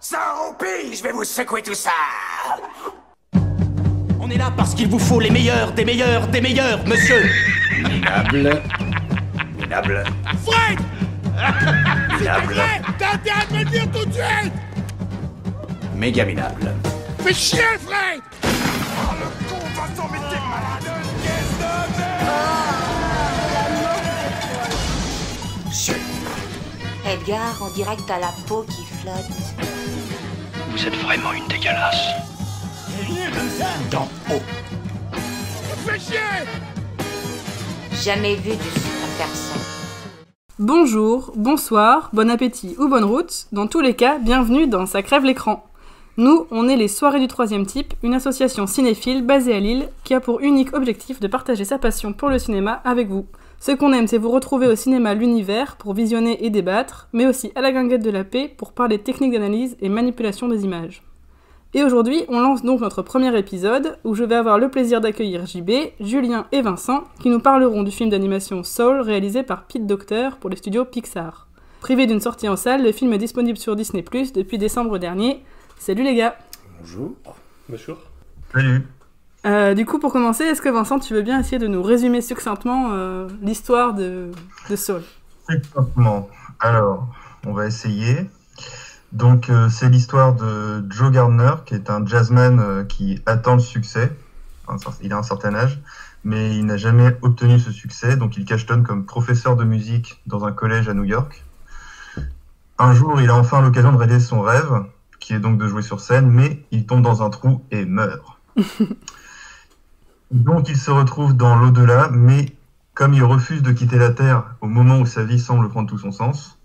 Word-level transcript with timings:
Ça 0.00 0.18
roupille, 0.40 0.94
je 0.94 1.02
vais 1.02 1.10
vous 1.10 1.24
secouer 1.24 1.60
tout 1.60 1.74
ça 1.74 1.90
On 4.20 4.30
est 4.30 4.36
là 4.38 4.52
parce 4.56 4.72
qu'il 4.74 4.88
vous 4.88 4.98
faut 4.98 5.18
les 5.18 5.30
meilleurs, 5.30 5.72
des 5.72 5.84
meilleurs, 5.84 6.28
des 6.28 6.40
meilleurs, 6.40 6.86
monsieur 6.86 7.28
Minable. 7.82 8.62
Minable. 9.58 10.04
Fred 10.46 10.78
Minable. 12.16 12.62
T'as 12.96 13.14
intérêt 13.14 13.46
de 13.46 13.54
me 13.54 13.58
le 13.58 13.64
dire 13.64 13.90
tout 13.90 14.04
de 14.06 14.12
suite 14.12 14.52
Méga 15.96 16.24
minable. 16.24 16.74
Fais 17.24 17.34
chier, 17.34 17.58
Fred 17.80 18.20
Oh, 18.44 19.14
le 19.18 19.26
con, 19.48 19.58
t'es 19.96 20.40
malade 20.48 20.82
de 20.82 20.90
merde. 21.24 21.68
Edgar, 27.04 27.56
on 27.62 27.68
dirait 27.74 27.96
que 27.96 28.02
t'as 28.02 28.20
la 28.20 28.32
peau 28.46 28.64
qui 28.68 28.84
flotte. 28.84 29.77
Vous 30.78 30.86
êtes 30.86 30.96
vraiment 30.98 31.32
une 31.32 31.46
dégueulasse. 31.48 32.06
D'en 33.90 34.08
haut 34.30 34.42
Fais 35.84 35.98
chier 35.98 36.18
Jamais 38.04 38.36
vu 38.36 38.50
du 38.50 38.56
super 38.56 39.08
personne. 39.18 39.60
Bonjour, 40.60 41.32
bonsoir, 41.34 42.10
bon 42.12 42.30
appétit 42.30 42.76
ou 42.78 42.86
bonne 42.86 43.02
route. 43.02 43.48
Dans 43.50 43.66
tous 43.66 43.80
les 43.80 43.96
cas, 43.96 44.18
bienvenue 44.18 44.68
dans 44.68 44.86
Ça 44.86 45.02
crève 45.02 45.24
l'écran. 45.24 45.66
Nous, 46.16 46.46
on 46.52 46.68
est 46.68 46.76
les 46.76 46.86
Soirées 46.86 47.18
du 47.18 47.26
Troisième 47.26 47.66
Type, 47.66 47.94
une 48.04 48.14
association 48.14 48.68
cinéphile 48.68 49.26
basée 49.26 49.56
à 49.56 49.60
Lille 49.60 49.88
qui 50.04 50.14
a 50.14 50.20
pour 50.20 50.38
unique 50.38 50.74
objectif 50.74 51.18
de 51.18 51.26
partager 51.26 51.64
sa 51.64 51.78
passion 51.78 52.12
pour 52.12 52.28
le 52.28 52.38
cinéma 52.38 52.82
avec 52.84 53.08
vous. 53.08 53.26
Ce 53.60 53.72
qu'on 53.72 53.92
aime, 53.92 54.06
c'est 54.06 54.18
vous 54.18 54.30
retrouver 54.30 54.68
au 54.68 54.76
cinéma 54.76 55.14
L'Univers 55.14 55.76
pour 55.76 55.92
visionner 55.92 56.44
et 56.44 56.50
débattre, 56.50 57.08
mais 57.12 57.26
aussi 57.26 57.50
à 57.56 57.60
la 57.60 57.72
guinguette 57.72 58.04
de 58.04 58.10
la 58.10 58.22
paix 58.22 58.52
pour 58.56 58.72
parler 58.72 58.98
techniques 58.98 59.32
d'analyse 59.32 59.76
et 59.80 59.88
manipulation 59.88 60.48
des 60.48 60.64
images. 60.64 61.02
Et 61.74 61.82
aujourd'hui, 61.82 62.24
on 62.28 62.40
lance 62.40 62.62
donc 62.62 62.80
notre 62.80 63.02
premier 63.02 63.36
épisode 63.36 63.98
où 64.04 64.14
je 64.14 64.24
vais 64.24 64.36
avoir 64.36 64.58
le 64.58 64.70
plaisir 64.70 65.00
d'accueillir 65.00 65.44
JB, 65.44 65.70
Julien 66.00 66.46
et 66.52 66.62
Vincent 66.62 67.04
qui 67.20 67.28
nous 67.28 67.40
parleront 67.40 67.82
du 67.82 67.90
film 67.90 68.08
d'animation 68.08 68.62
Soul 68.62 69.00
réalisé 69.00 69.42
par 69.42 69.64
Pete 69.64 69.86
Docter 69.86 70.30
pour 70.40 70.50
les 70.50 70.56
studios 70.56 70.84
Pixar. 70.84 71.48
Privé 71.80 72.06
d'une 72.06 72.20
sortie 72.20 72.48
en 72.48 72.56
salle, 72.56 72.84
le 72.84 72.92
film 72.92 73.12
est 73.12 73.18
disponible 73.18 73.58
sur 73.58 73.76
Disney 73.76 74.02
Plus 74.02 74.32
depuis 74.32 74.56
décembre 74.56 74.98
dernier. 74.98 75.42
Salut 75.78 76.04
les 76.04 76.14
gars 76.14 76.36
Bonjour. 76.80 77.12
Bonjour. 77.68 77.98
Salut. 78.52 78.86
Euh, 79.46 79.74
Du 79.74 79.86
coup, 79.86 79.98
pour 79.98 80.12
commencer, 80.12 80.44
est-ce 80.44 80.62
que 80.62 80.68
Vincent, 80.68 80.98
tu 80.98 81.14
veux 81.14 81.22
bien 81.22 81.38
essayer 81.40 81.58
de 81.58 81.66
nous 81.66 81.82
résumer 81.82 82.20
succinctement 82.20 82.90
euh, 82.92 83.28
l'histoire 83.40 83.94
de, 83.94 84.30
de 84.68 84.76
Soul 84.76 85.02
Exactement. 85.48 86.28
Alors, 86.60 87.08
on 87.46 87.52
va 87.52 87.66
essayer. 87.66 88.28
Donc, 89.12 89.48
euh, 89.48 89.68
c'est 89.70 89.88
l'histoire 89.88 90.34
de 90.34 90.84
Joe 90.90 91.10
Gardner, 91.10 91.52
qui 91.64 91.74
est 91.74 91.88
un 91.88 92.04
jazzman 92.04 92.86
qui 92.88 93.22
attend 93.26 93.54
le 93.54 93.60
succès. 93.60 94.12
Enfin, 94.66 94.90
il 95.02 95.12
a 95.12 95.16
un 95.16 95.22
certain 95.22 95.54
âge, 95.54 95.80
mais 96.24 96.56
il 96.56 96.66
n'a 96.66 96.76
jamais 96.76 97.16
obtenu 97.22 97.58
ce 97.58 97.70
succès. 97.70 98.16
Donc, 98.16 98.36
il 98.36 98.44
cachetonne 98.44 98.82
comme 98.82 99.06
professeur 99.06 99.56
de 99.56 99.64
musique 99.64 100.20
dans 100.26 100.44
un 100.44 100.52
collège 100.52 100.88
à 100.88 100.94
New 100.94 101.04
York. 101.04 101.44
Un 102.78 102.92
jour, 102.92 103.20
il 103.20 103.30
a 103.30 103.34
enfin 103.34 103.60
l'occasion 103.60 103.92
de 103.92 103.96
réaliser 103.96 104.20
son 104.20 104.40
rêve, 104.40 104.84
qui 105.20 105.32
est 105.32 105.40
donc 105.40 105.58
de 105.58 105.66
jouer 105.66 105.82
sur 105.82 106.00
scène, 106.00 106.30
mais 106.30 106.62
il 106.70 106.86
tombe 106.86 107.02
dans 107.02 107.22
un 107.22 107.30
trou 107.30 107.62
et 107.70 107.84
meurt. 107.84 108.22
donc, 110.30 110.68
il 110.68 110.76
se 110.76 110.90
retrouve 110.90 111.36
dans 111.36 111.56
l'au-delà, 111.56 112.10
mais 112.12 112.54
comme 112.94 113.14
il 113.14 113.22
refuse 113.22 113.62
de 113.62 113.72
quitter 113.72 113.96
la 113.96 114.10
Terre 114.10 114.44
au 114.60 114.66
moment 114.66 114.98
où 114.98 115.06
sa 115.06 115.24
vie 115.24 115.38
semble 115.38 115.68
prendre 115.70 115.88
tout 115.88 115.98
son 115.98 116.12
sens, 116.12 116.58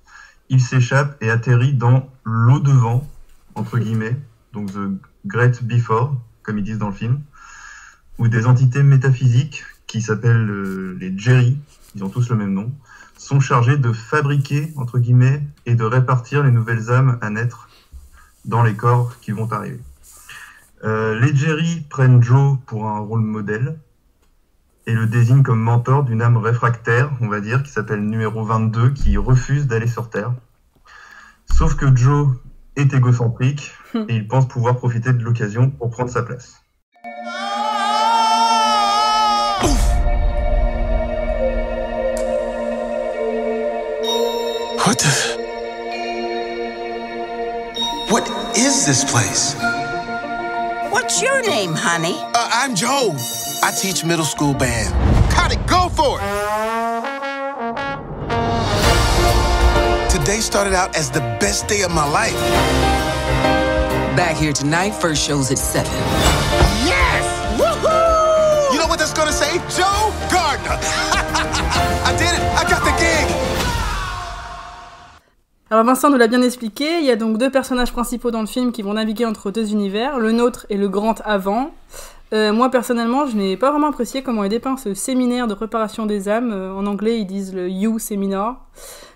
il 0.49 0.59
s'échappe 0.59 1.15
et 1.21 1.29
atterrit 1.29 1.73
dans 1.73 2.09
l'eau 2.25 2.59
devant, 2.59 3.07
entre 3.55 3.77
guillemets, 3.77 4.17
donc 4.51 4.73
The 4.73 4.91
Great 5.25 5.63
Before, 5.63 6.15
comme 6.41 6.57
ils 6.57 6.63
disent 6.63 6.77
dans 6.77 6.89
le 6.89 6.93
film, 6.93 7.21
où 8.17 8.27
des 8.27 8.45
entités 8.47 8.83
métaphysiques 8.83 9.63
qui 9.87 10.01
s'appellent 10.01 10.49
euh, 10.49 10.97
les 10.99 11.17
Jerry, 11.17 11.57
ils 11.95 12.03
ont 12.03 12.09
tous 12.09 12.29
le 12.29 12.35
même 12.35 12.53
nom, 12.53 12.71
sont 13.17 13.39
chargés 13.39 13.77
de 13.77 13.93
fabriquer, 13.93 14.73
entre 14.75 14.99
guillemets, 14.99 15.41
et 15.65 15.75
de 15.75 15.83
répartir 15.83 16.43
les 16.43 16.51
nouvelles 16.51 16.91
âmes 16.91 17.17
à 17.21 17.29
naître 17.29 17.69
dans 18.43 18.63
les 18.63 18.75
corps 18.75 19.19
qui 19.21 19.31
vont 19.31 19.49
arriver. 19.51 19.79
Euh, 20.83 21.17
les 21.19 21.33
Jerry 21.33 21.85
prennent 21.89 22.21
Joe 22.21 22.57
pour 22.65 22.87
un 22.87 22.99
rôle 22.99 23.21
modèle, 23.21 23.79
et 24.85 24.93
le 24.93 25.07
désigne 25.07 25.41
comme 25.41 25.61
mentor 25.61 26.03
d'une 26.03 26.21
âme 26.21 26.35
réfractaire, 26.35 27.09
on 27.21 27.29
va 27.29 27.39
dire, 27.39 27.63
qui 27.63 27.71
s'appelle 27.71 28.01
numéro 28.01 28.43
22, 28.43 28.89
qui 28.89 29.15
refuse 29.15 29.67
d'aller 29.67 29.87
sur 29.87 30.09
Terre. 30.09 30.33
Sauf 31.49 31.75
que 31.75 31.95
Joe 31.95 32.35
est 32.75 32.93
égocentrique 32.93 33.71
et 33.95 34.15
il 34.15 34.27
pense 34.27 34.47
pouvoir 34.47 34.75
profiter 34.75 35.13
de 35.13 35.23
l'occasion 35.23 35.69
pour 35.69 35.89
prendre 35.89 36.09
sa 36.09 36.23
place. 36.23 36.59
What 44.85 44.95
the? 44.95 45.37
What 48.11 48.27
is 48.57 48.85
this 48.85 49.05
place? 49.05 49.55
What's 51.13 51.21
your 51.21 51.43
name, 51.43 51.73
honey? 51.75 52.15
Uh, 52.17 52.49
I'm 52.51 52.73
Joe. 52.73 53.13
I 53.61 53.71
teach 53.79 54.03
middle 54.03 54.25
school 54.25 54.55
band. 54.55 54.91
Got 55.31 55.53
it, 55.53 55.63
go 55.67 55.87
for 55.89 56.17
it! 56.17 56.23
Today 60.09 60.39
started 60.39 60.73
out 60.73 60.95
as 60.95 61.11
the 61.11 61.19
best 61.39 61.67
day 61.67 61.83
of 61.83 61.91
my 61.91 62.09
life. 62.09 62.33
Back 64.17 64.37
here 64.37 64.53
tonight, 64.53 64.89
first 64.95 65.23
show's 65.23 65.51
at 65.51 65.59
7. 65.59 65.85
Yes! 66.83 67.61
Woohoo! 67.61 68.73
You 68.73 68.79
know 68.79 68.87
what 68.87 68.97
that's 68.97 69.13
gonna 69.13 69.31
say? 69.31 69.59
Joe 69.69 70.11
Gardner. 70.31 70.79
Alors 75.73 75.85
Vincent 75.85 76.11
nous 76.11 76.17
l'a 76.17 76.27
bien 76.27 76.43
expliqué, 76.43 76.99
il 76.99 77.05
y 77.07 77.09
a 77.09 77.15
donc 77.15 77.39
deux 77.39 77.49
personnages 77.49 77.91
principaux 77.91 78.29
dans 78.29 78.41
le 78.41 78.45
film 78.45 78.71
qui 78.71 78.83
vont 78.83 78.93
naviguer 78.93 79.25
entre 79.25 79.49
deux 79.49 79.71
univers, 79.71 80.19
le 80.19 80.31
nôtre 80.31 80.67
et 80.69 80.77
le 80.77 80.87
grand 80.87 81.19
avant. 81.25 81.73
Euh, 82.31 82.53
moi 82.53 82.69
personnellement, 82.69 83.25
je 83.25 83.35
n'ai 83.35 83.57
pas 83.57 83.71
vraiment 83.71 83.87
apprécié 83.87 84.21
comment 84.21 84.43
est 84.43 84.49
dépeint 84.49 84.77
ce 84.77 84.93
séminaire 84.93 85.47
de 85.47 85.55
préparation 85.55 86.05
des 86.05 86.29
âmes. 86.29 86.51
Euh, 86.53 86.75
en 86.75 86.85
anglais, 86.85 87.17
ils 87.17 87.25
disent 87.25 87.55
le 87.55 87.71
You 87.71 87.97
Seminar. 87.97 88.63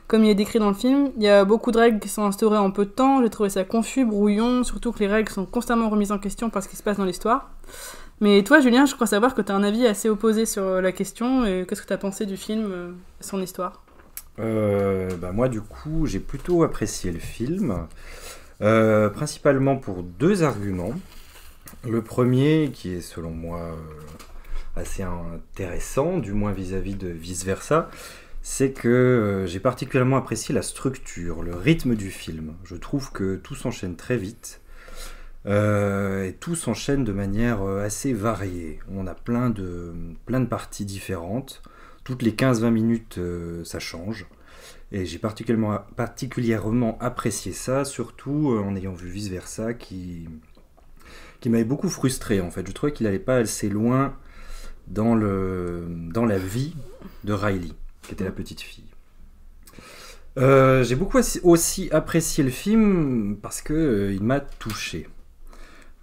Comme 0.07 0.23
il 0.23 0.31
est 0.31 0.33
décrit 0.33 0.57
dans 0.57 0.69
le 0.69 0.73
film, 0.73 1.11
il 1.17 1.21
y 1.21 1.29
a 1.29 1.45
beaucoup 1.45 1.71
de 1.71 1.77
règles 1.77 1.99
qui 1.99 2.09
sont 2.09 2.23
instaurées 2.23 2.57
en 2.57 2.71
peu 2.71 2.85
de 2.85 2.89
temps. 2.89 3.21
J'ai 3.21 3.29
trouvé 3.29 3.51
ça 3.51 3.63
confus, 3.63 4.03
brouillon, 4.03 4.63
surtout 4.63 4.91
que 4.91 4.97
les 4.97 5.07
règles 5.07 5.31
sont 5.31 5.45
constamment 5.45 5.89
remises 5.89 6.11
en 6.11 6.17
question 6.17 6.49
par 6.49 6.63
ce 6.63 6.69
qui 6.69 6.75
se 6.75 6.81
passe 6.81 6.97
dans 6.97 7.05
l'histoire. 7.05 7.51
Mais 8.19 8.41
toi, 8.41 8.61
Julien, 8.61 8.87
je 8.87 8.95
crois 8.95 9.05
savoir 9.05 9.35
que 9.35 9.43
tu 9.43 9.51
as 9.51 9.55
un 9.55 9.63
avis 9.63 9.85
assez 9.85 10.09
opposé 10.09 10.47
sur 10.47 10.81
la 10.81 10.91
question. 10.91 11.45
Et 11.45 11.67
qu'est-ce 11.69 11.83
que 11.83 11.87
tu 11.87 11.93
as 11.93 11.99
pensé 11.99 12.25
du 12.25 12.35
film 12.35 12.71
euh, 12.71 12.91
son 13.21 13.39
histoire? 13.43 13.83
Euh, 14.39 15.15
bah 15.17 15.31
moi, 15.31 15.49
du 15.49 15.61
coup, 15.61 16.05
j'ai 16.05 16.19
plutôt 16.19 16.63
apprécié 16.63 17.11
le 17.11 17.19
film, 17.19 17.87
euh, 18.61 19.09
principalement 19.09 19.77
pour 19.77 20.03
deux 20.03 20.43
arguments. 20.43 20.93
Le 21.87 22.01
premier, 22.01 22.71
qui 22.73 22.93
est 22.93 23.01
selon 23.01 23.31
moi 23.31 23.59
euh, 23.59 24.79
assez 24.79 25.03
intéressant, 25.03 26.17
du 26.17 26.33
moins 26.33 26.51
vis-à-vis 26.51 26.95
de 26.95 27.07
vice-versa, 27.07 27.89
c'est 28.41 28.71
que 28.71 29.45
j'ai 29.47 29.59
particulièrement 29.59 30.17
apprécié 30.17 30.55
la 30.55 30.61
structure, 30.61 31.43
le 31.43 31.55
rythme 31.55 31.95
du 31.95 32.11
film. 32.11 32.53
Je 32.63 32.75
trouve 32.75 33.11
que 33.11 33.35
tout 33.35 33.55
s'enchaîne 33.55 33.95
très 33.95 34.17
vite. 34.17 34.61
et 35.45 36.35
tout 36.39 36.55
s'enchaîne 36.55 37.03
de 37.03 37.11
manière 37.11 37.61
assez 37.63 38.13
variée. 38.13 38.79
On 38.93 39.07
a 39.07 39.13
plein 39.13 39.49
de, 39.49 39.93
plein 40.25 40.39
de 40.39 40.45
parties 40.45 40.85
différentes. 40.85 41.61
Toutes 42.07 42.21
les 42.21 42.31
15-20 42.31 42.69
minutes, 42.69 43.17
euh, 43.17 43.65
ça 43.65 43.79
change. 43.79 44.27
Et 44.93 45.05
j'ai 45.05 45.19
particulièrement, 45.19 46.97
apprécié 47.01 47.51
ça, 47.51 47.83
surtout 47.83 48.53
euh, 48.53 48.61
en 48.61 48.77
ayant 48.77 48.93
vu 48.93 49.09
Vice 49.09 49.27
Versa, 49.27 49.73
qui, 49.73 50.29
m'avait 51.47 51.65
beaucoup 51.65 51.89
frustré 51.89 52.39
en 52.39 52.49
fait. 52.49 52.65
Je 52.65 52.71
trouvais 52.71 52.93
qu'il 52.93 53.07
n'allait 53.07 53.19
pas 53.19 53.35
assez 53.35 53.67
loin 53.67 54.15
dans, 54.87 55.15
la 55.15 56.37
vie 56.37 56.75
de 57.25 57.33
Riley, 57.33 57.73
qui 58.03 58.13
était 58.13 58.23
la 58.23 58.31
petite 58.31 58.61
fille. 58.61 58.85
Euh, 60.37 60.85
j'ai 60.85 60.95
beaucoup 60.95 61.19
aussi 61.43 61.89
apprécié 61.91 62.41
le 62.41 62.51
film 62.51 63.35
parce 63.41 63.61
que 63.61 63.73
euh, 63.73 64.13
il 64.13 64.23
m'a 64.23 64.39
touché. 64.39 65.09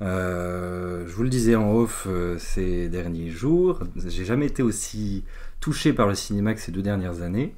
Je 0.03 1.11
vous 1.15 1.23
le 1.23 1.31
disais 1.31 1.55
en 1.55 1.73
off 1.73 2.07
ces 2.37 2.91
derniers 2.91 3.31
jours, 3.31 3.81
j'ai 3.97 4.27
jamais 4.27 4.45
été 4.45 4.63
aussi 4.63 5.25
touché 5.65 5.95
par 5.95 6.07
le 6.07 6.15
cinéma 6.15 6.53
que 6.53 6.61
ces 6.61 6.73
deux 6.73 6.83
dernières 6.83 7.23
années. 7.23 7.55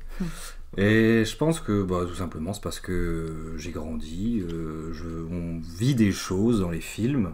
Et 0.76 1.24
je 1.24 1.36
pense 1.36 1.58
que 1.58 1.82
bah, 1.82 2.04
tout 2.06 2.14
simplement 2.14 2.52
c'est 2.52 2.62
parce 2.62 2.78
que 2.78 3.54
j'ai 3.56 3.72
grandi, 3.72 4.44
euh, 4.48 4.92
je, 4.92 5.08
on 5.28 5.60
vit 5.76 5.96
des 5.96 6.12
choses 6.12 6.60
dans 6.60 6.70
les 6.70 6.80
films. 6.80 7.32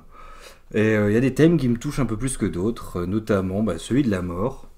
Et 0.72 0.96
euh, 0.96 1.10
il 1.10 1.14
y 1.14 1.16
a 1.18 1.20
des 1.20 1.34
thèmes 1.34 1.58
qui 1.58 1.68
me 1.68 1.76
touchent 1.76 1.98
un 1.98 2.06
peu 2.06 2.16
plus 2.16 2.38
que 2.38 2.46
d'autres, 2.46 3.00
euh, 3.00 3.06
notamment 3.06 3.62
bah, 3.62 3.76
celui 3.76 4.02
de 4.02 4.10
la 4.10 4.22
mort. 4.22 4.70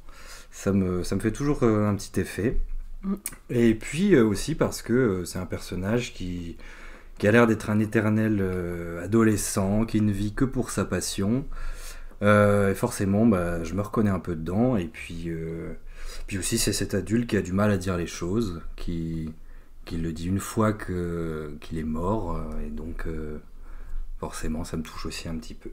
Ça 0.51 0.73
me, 0.73 1.05
ça 1.05 1.15
me 1.15 1.21
fait 1.21 1.31
toujours 1.31 1.63
un 1.63 1.95
petit 1.95 2.19
effet. 2.19 2.59
Et 3.51 3.77
puis 3.77 4.19
aussi 4.19 4.57
parce 4.57 4.83
que 4.83 5.23
c'est 5.25 5.39
un 5.39 5.47
personnage 5.47 6.13
qui, 6.13 6.57
qui 7.19 7.29
a 7.29 7.33
l'air 7.33 7.47
d'être 7.47 7.71
un 7.71 7.79
éternel 7.79 8.43
adolescent, 9.03 9.85
qui 9.85 10.01
ne 10.01 10.11
vit 10.11 10.33
que 10.33 10.45
pour 10.45 10.71
sa 10.71 10.85
passion. 10.85 11.45
Euh, 12.23 12.71
et 12.71 12.75
forcément, 12.75 13.27
bah, 13.27 13.63
je 13.65 13.75
me 13.75 13.83
reconnais 13.83 14.11
un 14.11 14.19
peu 14.19 14.35
dedans. 14.35 14.77
Et 14.77 14.87
puis, 14.87 15.25
euh, 15.29 15.75
puis 16.27 16.39
aussi, 16.39 16.59
c'est 16.59 16.73
cet 16.73 16.95
adulte 16.95 17.29
qui 17.29 17.37
a 17.37 17.43
du 17.43 17.53
mal 17.53 17.71
à 17.71 17.77
dire 17.77 17.97
les 17.97 18.07
choses, 18.07 18.63
qui, 18.77 19.33
qui 19.85 19.97
le 19.99 20.13
dit 20.13 20.27
une 20.29 20.41
fois 20.41 20.73
que, 20.73 21.57
qu'il 21.61 21.79
est 21.79 21.83
mort. 21.85 22.37
euh, 22.37 22.67
Et 22.67 22.71
donc, 22.71 23.07
euh, 23.07 23.39
forcément, 24.19 24.65
ça 24.65 24.77
me 24.77 24.83
touche 24.83 25.07
aussi 25.07 25.29
un 25.29 25.37
petit 25.37 25.55
peu. 25.55 25.71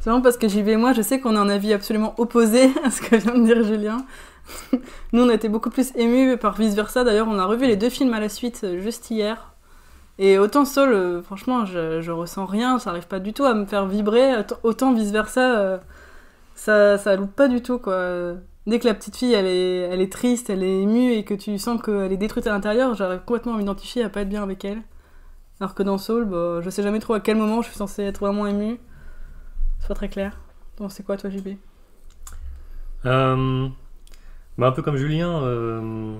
C'est 0.00 0.10
vraiment 0.10 0.22
parce 0.22 0.38
que 0.38 0.48
JB 0.48 0.68
et 0.68 0.76
moi, 0.76 0.92
je 0.92 1.02
sais 1.02 1.20
qu'on 1.20 1.36
a 1.36 1.40
un 1.40 1.48
avis 1.48 1.72
absolument 1.72 2.14
opposé 2.18 2.70
à 2.84 2.90
ce 2.90 3.00
que 3.02 3.16
vient 3.16 3.36
de 3.38 3.44
dire 3.44 3.62
Julien. 3.64 4.04
Nous, 5.12 5.22
on 5.22 5.28
a 5.28 5.34
été 5.34 5.48
beaucoup 5.48 5.70
plus 5.70 5.92
émus 5.96 6.36
par 6.36 6.54
Vice 6.56 6.74
Versa. 6.74 7.04
D'ailleurs, 7.04 7.28
on 7.28 7.38
a 7.38 7.44
revu 7.46 7.66
les 7.66 7.76
deux 7.76 7.90
films 7.90 8.12
à 8.14 8.20
la 8.20 8.28
suite 8.28 8.62
euh, 8.64 8.80
juste 8.80 9.10
hier. 9.10 9.52
Et 10.18 10.38
autant 10.38 10.64
euh, 10.78 11.22
franchement, 11.22 11.64
je, 11.66 12.00
je 12.00 12.12
ressens 12.12 12.46
rien, 12.46 12.78
ça 12.78 12.90
arrive 12.90 13.08
pas 13.08 13.18
du 13.20 13.32
tout 13.32 13.44
à 13.44 13.54
me 13.54 13.64
faire 13.66 13.86
vibrer. 13.86 14.34
Autant- 14.62 14.94
Vice 14.94 15.10
Versa, 15.10 15.82
ça, 16.54 16.98
ça 16.98 17.16
loupe 17.16 17.34
pas 17.34 17.48
du 17.48 17.62
tout, 17.62 17.78
quoi. 17.78 18.34
Dès 18.66 18.78
que 18.78 18.86
la 18.86 18.94
petite 18.94 19.16
fille, 19.16 19.34
elle 19.34 19.46
est, 19.46 19.80
elle 19.80 20.00
est 20.00 20.10
triste, 20.10 20.48
elle 20.48 20.62
est 20.62 20.82
émue 20.82 21.12
et 21.12 21.24
que 21.24 21.34
tu 21.34 21.58
sens 21.58 21.82
qu'elle 21.82 22.12
est 22.12 22.16
détruite 22.16 22.46
à 22.46 22.50
l'intérieur, 22.50 22.94
j'arrive 22.94 23.20
complètement 23.20 23.54
à 23.54 23.58
m'identifier 23.58 24.02
à 24.02 24.08
pas 24.08 24.22
être 24.22 24.28
bien 24.28 24.42
avec 24.42 24.64
elle. 24.64 24.82
Alors 25.60 25.74
que 25.74 25.82
dans 25.82 25.98
Soul, 25.98 26.24
bah, 26.24 26.60
je 26.62 26.70
sais 26.70 26.82
jamais 26.82 26.98
trop 26.98 27.14
à 27.14 27.20
quel 27.20 27.36
moment 27.36 27.62
je 27.62 27.68
suis 27.68 27.76
censée 27.76 28.02
être 28.02 28.20
vraiment 28.20 28.46
émue. 28.46 28.78
C'est 29.80 29.88
pas 29.88 29.94
très 29.94 30.08
clair. 30.08 30.40
Donc 30.78 30.92
c'est 30.92 31.04
quoi 31.04 31.16
toi 31.16 31.30
JB 31.30 31.56
Euh, 33.04 33.68
bah, 34.56 34.66
un 34.66 34.72
peu 34.72 34.82
comme 34.82 34.96
Julien, 34.96 35.42
euh, 35.42 36.16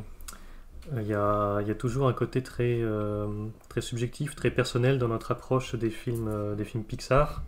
il 0.97 1.07
y, 1.07 1.15
a, 1.15 1.61
il 1.61 1.69
y 1.69 1.71
a 1.71 1.75
toujours 1.75 2.09
un 2.09 2.13
côté 2.13 2.43
très, 2.43 2.79
euh, 2.81 3.27
très 3.69 3.81
subjectif, 3.81 4.35
très 4.35 4.51
personnel 4.51 4.99
dans 4.99 5.09
notre 5.09 5.31
approche 5.31 5.75
des 5.75 5.91
films, 5.91 6.29
euh, 6.29 6.55
des 6.55 6.65
films 6.65 6.85
Pixar. 6.85 7.43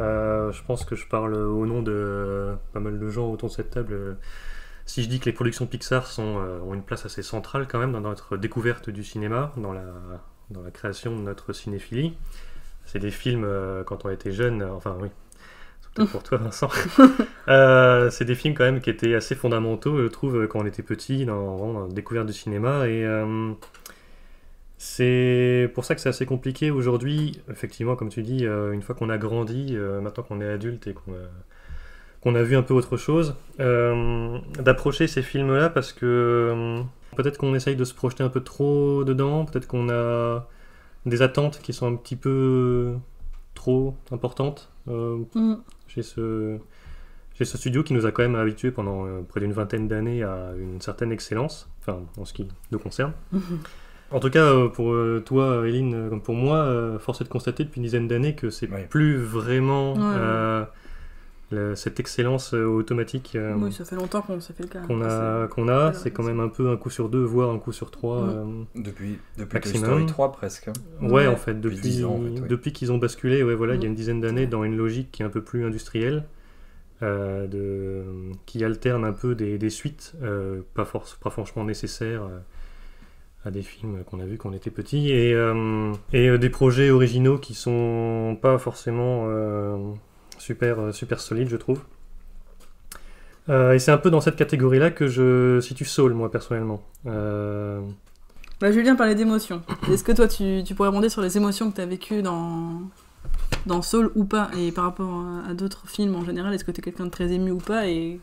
Euh, 0.00 0.52
je 0.52 0.62
pense 0.62 0.84
que 0.84 0.94
je 0.94 1.06
parle 1.06 1.34
au 1.34 1.64
nom 1.66 1.82
de 1.82 1.92
euh, 1.92 2.54
pas 2.72 2.80
mal 2.80 2.98
de 2.98 3.08
gens 3.08 3.30
autour 3.30 3.48
de 3.48 3.54
cette 3.54 3.70
table. 3.70 3.92
euh, 3.94 4.14
si 4.84 5.02
je 5.02 5.08
dis 5.08 5.18
que 5.20 5.24
les 5.26 5.32
productions 5.32 5.66
Pixar 5.66 6.06
sont, 6.06 6.38
euh, 6.38 6.60
ont 6.60 6.74
une 6.74 6.82
place 6.82 7.06
assez 7.06 7.22
centrale 7.22 7.66
quand 7.68 7.78
même 7.78 7.92
dans 7.92 8.00
notre 8.00 8.36
découverte 8.36 8.90
du 8.90 9.02
cinéma, 9.04 9.52
dans 9.56 9.72
la, 9.72 9.84
dans 10.50 10.62
la 10.62 10.70
création 10.70 11.16
de 11.16 11.22
notre 11.22 11.52
cinéphilie, 11.52 12.16
c'est 12.84 13.00
des 13.00 13.10
films 13.10 13.44
euh, 13.44 13.82
quand 13.84 14.04
on 14.04 14.10
était 14.10 14.32
jeune, 14.32 14.62
enfin 14.62 14.96
oui, 15.00 15.08
c'est 15.80 15.90
peut-être 15.92 16.10
pour 16.12 16.22
toi 16.22 16.38
Vincent, 16.38 16.68
c'est 18.10 18.24
des 18.24 18.34
films 18.36 18.54
quand 18.54 18.64
même 18.64 18.80
qui 18.80 18.90
étaient 18.90 19.14
assez 19.14 19.34
fondamentaux, 19.34 19.98
je 20.02 20.08
trouve, 20.08 20.46
quand 20.46 20.60
on 20.60 20.66
était 20.66 20.82
petit, 20.84 21.26
dans, 21.26 21.56
dans 21.72 21.86
la 21.86 21.92
découverte 21.92 22.26
du 22.26 22.32
cinéma. 22.32 22.86
Et 22.88 23.04
c'est 24.78 25.70
pour 25.74 25.84
ça 25.84 25.94
que 25.94 26.00
c'est 26.00 26.08
assez 26.10 26.26
compliqué 26.26 26.70
aujourd'hui, 26.70 27.40
effectivement, 27.50 27.96
comme 27.96 28.08
tu 28.10 28.22
dis, 28.22 28.44
euh, 28.46 28.72
une 28.72 28.82
fois 28.82 28.94
qu'on 28.94 29.08
a 29.10 29.18
grandi, 29.18 29.68
euh, 29.72 30.00
maintenant 30.00 30.22
qu'on 30.24 30.40
est 30.40 30.48
adulte 30.48 30.86
et 30.86 30.92
qu'on 30.94 31.12
a, 31.12 31.28
qu'on 32.20 32.34
a 32.34 32.42
vu 32.42 32.56
un 32.56 32.62
peu 32.62 32.74
autre 32.74 32.96
chose, 32.96 33.34
euh, 33.60 34.38
d'approcher 34.62 35.06
ces 35.06 35.22
films-là 35.22 35.70
parce 35.70 35.92
que 35.92 36.04
euh, 36.06 36.82
peut-être 37.16 37.38
qu'on 37.38 37.54
essaye 37.54 37.76
de 37.76 37.84
se 37.84 37.94
projeter 37.94 38.22
un 38.22 38.28
peu 38.28 38.42
trop 38.42 39.04
dedans, 39.04 39.44
peut-être 39.46 39.66
qu'on 39.66 39.88
a 39.88 40.46
des 41.06 41.22
attentes 41.22 41.60
qui 41.62 41.72
sont 41.72 41.86
un 41.86 41.96
petit 41.96 42.16
peu 42.16 42.94
trop 43.54 43.96
importantes 44.10 44.70
euh, 44.88 45.18
Mm. 45.34 45.54
chez 45.88 46.02
ce 46.02 46.58
chez 47.34 47.44
ce 47.44 47.58
studio 47.58 47.82
qui 47.82 47.92
nous 47.92 48.06
a 48.06 48.12
quand 48.12 48.22
même 48.22 48.34
habitués 48.34 48.70
pendant 48.70 49.04
euh, 49.06 49.20
près 49.28 49.40
d'une 49.40 49.52
vingtaine 49.52 49.88
d'années 49.88 50.22
à 50.22 50.52
une 50.58 50.80
certaine 50.80 51.12
excellence, 51.12 51.68
enfin 51.80 52.00
en 52.18 52.24
ce 52.24 52.32
qui 52.32 52.48
nous 52.72 52.78
concerne. 52.78 53.12
En 54.12 54.20
tout 54.20 54.30
cas, 54.30 54.44
euh, 54.44 54.68
pour 54.68 54.92
euh, 54.92 55.20
toi, 55.24 55.66
Eline, 55.66 55.94
euh, 55.94 56.08
comme 56.08 56.22
pour 56.22 56.34
moi, 56.34 56.96
force 57.00 57.20
est 57.20 57.24
de 57.24 57.28
constater 57.28 57.64
depuis 57.64 57.78
une 57.78 57.84
dizaine 57.84 58.06
d'années 58.08 58.34
que 58.36 58.50
c'est 58.50 58.68
plus 58.88 59.16
vraiment 59.16 59.94
Ouais, 59.94 59.98
ouais. 60.00 60.04
euh, 60.16 60.64
le- 61.50 61.74
cette 61.76 61.98
excellence 62.00 62.52
automatique 62.54 63.32
euh, 63.36 63.54
Oui, 63.56 63.72
ça 63.72 63.84
fait 63.84 63.94
longtemps 63.96 64.20
qu'on 64.22 64.40
s'est 64.40 64.52
fait 64.52 64.62
le 64.64 64.68
cas. 64.68 64.80
qu'on 64.80 65.00
a. 65.02 65.42
C'est- 65.46 65.54
Qu'on 65.54 65.68
a. 65.68 65.92
C'est 65.92 66.10
quand 66.12 66.22
même 66.24 66.40
un 66.40 66.48
peu 66.48 66.70
un 66.70 66.76
coup 66.76 66.90
sur 66.90 67.08
deux, 67.08 67.22
voire 67.24 67.50
un 67.50 67.58
coup 67.58 67.72
sur 67.72 67.90
trois. 67.90 68.22
Euh, 68.28 68.44
Depuis- 68.76 69.18
depuis 69.38 69.60
Toy 69.60 69.70
maximum. 69.72 69.84
Story 69.84 70.06
3 70.06 70.32
presque. 70.32 70.70
Ouais, 71.00 71.10
Ouais. 71.10 71.26
en 71.26 71.36
fait, 71.36 71.54
Depuis 71.60 71.76
depuis, 71.76 71.88
10 71.90 72.04
ans, 72.04 72.14
en 72.14 72.20
fait, 72.34 72.40
ouais. 72.42 72.48
depuis 72.48 72.72
qu'ils 72.72 72.92
ont 72.92 72.98
basculé, 72.98 73.42
ouais, 73.42 73.54
voilà, 73.54 73.74
il 73.74 73.80
y 73.82 73.84
a 73.84 73.88
une 73.88 73.94
dizaine 73.94 74.20
d'années, 74.20 74.46
dans 74.46 74.62
une 74.64 74.76
logique 74.76 75.10
qui 75.12 75.22
est 75.22 75.26
un 75.26 75.30
peu 75.30 75.42
plus 75.42 75.64
industrielle, 75.64 76.24
euh, 77.02 77.46
de, 77.46 78.04
qui 78.46 78.64
alterne 78.64 79.04
un 79.04 79.12
peu 79.12 79.34
des, 79.34 79.58
des 79.58 79.70
suites, 79.70 80.14
euh, 80.22 80.62
pas, 80.74 80.84
force, 80.84 81.14
pas 81.22 81.30
franchement 81.30 81.64
nécessaires 81.64 82.22
euh, 82.24 82.38
des 83.50 83.62
films 83.62 84.02
qu'on 84.04 84.20
a 84.20 84.24
vus 84.24 84.38
quand 84.38 84.50
on 84.50 84.52
était 84.52 84.70
petit, 84.70 85.10
et, 85.10 85.32
euh, 85.34 85.92
euh, 86.14 86.38
des 86.38 86.50
projets 86.50 86.90
originaux 86.90 87.38
qui 87.38 87.54
sont 87.54 88.38
pas 88.40 88.58
forcément 88.58 89.24
euh, 89.26 89.76
super, 90.38 90.92
solides, 91.20 91.48
je 91.48 91.56
trouve. 91.56 91.80
Et 93.48 93.78
c'est 93.78 93.92
un 93.92 93.98
peu 93.98 94.10
dans 94.10 94.20
cette 94.20 94.34
catégorie-là 94.34 94.90
que 94.90 95.06
je 95.06 95.60
situe 95.60 95.84
Soul, 95.84 96.14
moi, 96.14 96.32
personnellement. 96.32 96.82
Bah, 97.04 98.72
Julien 98.72 98.96
parlait 98.96 99.14
d'émotions. 99.14 99.62
Est-ce 99.92 100.02
que 100.02 100.10
toi, 100.10 100.26
tu, 100.26 100.64
pourrais 100.74 100.88
rebondir 100.88 101.12
sur 101.12 101.22
les 101.22 101.36
émotions 101.36 101.70
que 101.70 101.76
tu 101.76 101.80
as 101.80 101.86
vécues 101.86 102.22
dans, 102.22 102.80
dans 103.66 103.82
Soul 103.82 104.10
ou 104.16 104.24
pas? 104.24 104.50
Et 104.58 104.72
par 104.72 104.82
rapport 104.82 105.14
à, 105.14 105.50
à 105.50 105.54
d'autres 105.54 105.86
films 105.86 106.16
en 106.16 106.24
général, 106.24 106.54
est-ce 106.54 106.64
que 106.64 106.72
tu 106.72 106.80
es 106.80 106.82
quelqu'un 106.82 107.04
de 107.04 107.10
très 107.10 107.30
ému 107.30 107.52
ou 107.52 107.58
pas? 107.58 107.86
Et 107.86 108.18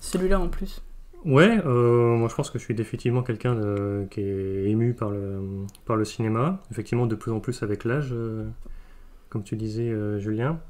celui-là 0.00 0.40
en 0.40 0.48
plus. 0.48 0.80
Ouais, 1.24 1.58
euh, 1.64 2.16
moi 2.16 2.28
je 2.28 2.34
pense 2.34 2.50
que 2.50 2.58
je 2.58 2.64
suis 2.64 2.74
définitivement 2.74 3.22
quelqu'un 3.22 3.56
qui 4.10 4.20
est 4.20 4.68
ému 4.68 4.92
par 4.92 5.10
le, 5.10 5.40
par 5.86 5.96
le 5.96 6.04
cinéma, 6.04 6.60
effectivement 6.70 7.06
de 7.06 7.14
plus 7.14 7.32
en 7.32 7.40
plus 7.40 7.62
avec 7.62 7.84
l'âge, 7.84 8.10
euh, 8.12 8.44
comme 9.30 9.42
tu 9.42 9.56
disais 9.56 9.88
euh, 9.88 10.18
Julien. 10.18 10.60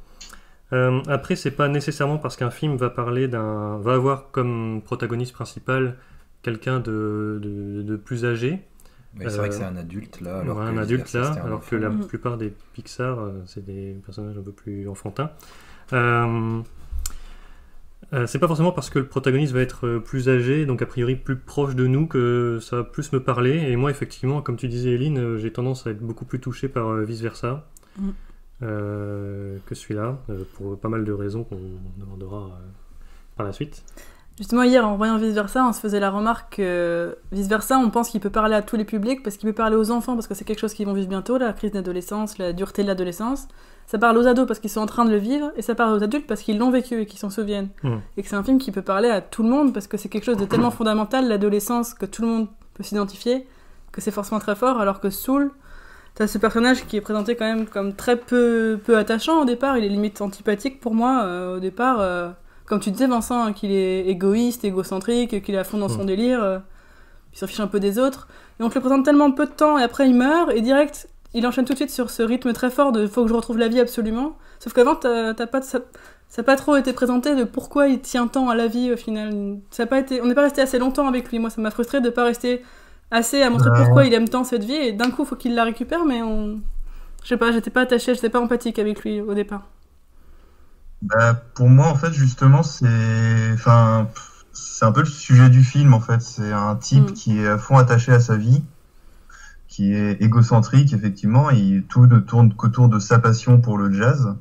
Après, 1.07 1.37
c'est 1.37 1.53
pas 1.53 1.69
nécessairement 1.69 2.19
parce 2.19 2.37
qu'un 2.37 2.51
film 2.51 2.75
va 2.77 2.91
parler 2.91 3.29
d'un, 3.29 3.79
va 3.79 3.95
avoir 3.95 4.33
comme 4.33 4.83
protagoniste 4.85 5.33
principal 5.33 5.97
quelqu'un 6.43 6.81
de, 6.81 7.39
de, 7.41 7.83
de 7.83 7.97
plus 7.97 8.25
âgé. 8.25 8.59
Mais 9.15 9.31
c'est 9.31 9.37
vrai 9.37 9.51
que 9.51 9.55
c'est 9.55 9.63
un 9.63 9.77
adulte, 9.77 10.21
là, 10.21 10.41
alors 10.41 10.59
ouais, 10.59 10.65
que 10.65 10.71
un 10.71 10.79
adulte 10.79 11.13
là, 11.13 11.31
un 11.31 11.47
alors 11.47 11.65
que 11.65 11.77
la 11.77 11.91
plupart 11.91 12.39
des 12.39 12.53
Pixar, 12.73 13.19
c'est 13.47 13.65
des 13.65 13.97
personnages 14.05 14.37
un 14.37 14.43
peu 14.43 14.51
plus 14.51 14.89
enfantins. 14.89 15.31
Euh, 18.15 18.27
c'est 18.27 18.39
pas 18.39 18.47
forcément 18.47 18.73
parce 18.73 18.91
que 18.91 19.01
le 19.01 19.07
protagoniste 19.07 19.53
va 19.53 19.61
être 19.61 19.87
euh, 19.87 19.99
plus 19.99 20.29
âgé, 20.29 20.67
donc 20.67 20.81
a 20.83 20.87
priori 20.87 21.17
plus 21.17 21.37
proche 21.37 21.75
de 21.75 21.87
nous, 21.87 22.07
que 22.07 22.59
ça 22.63 22.77
va 22.77 22.85
plus 22.85 23.13
me 23.13 23.21
parler. 23.21 23.57
Et 23.69 23.77
moi, 23.77 23.91
effectivement, 23.91 24.41
comme 24.41 24.57
tu 24.57 24.69
disais, 24.69 24.93
Eline, 24.93 25.19
euh, 25.19 25.37
j'ai 25.39 25.53
tendance 25.53 25.87
à 25.87 25.91
être 25.91 26.01
beaucoup 26.01 26.25
plus 26.25 26.39
touché 26.39 26.69
par 26.69 26.89
euh, 26.89 27.05
vice 27.05 27.21
versa 27.21 27.67
Mm. 27.97 28.11
euh, 28.63 29.59
que 29.67 29.75
celui-là, 29.75 30.19
pour 30.55 30.79
pas 30.79 30.89
mal 30.89 31.05
de 31.05 31.13
raisons 31.13 31.45
qu'on 31.45 31.57
euh, 31.57 32.49
par 33.37 33.47
la 33.47 33.53
suite. 33.53 33.85
Justement, 34.37 34.65
hier, 34.65 34.87
en 34.87 34.97
voyant 34.97 35.17
Vice 35.17 35.33
Versa, 35.33 35.65
on 35.65 35.73
se 35.73 35.79
faisait 35.79 36.01
la 36.01 36.11
remarque 36.11 36.57
que 36.57 37.17
Vice 37.31 37.47
Versa, 37.47 37.79
on 37.79 37.91
pense 37.91 38.09
qu'il 38.09 38.21
peut 38.21 38.31
parler 38.31 38.57
à 38.57 38.63
tous 38.63 38.77
les 38.77 38.85
publics 38.85 39.23
parce 39.23 39.37
qu'il 39.37 39.49
peut 39.49 39.55
parler 39.55 39.77
aux 39.77 39.93
enfants 39.93 40.15
parce 40.15 40.27
que 40.27 40.35
c'est 40.35 40.45
quelque 40.45 40.59
chose 40.59 40.75
qu'ils 40.75 40.87
vont 40.87 40.93
vivre 40.93 41.09
bientôt, 41.09 41.39
la 41.39 41.53
crise 41.53 41.71
d'adolescence, 41.71 42.39
la 42.39 42.53
dureté 42.53 42.83
de 42.83 42.89
l'adolescence. 42.89 43.47
Ça 43.87 43.99
parle 43.99 44.19
aux 44.19 44.27
ados 44.27 44.47
parce 44.49 44.59
qu'ils 44.59 44.71
sont 44.71 44.81
en 44.81 44.87
train 44.87 45.05
de 45.05 45.11
le 45.11 45.19
vivre 45.19 45.53
et 45.57 45.63
ça 45.63 45.77
parle 45.77 45.95
aux 45.95 46.03
adultes 46.03 46.27
parce 46.27 46.41
qu'ils 46.41 46.59
l'ont 46.59 46.71
vécu 46.71 47.01
et 47.01 47.07
qu'ils 47.07 47.21
s'en 47.21 47.31
souviennent. 47.31 47.69
Mm. 47.85 47.97
Et 48.17 48.23
que 48.23 48.29
c'est 48.29 48.35
un 48.35 48.43
film 48.43 48.59
qui 48.59 48.73
peut 48.73 48.83
parler 48.83 49.09
à 49.09 49.21
tout 49.21 49.45
le 49.45 49.49
monde 49.49 49.73
parce 49.73 49.87
que 49.87 49.97
c'est 49.97 50.09
quelque 50.09 50.25
chose 50.25 50.37
de 50.39 50.47
tellement 50.47 50.73
fondamental, 50.73 51.29
l'adolescence, 51.29 51.95
que 51.95 52.07
tout 52.07 52.23
le 52.23 52.29
monde 52.29 52.49
peut 52.73 52.83
s'identifier, 52.83 53.47
que 53.93 54.01
c'est 54.01 54.11
forcément 54.11 54.41
très 54.41 54.57
fort, 54.57 54.81
alors 54.81 54.99
que 54.99 55.11
Soul, 55.11 55.53
t'as 56.17 56.27
ce 56.27 56.39
personnage 56.39 56.87
qui 56.87 56.97
est 56.97 57.01
présenté 57.01 57.37
quand 57.37 57.45
même 57.45 57.67
comme 57.67 57.95
très 57.95 58.17
peu, 58.17 58.81
peu 58.85 58.97
attachant 58.97 59.43
au 59.43 59.45
départ, 59.45 59.79
il 59.79 59.85
est 59.85 59.89
limite 59.89 60.21
antipathique 60.21 60.81
pour 60.81 60.93
moi 60.93 61.23
euh, 61.23 61.59
au 61.59 61.61
départ. 61.61 62.01
euh, 62.01 62.31
comme 62.67 62.81
tu 62.81 62.91
disais 62.91 63.07
Vincent, 63.07 63.45
hein, 63.45 63.53
qu'il 63.53 63.71
est 63.73 64.07
égoïste, 64.07 64.65
égocentrique, 64.65 65.43
qu'il 65.43 65.55
est 65.55 65.59
à 65.59 65.65
fond 65.65 65.79
dans 65.79 65.89
son 65.89 66.03
Mm. 66.05 66.07
délire, 66.07 66.43
euh, 66.43 66.59
il 67.33 67.39
s'en 67.39 67.47
fiche 67.47 67.61
un 67.61 67.67
peu 67.67 67.81
des 67.81 67.99
autres. 67.99 68.29
Et 68.59 68.63
on 68.63 68.69
te 68.69 68.75
le 68.75 68.81
présente 68.81 69.05
tellement 69.05 69.31
peu 69.33 69.47
de 69.47 69.51
temps 69.53 69.79
et 69.79 69.83
après 69.83 70.09
il 70.09 70.15
meurt 70.15 70.51
et 70.53 70.61
direct 70.61 71.09
il 71.37 71.45
enchaîne 71.47 71.65
tout 71.65 71.73
de 71.73 71.79
suite 71.79 71.91
sur 71.91 72.11
ce 72.11 72.23
rythme 72.23 72.53
très 72.53 72.71
fort 72.71 72.93
de 72.93 73.07
faut 73.09 73.23
que 73.25 73.29
je 73.29 73.35
retrouve 73.35 73.59
la 73.59 73.67
vie 73.69 73.81
absolument. 73.81 74.37
Sauf 74.61 74.73
qu'avant 74.73 74.95
t'as 74.95 75.35
t'as 75.35 75.47
pas 75.49 75.59
de- 75.61 75.65
ça 75.65 75.81
ça 76.29 76.43
n'a 76.43 76.47
pas 76.47 76.57
trop 76.57 76.75
été 76.77 76.93
présenté 76.93 77.35
de 77.37 77.45
pourquoi 77.45 77.87
il 77.89 78.01
tient 78.01 78.27
tant 78.29 78.49
à 78.49 78.55
la 78.57 78.67
vie 78.67 78.93
au 78.93 78.97
final. 78.97 79.59
Ça 79.71 79.85
a 79.85 79.87
pas 79.87 79.99
été, 80.01 80.21
on 80.23 80.27
n'est 80.27 80.35
pas 80.35 80.43
resté 80.43 80.63
assez 80.63 80.79
longtemps 80.81 81.07
avec 81.07 81.31
lui. 81.31 81.39
Moi, 81.39 81.49
ça 81.51 81.61
m'a 81.61 81.71
frustré 81.71 82.01
de 82.01 82.11
pas 82.11 82.25
rester 82.25 82.63
assez 83.13 83.41
à 83.43 83.51
montrer 83.51 83.71
Ouais. 83.71 83.77
pourquoi 83.85 84.05
il 84.05 84.13
aime 84.15 84.29
tant 84.29 84.43
cette 84.43 84.65
vie. 84.65 84.75
Et 84.75 84.91
d'un 84.93 85.11
coup, 85.11 85.25
faut 85.25 85.37
qu'il 85.37 85.55
la 85.55 85.63
récupère, 85.63 86.05
mais 86.05 86.23
on, 86.23 86.59
je 87.23 87.29
sais 87.29 87.37
pas, 87.37 87.53
j'étais 87.53 87.71
pas 87.71 87.83
attachée, 87.83 88.15
j'étais 88.17 88.31
pas 88.31 88.41
empathique 88.41 88.81
avec 88.81 89.05
lui 89.05 89.21
au 89.21 89.33
départ. 89.35 89.69
Bah, 91.05 91.35
pour 91.55 91.69
moi, 91.69 91.89
en 91.89 91.95
fait, 91.97 92.13
justement, 92.13 92.63
c'est, 92.63 93.53
enfin, 93.53 94.09
c'est 94.53 94.85
un 94.85 94.93
peu 94.93 95.01
le 95.01 95.07
sujet 95.07 95.51
du 95.51 95.63
film, 95.65 95.93
en 95.95 96.01
fait. 96.01 96.21
C'est 96.23 96.53
un 96.53 96.77
type 96.77 97.11
Mm. 97.11 97.13
qui 97.13 97.39
est 97.41 97.49
à 97.49 97.59
fond 97.59 97.77
attaché 97.79 98.13
à 98.13 98.21
sa 98.21 98.37
vie, 98.37 98.65
qui 99.69 99.93
est 99.95 100.21
égocentrique, 100.23 100.93
effectivement. 100.95 101.51
Il 101.51 101.87
tout 101.87 102.07
ne 102.07 102.19
tourne 102.19 102.55
qu'autour 102.55 102.89
de 102.89 102.99
sa 102.99 103.19
passion 103.19 103.61
pour 103.61 103.79
le 103.79 103.93
jazz. 103.93 104.35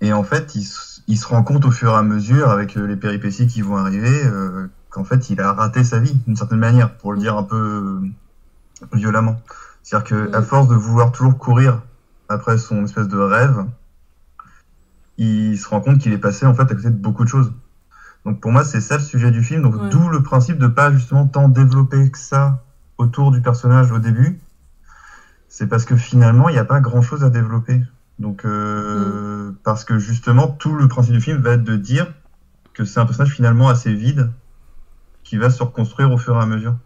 Et 0.00 0.12
en 0.12 0.22
fait, 0.24 0.54
il, 0.54 0.66
il 1.08 1.16
se 1.18 1.26
rend 1.26 1.42
compte 1.42 1.64
au 1.64 1.70
fur 1.70 1.92
et 1.92 1.96
à 1.96 2.02
mesure, 2.02 2.50
avec 2.50 2.76
euh, 2.76 2.86
les 2.86 2.96
péripéties 2.96 3.46
qui 3.46 3.62
vont 3.62 3.76
arriver, 3.76 4.24
euh, 4.24 4.68
qu'en 4.90 5.04
fait, 5.04 5.30
il 5.30 5.40
a 5.40 5.52
raté 5.52 5.84
sa 5.84 5.98
vie, 6.00 6.14
d'une 6.26 6.36
certaine 6.36 6.58
manière, 6.58 6.96
pour 6.96 7.12
le 7.12 7.18
dire 7.18 7.36
un 7.36 7.42
peu 7.44 7.56
euh, 7.56 8.96
violemment. 8.96 9.42
C'est-à-dire 9.82 10.08
que 10.08 10.36
à 10.36 10.42
force 10.42 10.68
de 10.68 10.74
vouloir 10.74 11.12
toujours 11.12 11.38
courir 11.38 11.82
après 12.28 12.58
son 12.58 12.84
espèce 12.84 13.08
de 13.08 13.18
rêve, 13.18 13.66
il 15.18 15.58
se 15.58 15.68
rend 15.68 15.80
compte 15.80 15.98
qu'il 15.98 16.12
est 16.12 16.18
passé 16.18 16.46
en 16.46 16.54
fait 16.54 16.62
à 16.62 16.74
côté 16.74 16.90
de 16.90 16.96
beaucoup 16.96 17.24
de 17.24 17.28
choses. 17.28 17.52
Donc 18.24 18.40
pour 18.40 18.50
moi, 18.52 18.64
c'est 18.64 18.80
ça 18.80 18.96
le 18.96 19.02
sujet 19.02 19.30
du 19.30 19.42
film. 19.42 19.62
Donc 19.62 19.76
Ouais. 19.76 19.88
d'où 19.90 20.08
le 20.08 20.22
principe 20.22 20.58
de 20.58 20.66
pas 20.66 20.92
justement 20.92 21.26
tant 21.26 21.48
développer 21.48 22.10
que 22.10 22.18
ça 22.18 22.64
autour 22.96 23.30
du 23.30 23.40
personnage 23.40 23.92
au 23.92 23.98
début. 23.98 24.40
C'est 25.48 25.66
parce 25.66 25.84
que 25.84 25.96
finalement, 25.96 26.48
il 26.48 26.52
n'y 26.52 26.58
a 26.58 26.64
pas 26.64 26.80
grand-chose 26.80 27.24
à 27.24 27.30
développer. 27.30 27.82
Donc 28.18 28.44
euh, 28.44 29.52
parce 29.64 29.84
que 29.84 29.98
justement, 29.98 30.48
tout 30.48 30.74
le 30.74 30.88
principe 30.88 31.14
du 31.14 31.20
film 31.20 31.40
va 31.40 31.52
être 31.52 31.64
de 31.64 31.76
dire 31.76 32.12
que 32.74 32.84
c'est 32.84 33.00
un 33.00 33.06
personnage 33.06 33.32
finalement 33.32 33.68
assez 33.68 33.92
vide 33.92 34.30
qui 35.24 35.36
va 35.36 35.50
se 35.50 35.62
reconstruire 35.62 36.12
au 36.12 36.18
fur 36.18 36.36
et 36.36 36.40
à 36.40 36.46
mesure. 36.46 36.76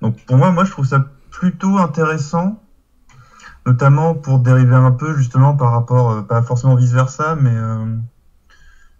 Donc 0.00 0.24
pour 0.26 0.36
moi, 0.36 0.50
moi 0.50 0.64
je 0.64 0.70
trouve 0.70 0.86
ça 0.86 1.06
plutôt 1.30 1.78
intéressant, 1.78 2.62
notamment 3.66 4.14
pour 4.14 4.38
dériver 4.40 4.74
un 4.74 4.92
peu 4.92 5.16
justement 5.16 5.56
par 5.56 5.72
rapport, 5.72 6.10
euh, 6.10 6.22
pas 6.22 6.42
forcément 6.42 6.74
vice 6.74 6.92
versa, 6.92 7.36
mais 7.36 7.54
euh, 7.54 7.96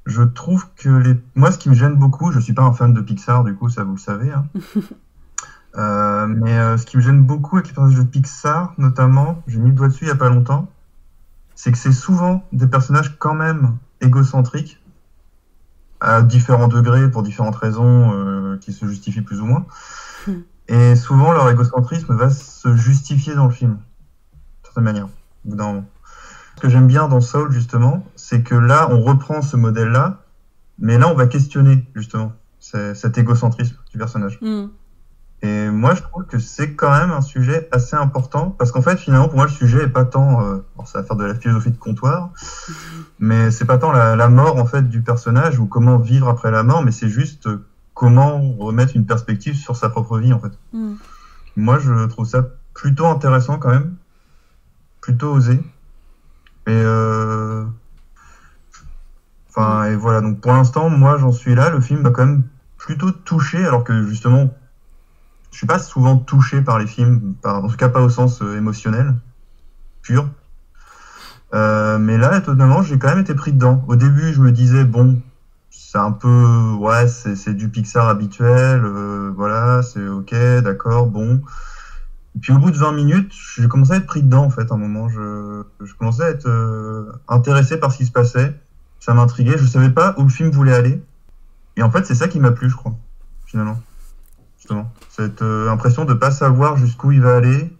je 0.07 0.23
trouve 0.23 0.67
que 0.77 0.89
les, 0.89 1.21
moi 1.35 1.51
ce 1.51 1.59
qui 1.59 1.69
me 1.69 1.75
gêne 1.75 1.95
beaucoup, 1.95 2.33
je 2.33 2.41
suis 2.41 2.53
pas 2.53 2.63
un 2.63 2.73
fan 2.73 2.93
de 2.93 3.01
Pixar 3.01 3.45
du 3.45 3.55
coup, 3.55 3.69
ça 3.69 3.85
vous 3.85 3.93
le 3.93 3.99
savez, 3.99 4.33
hein. 4.33 4.47
Euh, 5.77 6.27
mais 6.29 6.57
euh, 6.57 6.77
ce 6.77 6.87
qui 6.87 6.97
me 6.97 7.03
gêne 7.03 7.23
beaucoup 7.23 7.57
avec 7.57 7.69
les 7.69 7.75
personnages 7.75 7.99
de 7.99 8.05
Pixar, 8.05 8.75
notamment, 8.79 9.43
j'ai 9.47 9.59
mis 9.59 9.71
le 9.71 9.75
doigt 9.75 9.89
dessus 9.89 10.05
il 10.05 10.09
y 10.09 10.13
a 10.13 10.17
pas 10.17 10.29
longtemps, 10.29 10.69
c'est 11.55 11.73
que 11.73 11.79
c'est 11.79 11.93
souvent 11.93 12.45
des 12.53 12.67
personnages 12.67 13.17
quand 13.19 13.35
même 13.35 13.77
égocentriques 14.01 14.81
à 16.01 16.23
différents 16.23 16.69
degrés 16.69 17.11
pour 17.11 17.23
différentes 17.23 17.57
raisons 17.57 18.13
euh, 18.13 18.57
qui 18.59 18.73
se 18.73 18.87
justifient 18.87 19.23
plus 19.23 19.41
ou 19.41 19.47
moins. 19.47 19.67
Et 20.69 20.97
souvent, 20.97 21.33
leur 21.33 21.49
égocentrisme 21.51 22.15
va 22.15 22.31
se 22.31 22.75
justifier 22.77 23.35
dans 23.35 23.47
le 23.47 23.53
film, 23.53 23.79
certaine 24.75 24.85
manière, 24.85 25.07
au 25.07 25.51
bout 25.51 25.57
d'un 25.57 25.67
moment. 25.67 25.85
Ce 26.57 26.61
que 26.61 26.69
j'aime 26.69 26.87
bien 26.87 27.07
dans 27.07 27.21
Soul, 27.21 27.53
justement, 27.53 28.05
c'est 28.17 28.43
que 28.43 28.55
là, 28.55 28.89
on 28.91 29.01
reprend 29.01 29.41
ce 29.41 29.57
modèle-là, 29.57 30.21
mais 30.79 30.99
là, 30.99 31.09
on 31.09 31.15
va 31.15 31.27
questionner, 31.27 31.85
justement, 31.95 32.33
cet 32.59 33.19
égocentrisme 33.19 33.77
du 33.93 33.99
personnage. 33.99 34.39
Mm. 34.41 34.67
Et 35.43 35.69
moi, 35.69 35.95
je 35.95 36.03
trouve 36.03 36.25
que 36.25 36.39
c'est 36.39 36.73
quand 36.75 36.91
même 36.91 37.11
un 37.11 37.21
sujet 37.21 37.69
assez 37.71 37.95
important, 37.95 38.51
parce 38.51 38.73
qu'en 38.73 38.83
fait, 38.83 38.97
finalement, 38.97 39.29
pour 39.29 39.37
moi, 39.37 39.47
le 39.47 39.53
sujet 39.53 39.85
est 39.85 39.89
pas 39.89 40.05
tant, 40.05 40.43
euh, 40.43 40.65
bon, 40.77 40.85
ça 40.85 41.01
va 41.01 41.07
faire 41.07 41.17
de 41.17 41.25
la 41.25 41.35
philosophie 41.35 41.71
de 41.71 41.77
comptoir, 41.77 42.31
mais 43.19 43.51
c'est 43.51 43.67
pas 43.67 43.79
tant 43.79 43.93
la, 43.93 44.17
la 44.17 44.29
mort 44.29 44.57
en 44.57 44.65
fait 44.65 44.89
du 44.89 45.03
personnage 45.03 45.59
ou 45.59 45.67
comment 45.67 45.99
vivre 45.99 46.29
après 46.29 46.51
la 46.51 46.63
mort, 46.63 46.83
mais 46.83 46.93
c'est 46.93 47.11
juste 47.11 47.47
euh, 47.47 47.65
comment 47.93 48.41
remettre 48.59 48.97
une 48.97 49.07
perspective 49.07 49.55
sur 49.55 49.77
sa 49.77 49.89
propre 49.89 50.19
vie 50.19 50.33
en 50.33 50.41
fait. 50.41 50.53
Mm. 50.73 50.95
Moi, 51.57 51.79
je 51.79 52.07
trouve 52.07 52.27
ça 52.27 52.49
plutôt 52.73 53.07
intéressant 53.07 53.59
quand 53.59 53.71
même, 53.71 53.95
plutôt 55.05 55.33
osé. 55.33 55.63
Et 56.67 56.71
euh... 56.71 57.67
enfin, 59.51 59.85
et 59.85 59.97
voilà. 59.97 60.23
Donc 60.23 60.41
pour 60.41 60.53
l'instant, 60.53 60.89
moi, 60.89 61.19
j'en 61.19 61.31
suis 61.31 61.55
là. 61.55 61.69
Le 61.69 61.81
film 61.81 62.01
m'a 62.01 62.11
quand 62.11 62.25
même 62.25 62.45
plutôt 62.79 63.11
touché, 63.11 63.67
alors 63.67 63.85
que 63.85 64.07
justement, 64.07 64.49
je 65.51 65.59
suis 65.59 65.67
pas 65.67 65.79
souvent 65.79 66.17
touché 66.17 66.63
par 66.63 66.79
les 66.79 66.87
films, 66.87 67.35
par, 67.43 67.63
en 67.63 67.69
tout 67.69 67.77
cas 67.77 67.91
pas 67.91 68.01
au 68.01 68.09
sens 68.09 68.41
euh, 68.41 68.57
émotionnel 68.57 69.15
pur. 70.01 70.31
Euh, 71.53 71.99
mais 71.99 72.17
là, 72.17 72.39
étonnamment, 72.39 72.83
j'ai 72.83 72.99
quand 72.99 73.09
même 73.09 73.19
été 73.19 73.35
pris 73.35 73.53
dedans. 73.53 73.85
Au 73.89 73.97
début, 73.97 74.33
je 74.33 74.41
me 74.41 74.53
disais 74.53 74.85
bon, 74.85 75.21
c'est 75.69 75.99
un 75.99 76.13
peu 76.13 76.73
ouais, 76.79 77.09
c'est 77.09 77.55
du 77.55 77.69
Pixar 77.69 78.09
habituel, 78.09 78.85
voilà, 79.37 79.83
c'est 79.83 80.09
ok, 80.09 80.35
d'accord, 80.63 81.07
bon. 81.09 81.43
Et 82.37 82.41
puis 82.41 82.53
au 82.53 82.59
bout 82.59 82.71
de 82.71 82.77
20 82.77 82.93
minutes, 82.93 83.33
j'ai 83.57 83.69
commencé 83.69 83.93
à 83.93 83.97
être 83.97 84.07
pris 84.07 84.23
dedans 84.23 84.45
en 84.45 84.51
fait. 84.51 84.71
À 84.71 84.75
un 84.75 84.79
moment, 84.79 85.09
je, 85.09 85.63
je 85.85 85.95
commençais 85.95 86.25
à 86.25 86.31
être 86.31 86.49
euh, 86.49 87.13
intéressé 87.29 87.79
par 87.79 87.93
ce 87.93 87.99
qui 87.99 88.07
se 88.07 88.13
passait. 88.13 88.59
Ça 89.01 89.15
m'intriguait. 89.15 89.57
Je 89.59 89.67
savais 89.67 89.91
pas 89.91 90.15
où 90.19 90.23
le 90.25 90.29
film 90.31 90.51
voulait 90.51 90.75
aller. 90.75 91.01
Et 91.77 91.83
en 91.83 91.91
fait, 91.91 92.05
c'est 92.07 92.15
ça 92.15 92.27
qui 92.29 92.41
m'a 92.41 92.51
plu, 92.53 92.69
je 92.71 92.77
crois, 92.77 92.95
finalement. 93.47 93.81
Justement, 94.59 94.91
cette 95.11 95.43
euh, 95.43 95.69
impression 95.71 96.05
de 96.05 96.15
pas 96.15 96.31
savoir 96.31 96.77
jusqu'où 96.77 97.13
il 97.13 97.21
va 97.21 97.37
aller, 97.37 97.71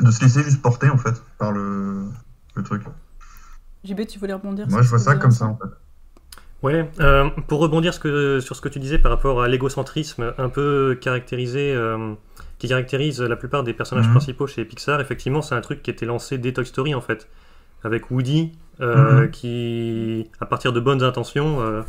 de 0.00 0.10
se 0.10 0.22
laisser 0.22 0.42
juste 0.42 0.62
porter 0.62 0.88
en 0.88 0.96
fait 0.98 1.20
par 1.38 1.50
le, 1.52 2.04
le 2.54 2.62
truc. 2.62 2.82
JB, 3.84 4.06
tu 4.06 4.18
voulais 4.18 4.32
rebondir 4.34 4.66
Moi, 4.68 4.78
sur 4.78 4.84
je 4.84 4.88
vois 4.90 4.98
ça 4.98 5.16
comme 5.16 5.32
ça 5.32 5.46
en 5.46 5.56
fait. 5.56 5.68
Ouais, 6.62 6.90
euh, 7.00 7.28
pour 7.48 7.60
rebondir 7.60 7.92
ce 7.92 8.00
que- 8.00 8.40
sur 8.40 8.56
ce 8.56 8.60
que 8.62 8.68
tu 8.70 8.78
disais 8.78 8.98
par 8.98 9.10
rapport 9.10 9.42
à 9.42 9.48
l'égocentrisme 9.48 10.32
un 10.38 10.48
peu 10.48 10.96
caractérisé, 11.00 11.74
euh, 11.74 12.14
qui 12.64 12.68
caractérise 12.70 13.20
la 13.20 13.36
plupart 13.36 13.62
des 13.62 13.74
personnages 13.74 14.06
Mhm. 14.06 14.12
principaux 14.12 14.46
chez 14.46 14.64
Pixar, 14.64 15.00
effectivement, 15.00 15.42
c'est 15.42 15.54
un 15.54 15.60
truc 15.60 15.82
qui 15.82 15.90
était 15.90 16.06
lancé 16.06 16.38
dès 16.38 16.52
Toy 16.52 16.64
Story 16.64 16.94
en 16.94 17.00
fait, 17.02 17.28
avec 17.82 18.10
Woody, 18.10 18.52
euh, 18.80 19.22
Mhm. 19.22 19.30
qui, 19.30 20.26
à 20.40 20.46
partir 20.46 20.72
de 20.72 20.80
bonnes 20.80 21.02
intentions, 21.02 21.60
euh, 21.60 21.82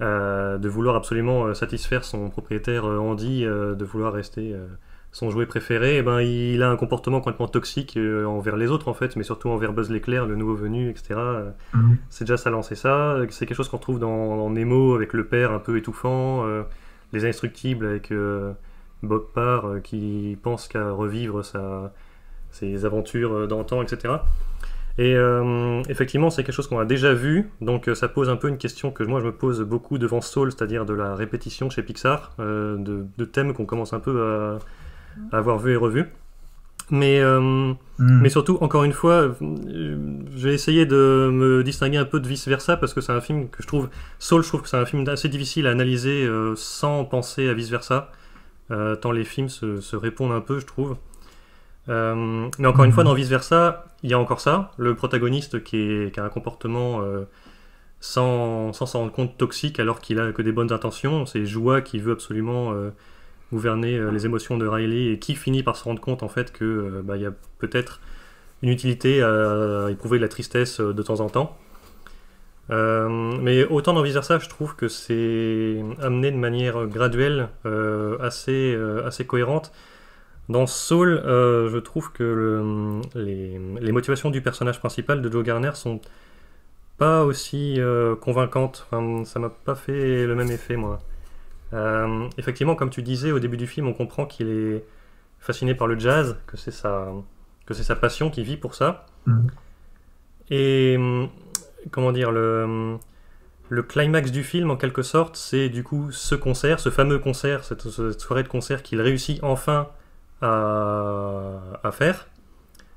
euh, 0.00 0.56
de 0.56 0.68
vouloir 0.70 0.96
absolument 0.96 1.52
satisfaire 1.54 2.04
son 2.04 2.30
propriétaire 2.30 2.86
Andy, 2.86 3.44
de 3.44 3.84
vouloir 3.84 4.14
rester 4.14 4.54
son 5.12 5.28
jouet 5.28 5.44
préféré, 5.44 5.98
eh 5.98 6.02
ben, 6.02 6.20
il 6.22 6.62
a 6.62 6.70
un 6.70 6.76
comportement 6.76 7.20
complètement 7.20 7.48
toxique 7.48 7.98
envers 8.26 8.56
les 8.56 8.68
autres 8.70 8.88
en 8.88 8.94
fait, 8.94 9.16
mais 9.16 9.24
surtout 9.24 9.50
envers 9.50 9.72
Buzz 9.74 9.90
l'éclair, 9.90 10.24
le 10.24 10.36
nouveau 10.36 10.54
venu, 10.54 10.88
etc. 10.88 11.20
Mhm. 11.74 11.96
C'est 12.08 12.24
déjà 12.24 12.38
ça 12.38 12.48
lancé 12.48 12.74
ça. 12.74 13.18
C'est 13.28 13.44
quelque 13.44 13.56
chose 13.56 13.68
qu'on 13.68 13.78
trouve 13.78 13.98
dans, 13.98 14.36
dans 14.38 14.48
Nemo 14.48 14.94
avec 14.94 15.12
le 15.12 15.24
père 15.26 15.50
un 15.52 15.58
peu 15.58 15.76
étouffant, 15.76 16.46
les 17.12 17.24
indestructibles 17.24 17.84
avec 17.84 18.10
Bob 19.02 19.26
Parr 19.34 19.66
euh, 19.66 19.80
qui 19.80 20.36
pense 20.42 20.68
qu'à 20.68 20.90
revivre 20.90 21.44
sa, 21.44 21.92
ses 22.50 22.84
aventures 22.84 23.32
euh, 23.32 23.46
d'antan, 23.46 23.82
etc. 23.82 24.14
Et 24.98 25.14
euh, 25.14 25.82
effectivement, 25.88 26.28
c'est 26.28 26.44
quelque 26.44 26.54
chose 26.54 26.66
qu'on 26.66 26.78
a 26.78 26.84
déjà 26.84 27.14
vu, 27.14 27.50
donc 27.62 27.88
ça 27.94 28.06
pose 28.08 28.28
un 28.28 28.36
peu 28.36 28.48
une 28.48 28.58
question 28.58 28.90
que 28.90 29.02
moi 29.02 29.20
je 29.20 29.24
me 29.24 29.32
pose 29.32 29.62
beaucoup 29.62 29.96
devant 29.96 30.20
Soul, 30.20 30.52
c'est-à-dire 30.52 30.84
de 30.84 30.92
la 30.92 31.14
répétition 31.14 31.70
chez 31.70 31.82
Pixar, 31.82 32.32
euh, 32.38 32.76
de, 32.76 33.06
de 33.16 33.24
thèmes 33.24 33.54
qu'on 33.54 33.64
commence 33.64 33.94
un 33.94 34.00
peu 34.00 34.20
à, 34.22 34.58
à 35.32 35.38
avoir 35.38 35.58
vu 35.58 35.72
et 35.72 35.76
revu. 35.76 36.06
Mais, 36.90 37.20
euh, 37.20 37.72
mais 37.98 38.28
surtout, 38.28 38.58
encore 38.60 38.82
une 38.82 38.92
fois, 38.92 39.36
je 39.40 39.96
vais 40.48 40.52
essayer 40.52 40.86
de 40.86 41.30
me 41.32 41.62
distinguer 41.62 41.98
un 41.98 42.04
peu 42.04 42.18
de 42.18 42.26
vice 42.26 42.48
versa 42.48 42.76
parce 42.76 42.92
que 42.92 43.00
c'est 43.00 43.12
un 43.12 43.20
film 43.20 43.48
que 43.48 43.62
je 43.62 43.68
trouve. 43.68 43.88
Soul, 44.18 44.42
je 44.42 44.48
trouve 44.48 44.62
que 44.62 44.68
c'est 44.68 44.76
un 44.76 44.84
film 44.84 45.08
assez 45.08 45.28
difficile 45.28 45.68
à 45.68 45.70
analyser 45.70 46.28
sans 46.56 47.04
penser 47.04 47.48
à 47.48 47.54
vice 47.54 47.70
versa, 47.70 48.10
euh, 48.70 48.94
tant 48.96 49.12
les 49.12 49.24
films 49.24 49.48
se, 49.48 49.96
répondent 49.96 50.32
un 50.32 50.40
peu, 50.40 50.60
je 50.60 50.66
trouve. 50.66 50.96
Euh, 51.88 52.48
mais 52.58 52.68
encore 52.68 52.84
une 52.84 52.92
fois, 52.92 53.04
dans 53.04 53.14
vice 53.14 53.28
versa, 53.28 53.84
il 54.02 54.10
y 54.10 54.14
a 54.14 54.18
encore 54.18 54.40
ça, 54.40 54.72
le 54.76 54.94
protagoniste 54.94 55.62
qui, 55.64 56.10
a 56.16 56.22
un 56.22 56.28
comportement 56.28 57.02
euh, 57.02 57.24
sans 58.00 58.72
s'en 58.72 59.00
rendre 59.00 59.12
compte 59.12 59.36
toxique 59.36 59.80
alors 59.80 60.00
qu'il 60.00 60.20
a 60.20 60.32
que 60.32 60.42
des 60.42 60.52
bonnes 60.52 60.72
intentions. 60.72 61.26
C'est 61.26 61.46
Joie 61.46 61.80
qui 61.80 61.98
veut 61.98 62.12
absolument 62.12 62.72
gouverner 63.52 63.98
les 64.12 64.26
émotions 64.26 64.56
de 64.56 64.66
Riley 64.66 65.12
et 65.12 65.18
qui 65.18 65.34
finit 65.34 65.62
par 65.62 65.76
se 65.76 65.84
rendre 65.84 66.00
compte 66.00 66.22
en 66.22 66.28
fait 66.28 66.52
que 66.52 67.02
bah, 67.04 67.16
y 67.16 67.26
a 67.26 67.32
peut-être 67.58 68.00
une 68.62 68.68
utilité 68.68 69.22
à 69.22 69.88
éprouver 69.90 70.18
de 70.18 70.22
la 70.22 70.28
tristesse 70.28 70.80
de 70.80 71.02
temps 71.02 71.20
en 71.20 71.28
temps. 71.28 71.58
Euh, 72.70 73.08
mais 73.40 73.64
autant 73.64 73.92
dans 73.92 74.02
versa, 74.02 74.38
je 74.38 74.48
trouve 74.48 74.76
que 74.76 74.88
c'est 74.88 75.82
amené 76.00 76.30
de 76.30 76.36
manière 76.36 76.86
graduelle, 76.86 77.48
euh, 77.66 78.16
assez, 78.20 78.74
euh, 78.74 79.06
assez 79.06 79.26
cohérente. 79.26 79.72
Dans 80.48 80.66
Soul, 80.66 81.20
je 81.24 81.78
trouve 81.78 82.10
que 82.12 82.24
le- 82.24 83.00
les, 83.14 83.58
les 83.80 83.92
motivations 83.92 84.30
du 84.30 84.40
personnage 84.42 84.80
principal 84.80 85.22
de 85.22 85.30
Joe 85.30 85.44
Garner 85.44 85.70
sont 85.74 86.00
pas 86.98 87.24
aussi 87.24 87.78
convaincantes. 88.20 88.86
Enfin, 88.90 89.24
ça 89.24 89.38
m'a 89.38 89.48
pas 89.50 89.76
fait 89.76 90.26
le 90.26 90.34
même 90.34 90.50
effet, 90.50 90.76
moi. 90.76 90.98
Effectivement, 92.36 92.74
comme 92.74 92.90
tu 92.90 93.02
disais 93.02 93.30
au 93.30 93.38
début 93.38 93.56
du 93.56 93.68
film, 93.68 93.86
on 93.86 93.92
comprend 93.92 94.26
qu'il 94.26 94.48
est 94.48 94.84
fasciné 95.38 95.76
par 95.76 95.86
le 95.86 95.96
jazz, 95.98 96.36
que 96.48 96.56
c'est 96.56 96.72
sa, 96.72 97.06
que 97.64 97.72
sa 97.84 97.94
passion, 97.94 98.28
qu'il 98.28 98.42
vit 98.42 98.56
pour 98.56 98.74
ça. 98.74 99.06
Mhm. 99.26 99.46
Et 100.50 100.98
comment 101.90 102.12
dire, 102.12 102.30
le, 102.30 102.96
le 103.68 103.82
climax 103.82 104.30
du 104.30 104.42
film, 104.44 104.70
en 104.70 104.76
quelque 104.76 105.02
sorte, 105.02 105.36
c'est 105.36 105.68
du 105.68 105.82
coup 105.84 106.10
ce 106.12 106.34
concert, 106.34 106.80
ce 106.80 106.90
fameux 106.90 107.18
concert, 107.18 107.64
cette, 107.64 107.88
soirée 108.18 108.42
de 108.42 108.48
concert 108.48 108.82
qu'il 108.82 109.00
réussit 109.00 109.42
enfin 109.42 109.88
à, 110.42 111.60
à 111.82 111.90
faire. 111.92 112.28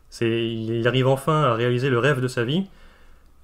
C'est, 0.10 0.48
il 0.48 0.88
arrive 0.88 1.08
enfin 1.08 1.44
à 1.44 1.54
réaliser 1.54 1.90
le 1.90 2.00
rêve 2.00 2.22
de 2.22 2.28
sa 2.28 2.44
vie. 2.44 2.68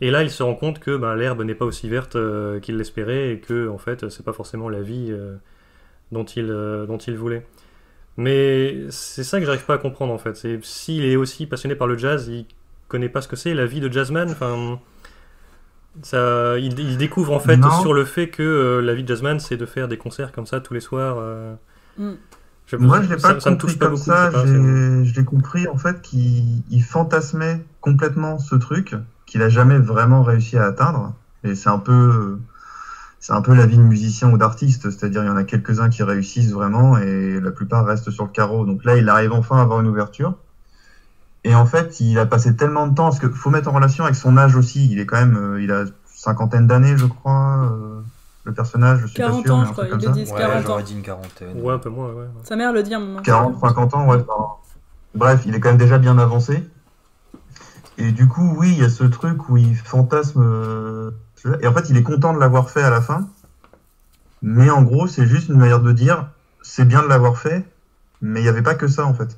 Et 0.02 0.12
là, 0.12 0.24
il 0.24 0.30
se 0.30 0.44
rend 0.44 0.56
compte 0.56 0.80
que 0.80 0.96
ben, 0.98 1.16
l'herbe 1.16 1.42
n'est 1.44 1.56
pas 1.56 1.66
aussi 1.66 1.90
verte 1.90 2.16
euh, 2.16 2.60
qu'il 2.60 2.78
l'espérait 2.78 3.32
et 3.34 3.40
que, 3.40 3.68
en 3.68 3.78
fait, 3.78 4.10
c'est 4.10 4.24
pas 4.24 4.34
forcément 4.34 4.70
la 4.70 4.82
vie 4.82 5.08
euh, 5.10 5.36
dont, 6.12 6.24
il, 6.24 6.50
euh, 6.50 6.86
dont 6.86 6.98
il 6.98 7.18
voulait. 7.18 7.46
Mais 8.18 8.90
c'est 8.90 9.24
ça 9.24 9.40
que 9.40 9.46
j'arrive 9.46 9.66
pas 9.66 9.76
à 9.76 9.78
comprendre, 9.78 10.14
en 10.14 10.18
fait. 10.18 10.36
C'est 10.36 10.64
s'il 10.64 11.06
est 11.06 11.16
aussi 11.16 11.48
passionné 11.48 11.76
par 11.76 11.88
le 11.88 11.98
jazz, 11.98 12.28
il 12.30 12.46
connaît 12.88 13.10
pas 13.10 13.22
ce 13.22 13.28
que 13.28 13.36
c'est 13.36 13.54
la 13.54 13.66
vie 13.66 13.82
de 13.82 13.92
jazzman. 13.92 14.30
Enfin, 14.32 14.80
ça, 16.02 16.58
il, 16.58 16.80
il 16.80 16.98
découvre 16.98 17.34
en 17.34 17.40
fait 17.40 17.58
Non. 17.58 17.72
sur 17.82 17.94
le 17.94 18.06
fait 18.06 18.30
que 18.30 18.44
euh, 18.44 18.82
la 18.82 18.94
vie 18.94 19.04
de 19.04 19.08
jazzman, 19.08 19.40
c'est 19.40 19.58
de 19.58 19.66
faire 19.66 19.88
des 19.88 19.98
concerts 19.98 20.32
comme 20.32 20.46
ça 20.46 20.60
tous 20.62 20.74
les 20.74 20.80
soirs. 20.80 21.18
euh. 21.20 21.56
Mm. 21.98 22.14
Moi, 22.80 23.02
je 23.02 23.10
l'ai 23.10 23.16
pas 23.16 23.20
ça, 23.34 23.40
ça 23.40 23.50
me 23.50 23.56
compris 23.56 23.58
touche 23.58 23.80
pas 23.80 23.86
comme 23.88 23.96
beaucoup. 23.96 24.06
ça. 24.06 24.30
je 24.32 25.12
pas, 25.14 25.20
l'ai 25.20 25.26
compris 25.26 25.68
en 25.68 25.78
fait 25.78 26.02
qu'il 26.02 26.62
il 26.70 26.84
fantasmait 26.84 27.66
complètement 27.82 28.38
ce 28.38 28.56
truc 28.56 28.96
qu'il 29.26 29.42
a 29.42 29.50
jamais 29.50 29.80
vraiment 29.80 30.22
réussi 30.22 30.56
à 30.58 30.66
atteindre. 30.66 31.16
Et 31.44 31.56
c'est 31.56 31.70
un 31.70 31.80
peu, 31.80 32.38
c'est 33.20 33.34
un 33.34 33.42
peu 33.42 33.56
la 33.56 33.66
vie 33.66 33.78
de 33.78 33.82
musicien 33.82 34.30
ou 34.32 34.38
d'artiste, 34.38 34.92
c'est-à-dire 34.92 35.24
il 35.24 35.28
y 35.28 35.30
en 35.30 35.36
a 35.38 35.44
quelques-uns 35.46 35.90
qui 35.90 36.04
réussissent 36.04 36.52
vraiment 36.52 36.98
et 37.00 37.40
la 37.42 37.50
plupart 37.52 37.86
restent 37.86 38.12
sur 38.12 38.26
le 38.26 38.30
carreau. 38.30 38.66
Donc 38.68 38.86
là, 38.86 38.98
il 38.98 39.10
arrive 39.10 39.34
enfin 39.34 39.58
à 39.58 39.62
avoir 39.62 39.82
une 39.82 39.88
ouverture. 39.88 40.36
Et 41.44 41.56
en 41.56 41.66
fait, 41.66 42.00
il 42.02 42.20
a 42.20 42.26
passé 42.26 42.56
tellement 42.56 42.88
de 42.88 42.96
temps, 42.96 43.06
parce 43.06 43.20
qu'il 43.20 43.30
faut 43.32 43.50
mettre 43.50 43.70
en 43.70 43.72
relation 43.74 44.04
avec 44.04 44.16
son 44.16 44.38
âge 44.38 44.56
aussi. 44.56 44.90
Il 44.92 45.00
est 45.00 45.06
quand 45.06 45.18
même, 45.18 45.38
euh, 45.38 45.62
il 45.62 45.72
a 45.72 45.86
cinquantaine 46.06 46.68
d'années, 46.68 46.98
je 46.98 47.06
crois. 47.06 47.70
euh, 47.72 48.02
le 48.46 48.54
personnage, 48.54 49.00
je 49.02 49.08
suis 49.08 49.16
40 49.18 49.44
pas 49.44 49.48
sûr, 49.48 49.56
ans, 49.56 49.60
mais 49.62 49.66
je 49.68 49.72
crois, 49.72 49.86
ils 49.86 49.92
le 49.92 49.98
disent, 50.14 50.32
Ouais, 50.32 50.38
40 50.40 50.56
ans. 50.58 50.64
j'aurais 50.68 50.84
dit 50.84 50.94
une 50.94 51.02
quarantaine. 51.02 51.62
Ouais, 51.62 51.74
un 51.74 51.78
peu 51.78 51.90
moins, 51.90 52.08
ouais. 52.10 52.14
ouais. 52.22 52.28
Sa 52.44 52.56
mère 52.56 52.74
le 52.74 52.84
dit 52.84 52.94
à 52.94 52.98
un 52.98 53.02
moment. 53.02 53.22
40, 53.22 53.60
50 53.60 53.94
ans, 53.94 54.08
ouais. 54.08 54.18
enfin, 54.28 54.54
Bref, 55.16 55.42
il 55.46 55.56
est 55.56 55.60
quand 55.60 55.70
même 55.70 55.78
déjà 55.78 55.98
bien 55.98 56.18
avancé. 56.18 56.68
Et 57.98 58.12
du 58.12 58.28
coup, 58.28 58.56
oui, 58.58 58.72
il 58.72 58.80
y 58.80 58.84
a 58.86 58.90
ce 58.90 59.04
truc 59.04 59.50
où 59.50 59.58
il 59.58 59.76
fantasme. 59.76 60.42
euh, 60.42 61.12
Et 61.62 61.68
en 61.68 61.74
fait, 61.74 61.90
il 61.90 61.98
est 61.98 62.04
content 62.04 62.34
de 62.34 62.40
l'avoir 62.40 62.70
fait 62.70 62.82
à 62.84 62.90
la 62.90 63.02
fin. 63.02 63.28
Mais 64.42 64.70
en 64.70 64.84
gros, 64.84 65.08
c'est 65.08 65.26
juste 65.28 65.50
une 65.50 65.58
manière 65.58 65.82
de 65.82 65.92
dire 65.92 66.28
c'est 66.62 66.86
bien 66.86 67.02
de 67.04 67.08
l'avoir 67.08 67.38
fait, 67.38 67.66
mais 68.22 68.40
il 68.40 68.44
n'y 68.44 68.50
avait 68.50 68.62
pas 68.62 68.76
que 68.76 68.88
ça 68.88 69.06
en 69.06 69.14
fait. 69.14 69.38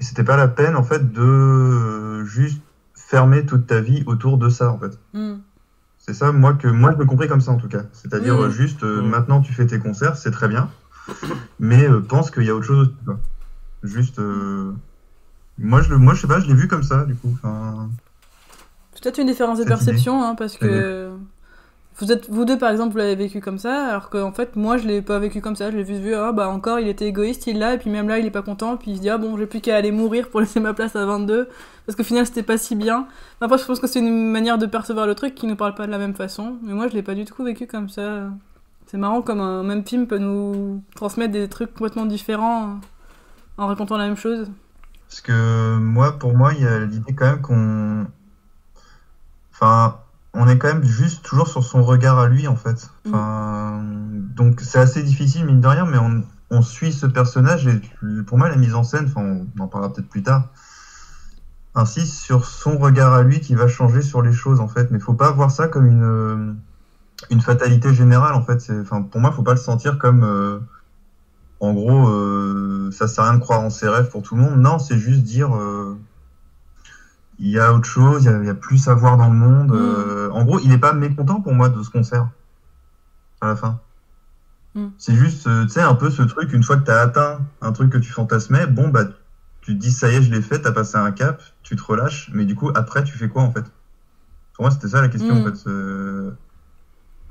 Et 0.00 0.04
c'était 0.04 0.24
pas 0.24 0.36
la 0.36 0.48
peine 0.48 0.76
en 0.76 0.82
fait 0.82 1.12
de 1.12 2.24
juste 2.24 2.60
fermer 2.94 3.46
toute 3.46 3.66
ta 3.66 3.80
vie 3.80 4.02
autour 4.06 4.38
de 4.38 4.48
ça 4.48 4.70
en 4.70 4.78
fait. 4.78 4.98
Hmm. 5.12 5.36
C'est 5.98 6.14
ça, 6.14 6.32
moi, 6.32 6.52
que 6.52 6.68
moi 6.68 6.92
je 6.92 7.00
l'ai 7.00 7.06
compris 7.06 7.28
comme 7.28 7.40
ça 7.40 7.52
en 7.52 7.56
tout 7.56 7.68
cas. 7.68 7.82
C'est-à-dire 7.92 8.34
euh, 8.34 8.50
juste 8.50 8.82
euh, 8.82 9.00
Mm. 9.00 9.08
maintenant 9.08 9.40
tu 9.40 9.52
fais 9.54 9.66
tes 9.66 9.78
concerts, 9.78 10.16
c'est 10.16 10.30
très 10.30 10.48
bien, 10.48 10.68
mais 11.58 11.88
euh, 11.88 12.00
pense 12.00 12.30
qu'il 12.30 12.42
y 12.44 12.50
a 12.50 12.54
autre 12.54 12.66
chose. 12.66 12.88
aussi, 12.88 13.04
quoi. 13.04 13.18
Juste, 13.82 14.18
euh, 14.18 14.72
moi 15.58 15.80
je 15.80 15.90
le, 15.90 15.98
moi 15.98 16.12
je 16.14 16.20
sais 16.22 16.26
pas, 16.26 16.40
je 16.40 16.46
l'ai 16.46 16.54
vu 16.54 16.68
comme 16.68 16.82
ça 16.82 17.04
du 17.04 17.14
coup. 17.14 17.30
Enfin, 17.42 17.88
peut-être 19.00 19.18
une 19.18 19.28
différence 19.28 19.58
de 19.58 19.64
perception, 19.64 20.22
hein, 20.22 20.34
parce 20.34 20.56
que 20.58 21.10
vous 21.98 22.10
êtes 22.10 22.28
vous 22.28 22.44
deux 22.44 22.58
par 22.58 22.70
exemple 22.70 22.92
vous 22.92 22.98
l'avez 22.98 23.14
vécu 23.14 23.40
comme 23.40 23.58
ça, 23.58 23.86
alors 23.88 24.10
que 24.10 24.18
en 24.18 24.32
fait 24.32 24.56
moi 24.56 24.76
je 24.78 24.86
l'ai 24.86 25.02
pas 25.02 25.18
vécu 25.18 25.40
comme 25.40 25.56
ça. 25.56 25.70
Je 25.70 25.76
l'ai 25.76 25.84
juste 25.84 26.00
vu 26.00 26.14
ah 26.14 26.32
bah 26.32 26.48
encore 26.48 26.80
il 26.80 26.88
était 26.88 27.06
égoïste 27.06 27.46
il 27.46 27.58
l'a 27.58 27.74
et 27.74 27.78
puis 27.78 27.90
même 27.90 28.08
là 28.08 28.18
il 28.18 28.26
est 28.26 28.30
pas 28.30 28.42
content 28.42 28.76
puis 28.76 28.92
il 28.92 28.96
se 28.96 29.00
dit 29.00 29.10
ah 29.10 29.18
bon 29.18 29.36
j'ai 29.36 29.46
plus 29.46 29.60
qu'à 29.60 29.76
aller 29.76 29.92
mourir 29.92 30.28
pour 30.28 30.40
laisser 30.42 30.60
ma 30.60 30.74
place 30.74 30.96
à 30.96 31.04
22 31.04 31.48
parce 31.86 31.96
qu'au 31.96 32.04
final 32.04 32.26
c'était 32.26 32.42
pas 32.42 32.58
si 32.58 32.76
bien. 32.76 33.06
Enfin, 33.40 33.56
je 33.56 33.64
pense 33.64 33.80
que 33.80 33.86
c'est 33.86 34.00
une 34.00 34.30
manière 34.30 34.58
de 34.58 34.66
percevoir 34.66 35.06
le 35.06 35.14
truc 35.14 35.34
qui 35.34 35.46
nous 35.46 35.56
parle 35.56 35.74
pas 35.74 35.86
de 35.86 35.90
la 35.90 35.98
même 35.98 36.14
façon, 36.14 36.56
mais 36.62 36.72
moi 36.72 36.88
je 36.88 36.94
l'ai 36.94 37.02
pas 37.02 37.14
du 37.14 37.24
tout 37.24 37.42
vécu 37.44 37.66
comme 37.66 37.88
ça. 37.88 38.30
C'est 38.86 38.98
marrant 38.98 39.22
comme 39.22 39.40
un 39.40 39.62
même 39.62 39.84
film 39.84 40.06
peut 40.06 40.18
nous 40.18 40.82
transmettre 40.94 41.32
des 41.32 41.48
trucs 41.48 41.72
complètement 41.74 42.06
différents 42.06 42.78
en 43.56 43.66
racontant 43.66 43.96
la 43.96 44.06
même 44.06 44.16
chose. 44.16 44.50
Parce 45.08 45.20
que 45.20 45.76
moi, 45.78 46.18
pour 46.18 46.36
moi, 46.36 46.52
il 46.54 46.62
y 46.62 46.66
a 46.66 46.80
l'idée 46.80 47.14
quand 47.14 47.26
même 47.26 47.40
qu'on. 47.40 48.06
Enfin, 49.52 49.98
on 50.34 50.48
est 50.48 50.58
quand 50.58 50.68
même 50.68 50.84
juste 50.84 51.22
toujours 51.24 51.48
sur 51.48 51.64
son 51.64 51.82
regard 51.82 52.18
à 52.18 52.26
lui, 52.28 52.48
en 52.48 52.56
fait. 52.56 52.90
Enfin, 53.06 53.82
donc 54.36 54.60
c'est 54.60 54.78
assez 54.78 55.02
difficile, 55.02 55.44
mine 55.46 55.60
de 55.60 55.68
rien, 55.68 55.86
mais 55.86 55.98
on, 55.98 56.24
on 56.50 56.62
suit 56.62 56.92
ce 56.92 57.06
personnage 57.06 57.66
et 57.66 57.80
pour 58.26 58.38
moi, 58.38 58.48
la 58.48 58.56
mise 58.56 58.74
en 58.74 58.82
scène, 58.84 59.06
enfin, 59.06 59.22
on 59.56 59.62
en 59.62 59.68
parlera 59.68 59.92
peut-être 59.92 60.08
plus 60.08 60.22
tard, 60.22 60.48
insiste 61.74 62.14
sur 62.16 62.44
son 62.44 62.78
regard 62.78 63.12
à 63.12 63.22
lui 63.22 63.40
qui 63.40 63.54
va 63.54 63.66
changer 63.68 64.02
sur 64.02 64.22
les 64.22 64.32
choses, 64.32 64.60
en 64.60 64.68
fait. 64.68 64.90
Mais 64.90 64.98
faut 64.98 65.14
pas 65.14 65.30
voir 65.32 65.50
ça 65.50 65.68
comme 65.68 65.86
une, 65.86 66.56
une 67.30 67.40
fatalité 67.40 67.94
générale, 67.94 68.34
en 68.34 68.42
fait. 68.42 68.70
Enfin, 68.80 69.02
pour 69.02 69.20
moi, 69.20 69.32
faut 69.32 69.42
pas 69.44 69.52
le 69.52 69.58
sentir 69.58 69.98
comme. 69.98 70.24
euh, 70.24 70.60
en 71.60 71.72
gros, 71.72 72.08
euh, 72.08 72.90
ça 72.92 73.08
sert 73.08 73.24
à 73.24 73.28
rien 73.30 73.34
de 73.38 73.42
croire 73.42 73.60
en 73.60 73.70
ses 73.70 73.88
rêves 73.88 74.08
pour 74.10 74.22
tout 74.22 74.34
le 74.36 74.42
monde. 74.42 74.58
Non, 74.60 74.78
c'est 74.78 74.98
juste 74.98 75.22
dire, 75.22 75.56
euh, 75.56 75.98
il 77.38 77.48
y 77.50 77.58
a 77.58 77.72
autre 77.74 77.86
chose, 77.88 78.24
il 78.24 78.30
y 78.30 78.34
a, 78.34 78.38
il 78.38 78.46
y 78.46 78.50
a 78.50 78.54
plus 78.54 78.88
à 78.88 78.94
voir 78.94 79.16
dans 79.16 79.28
le 79.28 79.34
monde. 79.34 79.72
Mm. 79.72 79.74
Euh, 79.74 80.30
en 80.30 80.44
gros, 80.44 80.58
il 80.60 80.68
n'est 80.68 80.78
pas 80.78 80.92
mécontent 80.92 81.40
pour 81.40 81.54
moi 81.54 81.68
de 81.68 81.82
ce 81.82 81.90
concert 81.90 82.28
à 83.40 83.48
la 83.48 83.56
fin. 83.56 83.80
Mm. 84.74 84.86
C'est 84.98 85.14
juste, 85.14 85.46
euh, 85.46 85.64
tu 85.64 85.70
sais, 85.70 85.82
un 85.82 85.94
peu 85.94 86.10
ce 86.10 86.22
truc, 86.22 86.52
une 86.52 86.62
fois 86.62 86.76
que 86.76 86.84
tu 86.84 86.90
as 86.90 87.00
atteint 87.00 87.40
un 87.60 87.72
truc 87.72 87.90
que 87.90 87.98
tu 87.98 88.12
fantasmais, 88.12 88.66
bon, 88.66 88.88
bah, 88.88 89.04
tu 89.60 89.74
te 89.74 89.80
dis, 89.80 89.92
ça 89.92 90.10
y 90.10 90.16
est, 90.16 90.22
je 90.22 90.30
l'ai 90.30 90.42
fait, 90.42 90.60
tu 90.62 90.68
as 90.68 90.72
passé 90.72 90.96
un 90.96 91.10
cap, 91.12 91.42
tu 91.62 91.76
te 91.76 91.82
relâches, 91.82 92.30
mais 92.32 92.44
du 92.44 92.54
coup, 92.54 92.70
après, 92.74 93.02
tu 93.04 93.16
fais 93.16 93.28
quoi 93.28 93.42
en 93.42 93.50
fait? 93.50 93.64
Pour 94.54 94.64
moi, 94.64 94.70
c'était 94.70 94.88
ça 94.88 95.00
la 95.00 95.08
question 95.08 95.34
Mm. 95.34 95.38
en 95.40 95.44
fait. 95.44 95.66
Euh, 95.68 96.30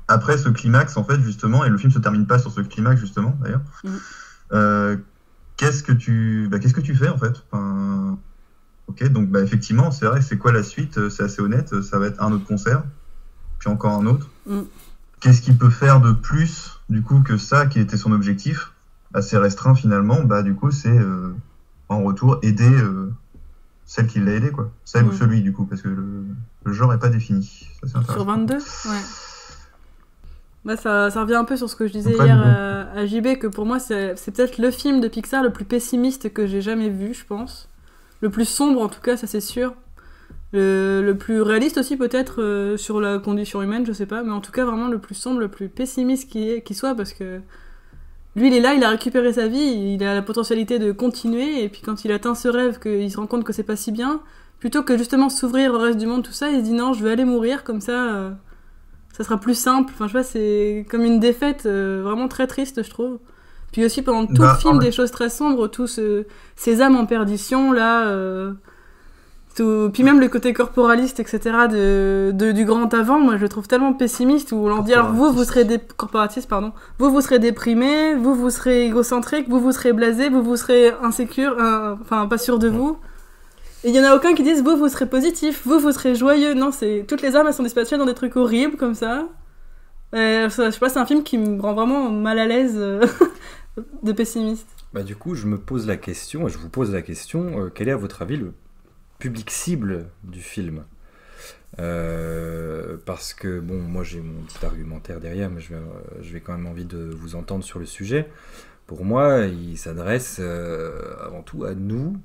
Après 0.06 0.36
ce 0.36 0.50
climax, 0.50 0.98
en 0.98 1.04
fait, 1.04 1.18
justement, 1.22 1.64
et 1.64 1.70
le 1.70 1.78
film 1.78 1.90
se 1.90 1.98
termine 1.98 2.26
pas 2.26 2.38
sur 2.38 2.50
ce 2.52 2.60
climax, 2.60 3.00
justement, 3.00 3.36
d'ailleurs. 3.40 3.62
Euh, 4.52 4.98
qu'est-ce 5.56 5.82
que 5.82 5.92
tu 5.92 6.46
bah, 6.50 6.58
qu'est-ce 6.58 6.74
que 6.74 6.82
tu 6.82 6.94
fais 6.94 7.08
en 7.08 7.16
fait? 7.16 7.42
Enfin, 7.50 8.18
ok 8.88 9.08
donc 9.08 9.28
bah 9.30 9.40
effectivement 9.40 9.90
c'est 9.90 10.06
vrai 10.06 10.20
c'est 10.22 10.36
quoi 10.38 10.52
la 10.52 10.62
suite? 10.62 10.98
Euh, 10.98 11.10
c'est 11.10 11.22
assez 11.22 11.40
honnête 11.42 11.80
ça 11.82 11.98
va 11.98 12.06
être 12.06 12.22
un 12.22 12.32
autre 12.32 12.44
concert 12.46 12.82
puis 13.58 13.68
encore 13.68 13.92
un 13.92 14.06
autre 14.06 14.28
Mm. 14.46 14.60
qu'est-ce 15.20 15.40
qu'il 15.40 15.56
peut 15.56 15.70
faire 15.70 16.00
de 16.02 16.12
plus 16.12 16.80
du 16.90 17.00
coup 17.02 17.20
que 17.22 17.38
ça 17.38 17.64
qui 17.66 17.80
était 17.80 17.96
son 17.96 18.12
objectif? 18.12 18.72
Assez 19.14 19.38
restreint 19.38 19.74
finalement 19.74 20.22
bah 20.22 20.42
du 20.42 20.54
coup 20.54 20.70
c'est 20.70 20.96
euh, 20.98 21.32
en 21.88 22.02
retour 22.02 22.38
aider 22.42 22.68
euh, 22.70 23.10
celle 23.86 24.06
qui 24.06 24.20
l'a 24.20 24.32
aidé 24.32 24.50
quoi 24.50 24.70
celle 24.84 25.04
ou 25.06 25.12
celui 25.12 25.40
du 25.42 25.52
coup 25.52 25.64
parce 25.64 25.80
que 25.82 25.88
le, 25.88 26.26
le 26.64 26.72
genre 26.72 26.92
est 26.92 26.98
pas 26.98 27.08
défini 27.08 27.66
Ça, 27.82 27.88
Sur 27.88 28.00
intéressant. 28.00 28.24
22 28.24 28.54
Ouais. 28.56 29.00
Bah, 30.64 30.76
ça, 30.76 31.10
ça 31.10 31.20
revient 31.20 31.34
un 31.34 31.44
peu 31.44 31.56
sur 31.56 31.68
ce 31.68 31.76
que 31.76 31.86
je 31.86 31.92
disais 31.92 32.12
Après, 32.14 32.26
hier 32.26 32.40
à, 32.96 33.06
JB, 33.06 33.38
que 33.38 33.46
pour 33.46 33.66
moi, 33.66 33.78
c'est 33.78 34.16
c'est 34.16 34.30
peut-être 34.30 34.56
le 34.58 34.70
film 34.70 35.00
de 35.02 35.08
Pixar 35.08 35.42
le 35.42 35.52
plus 35.52 35.66
pessimiste 35.66 36.32
que 36.32 36.46
j'ai 36.46 36.62
jamais 36.62 36.88
vu, 36.88 37.12
je 37.12 37.24
pense. 37.26 37.68
Le 38.24 38.30
plus 38.30 38.46
sombre, 38.46 38.80
en 38.80 38.88
tout 38.88 39.02
cas, 39.02 39.18
ça 39.18 39.26
c'est 39.26 39.42
sûr. 39.42 39.74
Le, 40.54 41.12
plus 41.12 41.42
réaliste 41.42 41.76
aussi, 41.76 41.98
peut-être, 41.98 42.40
euh, 42.40 42.78
sur 42.78 42.98
la 42.98 43.18
condition 43.18 43.60
humaine, 43.60 43.84
je 43.84 43.92
sais 43.92 44.06
pas. 44.06 44.22
Mais 44.22 44.30
en 44.30 44.40
tout 44.40 44.50
cas, 44.50 44.64
vraiment 44.64 44.88
le 44.88 44.98
plus 44.98 45.14
sombre, 45.14 45.40
le 45.40 45.48
plus 45.48 45.68
pessimiste 45.68 46.30
qui, 46.30 46.74
soit, 46.74 46.94
parce 46.94 47.12
que 47.12 47.42
lui, 48.34 48.46
il 48.46 48.54
est 48.54 48.62
là, 48.62 48.72
il 48.72 48.82
a 48.82 48.88
récupéré 48.88 49.34
sa 49.34 49.46
vie, 49.46 49.58
il 49.92 50.02
a 50.02 50.14
la 50.14 50.22
potentialité 50.22 50.78
de 50.78 50.90
continuer, 50.90 51.62
et 51.62 51.68
puis 51.68 51.82
quand 51.82 52.06
il 52.06 52.12
atteint 52.12 52.34
ce 52.34 52.48
rêve, 52.48 52.78
qu'il 52.78 53.10
se 53.10 53.18
rend 53.18 53.26
compte 53.26 53.44
que 53.44 53.52
c'est 53.52 53.62
pas 53.62 53.76
si 53.76 53.92
bien, 53.92 54.22
plutôt 54.58 54.82
que 54.82 54.96
justement 54.96 55.28
s'ouvrir 55.28 55.74
au 55.74 55.78
reste 55.78 55.98
du 55.98 56.06
monde, 56.06 56.22
tout 56.22 56.32
ça, 56.32 56.48
il 56.48 56.60
se 56.60 56.64
dit 56.64 56.72
non, 56.72 56.94
je 56.94 57.04
vais 57.04 57.10
aller 57.10 57.26
mourir, 57.26 57.62
comme 57.62 57.82
ça, 57.82 58.14
euh, 58.14 58.30
ça 59.12 59.22
sera 59.22 59.38
plus 59.38 59.54
simple. 59.54 59.92
Enfin, 59.94 60.08
je 60.08 60.14
sais 60.14 60.22
c'est 60.22 60.86
comme 60.88 61.04
une 61.04 61.20
défaite 61.20 61.66
euh, 61.66 62.00
vraiment 62.02 62.28
très 62.28 62.46
triste, 62.46 62.82
je 62.82 62.88
trouve. 62.88 63.18
Puis 63.74 63.84
aussi, 63.84 64.02
pendant 64.02 64.24
tout 64.26 64.34
Bah, 64.40 64.52
le 64.54 64.58
film, 64.60 64.76
en- 64.76 64.78
des 64.78 64.92
choses 64.92 65.10
très 65.10 65.28
sombres, 65.28 65.66
tous 65.66 65.88
ce- 65.88 66.24
ces 66.54 66.80
âmes 66.80 66.94
en 66.96 67.06
perdition, 67.06 67.72
là. 67.72 68.06
euh, 68.06 68.52
tout- 69.56 69.90
Puis 69.92 70.04
même 70.04 70.20
le 70.20 70.28
côté 70.28 70.52
corporaliste, 70.52 71.18
etc., 71.18 71.40
de, 71.70 72.30
de- 72.32 72.52
du 72.52 72.64
grand 72.64 72.94
avant, 72.94 73.18
moi 73.18 73.36
je 73.36 73.42
le 73.42 73.48
trouve 73.48 73.66
tellement 73.66 73.92
pessimiste, 73.92 74.52
où 74.52 74.56
on 74.58 74.68
leur 74.68 74.82
dit 74.84 74.92
alors 74.94 75.12
vous, 75.12 75.32
vous 75.32 75.42
serez 75.44 75.64
pardon, 76.48 76.72
vous, 77.00 77.10
vous 77.10 77.20
serez 77.20 77.38
déprimé, 77.40 78.14
vous, 78.14 78.34
vous 78.36 78.50
serez 78.50 78.86
égocentrique, 78.86 79.48
vous, 79.48 79.58
vous 79.60 79.72
serez 79.72 79.92
blasé, 79.92 80.28
vous, 80.28 80.42
vous 80.42 80.56
serez 80.56 80.92
insécure, 81.02 81.56
euh, 81.60 81.96
enfin 82.00 82.26
pas 82.28 82.38
sûr 82.38 82.58
de 82.60 82.68
vous. 82.68 82.96
Et 83.82 83.90
il 83.90 83.94
y 83.96 84.00
en 84.00 84.04
a 84.04 84.14
aucun 84.14 84.34
qui 84.34 84.42
disent 84.44 84.62
vous, 84.62 84.76
vous 84.76 84.88
serez 84.88 85.06
positif, 85.06 85.62
vous, 85.66 85.78
vous 85.80 85.90
serez 85.92 86.14
joyeux. 86.14 86.54
Non, 86.54 86.70
c'est 86.72 87.04
toutes 87.08 87.22
les 87.22 87.34
âmes, 87.36 87.46
elles 87.48 87.54
sont 87.54 87.62
dispatchées 87.64 87.98
dans 87.98 88.06
des 88.06 88.14
trucs 88.14 88.36
horribles 88.36 88.76
comme 88.76 88.94
ça. 88.94 89.24
Euh, 90.14 90.48
ça, 90.48 90.66
je 90.66 90.70
sais 90.70 90.78
pas, 90.80 90.88
c'est 90.88 90.98
un 91.00 91.06
film 91.06 91.22
qui 91.24 91.38
me 91.38 91.60
rend 91.60 91.74
vraiment 91.74 92.08
mal 92.10 92.38
à 92.38 92.46
l'aise 92.46 92.74
euh, 92.76 93.04
de 94.02 94.12
pessimiste. 94.12 94.68
Bah, 94.92 95.02
du 95.02 95.16
coup, 95.16 95.34
je 95.34 95.46
me 95.46 95.58
pose 95.58 95.86
la 95.86 95.96
question, 95.96 96.46
et 96.46 96.50
je 96.50 96.58
vous 96.58 96.68
pose 96.68 96.92
la 96.92 97.02
question, 97.02 97.64
euh, 97.64 97.70
quel 97.74 97.88
est 97.88 97.92
à 97.92 97.96
votre 97.96 98.22
avis 98.22 98.36
le 98.36 98.52
public 99.18 99.50
cible 99.50 100.06
du 100.22 100.40
film? 100.40 100.84
Euh, 101.80 102.96
Parce 103.04 103.34
que, 103.34 103.58
bon, 103.58 103.80
moi 103.80 104.04
j'ai 104.04 104.20
mon 104.20 104.42
petit 104.42 104.64
argumentaire 104.64 105.18
derrière, 105.20 105.50
mais 105.50 105.60
je 105.60 105.74
vais, 105.74 105.80
je 106.22 106.32
vais 106.32 106.40
quand 106.40 106.52
même 106.52 106.66
envie 106.66 106.84
de 106.84 107.10
vous 107.12 107.34
entendre 107.34 107.64
sur 107.64 107.78
le 107.78 107.86
sujet. 107.86 108.28
Pour 108.86 109.04
moi, 109.04 109.46
il 109.46 109.76
s'adresse 109.76 110.36
euh, 110.40 111.16
avant 111.20 111.42
tout 111.42 111.64
à 111.64 111.74
nous, 111.74 112.16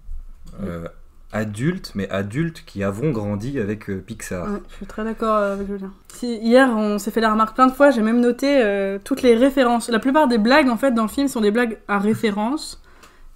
adultes, 1.32 1.92
mais 1.96 2.10
adultes 2.10 2.63
qui 2.65 2.84
avons 2.84 3.12
grandi 3.12 3.60
avec 3.60 3.89
euh, 3.89 4.04
Pixar. 4.06 4.48
Je 4.70 4.76
suis 4.76 4.86
très 4.86 5.04
d'accord 5.04 5.36
euh, 5.36 5.54
avec 5.54 5.68
Julien. 5.68 5.92
Hier, 6.22 6.70
on 6.76 6.98
s'est 6.98 7.12
fait 7.12 7.22
la 7.22 7.32
remarque 7.32 7.56
plein 7.56 7.68
de 7.68 7.72
fois, 7.72 7.92
j'ai 7.92 8.02
même 8.02 8.20
noté 8.20 8.62
euh, 8.62 8.98
toutes 9.04 9.22
les 9.22 9.36
références. 9.36 9.89
La 9.89 10.00
plupart 10.00 10.28
des 10.28 10.38
blagues, 10.38 10.70
en 10.70 10.78
fait, 10.78 10.92
dans 10.92 11.04
le 11.04 11.10
film, 11.10 11.28
sont 11.28 11.42
des 11.42 11.52
blagues 11.52 11.78
à 11.88 12.00
référence. 12.00 12.82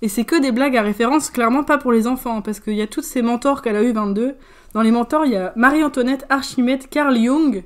Et 0.01 0.09
c'est 0.09 0.25
que 0.25 0.39
des 0.41 0.51
blagues 0.51 0.75
à 0.75 0.81
référence, 0.81 1.29
clairement 1.29 1.63
pas 1.63 1.77
pour 1.77 1.91
les 1.91 2.07
enfants, 2.07 2.41
parce 2.41 2.59
qu'il 2.59 2.73
y 2.73 2.81
a 2.81 2.87
toutes 2.87 3.05
ces 3.05 3.21
mentors 3.21 3.61
qu'elle 3.61 3.77
a 3.77 3.83
eu 3.83 3.93
22. 3.93 4.35
Dans 4.73 4.81
les 4.81 4.91
mentors, 4.91 5.25
il 5.25 5.31
y 5.33 5.37
a 5.37 5.53
Marie-Antoinette, 5.55 6.25
Archimède, 6.29 6.89
Carl 6.89 7.15
Jung, 7.15 7.63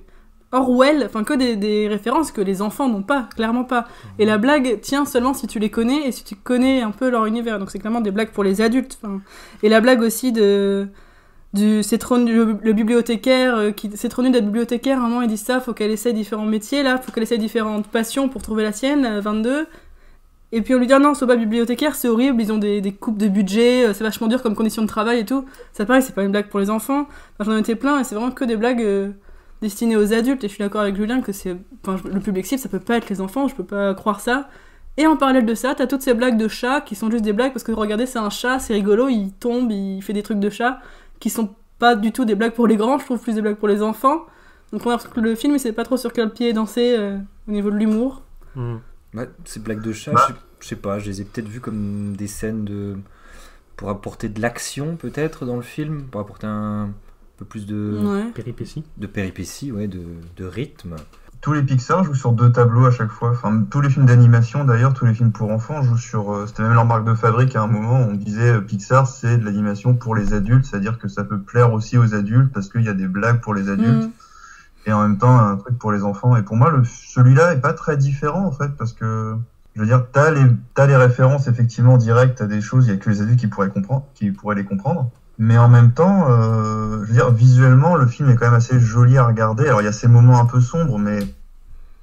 Orwell, 0.51 1.03
enfin 1.05 1.23
que 1.23 1.33
des, 1.33 1.55
des 1.55 1.87
références 1.87 2.31
que 2.31 2.41
les 2.41 2.61
enfants 2.61 2.87
n'ont 2.87 3.03
pas, 3.03 3.27
clairement 3.35 3.65
pas. 3.65 3.87
Et 4.17 4.25
la 4.25 4.37
blague 4.37 4.79
tient 4.81 5.05
seulement 5.05 5.33
si 5.33 5.47
tu 5.47 5.59
les 5.59 5.69
connais 5.69 6.07
et 6.07 6.11
si 6.11 6.23
tu 6.23 6.35
connais 6.35 6.81
un 6.81 6.91
peu 6.91 7.09
leur 7.09 7.25
univers. 7.25 7.59
Donc 7.59 7.69
c'est 7.71 7.79
clairement 7.79 8.01
des 8.01 8.11
blagues 8.11 8.31
pour 8.31 8.43
les 8.43 8.61
adultes. 8.61 8.99
Et 9.63 9.69
la 9.69 9.81
blague 9.81 10.01
aussi 10.01 10.31
de 10.31 10.87
du 11.53 11.81
c'est 11.83 11.97
trop 11.97 12.17
le, 12.17 12.73
bibliothécaire 12.73 13.55
euh, 13.55 13.71
qui 13.71 13.89
c'est 13.95 14.09
trop 14.09 14.21
nul 14.21 14.33
d'être 14.33 14.45
bibliothécaire 14.45 15.01
à 15.01 15.05
un 15.05 15.07
moment 15.07 15.21
ils 15.21 15.29
disent 15.29 15.45
ça 15.45 15.61
faut 15.61 15.73
qu'elle 15.73 15.91
essaie 15.91 16.11
différents 16.11 16.45
métiers 16.45 16.83
là 16.83 16.97
faut 16.97 17.09
qu'elle 17.13 17.23
essaie 17.23 17.37
différentes 17.37 17.87
passions 17.87 18.27
pour 18.27 18.41
trouver 18.41 18.63
la 18.63 18.73
sienne 18.73 19.05
euh, 19.05 19.21
22 19.21 19.65
Et 20.51 20.61
puis 20.61 20.75
on 20.75 20.79
lui 20.79 20.87
dit 20.87 20.93
ah 20.93 20.99
non, 20.99 21.13
sois 21.13 21.27
pas 21.27 21.35
bibliothécaire, 21.35 21.95
c'est 21.95 22.07
horrible, 22.07 22.41
ils 22.41 22.51
ont 22.53 22.57
des, 22.57 22.79
des 22.81 22.93
coupes 22.93 23.17
de 23.17 23.27
budget, 23.27 23.87
euh, 23.87 23.93
c'est 23.93 24.03
vachement 24.03 24.27
dur 24.27 24.41
comme 24.41 24.55
condition 24.55 24.81
de 24.81 24.87
travail 24.87 25.19
et 25.19 25.25
tout. 25.25 25.45
Ça 25.73 25.85
pareil, 25.85 26.01
c'est 26.01 26.15
pas 26.15 26.23
une 26.23 26.31
blague 26.31 26.49
pour 26.49 26.59
les 26.59 26.69
enfants. 26.69 27.07
Enfin, 27.39 27.51
J'en 27.51 27.57
ai 27.57 27.59
été 27.59 27.75
plein 27.75 27.99
et 27.99 28.03
c'est 28.03 28.15
vraiment 28.15 28.31
que 28.31 28.45
des 28.45 28.55
blagues 28.55 28.81
euh, 28.81 29.11
destinées 29.61 29.95
aux 29.97 30.13
adultes. 30.13 30.43
Et 30.43 30.47
je 30.47 30.53
suis 30.53 30.63
d'accord 30.63 30.81
avec 30.81 30.95
Julien 30.95 31.21
que 31.21 31.31
c'est, 31.31 31.55
enfin, 31.85 32.01
le 32.11 32.19
public 32.19 32.45
cible, 32.45 32.59
ça 32.61 32.69
peut 32.69 32.79
pas 32.79 32.97
être 32.97 33.09
les 33.09 33.21
enfants, 33.21 33.47
je 33.47 33.55
peux 33.55 33.63
pas 33.65 33.93
croire 33.93 34.19
ça. 34.19 34.49
Et 34.97 35.05
en 35.05 35.15
parallèle 35.15 35.45
de 35.45 35.53
ça, 35.53 35.75
t'as 35.75 35.85
toutes 35.87 36.01
ces 36.01 36.13
blagues 36.15 36.37
de 36.37 36.47
chats 36.47 36.81
qui 36.81 36.95
sont 36.95 37.11
juste 37.11 37.23
des 37.23 37.33
blagues 37.33 37.53
parce 37.53 37.63
que 37.63 37.71
regardez, 37.71 38.05
c'est 38.07 38.17
un 38.19 38.29
chat, 38.31 38.59
c'est 38.59 38.73
rigolo, 38.73 39.09
il 39.09 39.31
tombe, 39.33 39.71
il 39.71 40.01
fait 40.01 40.13
des 40.13 40.23
trucs 40.23 40.39
de 40.39 40.49
chat 40.49 40.79
qui 41.19 41.29
sont 41.29 41.53
pas 41.77 41.95
du 41.95 42.11
tout 42.11 42.25
des 42.25 42.33
blagues 42.33 42.53
pour 42.53 42.65
les 42.67 42.77
grands, 42.77 42.97
je 42.97 43.05
trouve 43.05 43.19
plus 43.21 43.35
des 43.35 43.41
blagues 43.41 43.57
pour 43.57 43.67
les 43.67 43.83
enfants. 43.83 44.25
Donc 44.71 44.81
on 44.85 44.89
a 44.89 44.93
l'impression 44.93 45.11
que 45.13 45.19
le 45.19 45.35
film 45.35 45.53
il 45.55 45.59
sait 45.59 45.71
pas 45.71 45.83
trop 45.83 45.97
sur 45.97 46.11
quel 46.13 46.31
pied 46.31 46.51
danser 46.51 46.95
euh, 46.97 47.17
au 47.47 47.51
niveau 47.51 47.69
de 47.69 47.75
l'humour. 47.75 48.23
Hmm. 48.55 48.77
Ouais, 49.13 49.29
ces 49.45 49.59
blagues 49.59 49.81
de 49.83 49.93
chat, 49.93 50.11
Bah. 50.13 50.21
je, 50.27 50.33
sais- 50.33 50.39
je 50.61 50.67
sais 50.67 50.75
pas, 50.75 50.97
je 50.97 51.05
les 51.05 51.21
ai 51.21 51.25
peut-être 51.25 51.47
vues 51.47 51.61
comme 51.61 52.15
des 52.17 52.25
scènes 52.27 52.65
de. 52.65 52.97
pour 53.75 53.89
apporter 53.91 54.27
de 54.29 54.41
l'action, 54.41 54.95
peut-être, 54.95 55.45
dans 55.45 55.55
le 55.57 55.61
film, 55.61 56.03
pour 56.09 56.19
apporter 56.21 56.47
un 56.47 56.89
peu 57.37 57.45
plus 57.45 57.65
de. 57.65 57.99
Ouais. 58.03 58.31
Péripéties. 58.33 58.83
de 58.97 59.07
péripéties, 59.07 59.71
ouais, 59.71 59.87
de, 59.87 60.01
de 60.37 60.45
rythme. 60.45 60.95
Tous 61.39 61.53
les 61.53 61.61
Pixar 61.61 62.03
jouent 62.03 62.15
sur 62.15 62.31
deux 62.31 62.51
tableaux 62.51 62.85
à 62.85 62.91
chaque 62.91 63.11
fois. 63.11 63.29
Enfin, 63.29 63.63
tous 63.69 63.79
les 63.79 63.89
films 63.91 64.07
d'animation, 64.07 64.65
d'ailleurs, 64.65 64.93
tous 64.95 65.05
les 65.05 65.13
films 65.13 65.31
pour 65.31 65.51
enfants 65.51 65.83
jouent 65.83 65.95
sur. 65.97 66.33
euh, 66.33 66.45
C'était 66.47 66.63
même 66.63 66.73
leur 66.73 66.85
marque 66.85 67.05
de 67.05 67.13
fabrique 67.13 67.55
à 67.55 67.61
un 67.61 67.67
moment. 67.67 67.99
On 68.09 68.13
disait 68.15 68.53
euh, 68.53 68.61
Pixar, 68.61 69.07
c'est 69.07 69.37
de 69.37 69.45
l'animation 69.45 69.93
pour 69.93 70.15
les 70.15 70.33
adultes, 70.33 70.65
c'est-à-dire 70.65 70.97
que 70.97 71.07
ça 71.07 71.23
peut 71.23 71.39
plaire 71.39 71.73
aussi 71.73 71.97
aux 71.97 72.15
adultes 72.15 72.51
parce 72.51 72.69
qu'il 72.69 72.81
y 72.81 72.89
a 72.89 72.93
des 72.95 73.07
blagues 73.07 73.39
pour 73.39 73.53
les 73.53 73.69
adultes 73.69 74.05
Mm. 74.07 74.11
et 74.89 74.93
en 74.93 75.01
même 75.03 75.17
temps 75.19 75.37
un 75.39 75.57
truc 75.57 75.77
pour 75.77 75.91
les 75.91 76.03
enfants. 76.03 76.35
Et 76.35 76.41
pour 76.41 76.55
moi, 76.55 76.71
le, 76.71 76.83
celui-là 76.83 77.53
est 77.53 77.61
pas 77.61 77.73
très 77.73 77.97
différent 77.97 78.43
en 78.45 78.51
fait 78.51 78.69
parce 78.75 78.93
que 78.93 79.35
je 79.75 79.81
veux 79.81 79.87
dire, 79.87 80.05
t'as 80.11 80.31
les 80.31 80.41
t'as 80.73 80.87
les 80.87 80.95
références 80.95 81.47
effectivement 81.47 81.97
directes 81.97 82.41
à 82.41 82.47
des 82.47 82.61
choses, 82.61 82.87
il 82.87 82.89
y 82.89 82.93
a 82.93 82.97
que 82.97 83.09
les 83.11 83.21
adultes 83.21 83.39
qui 83.39 83.47
pourraient 83.47 83.69
comprendre, 83.69 84.05
qui 84.15 84.31
pourraient 84.31 84.55
les 84.55 84.65
comprendre. 84.65 85.11
Mais 85.39 85.57
en 85.57 85.69
même 85.69 85.91
temps, 85.91 86.27
euh, 86.29 87.01
je 87.03 87.07
veux 87.09 87.13
dire, 87.13 87.31
visuellement, 87.31 87.95
le 87.95 88.07
film 88.07 88.29
est 88.29 88.35
quand 88.35 88.45
même 88.45 88.55
assez 88.55 88.79
joli 88.79 89.17
à 89.17 89.25
regarder. 89.25 89.65
Alors 89.67 89.81
il 89.81 89.85
y 89.85 89.89
a 89.89 89.91
ces 89.91 90.07
moments 90.07 90.39
un 90.39 90.45
peu 90.45 90.59
sombres, 90.61 90.97
mais 90.97 91.19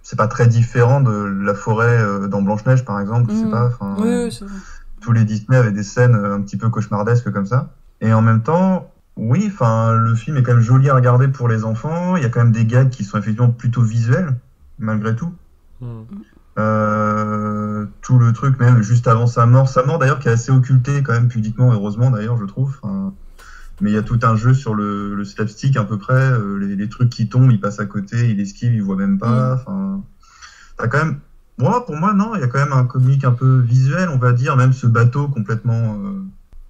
c'est 0.02 0.16
pas 0.16 0.28
très 0.28 0.46
différent 0.46 1.00
de 1.00 1.12
la 1.42 1.54
forêt 1.54 1.98
euh, 1.98 2.28
dans 2.28 2.42
Blanche 2.42 2.64
Neige 2.66 2.84
par 2.84 3.00
exemple. 3.00 3.32
Je 3.32 3.36
sais 3.38 3.44
Mm. 3.46 3.50
pas. 3.50 3.66
enfin, 3.66 3.96
Oui, 3.98 4.24
oui, 4.30 4.40
tous 5.00 5.12
les 5.12 5.24
Disney 5.24 5.56
avaient 5.58 5.72
des 5.72 5.82
scènes 5.82 6.14
euh, 6.14 6.36
un 6.36 6.40
petit 6.42 6.56
peu 6.56 6.68
cauchemardesques 6.68 7.30
comme 7.32 7.46
ça. 7.46 7.70
Et 8.00 8.12
en 8.12 8.22
même 8.22 8.42
temps, 8.42 8.90
oui, 9.16 9.50
enfin, 9.52 9.92
le 9.94 10.14
film 10.14 10.36
est 10.36 10.42
quand 10.42 10.52
même 10.54 10.62
joli 10.62 10.88
à 10.88 10.94
regarder 10.94 11.28
pour 11.28 11.48
les 11.48 11.64
enfants. 11.64 12.16
Il 12.16 12.22
y 12.22 12.26
a 12.26 12.28
quand 12.28 12.40
même 12.40 12.52
des 12.52 12.64
gags 12.66 12.88
qui 12.90 13.04
sont 13.04 13.18
effectivement 13.18 13.50
plutôt 13.50 13.82
visuels, 13.82 14.34
malgré 14.78 15.14
tout. 15.16 15.32
Hmm. 15.80 16.02
Euh, 16.58 17.86
tout 18.00 18.18
le 18.18 18.32
truc, 18.32 18.58
même 18.60 18.80
juste 18.82 19.08
avant 19.08 19.26
sa 19.26 19.44
mort. 19.46 19.68
Sa 19.68 19.82
mort, 19.84 19.98
d'ailleurs, 19.98 20.18
qui 20.20 20.28
est 20.28 20.32
assez 20.32 20.52
occultée, 20.52 21.02
quand 21.02 21.12
même, 21.12 21.28
pudiquement, 21.28 21.72
heureusement, 21.72 22.10
d'ailleurs, 22.10 22.36
je 22.36 22.44
trouve. 22.44 22.76
Enfin, 22.82 23.12
mais 23.80 23.90
il 23.90 23.94
y 23.94 23.96
a 23.98 24.02
tout 24.02 24.18
un 24.22 24.37
jeu 24.37 24.54
sur 24.54 24.74
le, 24.74 25.14
le 25.14 25.24
slapstick, 25.24 25.76
à 25.76 25.84
peu 25.84 25.98
près. 25.98 26.14
euh, 26.32 26.56
les, 26.58 26.76
les 26.76 26.88
trucs 26.88 27.10
qui 27.10 27.28
tombent, 27.28 27.50
il 27.50 27.60
passe 27.60 27.80
à 27.80 27.87
côté, 27.87 28.30
il 28.30 28.40
esquive, 28.40 28.72
il 28.74 28.82
voit 28.82 28.96
même 28.96 29.18
pas. 29.18 29.54
Enfin, 29.54 30.02
t'as 30.76 30.88
quand 30.88 30.98
même. 30.98 31.18
Moi, 31.58 31.84
pour 31.87 31.96
moi, 31.96 32.14
non, 32.14 32.34
il 32.34 32.40
y 32.40 32.44
a 32.44 32.48
quand 32.48 32.58
même 32.58 32.72
un 32.72 32.84
comique 32.84 33.24
un 33.24 33.32
peu 33.32 33.58
visuel, 33.60 34.08
on 34.08 34.18
va 34.18 34.32
dire. 34.32 34.56
Même 34.56 34.72
ce 34.72 34.87
bateau 34.87 35.28
complètement. 35.28 35.98
euh, 36.04 36.22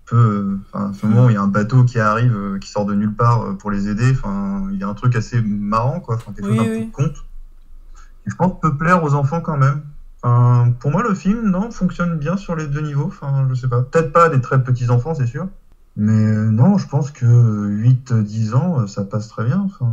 peu, 0.06 0.16
euh, 0.16 0.58
enfin, 0.72 0.92
ce 0.92 1.06
moment 1.06 1.26
où 1.26 1.30
il 1.30 1.32
y 1.32 1.36
a 1.36 1.42
un 1.42 1.46
bateau 1.48 1.84
qui 1.84 1.98
arrive, 1.98 2.36
euh, 2.36 2.58
qui 2.58 2.68
sort 2.70 2.84
de 2.84 2.94
nulle 2.94 3.14
part 3.14 3.56
pour 3.56 3.70
les 3.70 3.88
aider. 3.88 4.10
Enfin, 4.10 4.68
il 4.70 4.78
y 4.78 4.82
a 4.84 4.88
un 4.88 4.92
truc 4.94 5.16
assez 5.16 5.40
marrant, 5.40 6.00
quoi. 6.00 6.16
Enfin, 6.16 6.32
quelque 6.32 6.48
Oui, 6.50 6.56
chose 6.58 6.66
d'un 6.66 6.72
oui. 6.72 6.84
peu 6.86 6.90
conte. 7.04 7.14
Qui, 7.14 8.30
je 8.30 8.34
pense, 8.36 8.60
peut 8.60 8.76
plaire 8.76 9.02
aux 9.02 9.14
enfants 9.14 9.40
quand 9.40 9.56
même. 9.56 9.82
Enfin, 10.22 10.72
pour 10.80 10.90
moi, 10.90 11.02
le 11.02 11.14
film, 11.14 11.50
non, 11.50 11.70
fonctionne 11.70 12.18
bien 12.18 12.36
sur 12.36 12.54
les 12.56 12.66
deux 12.66 12.80
niveaux. 12.82 13.06
Enfin, 13.06 13.46
je 13.48 13.54
sais 13.54 13.68
pas. 13.68 13.80
Peut-être 13.82 14.12
pas 14.12 14.28
des 14.28 14.40
très 14.42 14.62
petits 14.62 14.90
enfants, 14.90 15.14
c'est 15.14 15.26
sûr. 15.26 15.48
Mais 15.96 16.12
euh, 16.12 16.50
non, 16.50 16.76
je 16.76 16.88
pense 16.88 17.12
que 17.12 17.24
8-10 17.24 18.54
ans, 18.54 18.80
euh, 18.80 18.86
ça 18.88 19.04
passe 19.04 19.28
très 19.28 19.44
bien. 19.44 19.60
Enfin, 19.64 19.86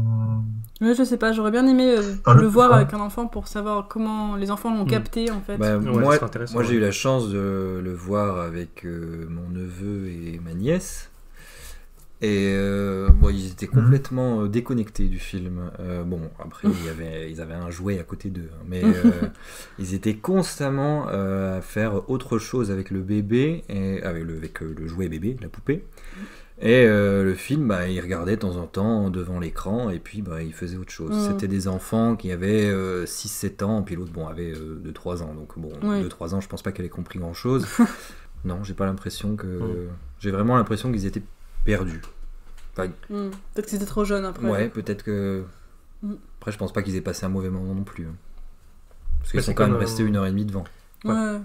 Ouais, 0.82 0.96
je 0.96 1.04
sais 1.04 1.18
pas, 1.18 1.32
j'aurais 1.32 1.52
bien 1.52 1.68
aimé 1.68 1.92
euh, 1.96 2.02
Enfin, 2.26 2.34
le 2.34 2.42
le- 2.42 2.48
voir 2.48 2.72
ouais. 2.72 2.78
avec 2.78 2.92
un 2.96 3.00
enfant 3.00 3.28
pour 3.28 3.48
savoir 3.48 3.88
comment 3.88 4.36
les 4.36 4.50
enfants 4.50 4.74
l'ont 4.76 4.86
Mm. 4.86 4.90
capté 4.90 5.30
en 5.30 5.40
fait. 5.42 5.58
Bah, 5.58 5.78
Ouais, 5.78 6.18
moi, 6.54 6.64
j'ai 6.64 6.74
eu 6.74 6.80
la 6.80 6.92
chance 6.92 7.30
de 7.30 7.80
le 7.84 7.94
voir 7.94 8.40
avec 8.40 8.84
euh, 8.84 9.28
mon 9.30 9.48
neveu 9.52 10.08
et 10.08 10.42
ma 10.44 10.56
nièce. 10.56 11.11
Et 12.24 12.54
euh, 12.56 13.10
bon, 13.10 13.30
ils 13.30 13.48
étaient 13.48 13.66
complètement 13.68 14.44
euh, 14.44 14.48
déconnectés 14.48 15.08
du 15.08 15.18
film. 15.18 15.72
Euh, 15.80 16.04
bon, 16.04 16.22
après, 16.38 16.68
il 16.68 16.86
y 16.86 16.90
avait, 16.90 17.32
ils 17.32 17.42
avaient 17.42 17.56
un 17.56 17.72
jouet 17.72 18.00
à 18.00 18.04
côté 18.04 18.30
d'eux. 18.30 18.50
hein, 18.54 18.64
mais 18.68 18.84
euh, 18.86 19.12
ils 19.80 19.96
étaient 19.96 20.16
constamment 20.16 21.08
à 21.08 21.62
faire 21.62 22.10
autre 22.12 22.38
chose 22.38 22.70
avec 22.70 22.92
le 22.92 23.00
bébé, 23.02 23.64
et, 23.70 24.04
avec, 24.04 24.24
le, 24.24 24.38
avec 24.38 24.60
le 24.62 24.88
jouet 24.88 25.10
bébé, 25.10 25.36
la 25.42 25.50
poupée. 25.50 25.84
Et 26.64 26.86
le 26.86 27.34
film, 27.34 27.68
bah, 27.68 27.88
ils 27.88 28.00
regardaient 28.00 28.36
de 28.36 28.42
temps 28.42 28.58
en 28.58 28.68
temps 28.68 29.10
devant 29.10 29.40
l'écran, 29.40 29.90
et 29.90 29.98
puis 29.98 30.22
bah, 30.22 30.44
ils 30.44 30.54
faisaient 30.54 30.78
autre 30.78 30.92
chose. 30.92 31.28
C'était 31.28 31.48
des 31.48 31.68
enfants 31.68 32.16
qui 32.16 32.32
avaient 32.32 32.70
euh, 32.70 33.06
6-7 33.06 33.64
ans, 33.64 33.82
puis 33.82 33.96
l'autre 33.96 34.12
bon, 34.12 34.28
avait 34.28 34.54
2-3 34.54 35.24
ans. 35.24 35.34
Donc 35.34 35.58
bon, 35.58 35.72
Oui. 35.82 36.04
2-3 36.04 36.36
ans, 36.36 36.42
je 36.42 36.48
pense 36.48 36.62
pas 36.62 36.72
qu'elle 36.72 36.86
ait 36.86 36.90
compris 36.90 37.18
grand-chose. 37.18 37.66
non, 38.46 38.64
j'ai 38.64 38.76
pas 38.76 38.86
l'impression 38.86 39.36
que... 39.36 39.88
J'ai 40.20 40.30
vraiment 40.30 40.56
l'impression 40.56 40.92
qu'ils 40.92 41.08
étaient 41.08 41.24
perdus. 41.66 42.02
Enfin, 42.74 42.88
Mm. 43.10 43.30
Peut-être 43.54 43.66
qu'ils 43.68 43.76
étaient 43.78 43.86
trop 43.86 44.06
jeunes 44.06 44.26
après. 44.26 44.48
ouais, 44.48 44.70
peut-être 44.70 45.04
que... 45.04 45.44
Mm. 46.04 46.14
Après, 46.40 46.52
je 46.52 46.58
pense 46.58 46.72
pas 46.74 46.82
qu'ils 46.82 46.96
aient 46.96 47.02
passé 47.02 47.26
un 47.26 47.30
mauvais 47.30 47.50
moment 47.50 47.74
non 47.76 47.84
plus. 47.84 48.06
hein. 48.08 48.16
Parce 49.20 49.32
qu'ils 49.32 49.42
sont 49.42 49.48
c'est 49.52 49.56
quand 49.56 49.68
même 49.68 49.76
restés 49.76 50.04
euh, 50.04 50.08
une 50.08 50.16
heure 50.16 50.26
et 50.26 50.32
demie 50.32 50.46
devant. 50.46 50.64
Ouais. 51.06 51.38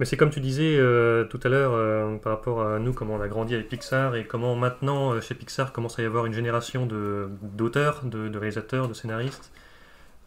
Mais 0.00 0.06
c'est 0.06 0.16
comme 0.16 0.30
tu 0.30 0.40
disais 0.40 0.76
euh, 0.78 1.24
tout 1.24 1.38
à 1.44 1.48
l'heure 1.50 1.72
euh, 1.74 2.16
par 2.16 2.32
rapport 2.32 2.62
à 2.66 2.78
nous, 2.78 2.92
comment 2.94 3.14
on 3.16 3.20
a 3.20 3.28
grandi 3.28 3.54
avec 3.54 3.68
Pixar 3.68 4.16
et 4.16 4.26
comment 4.26 4.56
maintenant 4.56 5.12
euh, 5.12 5.20
chez 5.20 5.34
Pixar 5.34 5.72
commence 5.72 5.98
à 5.98 6.02
y 6.02 6.06
avoir 6.06 6.24
une 6.26 6.32
génération 6.32 6.86
de- 6.86 7.28
d'auteurs, 7.42 8.00
de, 8.04 8.28
de 8.28 8.38
réalisateurs, 8.38 8.88
de 8.88 8.94
scénaristes 8.94 9.52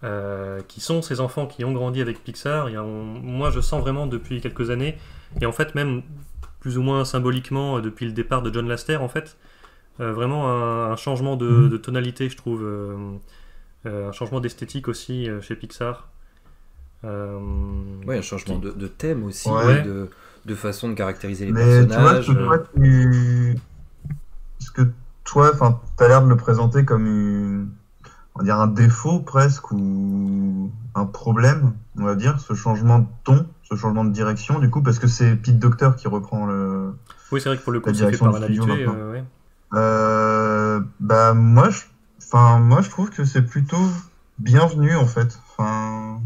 euh, 0.03 0.61
qui 0.67 0.79
sont 0.79 1.01
ces 1.01 1.19
enfants 1.21 1.47
qui 1.47 1.65
ont 1.65 1.71
grandi 1.73 2.01
avec 2.01 2.23
Pixar. 2.23 2.69
Et 2.69 2.77
on- 2.77 3.03
moi, 3.03 3.49
je 3.49 3.59
sens 3.61 3.81
vraiment 3.81 4.05
depuis 4.05 4.41
quelques 4.41 4.69
années, 4.69 4.97
et 5.41 5.45
en 5.47 5.51
fait 5.51 5.73
même 5.75 6.03
plus 6.63 6.79
ou 6.79 6.83
moins 6.83 7.05
symboliquement 7.05 7.77
euh, 7.77 7.81
depuis 7.81 8.07
le 8.07 8.13
départ 8.13 8.41
de 8.43 8.53
John 8.53 8.67
Lasseter, 8.67 8.97
en 8.97 9.09
fait, 9.09 9.37
euh, 10.01 10.13
vraiment 10.13 10.49
un, 10.49 10.91
un 10.93 10.97
changement 10.97 11.37
de, 11.37 11.47
Mhm. 11.47 11.69
de 11.69 11.77
tonalité, 11.77 12.29
je 12.29 12.37
trouve, 12.37 12.63
euh, 12.63 12.95
euh, 13.87 14.09
un 14.09 14.13
changement 14.13 14.41
d'esthétique 14.41 14.87
aussi 14.89 15.29
euh, 15.29 15.41
chez 15.41 15.55
Pixar. 15.55 16.09
Euh, 17.05 17.39
Ouais, 18.07 18.17
un 18.19 18.21
changement 18.21 18.59
de, 18.59 18.71
de 18.71 18.87
thème 18.87 19.23
aussi, 19.25 19.49
Ouais. 19.49 19.81
de, 19.83 20.09
de 20.45 20.55
façon 20.55 20.89
de 20.89 20.95
caractériser 20.95 21.45
les 21.47 21.51
Mais 21.51 21.87
tu 21.87 21.99
vois, 21.99 22.15
personnages. 22.15 22.27
que 22.27 22.31
toi, 22.33 22.59
tu... 22.75 23.57
ce 24.59 24.71
que 24.71 24.81
toi, 25.23 25.51
enfin, 25.53 25.81
t'as 25.97 26.07
l'air 26.07 26.23
de 26.23 26.29
le 26.29 26.37
présenter 26.37 26.85
comme 26.85 27.05
une... 27.05 27.69
on 28.35 28.39
va 28.39 28.45
dire 28.45 28.59
un 28.59 28.67
défaut 28.67 29.19
presque 29.19 29.71
ou 29.71 30.71
un 30.95 31.05
problème, 31.05 31.73
on 31.97 32.03
va 32.03 32.15
dire, 32.15 32.39
ce 32.39 32.53
changement 32.53 32.99
de 32.99 33.05
ton, 33.23 33.45
ce 33.63 33.75
changement 33.75 34.05
de 34.05 34.11
direction, 34.11 34.59
du 34.59 34.69
coup, 34.69 34.81
parce 34.81 34.99
que 34.99 35.07
c'est 35.07 35.35
Pete 35.35 35.59
Docter 35.59 35.91
qui 35.97 36.07
reprend 36.07 36.45
le. 36.45 36.93
Oui, 37.31 37.41
c'est 37.41 37.49
vrai 37.49 37.57
que 37.57 37.63
pour 37.63 37.71
le 37.71 37.79
coup, 37.79 37.87
La 37.89 37.93
direction 37.93 38.25
par 38.25 38.35
un 38.35 38.47
du 38.47 38.55
studio 38.55 38.65
maintenant. 38.65 38.93
euh, 38.95 39.11
ouais. 39.11 39.23
Euh, 39.75 40.81
bah 40.99 41.33
moi, 41.33 41.69
je... 41.69 41.81
enfin 42.21 42.59
moi, 42.59 42.81
je 42.81 42.89
trouve 42.89 43.09
que 43.09 43.25
c'est 43.25 43.41
plutôt 43.41 43.83
bienvenu 44.39 44.95
en 44.95 45.07
fait. 45.07 45.39
Enfin, 45.49 46.19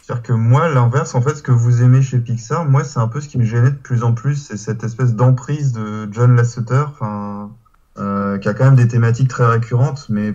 c'est-à-dire 0.00 0.22
que 0.22 0.32
moi, 0.32 0.68
l'inverse, 0.68 1.14
en 1.14 1.22
fait, 1.22 1.34
ce 1.34 1.42
que 1.42 1.52
vous 1.52 1.82
aimez 1.82 2.02
chez 2.02 2.18
Pixar, 2.18 2.64
moi, 2.66 2.84
c'est 2.84 3.00
un 3.00 3.08
peu 3.08 3.20
ce 3.20 3.28
qui 3.28 3.38
me 3.38 3.44
gênait 3.44 3.70
de 3.70 3.76
plus 3.76 4.02
en 4.02 4.12
plus, 4.12 4.36
c'est 4.36 4.56
cette 4.58 4.84
espèce 4.84 5.14
d'emprise 5.14 5.72
de 5.72 6.08
John 6.12 6.36
Lasseter, 6.36 6.84
enfin, 6.88 7.50
euh, 7.98 8.36
qui 8.38 8.48
a 8.48 8.54
quand 8.54 8.64
même 8.64 8.76
des 8.76 8.88
thématiques 8.88 9.28
très 9.28 9.46
récurrentes, 9.46 10.06
mais 10.10 10.34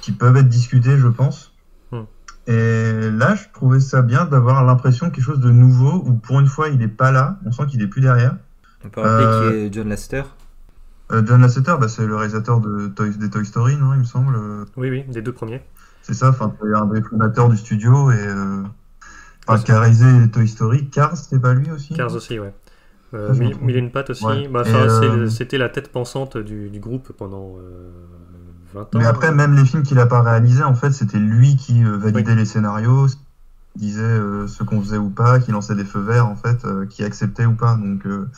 qui 0.00 0.12
peuvent 0.12 0.36
être 0.36 0.48
discutées, 0.48 0.96
je 0.98 1.08
pense. 1.08 1.52
Hmm. 1.92 2.02
Et 2.46 3.10
là, 3.10 3.34
je 3.34 3.44
trouvais 3.52 3.80
ça 3.80 4.02
bien 4.02 4.24
d'avoir 4.24 4.64
l'impression 4.64 5.10
quelque 5.10 5.24
chose 5.24 5.40
de 5.40 5.50
nouveau, 5.50 6.02
où 6.06 6.12
pour 6.14 6.40
une 6.40 6.46
fois, 6.46 6.68
il 6.68 6.82
est 6.82 6.88
pas 6.88 7.10
là, 7.12 7.38
on 7.44 7.52
sent 7.52 7.64
qu'il 7.68 7.82
est 7.82 7.86
plus 7.86 8.00
derrière. 8.00 8.36
On 8.84 8.88
peut 8.88 9.00
rappeler 9.00 9.24
Euh, 9.26 9.50
qui 9.50 9.56
est 9.58 9.72
John 9.74 9.88
Lasseter 9.88 10.22
Euh, 11.12 11.22
John 11.26 11.40
Lasseter, 11.40 11.74
bah, 11.80 11.88
c'est 11.88 12.06
le 12.06 12.16
réalisateur 12.16 12.60
de 12.60 12.86
Toy- 12.88 13.16
des 13.18 13.28
Toy 13.30 13.44
Story, 13.44 13.76
non, 13.76 13.92
il 13.94 14.00
me 14.00 14.04
semble. 14.04 14.38
Oui, 14.76 14.90
oui, 14.90 15.04
des 15.08 15.22
deux 15.22 15.32
premiers. 15.32 15.60
C'est 16.02 16.14
ça, 16.14 16.30
enfin, 16.30 16.54
un 16.74 16.86
des 16.86 17.02
fondateurs 17.02 17.48
du 17.48 17.56
studio 17.56 18.10
et 18.10 18.16
euh, 18.16 18.62
enfin, 19.46 19.62
qui 19.62 19.70
a 19.72 19.80
réalisé 19.80 20.06
Toy 20.32 20.48
Story. 20.48 20.88
Cars, 20.88 21.16
c'était 21.16 21.38
pas 21.40 21.52
lui 21.52 21.70
aussi? 21.70 21.94
Cars 21.94 22.14
aussi, 22.14 22.38
ouais. 22.38 22.54
Euh, 23.12 23.26
Ça, 23.28 23.34
je 23.34 23.40
me 23.40 23.44
Mi- 23.46 23.50
trompe. 23.50 23.64
Mylène 23.64 23.90
Pat 23.90 24.08
aussi. 24.08 24.24
Ouais. 24.24 24.48
Bah, 24.48 24.62
Et, 24.64 24.72
euh, 24.72 25.26
C'était 25.28 25.58
la 25.58 25.68
tête 25.68 25.90
pensante 25.92 26.36
du, 26.38 26.70
du 26.70 26.78
groupe 26.80 27.12
pendant 27.12 27.56
euh, 27.58 27.90
20 28.74 28.80
ans. 28.82 28.88
Mais 28.98 29.06
après, 29.06 29.32
même 29.32 29.54
les 29.54 29.64
films 29.64 29.82
qu'il 29.82 29.98
a 29.98 30.06
pas 30.06 30.22
réalisés, 30.22 30.62
en 30.64 30.74
fait, 30.74 30.92
c'était 30.92 31.18
lui 31.18 31.56
qui 31.56 31.84
euh, 31.84 31.96
validait 31.96 32.32
Oui. 32.32 32.38
les 32.38 32.44
scénarios, 32.44 33.06
disait 33.76 34.02
euh, 34.02 34.46
ce 34.46 34.62
qu'on 34.62 34.80
faisait 34.80 34.98
ou 34.98 35.10
pas, 35.10 35.38
qui 35.40 35.52
lançait 35.52 35.74
des 35.74 35.84
feux 35.84 36.00
verts, 36.00 36.26
en 36.26 36.36
fait, 36.36 36.64
euh, 36.64 36.86
qui 36.86 37.04
acceptait 37.04 37.46
ou 37.46 37.54
pas. 37.54 37.76
Donc, 37.76 38.06
euh, 38.06 38.28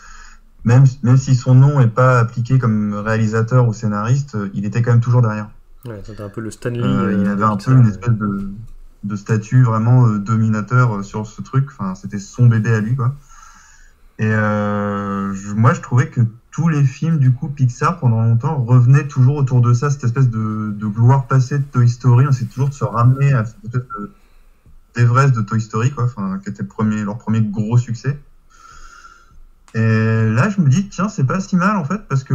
même, 0.64 0.84
même 1.02 1.16
si 1.16 1.34
son 1.34 1.54
nom 1.54 1.80
est 1.80 1.88
pas 1.88 2.18
appliqué 2.20 2.58
comme 2.58 2.94
réalisateur 2.94 3.66
ou 3.68 3.72
scénariste, 3.72 4.34
euh, 4.36 4.50
il 4.54 4.64
était 4.64 4.82
quand 4.82 4.92
même 4.92 5.00
toujours 5.00 5.22
derrière. 5.22 5.48
Ouais, 5.86 6.00
c'était 6.04 6.22
un 6.22 6.28
peu 6.28 6.40
le 6.40 6.50
Stanley. 6.50 6.80
Euh, 6.82 7.12
il 7.12 7.26
euh, 7.26 7.32
avait 7.32 7.44
un 7.44 7.56
peu 7.56 7.72
une 7.72 7.86
euh. 7.86 7.90
espèce 7.90 8.14
de. 8.14 8.50
de 9.02 9.16
statut 9.16 9.64
vraiment 9.64 10.06
euh, 10.06 10.18
dominateur 10.18 10.96
euh, 10.98 11.02
sur 11.02 11.26
ce 11.26 11.42
truc. 11.42 11.66
Enfin, 11.72 11.94
c'était 11.96 12.20
son 12.20 12.46
bébé 12.46 12.72
à 12.72 12.80
lui, 12.80 12.94
quoi. 12.94 13.16
Et 14.20 14.26
euh, 14.26 15.32
je- 15.34 15.54
moi, 15.54 15.72
je 15.74 15.80
trouvais 15.80 16.08
que 16.08 16.20
tous 16.52 16.68
les 16.68 16.84
films, 16.84 17.18
du 17.18 17.32
coup, 17.32 17.48
Pixar, 17.48 17.98
pendant 17.98 18.22
longtemps, 18.22 18.62
revenaient 18.62 19.08
toujours 19.08 19.36
autour 19.36 19.62
de 19.62 19.72
ça, 19.72 19.90
cette 19.90 20.04
espèce 20.04 20.28
de, 20.28 20.74
gloire 20.86 21.26
passée 21.26 21.58
de 21.58 21.64
Toy 21.64 21.88
Story. 21.88 22.26
On 22.26 22.30
essayait 22.30 22.48
toujours 22.48 22.68
de 22.68 22.74
se 22.74 22.84
ramener 22.84 23.32
à 23.32 23.46
cette 23.46 23.64
espèce 23.64 23.82
de- 23.82 24.12
d'Everest 24.94 25.34
de 25.34 25.40
Toy 25.40 25.60
Story, 25.60 25.90
quoi, 25.90 26.08
qui 26.44 26.50
était 26.50 26.62
leur 27.04 27.16
premier 27.16 27.40
gros 27.40 27.78
succès. 27.78 28.20
Et 29.74 29.78
là, 29.78 30.50
je 30.50 30.60
me 30.60 30.68
dis, 30.68 30.88
tiens, 30.88 31.08
c'est 31.08 31.24
pas 31.24 31.40
si 31.40 31.56
mal, 31.56 31.76
en 31.78 31.84
fait, 31.84 32.06
parce 32.06 32.22
que 32.22 32.34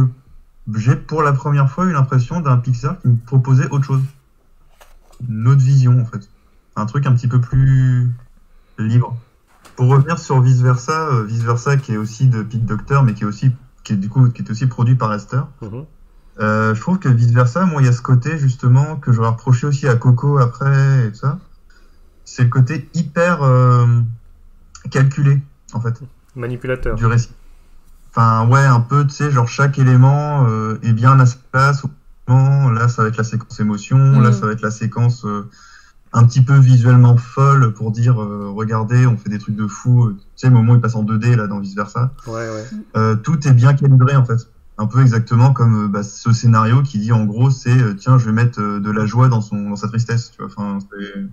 j'ai 0.74 0.96
pour 0.96 1.22
la 1.22 1.32
première 1.32 1.70
fois 1.70 1.86
eu 1.86 1.92
l'impression 1.92 2.40
d'un 2.40 2.56
Pixar 2.56 2.98
qui 3.00 3.08
me 3.08 3.16
proposait 3.16 3.68
autre 3.70 3.84
chose. 3.84 4.02
Une 5.28 5.46
autre 5.46 5.62
vision, 5.62 6.00
en 6.00 6.04
fait. 6.04 6.28
Un 6.74 6.86
truc 6.86 7.06
un 7.06 7.12
petit 7.12 7.28
peu 7.28 7.40
plus 7.40 8.10
libre. 8.78 9.16
Pour 9.76 9.88
revenir 9.88 10.18
sur 10.18 10.40
Vice 10.40 10.60
Versa, 10.60 11.06
euh, 11.06 11.24
Vice 11.24 11.42
Versa 11.42 11.76
qui 11.76 11.92
est 11.92 11.96
aussi 11.96 12.26
de 12.26 12.42
Pete 12.42 12.66
Docter, 12.66 13.00
mais 13.04 13.14
qui 13.14 13.22
est 13.22 13.26
aussi, 13.26 13.52
qui 13.88 13.94
est 13.94 13.96
du 13.96 14.10
coup, 14.10 14.28
qui 14.28 14.42
est 14.42 14.50
aussi 14.50 14.66
produit 14.66 14.96
par 14.96 15.14
Esther. 15.14 15.48
Mhm. 15.62 15.86
Euh, 16.40 16.74
je 16.74 16.80
trouve 16.80 16.98
que 16.98 17.08
Vice 17.08 17.32
Versa, 17.32 17.64
moi, 17.64 17.80
il 17.80 17.86
y 17.86 17.88
a 17.88 17.92
ce 17.92 18.02
côté 18.02 18.36
justement 18.36 18.96
que 18.96 19.12
j'aurais 19.12 19.30
reproché 19.30 19.66
aussi 19.66 19.88
à 19.88 19.96
Coco 19.96 20.38
après 20.38 21.06
et 21.06 21.10
tout 21.10 21.16
ça. 21.16 21.38
C'est 22.24 22.44
le 22.44 22.50
côté 22.50 22.88
hyper 22.92 23.42
euh, 23.42 23.86
calculé, 24.90 25.40
en 25.72 25.80
fait 25.80 26.00
Manipulateur. 26.36 26.96
du 26.96 27.06
récit. 27.06 27.30
Enfin, 28.10 28.46
ouais, 28.48 28.64
un 28.64 28.80
peu, 28.80 29.06
tu 29.06 29.14
sais, 29.14 29.30
genre 29.30 29.48
chaque 29.48 29.78
élément 29.78 30.46
euh, 30.46 30.78
est 30.82 30.92
bien 30.92 31.18
à 31.18 31.24
sa 31.24 31.38
place. 31.50 31.82
Là, 32.28 32.88
ça 32.88 33.02
va 33.02 33.08
être 33.08 33.16
la 33.16 33.24
séquence 33.24 33.58
émotion. 33.58 33.96
Mm. 33.96 34.22
Là, 34.22 34.32
ça 34.32 34.44
va 34.44 34.52
être 34.52 34.60
la 34.60 34.70
séquence 34.70 35.24
euh, 35.24 35.48
un 36.12 36.24
petit 36.24 36.42
peu 36.42 36.56
visuellement 36.58 37.16
folle 37.16 37.72
pour 37.74 37.90
dire, 37.90 38.22
euh, 38.22 38.50
regardez, 38.54 39.06
on 39.06 39.16
fait 39.16 39.28
des 39.28 39.38
trucs 39.38 39.56
de 39.56 39.66
fou. 39.66 40.12
Tu 40.12 40.18
sais, 40.36 40.46
le 40.48 40.54
moment 40.54 40.72
où 40.72 40.76
il 40.76 40.80
passe 40.80 40.94
en 40.94 41.04
2D, 41.04 41.36
là, 41.36 41.46
dans 41.46 41.60
Vice 41.60 41.74
Versa. 41.74 42.12
Ouais, 42.26 42.34
ouais. 42.34 42.64
Euh, 42.96 43.16
tout 43.16 43.46
est 43.46 43.52
bien 43.52 43.74
calibré, 43.74 44.16
en 44.16 44.24
fait. 44.24 44.48
Un 44.78 44.86
peu 44.86 45.00
exactement 45.00 45.52
comme 45.52 45.84
euh, 45.84 45.88
bah, 45.88 46.02
ce 46.02 46.32
scénario 46.32 46.82
qui 46.82 46.98
dit, 46.98 47.12
en 47.12 47.24
gros, 47.24 47.50
c'est, 47.50 47.76
euh, 47.76 47.94
tiens, 47.94 48.16
je 48.16 48.26
vais 48.26 48.32
mettre 48.32 48.60
euh, 48.60 48.80
de 48.80 48.90
la 48.90 49.06
joie 49.06 49.28
dans, 49.28 49.40
son, 49.40 49.70
dans 49.70 49.76
sa 49.76 49.88
tristesse. 49.88 50.30
Tu 50.30 50.42
vois, 50.42 50.46
enfin, 50.46 50.78
c'est 50.90 51.26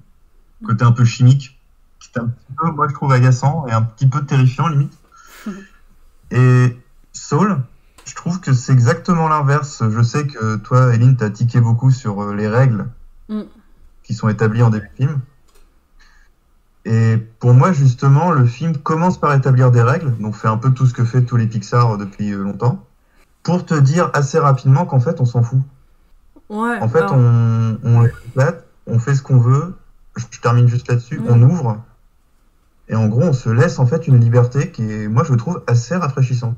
côté 0.65 0.83
un 0.83 0.91
peu 0.91 1.05
chimique 1.05 1.59
qui 1.99 2.09
est 2.15 2.21
un 2.21 2.27
petit 2.27 2.53
peu, 2.57 2.71
moi, 2.71 2.87
je 2.89 2.93
trouve 2.93 3.11
agaçant 3.11 3.65
et 3.67 3.71
un 3.71 3.81
petit 3.81 4.07
peu 4.07 4.23
terrifiant, 4.23 4.67
limite. 4.67 4.97
Et 6.31 6.75
Soul, 7.13 7.61
je 8.05 8.15
trouve 8.15 8.39
que 8.39 8.51
c'est 8.51 8.73
exactement 8.73 9.29
l'inverse. 9.29 9.83
Je 9.89 10.01
sais 10.01 10.25
que 10.25 10.55
toi, 10.57 10.93
Eline, 10.93 11.15
t'as 11.15 11.29
tiqué 11.29 11.61
beaucoup 11.61 11.91
sur 11.91 12.23
euh, 12.23 12.35
les 12.35 12.47
règles 12.47 12.87
Mm. 13.29 13.41
Qui 14.05 14.13
sont 14.13 14.29
établies 14.29 14.63
en 14.63 14.69
début 14.69 14.87
de 14.87 15.05
film. 15.05 15.19
Et 16.85 17.17
pour 17.39 17.53
moi, 17.53 17.71
justement, 17.71 18.31
le 18.31 18.45
film 18.45 18.77
commence 18.77 19.19
par 19.19 19.33
établir 19.33 19.71
des 19.71 19.81
règles, 19.81 20.15
donc 20.19 20.35
fait 20.35 20.47
un 20.47 20.57
peu 20.57 20.71
tout 20.71 20.85
ce 20.85 20.93
que 20.93 21.03
fait 21.03 21.23
tous 21.23 21.35
les 21.35 21.47
Pixar 21.47 21.97
depuis 21.97 22.31
euh, 22.31 22.43
longtemps, 22.43 22.85
pour 23.41 23.65
te 23.65 23.73
dire 23.73 24.11
assez 24.13 24.37
rapidement 24.37 24.85
qu'en 24.85 24.99
fait, 24.99 25.19
on 25.19 25.25
s'en 25.25 25.41
fout. 25.41 25.59
Ouais. 26.49 26.77
En 26.79 26.87
fait, 26.87 26.99
alors- 26.99 27.15
on, 28.87 28.99
fait 28.99 29.15
ce 29.15 29.23
qu'on 29.23 29.39
veut. 29.39 29.73
Je, 30.15 30.25
termine 30.39 30.67
juste 30.67 30.87
là-dessus. 30.87 31.19
On 31.27 31.41
ouvre. 31.41 31.81
Et 32.87 32.95
en 32.95 33.07
gros, 33.07 33.23
on 33.23 33.33
se 33.33 33.49
laisse 33.49 33.79
en 33.79 33.87
fait 33.87 34.07
une 34.07 34.19
liberté 34.19 34.69
qui 34.69 34.83
est, 34.83 35.07
moi, 35.07 35.23
je 35.23 35.33
trouve 35.33 35.63
assez 35.65 35.95
rafraîchissante. 35.95 36.55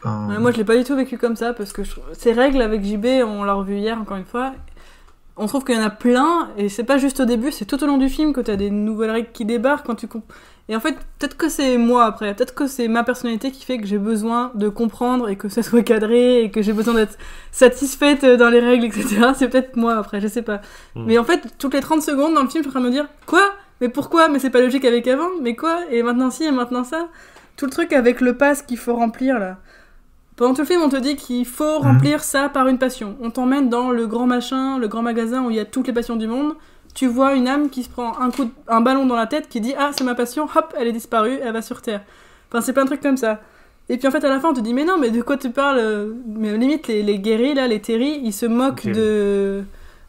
Enfin, 0.00 0.28
Ouais, 0.28 0.38
moi, 0.38 0.50
je 0.50 0.56
l'ai 0.56 0.64
pas 0.64 0.78
du 0.78 0.84
tout 0.84 0.96
vécu 0.96 1.18
comme 1.18 1.36
ça 1.36 1.52
parce 1.52 1.74
que 1.74 1.84
je... 1.84 1.92
ces 2.14 2.32
règles 2.32 2.62
avec 2.62 2.82
JB, 2.82 3.04
on 3.26 3.44
l'a 3.44 3.52
revu 3.52 3.76
hier 3.76 3.98
encore 4.00 4.16
une 4.16 4.24
fois. 4.24 4.54
On 5.40 5.46
trouve 5.46 5.64
qu'il 5.64 5.76
y 5.76 5.78
en 5.78 5.82
a 5.82 5.90
plein 5.90 6.48
et 6.56 6.68
c'est 6.68 6.84
pas 6.84 6.98
juste 6.98 7.20
au 7.20 7.24
début, 7.24 7.52
c'est 7.52 7.64
tout 7.64 7.82
au 7.82 7.86
long 7.86 7.96
du 7.96 8.08
film 8.08 8.32
que 8.32 8.40
t'as 8.40 8.56
des 8.56 8.70
nouvelles 8.70 9.12
règles 9.12 9.30
qui 9.32 9.44
débarquent 9.44 9.86
quand 9.86 9.94
tu 9.94 10.08
Et 10.68 10.74
en 10.74 10.80
fait, 10.80 10.96
peut-être 11.18 11.36
que 11.36 11.48
c'est 11.48 11.78
moi 11.78 12.06
après, 12.06 12.34
peut-être 12.34 12.54
que 12.54 12.66
c'est 12.66 12.88
ma 12.88 13.04
personnalité 13.04 13.52
qui 13.52 13.64
fait 13.64 13.78
que 13.78 13.86
j'ai 13.86 13.98
besoin 13.98 14.50
de 14.56 14.68
comprendre 14.68 15.28
et 15.28 15.36
que 15.36 15.48
ça 15.48 15.62
soit 15.62 15.82
cadré 15.82 16.42
et 16.42 16.50
que 16.50 16.60
j'ai 16.60 16.72
besoin 16.72 16.94
d'être 16.94 17.16
satisfaite 17.52 18.24
dans 18.24 18.50
les 18.50 18.58
règles, 18.58 18.86
etc. 18.86 19.30
C'est 19.36 19.48
peut-être 19.48 19.76
moi 19.76 19.96
après, 19.96 20.20
je 20.20 20.26
sais 20.26 20.42
pas. 20.42 20.60
Mm. 20.96 21.04
Mais 21.06 21.18
en 21.18 21.24
fait, 21.24 21.40
toutes 21.56 21.74
les 21.74 21.80
30 21.80 22.02
secondes 22.02 22.34
dans 22.34 22.42
le 22.42 22.48
film, 22.48 22.64
je 22.64 22.68
suis 22.68 22.76
en 22.76 22.80
train 22.80 22.80
de 22.80 22.86
me 22.86 22.90
dire 22.90 23.08
Quoi? 23.26 23.52
Mais 23.80 23.88
pourquoi? 23.88 24.28
Mais 24.28 24.40
c'est 24.40 24.50
pas 24.50 24.60
logique 24.60 24.84
avec 24.84 25.06
avant? 25.06 25.28
Mais 25.40 25.54
quoi? 25.54 25.82
Et 25.90 26.02
maintenant 26.02 26.30
ci 26.30 26.44
et 26.44 26.50
maintenant 26.50 26.82
ça? 26.82 27.08
Tout 27.56 27.66
le 27.66 27.70
truc 27.70 27.92
avec 27.92 28.20
le 28.20 28.36
pass 28.36 28.62
qu'il 28.62 28.78
faut 28.78 28.94
remplir 28.94 29.38
là. 29.38 29.58
Pendant 30.38 30.54
tout 30.54 30.62
le 30.62 30.66
film, 30.66 30.80
on 30.82 30.88
te 30.88 30.96
dit 30.96 31.16
qu'il 31.16 31.44
faut 31.44 31.78
remplir 31.80 32.22
ça 32.22 32.48
par 32.48 32.68
une 32.68 32.78
passion. 32.78 33.16
On 33.20 33.30
t'emmène 33.30 33.68
dans 33.68 33.90
le 33.90 34.06
grand 34.06 34.26
machin, 34.26 34.78
le 34.78 34.88
grand 34.88 35.02
magasin 35.02 35.44
où 35.44 35.50
il 35.50 35.56
y 35.56 35.60
a 35.60 35.64
toutes 35.66 35.86
les 35.88 35.92
passions 35.92 36.16
du 36.16 36.26
monde. 36.28 36.54
Tu 36.94 37.06
vois 37.08 37.34
une 37.34 37.48
âme 37.48 37.68
qui 37.70 37.82
se 37.82 37.90
prend 37.90 38.18
un 38.20 38.30
coup, 38.30 38.44
de- 38.44 38.50
un 38.68 38.80
ballon 38.80 39.04
dans 39.04 39.16
la 39.16 39.26
tête, 39.26 39.48
qui 39.48 39.60
dit 39.60 39.74
ah 39.76 39.90
c'est 39.92 40.04
ma 40.04 40.14
passion, 40.14 40.44
hop, 40.44 40.74
elle 40.78 40.86
est 40.88 40.92
disparue, 40.92 41.38
elle 41.42 41.52
va 41.52 41.60
sur 41.60 41.82
terre. 41.82 42.02
Enfin 42.48 42.60
c'est 42.60 42.72
plein 42.72 42.84
de 42.84 42.88
trucs 42.88 43.02
comme 43.02 43.16
ça. 43.16 43.40
Et 43.88 43.96
puis 43.98 44.06
en 44.06 44.10
fait 44.12 44.24
à 44.24 44.28
la 44.28 44.38
fin 44.40 44.50
on 44.50 44.54
te 44.54 44.60
dit 44.60 44.72
mais 44.74 44.84
non 44.84 44.96
mais 44.98 45.10
de 45.10 45.20
quoi 45.22 45.36
tu 45.36 45.50
parles 45.50 45.78
euh, 45.80 46.12
Mais 46.26 46.56
limite 46.56 46.86
les, 46.88 47.02
les 47.02 47.18
guéris 47.18 47.54
là, 47.54 47.66
les 47.66 47.80
Terry, 47.80 48.20
ils 48.22 48.32
se 48.32 48.46
moquent 48.46 48.86
de 48.86 49.64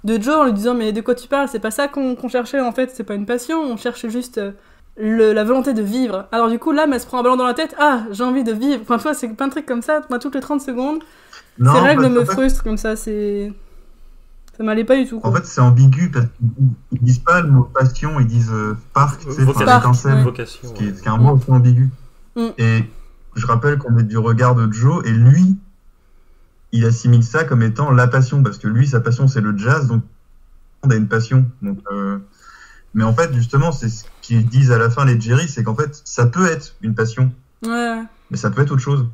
de 0.06 0.22
Joe 0.22 0.36
en 0.36 0.44
lui 0.46 0.54
disant 0.54 0.74
mais 0.76 0.92
de 0.94 1.02
quoi 1.02 1.16
tu 1.16 1.28
parles? 1.28 1.48
C'est 1.50 1.60
pas 1.60 1.72
ça 1.72 1.88
qu'on 1.88 2.16
qu'on 2.16 2.30
cherchait 2.30 2.60
en 2.62 2.72
fait, 2.72 2.92
c'est 2.94 3.04
pas 3.04 3.16
une 3.16 3.26
passion, 3.26 3.62
on 3.62 3.78
cherche 3.78 4.08
juste 4.08 4.38
euh, 4.38 4.52
le- 5.00 5.34
la 5.34 5.44
volonté 5.44 5.74
de 5.74 5.82
vivre. 5.82 6.28
Alors 6.32 6.50
du 6.50 6.60
coup 6.60 6.72
là, 6.72 6.86
elle 6.92 7.00
se 7.00 7.06
prend 7.06 7.20
un 7.20 7.24
ballon 7.24 7.38
dans 7.38 7.48
la 7.48 7.54
tête, 7.54 7.76
ah 7.80 8.04
j'ai 8.12 8.24
envie 8.24 8.44
de 8.44 8.52
vivre. 8.52 8.82
Enfin 8.84 8.98
toi 8.98 9.14
c'est 9.14 9.30
plein 9.30 9.48
de 9.48 9.52
trucs 9.52 9.66
comme 9.66 9.82
ça, 9.82 10.02
moi 10.10 10.20
toutes 10.20 10.36
les 10.36 10.42
30 10.42 10.62
secondes. 10.62 11.00
non, 11.58 11.74
Ces 11.74 11.80
règles 11.80 12.08
me 12.10 12.26
fait- 12.26 12.32
frustrent 12.34 12.64
comme 12.64 12.78
ça, 12.78 12.96
c'est. 12.96 13.52
Ça 14.58 14.64
m'allait 14.66 14.84
pas 14.84 14.98
du 14.98 15.08
tout. 15.08 15.22
En 15.24 15.32
fait, 15.34 15.46
c'est 15.46 15.62
ambigu 15.62 16.12
parce 16.12 16.26
qu'ils 16.50 17.02
disent 17.02 17.20
pas 17.20 17.40
le 17.42 17.48
mot 17.50 17.64
passion, 17.64 18.20
ils 18.20 18.28
disent 18.28 18.52
euh, 18.52 18.74
sais, 18.74 19.02
enfin, 19.02 19.16
Vocation. 19.46 19.66
l'étincelle, 19.78 20.16
ouais. 20.18 20.24
Vocation. 20.24 20.68
ce 20.70 20.74
qui 20.74 20.88
est, 20.90 20.94
ce 20.94 21.02
qui 21.02 21.08
est 21.08 21.12
un 21.12 21.18
mot 21.18 21.36
aussi 21.38 21.50
ambigu. 21.50 21.90
Mm. 22.36 22.48
Et 22.58 22.84
je 23.36 23.46
rappelle 23.48 23.78
qu'on 23.78 23.98
est 23.98 24.04
du 24.04 24.18
regard 24.18 24.56
de 24.56 24.70
Joe, 24.70 25.02
et 25.06 25.12
lui, 25.12 25.56
il 26.74 26.86
assimile 26.86 27.24
ça 27.24 27.46
comme 27.46 27.64
étant 27.64 27.92
la 27.92 28.08
passion, 28.08 28.44
parce 28.44 28.58
que 28.58 28.68
lui, 28.68 28.86
sa 28.86 29.00
passion, 29.00 29.30
c'est 29.30 29.40
le 29.40 29.58
jazz, 29.58 29.88
donc 29.88 30.04
on 30.84 30.90
a 30.90 30.96
une 30.96 31.08
passion. 31.08 31.46
Donc, 31.62 31.80
euh, 31.94 32.20
Mais 32.94 33.04
en 33.04 33.14
fait, 33.14 33.34
justement, 33.34 33.72
c'est 33.72 33.90
ce 33.90 34.06
qu'ils 34.22 34.46
disent 34.48 34.72
à 34.72 34.78
la 34.78 34.90
fin, 34.90 35.06
les 35.06 35.20
Jerry, 35.20 35.48
c'est 35.48 35.64
qu'en 35.64 35.76
fait, 35.76 36.02
ça 36.06 36.26
peut 36.26 36.48
être 36.48 36.76
une 36.82 36.96
passion, 36.96 37.32
Ouais, 37.66 38.02
mais 38.32 38.38
ça 38.38 38.50
peut 38.50 38.62
être 38.62 38.72
autre 38.72 38.82
chose. 38.82 39.06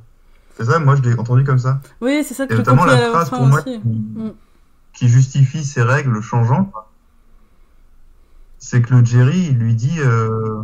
C'est 0.57 0.65
ça, 0.65 0.79
moi, 0.79 0.95
je 0.95 1.01
l'ai 1.01 1.17
entendu 1.19 1.43
comme 1.43 1.59
ça. 1.59 1.81
Oui, 1.99 2.23
c'est 2.25 2.33
ça 2.33 2.47
que 2.47 2.53
Et 2.53 2.57
notamment 2.57 2.85
la 2.85 2.97
phrase 3.09 3.29
pour 3.29 3.45
moi 3.45 3.61
qui, 3.61 3.77
Mm. 3.79 4.31
qui 4.93 5.09
justifie 5.09 5.63
ces 5.65 5.81
règles 5.81 6.21
changeantes, 6.21 6.71
c'est 8.59 8.81
que 8.81 8.93
le 8.95 9.03
Jerry, 9.05 9.47
il 9.49 9.57
lui 9.57 9.75
dit, 9.75 9.99
euh, 9.99 10.63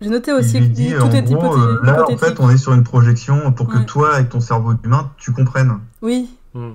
J'ai 0.00 0.08
noté 0.08 0.30
il 0.30 0.34
aussi 0.34 0.58
lui 0.60 0.68
que 0.68 0.72
dit, 0.74 0.92
tout 0.96 1.02
en 1.02 1.10
est 1.10 1.22
gros, 1.22 1.34
hypothé- 1.56 1.60
euh, 1.60 1.80
là, 1.84 2.04
en 2.10 2.16
fait, 2.16 2.40
on 2.40 2.48
est 2.50 2.56
sur 2.56 2.72
une 2.72 2.84
projection 2.84 3.52
pour 3.52 3.68
que 3.68 3.78
Ouais. 3.78 3.84
toi, 3.86 4.14
avec 4.14 4.30
ton 4.30 4.40
cerveau 4.40 4.74
d'humain, 4.74 5.10
tu 5.18 5.32
comprennes. 5.32 5.78
Oui, 6.02 6.30
Hmm. 6.54 6.72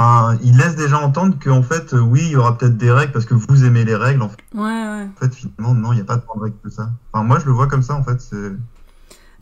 Enfin, 0.00 0.38
il 0.42 0.56
laisse 0.56 0.76
déjà 0.76 0.98
entendre 0.98 1.34
qu'en 1.44 1.62
fait, 1.62 1.92
euh, 1.92 1.98
oui, 2.00 2.20
il 2.24 2.30
y 2.30 2.36
aura 2.36 2.56
peut-être 2.56 2.78
des 2.78 2.90
règles 2.90 3.12
parce 3.12 3.26
que 3.26 3.34
vous 3.34 3.64
aimez 3.66 3.84
les 3.84 3.94
règles. 3.96 4.22
En 4.22 4.30
fait, 4.30 4.38
ouais, 4.54 4.62
ouais. 4.62 5.08
En 5.14 5.20
fait, 5.20 5.34
finalement, 5.34 5.74
non, 5.74 5.92
il 5.92 5.96
n'y 5.96 6.00
a 6.00 6.04
pas 6.04 6.16
tant 6.16 6.36
de 6.38 6.44
règles 6.44 6.56
que 6.64 6.70
ça. 6.70 6.88
Enfin, 7.12 7.22
moi, 7.24 7.38
je 7.38 7.44
le 7.46 7.52
vois 7.52 7.66
comme 7.66 7.82
ça, 7.82 7.94
en 7.94 8.02
fait. 8.02 8.18
C'est... 8.20 8.52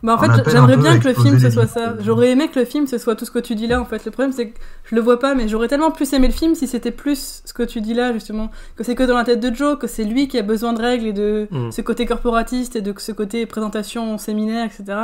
Bah 0.01 0.14
en 0.14 0.18
fait, 0.18 0.49
j'aimerais 0.51 0.77
bien 0.77 0.99
que 1.01 1.09
le 1.09 1.14
film 1.14 1.40
ce 1.40 1.51
soit 1.51 1.66
ça. 1.66 1.88
euh. 1.90 1.97
J'aurais 2.01 2.31
aimé 2.31 2.49
que 2.49 2.57
le 2.61 2.64
film 2.64 2.87
ce 2.87 2.99
soit 2.99 3.16
tout 3.16 3.25
ce 3.25 3.33
que 3.33 3.40
tu 3.40 3.57
dis 3.57 3.66
là 3.66 3.81
en 3.81 3.85
fait. 3.85 4.05
Le 4.05 4.12
problème 4.12 4.31
c'est 4.33 4.51
que 4.51 4.59
je 4.85 4.94
le 4.94 5.01
vois 5.01 5.18
pas, 5.18 5.35
mais 5.35 5.49
j'aurais 5.49 5.66
tellement 5.66 5.90
plus 5.90 6.12
aimé 6.12 6.29
le 6.29 6.33
film 6.33 6.55
si 6.55 6.68
c'était 6.68 6.92
plus 6.92 7.42
ce 7.44 7.53
que 7.53 7.64
tu 7.64 7.81
dis 7.81 7.94
là 7.94 8.12
justement. 8.12 8.53
Que 8.77 8.85
c'est 8.85 8.94
que 8.94 9.03
dans 9.03 9.16
la 9.16 9.25
tête 9.25 9.40
de 9.40 9.53
Joe, 9.53 9.77
que 9.77 9.88
c'est 9.88 10.05
lui 10.05 10.29
qui 10.29 10.38
a 10.38 10.42
besoin 10.42 10.73
de 10.73 10.81
règles 10.81 11.07
et 11.09 11.12
de 11.12 11.49
Mm. 11.51 11.73
ce 11.73 11.81
côté 11.83 12.07
corporatiste 12.07 12.77
et 12.77 12.81
de 12.81 12.94
ce 12.97 13.11
côté 13.11 13.44
présentation, 13.47 14.18
séminaire, 14.18 14.64
etc. 14.66 14.97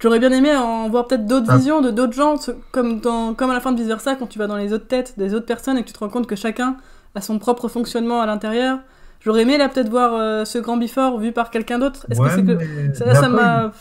J'aurais 0.00 0.18
bien 0.18 0.32
aimé 0.32 0.56
en 0.56 0.88
voir 0.88 1.06
peut-être 1.06 1.26
d'autres 1.26 1.46
Ah. 1.50 1.56
visions 1.56 1.80
de 1.82 1.90
d'autres 1.90 2.14
gens, 2.14 2.36
comme, 2.72 3.00
dans, 3.00 3.34
comme 3.34 3.50
à 3.50 3.54
la 3.54 3.60
fin 3.60 3.72
de 3.72 3.76
Vice 3.76 3.86
Versa, 3.86 4.16
quand 4.16 4.26
tu 4.26 4.38
vas 4.38 4.46
dans 4.46 4.56
les 4.56 4.72
autres 4.72 4.86
têtes 4.86 5.14
des 5.18 5.34
autres 5.34 5.46
personnes 5.46 5.76
et 5.76 5.82
que 5.82 5.86
tu 5.88 5.92
te 5.92 5.98
rends 5.98 6.08
compte 6.08 6.26
que 6.26 6.36
chacun 6.36 6.76
a 7.14 7.20
son 7.20 7.38
propre 7.38 7.68
fonctionnement 7.68 8.20
à 8.20 8.26
l'intérieur. 8.26 8.78
J'aurais 9.20 9.42
aimé 9.42 9.58
là 9.58 9.68
peut-être 9.68 9.90
voir 9.90 10.14
euh, 10.14 10.46
ce 10.46 10.58
grand 10.58 10.78
before 10.78 11.18
vu 11.18 11.32
par 11.32 11.50
quelqu'un 11.50 11.78
d'autre. 11.78 12.06
Est-ce 12.10 12.20
Ouais, 12.20 12.28
que 12.30 12.34
c'est 12.34 12.44
que. 12.44 12.94
Ça, 12.94 13.14
ça 13.14 13.28
m'a. 13.28 13.72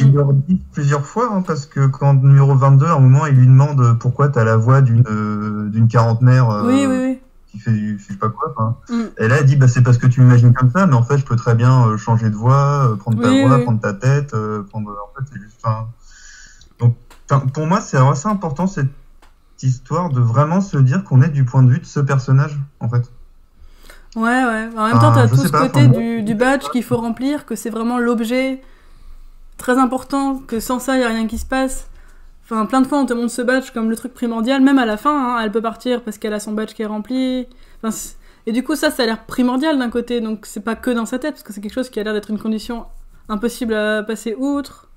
Il, 0.00 0.12
leur 0.12 0.32
dit 0.32 0.60
plusieurs 0.72 1.04
fois, 1.04 1.28
hein, 1.32 1.42
parce 1.44 1.66
que 1.66 1.86
quand 1.86 2.14
numéro 2.14 2.54
22, 2.54 2.86
à 2.86 2.92
un 2.94 2.98
moment, 3.00 3.26
il 3.26 3.34
lui 3.34 3.46
demande 3.46 3.98
pourquoi 3.98 4.28
tu 4.28 4.38
as 4.38 4.44
la 4.44 4.56
voix 4.56 4.80
d'une, 4.80 5.04
euh, 5.08 5.86
quarantenaire 5.90 6.50
euh, 6.50 6.66
Oui, 6.66 6.86
oui, 6.86 6.96
oui. 6.96 7.18
Qui 7.50 7.58
fait 7.58 7.72
du, 7.72 7.98
je 7.98 8.04
sais 8.12 8.18
pas 8.18 8.28
quoi. 8.28 8.52
enfin. 8.56 8.76
Mm. 8.90 9.02
Et 9.18 9.28
là, 9.28 9.36
elle 9.40 9.46
dit, 9.46 9.56
bah, 9.56 9.68
c'est 9.68 9.82
parce 9.82 9.98
que 9.98 10.06
tu 10.06 10.20
m'imagines 10.20 10.52
comme 10.52 10.70
ça, 10.70 10.86
mais 10.86 10.94
en 10.94 11.02
fait, 11.02 11.18
je 11.18 11.24
peux 11.24 11.36
très 11.36 11.54
bien 11.54 11.86
euh, 11.86 11.96
changer 11.96 12.30
de 12.30 12.36
voix, 12.36 12.90
euh, 12.92 12.96
prendre 12.96 13.20
ta 13.22 13.28
Oui, 13.28 13.42
voix, 13.44 13.56
oui. 13.56 13.62
prendre 13.64 13.80
ta 13.80 13.94
tête, 13.94 14.34
euh, 14.34 14.62
prendre. 14.64 14.90
En 14.90 15.18
fait, 15.18 15.26
c'est 15.32 15.40
juste. 15.40 15.56
enfin, 15.64 15.88
Donc, 16.78 16.96
enfin, 17.30 17.46
pour 17.46 17.66
moi, 17.66 17.80
c'est 17.80 17.96
assez 17.96 18.28
important 18.28 18.66
cette 18.66 18.90
histoire 19.62 20.10
de 20.10 20.20
vraiment 20.20 20.60
se 20.60 20.76
dire 20.76 21.02
qu'on 21.04 21.22
est 21.22 21.28
du 21.30 21.44
point 21.44 21.62
de 21.62 21.70
vue 21.70 21.80
de 21.80 21.86
ce 21.86 22.00
personnage, 22.00 22.58
en 22.80 22.88
fait. 22.88 23.10
Ouais, 24.16 24.22
ouais. 24.44 24.68
En 24.76 24.86
même 24.88 24.98
temps, 24.98 25.12
Ah, 25.12 25.26
t'as 25.26 25.28
tout 25.28 25.36
ce 25.36 25.48
pas, 25.48 25.68
côté 25.68 25.80
enfin, 25.86 25.98
du, 25.98 26.22
du 26.22 26.34
badge 26.34 26.68
qu'il 26.70 26.82
faut 26.82 26.96
remplir, 26.96 27.44
que 27.46 27.54
c'est 27.56 27.70
vraiment 27.70 27.98
l'objet 27.98 28.62
très 29.58 29.78
important, 29.78 30.40
que 30.46 30.60
sans 30.60 30.78
ça, 30.78 30.96
il 30.96 31.02
a 31.02 31.08
rien 31.08 31.26
qui 31.26 31.38
se 31.38 31.44
passe. 31.46 31.88
Enfin, 32.50 32.64
plein 32.66 32.80
de 32.80 32.86
fois, 32.86 32.98
on 32.98 33.04
te 33.06 33.12
montre 33.12 33.30
ce 33.30 33.42
badge 33.42 33.72
comme 33.72 33.90
le 33.90 33.96
truc 33.96 34.14
primordial, 34.14 34.62
même 34.62 34.78
à 34.78 34.86
la 34.86 34.96
fin, 34.96 35.36
hein, 35.36 35.40
elle 35.42 35.52
peut 35.52 35.60
partir 35.60 36.02
parce 36.02 36.16
qu'elle 36.16 36.32
a 36.32 36.40
son 36.40 36.52
badge 36.52 36.72
qui 36.72 36.82
est 36.82 36.86
rempli. 36.86 37.46
Enfin, 37.82 37.94
Et 38.46 38.52
du 38.52 38.64
coup, 38.64 38.74
ça, 38.74 38.90
ça 38.90 39.02
a 39.02 39.06
l'air 39.06 39.24
primordial 39.26 39.78
d'un 39.78 39.90
côté, 39.90 40.20
donc 40.22 40.46
c'est 40.46 40.64
pas 40.64 40.74
que 40.74 40.90
dans 40.90 41.04
sa 41.04 41.18
tête, 41.18 41.32
parce 41.34 41.42
que 41.42 41.52
c'est 41.52 41.60
quelque 41.60 41.74
chose 41.74 41.90
qui 41.90 42.00
a 42.00 42.02
l'air 42.04 42.14
d'être 42.14 42.30
une 42.30 42.38
condition 42.38 42.86
impossible 43.28 43.74
à 43.74 44.02
passer 44.02 44.34
outre. 44.38 44.88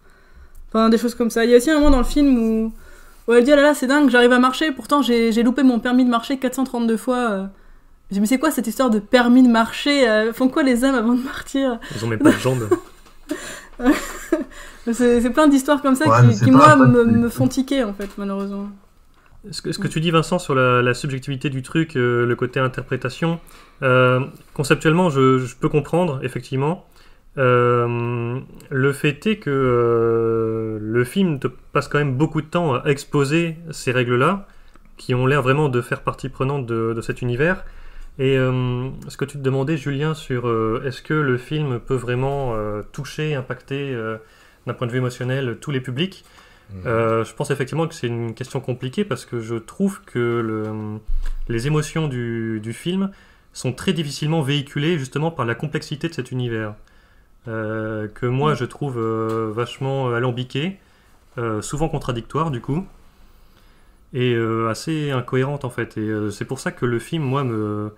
Enfin, 0.70 0.88
des 0.88 0.98
choses 0.98 1.14
comme 1.16 1.30
ça. 1.30 1.44
Il 1.44 1.52
y 1.52 1.54
a 1.54 1.58
aussi 1.58 1.70
un 1.70 1.76
moment 1.76 1.90
dans 1.90 1.98
le 1.98 2.06
film 2.06 2.38
où, 2.38 2.74
où 3.28 3.34
elle 3.34 3.44
dit, 3.44 3.52
ah 3.52 3.58
là 3.58 3.64
là, 3.64 3.74
c'est 3.74 3.88
dingue, 3.88 4.10
j'arrive 4.10 4.32
à 4.32 4.40
marcher, 4.40 4.72
pourtant 4.72 5.02
j'ai 5.02 5.34
j'ai 5.34 5.44
loupé 5.44 5.64
mon 5.64 5.80
permis 5.80 6.06
de 6.06 6.10
marcher 6.10 6.38
432 6.38 6.96
fois. 6.96 7.18
euh. 7.32 7.46
Je 8.10 8.16
dis, 8.16 8.22
mais 8.22 8.28
c'est 8.28 8.40
quoi 8.40 8.52
cette 8.52 8.68
histoire 8.68 8.90
de 8.90 9.00
permis 9.00 9.44
de 9.44 9.50
marcher 9.50 10.08
euh, 10.08 10.32
Font 10.32 10.48
quoi 10.48 10.64
les 10.64 10.86
hommes 10.86 10.96
avant 10.96 11.14
de 11.16 11.22
partir? 11.34 11.80
Ils 11.94 12.06
ont 12.06 12.08
même 12.08 12.20
pas 12.20 12.32
de 12.32 12.38
jambes. 12.38 12.70
C'est 14.86 15.22
c'est 15.22 15.30
plein 15.30 15.48
d'histoires 15.48 15.82
comme 15.82 15.96
ça 15.96 16.08
Ouais, 16.10 16.28
qui, 16.30 16.34
c'est 16.36 16.46
qui, 16.46 16.52
pas- 16.52 16.76
moi, 16.76 16.88
me, 16.88 17.04
me 17.06 17.30
font 17.30 17.48
tiquer, 17.48 17.84
en 17.84 17.94
fait, 17.94 18.10
malheureusement. 18.18 18.70
Ce 19.50 19.62
que, 19.62 19.72
ce 19.72 19.80
que 19.80 19.88
tu 19.88 20.00
dis, 20.02 20.12
Vincent, 20.12 20.38
sur 20.40 20.54
la, 20.54 20.82
la 20.82 20.94
subjectivité 20.94 21.50
du 21.50 21.62
truc, 21.64 21.96
euh, 21.96 22.26
le 22.26 22.36
côté 22.36 22.60
interprétation, 22.60 23.40
euh, 23.82 24.20
conceptuellement, 24.54 25.10
je, 25.10 25.40
je 25.40 25.56
peux 25.56 25.70
comprendre, 25.70 26.20
effectivement. 26.24 26.86
Euh, 27.38 28.40
le 28.70 28.94
fait 28.94 29.26
est 29.26 29.38
que 29.38 29.50
euh, 29.50 30.78
le 30.82 31.04
film 31.06 31.40
te 31.40 31.48
passe 31.48 31.88
quand 31.88 31.98
même 31.98 32.16
beaucoup 32.16 32.42
de 32.42 32.48
temps 32.48 32.76
à 32.76 32.86
exposer 32.90 33.58
ces 33.72 33.92
règles-là, 33.92 34.48
qui 34.98 35.16
ont 35.16 35.26
l'air 35.26 35.42
vraiment 35.42 35.70
de 35.70 35.82
faire 35.82 36.02
partie 36.02 36.30
prenante 36.30 36.66
de, 36.68 36.94
de 36.94 37.02
cet 37.02 37.22
univers. 37.24 37.64
Et 38.20 38.38
euh, 38.38 38.90
ce 39.08 39.18
que 39.18 39.26
tu 39.26 39.38
te 39.38 39.44
demandais, 39.44 39.78
Julien, 39.78 40.14
sur 40.14 40.48
euh, 40.48 40.84
est-ce 40.86 41.02
que 41.02 41.14
le 41.16 41.38
film 41.38 41.80
peut 41.80 41.96
vraiment 41.96 42.54
euh, 42.54 42.84
toucher, 42.92 43.34
impacter 43.34 43.94
euh, 43.96 44.18
d'un 44.68 44.74
point 44.74 44.88
de 44.88 44.92
vue 44.92 45.00
émotionnel 45.00 45.58
tous 45.62 45.72
les 45.72 45.82
publics. 45.82 46.24
Euh, 46.86 47.26
je 47.26 47.34
pense 47.34 47.52
effectivement 47.52 47.86
que 47.88 47.94
c'est 47.94 48.08
une 48.08 48.34
question 48.34 48.62
compliquée 48.62 49.04
parce 49.04 49.26
que 49.26 49.42
je 49.42 49.56
trouve 49.56 50.02
que 50.06 50.20
le- 50.40 51.00
les 51.50 51.68
émotions 51.68 52.08
du, 52.08 52.60
du 52.62 52.72
film 52.74 53.12
sont 53.54 53.74
très 53.74 53.92
difficilement 53.92 54.42
véhiculées 54.42 54.98
justement 54.98 55.32
par 55.32 55.46
la 55.46 55.54
complexité 55.56 56.08
de 56.08 56.14
cet 56.14 56.32
univers. 56.32 56.76
Euh, 57.48 58.08
que 58.08 58.26
moi 58.26 58.54
je 58.54 58.64
trouve 58.66 58.98
euh, 59.00 59.52
vachement 59.54 60.14
alambiqué, 60.14 60.78
euh, 61.38 61.62
souvent 61.62 61.90
contradictoire 61.90 62.52
du 62.52 62.62
coup, 62.62 62.86
et 64.14 64.34
euh, 64.34 64.70
assez 64.70 65.12
incohérente 65.12 65.66
en 65.66 65.70
fait. 65.70 65.98
Et 65.98 66.02
euh, 66.02 66.30
c'est 66.32 66.46
pour 66.46 66.60
ça 66.60 66.72
que 66.72 66.86
le 66.86 67.00
film, 67.00 67.24
moi, 67.24 67.44
me, 67.44 67.92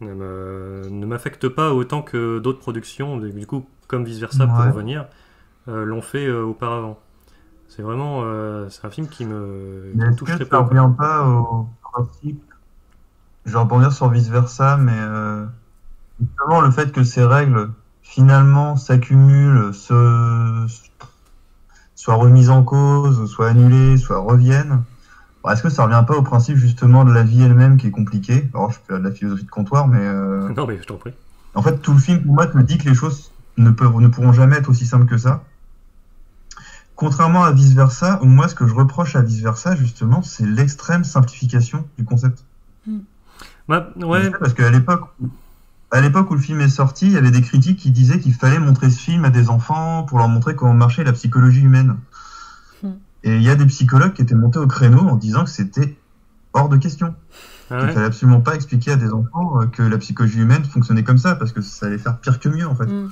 ne 0.00 0.12
me- 0.14 0.88
ne 0.90 1.06
m'affecte 1.06 1.48
pas 1.48 1.72
autant 1.72 2.02
que 2.02 2.38
d'autres 2.38 2.58
productions, 2.58 3.16
du 3.18 3.46
coup, 3.46 3.66
comme 3.88 4.04
vice 4.04 4.18
versa 4.18 4.46
pour 4.46 4.56
revenir, 4.72 5.00
euh, 5.02 5.04
l'ont 5.66 6.02
fait 6.02 6.26
euh, 6.26 6.42
auparavant. 6.44 6.98
C'est 7.68 7.82
vraiment, 7.82 8.22
euh, 8.24 8.68
c'est 8.68 8.84
un 8.86 8.90
film 8.90 9.08
qui 9.08 9.24
me, 9.24 9.94
qui 9.94 9.98
Mais 9.98 10.04
me 10.04 10.12
est-ce 10.12 10.16
touche 10.16 10.28
très 10.34 10.44
ça 10.44 10.44
peu. 10.44 10.58
quoi. 10.58 10.66
revient 10.68 10.90
pas 10.96 11.26
au 11.26 11.68
principe 11.82 12.42
Je 13.46 13.52
vais 13.52 13.58
rebondir 13.58 13.92
sur 13.92 14.08
vice 14.10 14.28
versa, 14.28 14.76
mais 14.76 14.92
euh, 14.96 15.46
justement 16.20 16.60
le 16.60 16.70
fait 16.70 16.92
que 16.92 17.02
ces 17.04 17.24
règles 17.24 17.70
finalement 18.02 18.76
s'accumulent, 18.76 19.72
se 19.72 20.66
soient 21.94 22.14
remises 22.16 22.50
en 22.50 22.62
cause, 22.62 23.30
soient 23.30 23.48
annulées, 23.48 23.96
soient 23.96 24.18
reviennent. 24.18 24.82
Est-ce 25.50 25.62
que 25.62 25.70
ça 25.70 25.84
revient 25.84 26.04
pas 26.06 26.16
au 26.16 26.22
principe 26.22 26.56
justement 26.56 27.04
de 27.04 27.12
la 27.12 27.22
vie 27.24 27.42
elle-même 27.42 27.76
qui 27.76 27.88
est 27.88 27.90
compliquée? 27.90 28.48
Alors 28.54 28.70
je 28.70 28.78
fais 28.86 28.98
de 28.98 29.04
la 29.04 29.10
philosophie 29.12 29.44
de 29.44 29.50
comptoir, 29.50 29.88
mais 29.88 29.98
euh, 30.00 30.48
Non, 30.50 30.66
mais 30.66 30.78
je 30.78 30.84
t'en 30.86 30.96
prie. 30.96 31.14
en 31.54 31.62
fait 31.62 31.78
tout 31.78 31.92
le 31.94 31.98
film 31.98 32.22
pour 32.22 32.34
moi 32.34 32.46
te 32.46 32.58
dit 32.58 32.78
que 32.78 32.88
les 32.88 32.94
choses 32.94 33.32
ne 33.56 33.70
peuvent 33.70 33.98
ne 34.00 34.08
pourront 34.08 34.32
jamais 34.32 34.56
être 34.56 34.68
aussi 34.70 34.86
simples 34.86 35.06
que 35.06 35.16
ça. 35.18 35.42
Contrairement 37.02 37.42
à 37.42 37.50
vice 37.50 37.74
versa, 37.74 38.20
où 38.22 38.26
moi 38.26 38.46
ce 38.46 38.54
que 38.54 38.64
je 38.64 38.72
reproche 38.74 39.16
à 39.16 39.22
vice 39.22 39.40
versa 39.42 39.74
justement, 39.74 40.22
c'est 40.22 40.46
l'extrême 40.46 41.02
simplification 41.02 41.84
du 41.98 42.04
concept. 42.04 42.44
Bah, 43.68 43.90
ouais, 43.96 44.30
Parce 44.38 44.54
qu'à 44.54 44.70
l'époque, 44.70 45.08
où- 45.20 45.28
à 45.90 46.00
l'époque 46.00 46.30
où 46.30 46.34
le 46.34 46.40
film 46.40 46.60
est 46.60 46.68
sorti, 46.68 47.06
il 47.06 47.12
y 47.12 47.16
avait 47.16 47.32
des 47.32 47.42
critiques 47.42 47.80
qui 47.80 47.90
disaient 47.90 48.20
qu'il 48.20 48.34
fallait 48.34 48.60
montrer 48.60 48.88
ce 48.88 49.00
film 49.00 49.24
à 49.24 49.30
des 49.30 49.50
enfants 49.50 50.04
pour 50.04 50.18
leur 50.18 50.28
montrer 50.28 50.54
comment 50.54 50.74
marchait 50.74 51.02
la 51.02 51.12
psychologie 51.12 51.62
humaine. 51.62 51.96
Hmm. 52.84 52.92
Et 53.24 53.34
il 53.34 53.42
y 53.42 53.50
a 53.50 53.56
des 53.56 53.66
psychologues 53.66 54.12
qui 54.12 54.22
étaient 54.22 54.36
montés 54.36 54.60
au 54.60 54.68
créneau 54.68 55.00
en 55.00 55.16
disant 55.16 55.42
que 55.42 55.50
c'était 55.50 55.96
hors 56.52 56.68
de 56.68 56.76
question. 56.76 57.16
ah 57.70 57.78
Il 57.80 57.86
ouais. 57.86 57.92
fallait 57.94 58.06
absolument 58.06 58.40
pas 58.40 58.54
expliquer 58.54 58.92
à 58.92 58.96
des 58.96 59.10
enfants 59.12 59.60
euh, 59.60 59.66
que 59.66 59.82
la 59.82 59.98
psychologie 59.98 60.38
humaine 60.38 60.64
fonctionnait 60.64 61.02
comme 61.02 61.18
ça, 61.18 61.34
parce 61.34 61.50
que 61.50 61.62
ça 61.62 61.86
allait 61.86 61.98
faire 61.98 62.18
pire 62.18 62.38
que 62.38 62.48
mieux 62.48 62.68
en 62.68 62.76
fait. 62.76 62.86
Mm. 62.86 63.10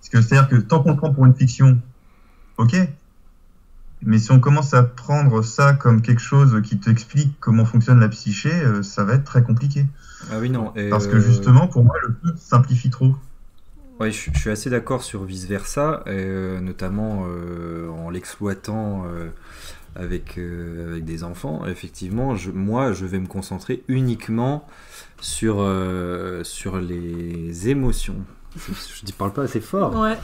Parce 0.00 0.08
que 0.10 0.22
c'est-à-dire 0.22 0.48
que 0.48 0.56
tant 0.56 0.82
qu'on 0.82 0.92
le 0.92 0.96
prend 0.96 1.12
pour 1.12 1.26
une 1.26 1.34
fiction, 1.34 1.78
ok. 2.56 2.76
Mais 4.02 4.18
si 4.18 4.32
on 4.32 4.40
commence 4.40 4.72
à 4.72 4.82
prendre 4.82 5.42
ça 5.42 5.74
comme 5.74 6.00
quelque 6.00 6.22
chose 6.22 6.60
qui 6.64 6.78
t'explique 6.78 7.34
comment 7.40 7.64
fonctionne 7.64 8.00
la 8.00 8.08
psyché, 8.08 8.50
euh, 8.50 8.82
ça 8.82 9.04
va 9.04 9.14
être 9.14 9.24
très 9.24 9.42
compliqué. 9.42 9.84
Ah 10.32 10.38
oui, 10.40 10.48
non. 10.50 10.72
et, 10.74 10.88
Parce 10.88 11.06
que 11.06 11.16
euh, 11.16 11.20
justement, 11.20 11.66
pour 11.66 11.84
moi, 11.84 11.94
le 12.02 12.14
film 12.20 12.34
simplifie 12.38 12.90
trop. 12.90 13.14
Ouais, 13.98 14.10
je, 14.10 14.30
je 14.32 14.38
suis 14.38 14.50
assez 14.50 14.70
d'accord 14.70 15.02
sur 15.02 15.24
vice 15.24 15.44
versa, 15.46 16.02
euh, 16.06 16.60
notamment 16.60 17.26
euh, 17.26 17.90
en 17.90 18.08
l'exploitant 18.08 19.04
euh, 19.04 19.28
avec, 19.94 20.38
euh, 20.38 20.92
avec 20.92 21.04
des 21.04 21.22
enfants. 21.22 21.66
Effectivement, 21.66 22.36
je, 22.36 22.50
moi, 22.50 22.94
je 22.94 23.04
vais 23.04 23.18
me 23.18 23.26
concentrer 23.26 23.82
uniquement 23.88 24.66
sur, 25.20 25.56
euh, 25.58 26.42
sur 26.44 26.78
les 26.78 27.68
émotions. 27.68 28.16
Je 28.56 29.06
ne 29.06 29.12
parle 29.12 29.32
pas 29.32 29.42
assez 29.42 29.60
fort. 29.60 29.94
Ouais. 29.94 30.16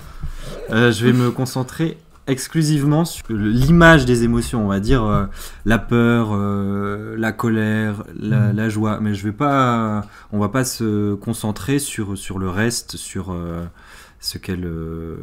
Euh, 0.70 0.90
je 0.90 1.04
vais 1.06 1.12
me 1.12 1.30
concentrer 1.30 1.98
exclusivement 2.26 3.04
sur 3.04 3.24
l'image 3.30 4.04
des 4.04 4.24
émotions, 4.24 4.64
on 4.64 4.68
va 4.68 4.80
dire 4.80 5.04
euh, 5.04 5.26
la 5.64 5.78
peur, 5.78 6.30
euh, 6.32 7.16
la 7.16 7.32
colère, 7.32 8.04
la, 8.18 8.52
la 8.52 8.68
joie. 8.68 8.98
Mais 9.00 9.14
je 9.14 9.24
vais 9.24 9.32
pas, 9.32 10.02
on 10.32 10.38
va 10.38 10.48
pas 10.48 10.64
se 10.64 11.14
concentrer 11.14 11.78
sur 11.78 12.16
sur 12.18 12.38
le 12.38 12.48
reste, 12.48 12.96
sur 12.96 13.32
euh, 13.32 13.64
ce 14.20 14.38
qu'elles 14.38 14.64
euh, 14.66 15.16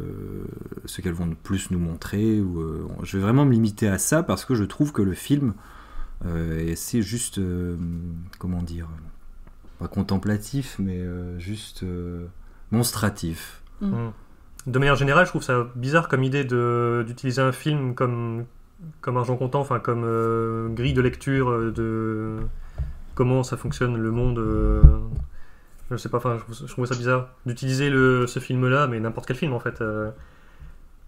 ce 0.86 1.00
qu'elles 1.02 1.12
vont 1.12 1.34
plus 1.42 1.70
nous 1.70 1.78
montrer. 1.78 2.40
Ou, 2.40 2.60
euh, 2.60 2.88
je 3.02 3.16
vais 3.18 3.22
vraiment 3.22 3.44
me 3.44 3.52
limiter 3.52 3.88
à 3.88 3.98
ça 3.98 4.22
parce 4.22 4.44
que 4.44 4.54
je 4.54 4.64
trouve 4.64 4.92
que 4.92 5.02
le 5.02 5.14
film 5.14 5.54
euh, 6.26 6.66
et 6.66 6.76
c'est 6.76 7.02
juste 7.02 7.38
euh, 7.38 7.76
comment 8.38 8.62
dire, 8.62 8.88
pas 9.78 9.88
contemplatif, 9.88 10.76
mais 10.78 10.98
euh, 11.00 11.38
juste 11.38 11.82
euh, 11.82 12.26
monstratif. 12.70 13.60
Mm. 13.80 14.08
De 14.66 14.78
manière 14.78 14.96
générale, 14.96 15.26
je 15.26 15.30
trouve 15.30 15.42
ça 15.42 15.66
bizarre 15.74 16.08
comme 16.08 16.22
idée 16.22 16.44
d'utiliser 16.44 17.42
un 17.42 17.52
film 17.52 17.94
comme, 17.94 18.46
comme 19.02 19.16
argent 19.18 19.36
comptant, 19.36 19.60
enfin 19.60 19.78
comme 19.78 20.04
euh, 20.04 20.68
grille 20.68 20.94
de 20.94 21.02
lecture 21.02 21.50
euh, 21.50 21.70
de 21.70 22.38
comment 23.14 23.42
ça 23.42 23.58
fonctionne 23.58 23.96
le 23.96 24.10
monde. 24.10 24.38
euh, 24.38 24.82
je 25.90 25.96
sais 25.98 26.08
pas, 26.08 26.16
enfin, 26.16 26.38
je, 26.48 26.66
je 26.66 26.72
trouvais 26.72 26.86
ça 26.86 26.94
bizarre 26.96 27.28
d'utiliser 27.44 27.90
ce 27.90 28.38
film-là, 28.40 28.86
mais 28.86 29.00
n'importe 29.00 29.26
quel 29.28 29.36
film 29.36 29.52
en 29.52 29.60
fait, 29.60 29.82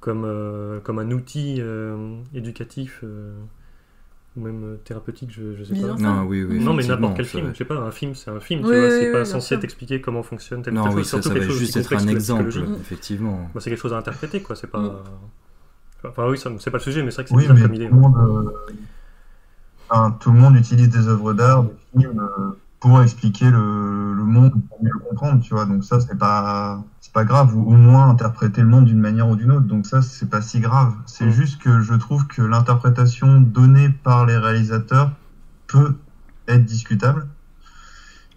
comme, 0.00 0.24
un 0.24 1.10
outil 1.10 1.62
éducatif 2.34 3.02
ou 4.36 4.40
même 4.40 4.64
euh, 4.64 4.76
thérapeutique, 4.84 5.30
je, 5.32 5.54
je 5.56 5.64
sais 5.64 5.72
Bizarre, 5.72 5.96
pas. 5.96 6.02
Non, 6.02 6.22
oui, 6.24 6.44
oui. 6.44 6.58
Non, 6.62 6.74
mais 6.74 6.84
n'importe 6.86 7.16
quel 7.16 7.24
film, 7.26 7.50
je 7.52 7.58
sais 7.58 7.64
pas, 7.64 7.76
un 7.76 7.90
film 7.90 8.14
c'est 8.14 8.30
un 8.30 8.40
film, 8.40 8.60
tu 8.60 8.66
vois, 8.66 8.76
oui, 8.76 8.90
c'est 8.90 9.06
oui, 9.06 9.12
pas 9.12 9.24
censé 9.24 9.58
t'expliquer 9.58 10.00
comment 10.00 10.22
fonctionne 10.22 10.62
telle 10.62 10.74
ou 10.74 10.76
Non, 10.76 10.82
telle 10.84 10.92
oui, 10.92 10.98
chose, 11.02 11.06
ça, 11.10 11.22
surtout 11.22 11.28
ça 11.28 11.34
quelque 11.34 11.44
va 11.44 11.48
chose 11.48 11.58
juste 11.58 11.76
être 11.76 11.92
un 11.96 12.08
exemple, 12.08 12.50
effectivement. 12.80 13.50
Bah, 13.54 13.60
c'est 13.60 13.70
quelque 13.70 13.80
chose 13.80 13.92
à 13.94 13.98
interpréter, 13.98 14.42
quoi. 14.42 14.56
C'est 14.56 14.66
pas. 14.70 14.80
Mm. 14.80 15.02
Enfin, 16.04 16.28
oui, 16.28 16.38
c'est 16.38 16.70
pas 16.70 16.78
le 16.78 16.82
sujet, 16.82 17.02
mais 17.02 17.10
c'est 17.10 17.16
vrai 17.16 17.24
que 17.24 17.30
c'est 17.30 17.34
Oui, 17.34 17.42
bizarre 17.42 17.56
comme 17.62 17.72
tout 17.72 17.74
idée. 17.74 17.88
le, 17.88 17.96
monde, 17.96 18.14
euh, 19.92 20.10
tout 20.20 20.32
le 20.32 20.38
monde 20.38 20.56
utilise 20.56 20.88
des 20.88 21.08
œuvres 21.08 21.32
d'art, 21.32 21.64
des 21.64 21.70
films, 22.00 22.20
euh, 22.20 22.50
pour 22.80 23.02
expliquer 23.02 23.50
le, 23.50 24.12
le 24.14 24.24
monde, 24.24 24.52
pour 24.68 24.82
mieux 24.82 24.90
le 24.92 24.98
comprendre, 25.00 25.40
tu 25.42 25.54
vois. 25.54 25.66
Donc 25.66 25.84
ça, 25.84 26.00
c'est 26.00 26.16
pas, 26.18 26.84
c'est 27.00 27.12
pas 27.12 27.24
grave, 27.24 27.56
ou 27.56 27.62
au 27.72 27.76
moins 27.76 28.08
interpréter 28.10 28.60
le 28.62 28.68
monde 28.68 28.84
d'une 28.86 29.00
manière 29.00 29.28
ou 29.28 29.36
d'une 29.36 29.50
autre. 29.52 29.66
Donc 29.66 29.86
ça, 29.86 30.02
c'est 30.02 30.28
pas 30.30 30.42
si 30.42 30.60
grave. 30.60 30.94
C'est 31.06 31.26
Mm. 31.26 31.30
juste 31.30 31.60
que 31.60 31.80
je 31.80 31.94
trouve 31.94 32.26
que 32.26 32.42
l'interprétation 32.42 33.40
donnée 33.40 33.90
par 33.90 34.26
les 34.26 34.36
réalisateurs 34.36 35.12
peut 35.66 35.96
être 36.48 36.64
discutable. 36.64 37.28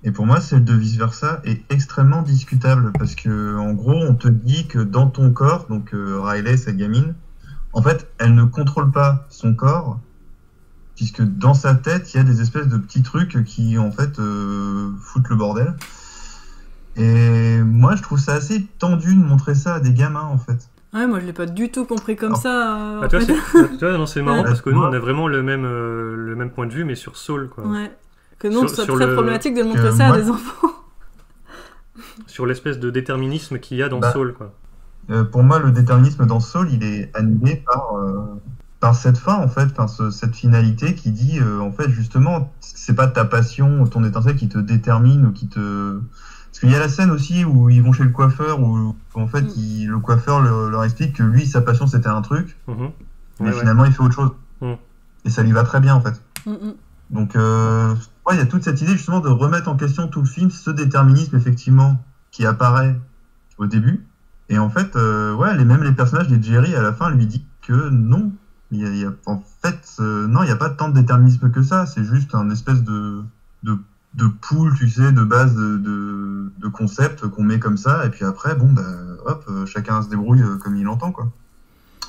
Et 0.04 0.12
pour 0.12 0.25
moi, 0.25 0.39
celle 0.41 0.63
de 0.63 0.73
vice 0.73 0.95
versa 0.97 1.41
est 1.43 1.69
extrêmement 1.71 2.21
discutable 2.21 2.95
parce 2.97 3.15
que, 3.15 3.58
en 3.58 3.73
gros, 3.73 3.93
on 3.93 4.15
te 4.15 4.28
dit 4.30 4.67
que 4.67 4.80
dans 4.80 5.08
ton 5.10 5.32
corps, 5.32 5.68
donc 5.68 5.93
euh, 5.93 6.20
Riley, 6.22 6.57
sa 6.57 6.72
gamine, 6.74 7.16
en 7.74 7.82
fait, 7.82 8.07
elle 8.18 8.36
ne 8.36 8.45
contrôle 8.45 8.91
pas 8.91 9.26
son 9.30 9.53
corps, 9.55 9.99
puisque 11.00 11.22
dans 11.22 11.54
sa 11.54 11.76
tête, 11.76 12.14
il 12.14 12.18
y 12.18 12.20
a 12.20 12.24
des 12.24 12.41
espèces 12.41 12.68
de 12.68 12.76
petits 12.78 13.04
trucs 13.04 13.41
qui, 13.45 13.78
en 13.78 13.89
fait, 13.89 14.20
euh, 14.20 14.89
foutent 15.00 15.30
le 15.30 15.38
bordel. 15.38 15.74
Et 16.97 17.60
moi, 17.64 17.95
je 17.95 18.02
trouve 18.02 18.20
ça 18.20 18.34
assez 18.34 18.66
tendu 18.80 19.16
de 19.16 19.22
montrer 19.24 19.56
ça 19.56 19.76
à 19.76 19.80
des 19.80 19.93
gamins, 19.93 20.28
en 20.30 20.38
fait. 20.38 20.70
Ouais, 20.93 21.08
moi 21.08 21.22
je 21.22 21.26
l'ai 21.26 21.32
pas 21.32 21.45
du 21.45 21.72
tout 21.72 21.86
compris 21.86 22.18
comme 22.18 22.36
ça. 22.36 22.76
euh, 22.97 23.00
Bah, 23.00 23.08
tu 23.08 23.16
vois, 23.18 23.26
fait. 23.26 23.34
c'est- 23.54 23.78
tu 23.78 23.86
vois, 23.86 23.97
non, 23.97 24.06
c'est 24.06 24.22
marrant 24.22 24.39
Ouais. 24.39 24.43
parce 24.43 24.62
que 24.62 24.72
nous, 24.72 24.82
on 24.82 24.91
a 24.91 25.00
vraiment 25.00 25.30
le 25.30 25.41
même, 25.41 25.64
euh, 25.64 26.16
le 26.18 26.36
même 26.36 26.50
point 26.50 26.68
de 26.68 26.74
vue, 26.74 26.84
mais 26.84 26.95
sur 26.95 27.16
Soul, 27.16 27.47
quoi. 27.47 27.66
Ouais. 27.66 27.89
Que 28.38 28.50
non, 28.50 28.60
Sur- 28.62 28.70
ce 28.72 28.76
soit 28.76 28.84
sur 28.86 28.95
très 28.95 29.08
le- 29.08 29.14
problématique 29.14 29.56
de 29.56 29.64
montrer 29.64 29.91
ça 29.93 30.08
moi- 30.08 30.18
à 30.18 30.20
des 30.20 30.30
enfants. 30.30 30.68
Sur 32.28 32.45
l'espèce 32.45 32.78
de 32.80 32.89
déterminisme 32.89 33.60
qu'il 33.60 33.78
y 33.78 33.84
a 33.84 33.88
dans 33.88 34.00
Bah. 34.00 34.12
Soul, 34.12 34.34
quoi. 34.34 34.54
Euh, 35.12 35.24
pour 35.24 35.43
moi, 35.43 35.60
le 35.60 35.72
déterminisme 35.72 36.26
dans 36.26 36.41
Soul, 36.41 36.68
il 36.74 36.84
est 36.84 37.10
annulé 37.16 37.64
par, 37.66 37.95
euh, 37.95 38.20
par 38.80 38.95
cette 38.95 39.17
fin 39.17 39.36
en 39.36 39.47
fait, 39.47 39.67
enfin 39.71 39.88
ce- 39.88 40.09
cette 40.11 40.36
finalité 40.36 40.95
qui 40.95 41.11
dit 41.11 41.39
euh, 41.39 41.59
en 41.59 41.71
fait 41.71 41.89
justement 41.89 42.51
c'est 42.61 42.93
pas 42.95 43.07
ta 43.07 43.25
passion, 43.25 43.86
ton 43.88 44.03
étincelle 44.03 44.36
qui 44.36 44.47
te 44.47 44.57
détermine 44.57 45.25
ou 45.25 45.32
qui 45.32 45.47
te 45.47 45.99
parce 46.51 46.59
qu'il 46.61 46.71
y 46.71 46.75
a 46.75 46.80
la 46.80 46.89
scène 46.89 47.11
aussi 47.11 47.43
où 47.45 47.69
ils 47.69 47.84
vont 47.84 47.91
chez 47.91 48.03
le 48.03 48.09
coiffeur 48.09 48.61
où 48.61 48.95
en 49.15 49.27
fait 49.27 49.45
il- 49.57 49.88
le 49.88 49.99
coiffeur 49.99 50.39
le- 50.41 50.69
leur 50.69 50.84
explique 50.84 51.13
que 51.17 51.23
lui 51.23 51.45
sa 51.45 51.61
passion 51.61 51.88
c'était 51.88 52.07
un 52.07 52.21
truc 52.21 52.57
Mhm. 52.67 52.75
mais 53.41 53.47
Ouais, 53.47 53.53
ouais. 53.53 53.59
finalement 53.59 53.86
il 53.86 53.91
fait 53.91 54.01
autre 54.01 54.15
chose 54.15 54.32
Mm. 54.61 54.73
et 55.25 55.30
ça 55.30 55.43
lui 55.43 55.51
va 55.51 55.63
très 55.63 55.80
bien 55.82 55.95
en 55.95 56.01
fait. 56.01 56.21
Mm, 56.45 56.51
mm. 56.51 56.73
Donc 57.11 57.36
euh, 57.36 57.93
ouais, 58.27 58.36
il 58.36 58.38
y 58.38 58.41
a 58.41 58.45
toute 58.45 58.63
cette 58.63 58.82
idée 58.82 58.93
justement 58.93 59.19
de 59.19 59.30
remettre 59.30 59.67
en 59.67 59.75
question 59.75 60.07
tout 60.07 60.19
le 60.21 60.25
film, 60.27 60.49
ce 60.51 60.69
déterminisme 60.69 61.36
effectivement 61.36 62.01
qui 62.32 62.45
apparaît 62.45 62.97
au 63.57 63.65
début. 63.67 64.05
Et 64.49 64.57
en 64.57 64.69
fait, 64.69 64.95
euh, 64.95 65.34
ouais, 65.36 65.55
les, 65.57 65.65
même 65.65 65.84
les 65.84 65.91
personnages 65.91 66.27
des 66.27 66.41
Jerry 66.41 66.75
à 66.75 66.82
la 66.82 66.93
fin 66.93 67.09
lui 67.11 67.25
disent 67.27 67.41
que 67.61 67.89
non. 67.89 68.32
Il 68.72 68.80
y 68.80 68.86
a, 68.86 68.89
il 68.89 68.97
y 68.97 69.05
a- 69.05 69.13
en 69.26 69.41
fait, 69.61 69.80
euh, 69.99 70.28
non, 70.28 70.43
il 70.43 70.45
n'y 70.45 70.51
a 70.51 70.55
pas 70.55 70.70
tant 70.70 70.89
de 70.89 70.93
déterminisme 70.93 71.49
que 71.49 71.61
ça. 71.63 71.86
C'est 71.86 72.03
juste 72.03 72.36
un 72.36 72.49
espèce 72.49 72.84
de, 72.84 73.24
de, 73.63 73.78
de 74.13 74.28
pool, 74.28 74.74
tu 74.76 74.88
sais, 74.89 75.11
de 75.11 75.24
base 75.24 75.55
de, 75.55 75.78
de, 75.78 76.67
qu'on 76.67 77.43
met 77.43 77.59
comme 77.59 77.78
ça. 77.78 78.05
Et 78.05 78.09
puis 78.09 78.26
après, 78.26 78.55
bon, 78.55 78.72
bah, 78.72 78.84
hop, 79.26 79.43
euh, 79.49 79.65
chacun 79.65 80.01
se 80.01 80.09
débrouille 80.09 80.41
euh, 80.43 80.57
comme 80.57 80.76
il 80.76 80.88
entend, 80.88 81.11
quoi. 81.11 81.28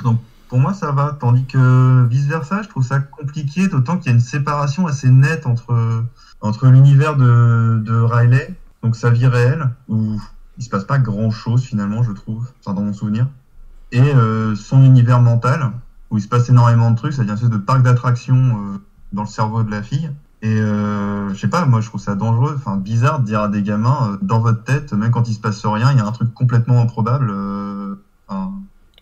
Donc, 0.02 0.20
pour 0.48 0.58
moi, 0.58 0.74
ça 0.74 0.92
va. 0.92 1.16
Tandis 1.18 1.46
que 1.46 2.04
vice-versa, 2.06 2.62
je 2.62 2.68
trouve 2.68 2.84
ça 2.84 2.98
compliqué, 3.00 3.68
d'autant 3.68 3.96
qu'il 3.96 4.06
y 4.06 4.10
a 4.10 4.14
une 4.14 4.20
séparation 4.20 4.86
assez 4.86 5.08
nette 5.10 5.46
entre, 5.46 6.04
entre 6.40 6.66
l'univers 6.66 7.16
de, 7.16 7.80
de 7.84 7.94
Riley, 7.94 8.54
donc 8.82 8.96
sa 8.96 9.10
vie 9.10 9.26
réelle, 9.26 9.70
où 9.88 10.20
il 10.58 10.64
se 10.64 10.68
passe 10.68 10.84
pas 10.84 10.98
grand-chose 10.98 11.62
finalement, 11.62 12.02
je 12.02 12.12
trouve, 12.12 12.50
enfin, 12.60 12.74
dans 12.74 12.82
mon 12.82 12.92
souvenir, 12.92 13.28
et 13.92 14.12
son 14.56 14.82
univers 14.82 15.20
mental, 15.20 15.72
où 16.10 16.18
il 16.18 16.20
se 16.20 16.28
passe 16.28 16.48
énormément 16.48 16.90
de 16.90 16.96
trucs, 16.96 17.12
c'est-à-dire 17.12 17.32
une 17.34 17.38
espèce 17.38 17.50
de 17.50 17.58
parc 17.58 17.82
d'attractions 17.82 18.36
euh, 18.36 18.78
dans 19.12 19.22
le 19.22 19.28
cerveau 19.28 19.62
de 19.62 19.70
la 19.70 19.82
fille. 19.82 20.10
Et 20.42 20.48
euh, 20.58 21.28
je 21.34 21.38
sais 21.38 21.48
pas, 21.48 21.66
moi 21.66 21.80
je 21.80 21.88
trouve 21.88 22.00
ça 22.00 22.14
dangereux, 22.14 22.54
enfin 22.56 22.76
bizarre 22.76 23.20
de 23.20 23.26
dire 23.26 23.40
à 23.42 23.48
des 23.48 23.62
gamins, 23.62 24.12
euh, 24.12 24.16
dans 24.22 24.40
votre 24.40 24.64
tête, 24.64 24.92
même 24.92 25.10
quand 25.10 25.28
il 25.28 25.34
se 25.34 25.40
passe 25.40 25.64
rien, 25.66 25.92
il 25.92 25.98
y 25.98 26.00
a 26.00 26.06
un 26.06 26.12
truc 26.12 26.32
complètement 26.32 26.80
improbable. 26.80 27.30
enfin, 28.26 28.52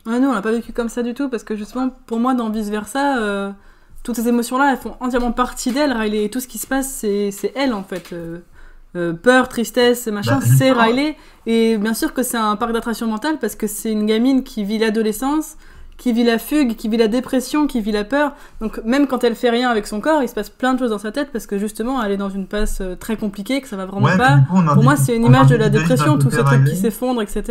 Ah 0.07 0.19
non, 0.19 0.31
on 0.31 0.35
l'a 0.35 0.43
pas 0.43 0.53
vécu 0.53 0.73
comme 0.73 0.89
ça 0.89 1.03
du 1.03 1.15
tout, 1.15 1.29
parce 1.29 1.45
que 1.45 1.57
justement, 1.57 1.91
pour 2.07 2.19
moi, 2.19 2.35
dans 2.35 2.51
Vice 2.51 2.71
Versa, 2.71 3.55
toutes 4.03 4.17
ces 4.17 4.29
émotions-là, 4.29 4.73
elles 4.73 4.79
font 4.79 4.97
entièrement 5.01 5.33
partie 5.33 5.73
d'elle. 5.73 5.93
Riley, 5.93 6.25
et 6.25 6.31
tout 6.31 6.41
ce 6.41 6.49
qui 6.49 6.59
se 6.59 6.67
passe, 6.67 6.89
c'est 6.89 7.53
elle 7.55 7.73
en 7.73 7.85
fait. 7.85 8.13
Euh, 8.97 9.13
peur, 9.13 9.49
tristesse, 9.49 10.07
machin, 10.07 10.39
Bah, 10.39 10.47
c'est. 10.57 10.73
Riley. 10.73 11.17
Et 11.47 11.77
bien 11.77 11.95
sûr 11.95 12.15
que 12.15 12.23
c'est 12.23 12.39
un 12.39 12.57
parc 12.57 12.73
d'attraction 12.73 13.07
mentale 13.07 13.39
parce 13.39 13.55
que 13.55 13.67
c'est 13.67 13.93
une 13.93 14.07
gamine 14.07 14.43
qui 14.43 14.65
vit 14.65 14.79
l'adolescence, 14.79 15.57
qui 15.99 16.13
vit 16.15 16.25
la 16.25 16.39
fugue, 16.39 16.77
qui 16.77 16.89
vit 16.89 16.97
la 16.97 17.09
dépression, 17.09 17.67
qui 17.67 17.81
vit 17.83 17.93
la 17.93 18.05
peur. 18.05 18.33
Donc 18.61 18.81
même 18.85 19.07
quand 19.07 19.25
elle 19.25 19.35
fait 19.35 19.51
rien 19.51 19.69
avec 19.69 19.87
son 19.87 20.01
corps, 20.01 20.23
il 20.23 20.29
se 20.29 20.35
passe 20.35 20.49
plein 20.49 20.73
de 20.75 20.79
choses 20.79 20.91
dans 20.91 20.99
sa 20.99 21.13
tête 21.13 21.31
parce 21.33 21.47
que 21.47 21.59
justement 21.59 22.03
elle 22.03 22.13
est 22.13 22.17
dans 22.17 22.31
une 22.31 22.47
passe 22.47 22.81
euh, 22.81 22.95
très 22.95 23.17
compliquée, 23.17 23.61
que 23.61 23.69
ça 23.69 23.77
va 23.77 23.85
vraiment 23.85 24.07
Ouais, 24.07 24.17
pas. 24.17 24.39
coup, 24.49 24.63
Pour 24.75 24.83
moi, 24.85 24.97
c'est 24.97 25.15
une 25.17 25.25
on 25.25 25.27
image 25.29 25.49
de 25.49 25.57
la 25.57 25.69
dépression, 25.69 26.17
ces 26.19 26.25
côté 26.29 26.37
trucs 26.39 26.49
qui 26.65 26.71
Riley. 26.71 26.75
s'effondrent, 26.77 27.21
etc. 27.21 27.43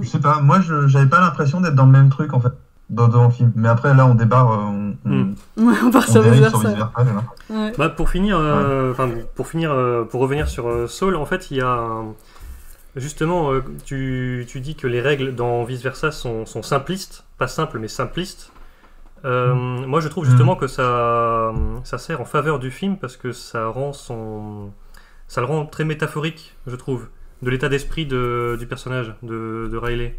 Je 0.00 0.08
sais 0.08 0.18
pas, 0.20 0.40
moi 0.40 0.58
j'avais 0.88 1.08
pas 1.08 1.20
l'impression 1.20 1.60
d'être 1.60 1.74
dans 1.74 1.86
le 1.86 1.92
même 1.92 2.10
truc 2.10 2.32
en 2.34 2.40
fait, 2.40 2.52
dans, 2.90 3.08
dans 3.08 3.24
le 3.24 3.30
film. 3.30 3.52
Mais 3.56 3.68
après 3.68 3.94
là 3.94 4.04
on 4.06 4.14
débarre, 4.14 4.50
euh, 4.52 4.56
on, 5.06 5.10
on. 5.10 5.34
Ouais, 5.64 5.74
on 5.84 5.90
part 5.92 6.04
on 6.08 6.12
sur 6.12 6.22
Vice 6.22 6.40
Versa. 6.40 6.58
Ouais. 7.50 7.72
Bah, 7.78 7.88
pour 7.88 8.08
finir, 8.10 8.36
euh, 8.38 8.90
enfin, 8.92 9.08
pour 9.36 9.46
finir, 9.48 9.70
euh, 9.72 10.04
pour 10.04 10.20
revenir 10.20 10.48
sur 10.48 10.68
euh, 10.68 10.86
Saul, 10.88 11.14
en 11.16 11.24
fait, 11.24 11.50
il 11.52 11.58
y 11.58 11.60
a 11.60 11.68
un- 11.68 12.14
justement, 12.96 13.52
euh, 13.52 13.62
tu, 13.84 14.44
tu 14.48 14.60
dis 14.60 14.74
que 14.74 14.86
les 14.86 15.00
règles 15.00 15.34
dans 15.34 15.62
Vice 15.64 15.82
Versa 15.82 16.10
sont, 16.10 16.46
sont 16.46 16.62
simplistes, 16.62 17.24
pas 17.40 17.48
simples 17.48 17.78
mais 17.80 17.88
simplistes. 17.88 18.52
Euh, 19.24 19.54
Moi, 19.54 20.00
je 20.00 20.08
trouve 20.08 20.24
justement 20.30 20.54
que 20.56 20.66
ça, 20.68 21.52
ça 21.84 21.98
sert 21.98 22.20
en 22.20 22.24
faveur 22.24 22.58
du 22.58 22.70
film 22.70 22.96
parce 22.96 23.16
que 23.16 23.32
ça 23.32 23.66
rend 23.66 23.92
son, 23.92 24.70
ça 25.26 25.40
le 25.40 25.46
rend 25.46 25.66
très 25.66 25.84
métaphorique, 25.84 26.56
je 26.66 26.76
trouve, 26.76 27.08
de 27.42 27.50
l'état 27.50 27.68
d'esprit 27.68 28.06
de- 28.06 28.56
du 28.58 28.66
personnage 28.66 29.14
de, 29.22 29.68
de 29.72 29.76
Riley. 29.76 30.18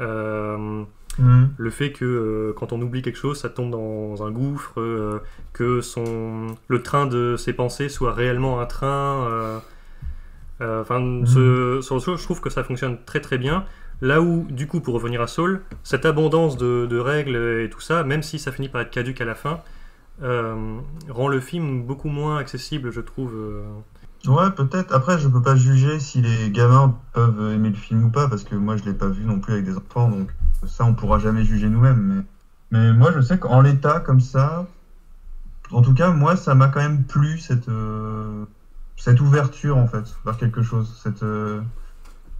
Euh, 0.00 0.84
Mhm. 1.16 1.50
le 1.56 1.70
fait 1.70 1.92
que 1.92 2.04
euh, 2.04 2.52
quand 2.58 2.72
on 2.72 2.80
oublie 2.82 3.00
quelque 3.02 3.18
chose, 3.26 3.38
ça 3.40 3.48
tombe 3.48 3.70
dans 3.70 4.24
un 4.26 4.30
gouffre, 4.32 4.74
que 5.52 5.80
son, 5.80 6.46
le 6.66 6.82
train 6.82 7.06
de 7.06 7.36
ses 7.36 7.52
pensées 7.52 7.88
soit 7.88 8.12
réellement 8.12 8.58
un 8.60 8.66
train. 8.66 9.60
Enfin, 10.60 11.00
ce, 11.26 11.80
je 11.82 12.22
trouve 12.24 12.40
que 12.40 12.50
ça 12.50 12.64
fonctionne 12.64 12.96
très 13.04 13.20
très 13.20 13.38
bien. 13.38 13.64
Là 14.00 14.20
où, 14.20 14.46
du 14.50 14.66
coup, 14.66 14.80
pour 14.80 14.94
revenir 14.94 15.20
à 15.20 15.26
Saul, 15.26 15.62
cette 15.82 16.04
abondance 16.04 16.56
de, 16.56 16.98
règles 16.98 17.36
et 17.36 17.70
tout 17.70 17.80
ça, 17.80 18.04
même 18.04 18.22
si 18.22 18.38
ça 18.38 18.52
finit 18.52 18.68
par 18.68 18.80
être 18.80 18.90
caduque 18.90 19.20
à 19.20 19.24
la 19.24 19.34
fin, 19.34 19.60
euh, 20.22 20.78
rend 21.08 21.28
le 21.28 21.40
film 21.40 21.84
beaucoup 21.84 22.08
moins 22.08 22.38
accessible, 22.38 22.90
je 22.92 23.00
trouve. 23.00 23.32
euh. 23.34 23.62
Ouais, 24.26 24.50
peut-être. 24.50 24.94
Après, 24.94 25.18
je 25.18 25.28
peux 25.28 25.42
pas 25.42 25.54
juger 25.56 26.00
si 26.00 26.22
les 26.22 26.50
gamins 26.50 26.98
peuvent 27.12 27.52
aimer 27.52 27.70
le 27.70 27.74
film 27.74 28.04
ou 28.04 28.10
pas, 28.10 28.28
parce 28.28 28.44
que 28.44 28.54
moi, 28.54 28.76
je 28.76 28.84
l'ai 28.84 28.94
pas 28.94 29.08
vu 29.08 29.24
non 29.24 29.38
plus 29.38 29.54
avec 29.54 29.64
des 29.64 29.76
enfants, 29.76 30.08
donc 30.08 30.30
ça, 30.66 30.84
on 30.84 30.94
pourra 30.94 31.18
jamais 31.18 31.44
juger 31.44 31.68
nous-mêmes. 31.68 32.24
Mais... 32.70 32.92
moi, 32.92 33.12
je 33.14 33.20
sais 33.20 33.38
qu'en 33.38 33.60
l'état, 33.60 34.00
comme 34.00 34.20
ça, 34.20 34.66
en 35.70 35.82
tout 35.82 35.94
cas, 35.94 36.10
moi, 36.10 36.36
ça 36.36 36.54
m'a 36.54 36.68
quand 36.68 36.80
même 36.80 37.04
plu, 37.04 37.38
cette, 37.38 37.68
euh, 37.68 38.44
cette 38.96 39.20
ouverture, 39.20 39.76
en 39.76 39.86
fait, 39.86 40.04
vers 40.24 40.36
quelque 40.38 40.62
chose. 40.62 40.98
Cette, 41.02 41.22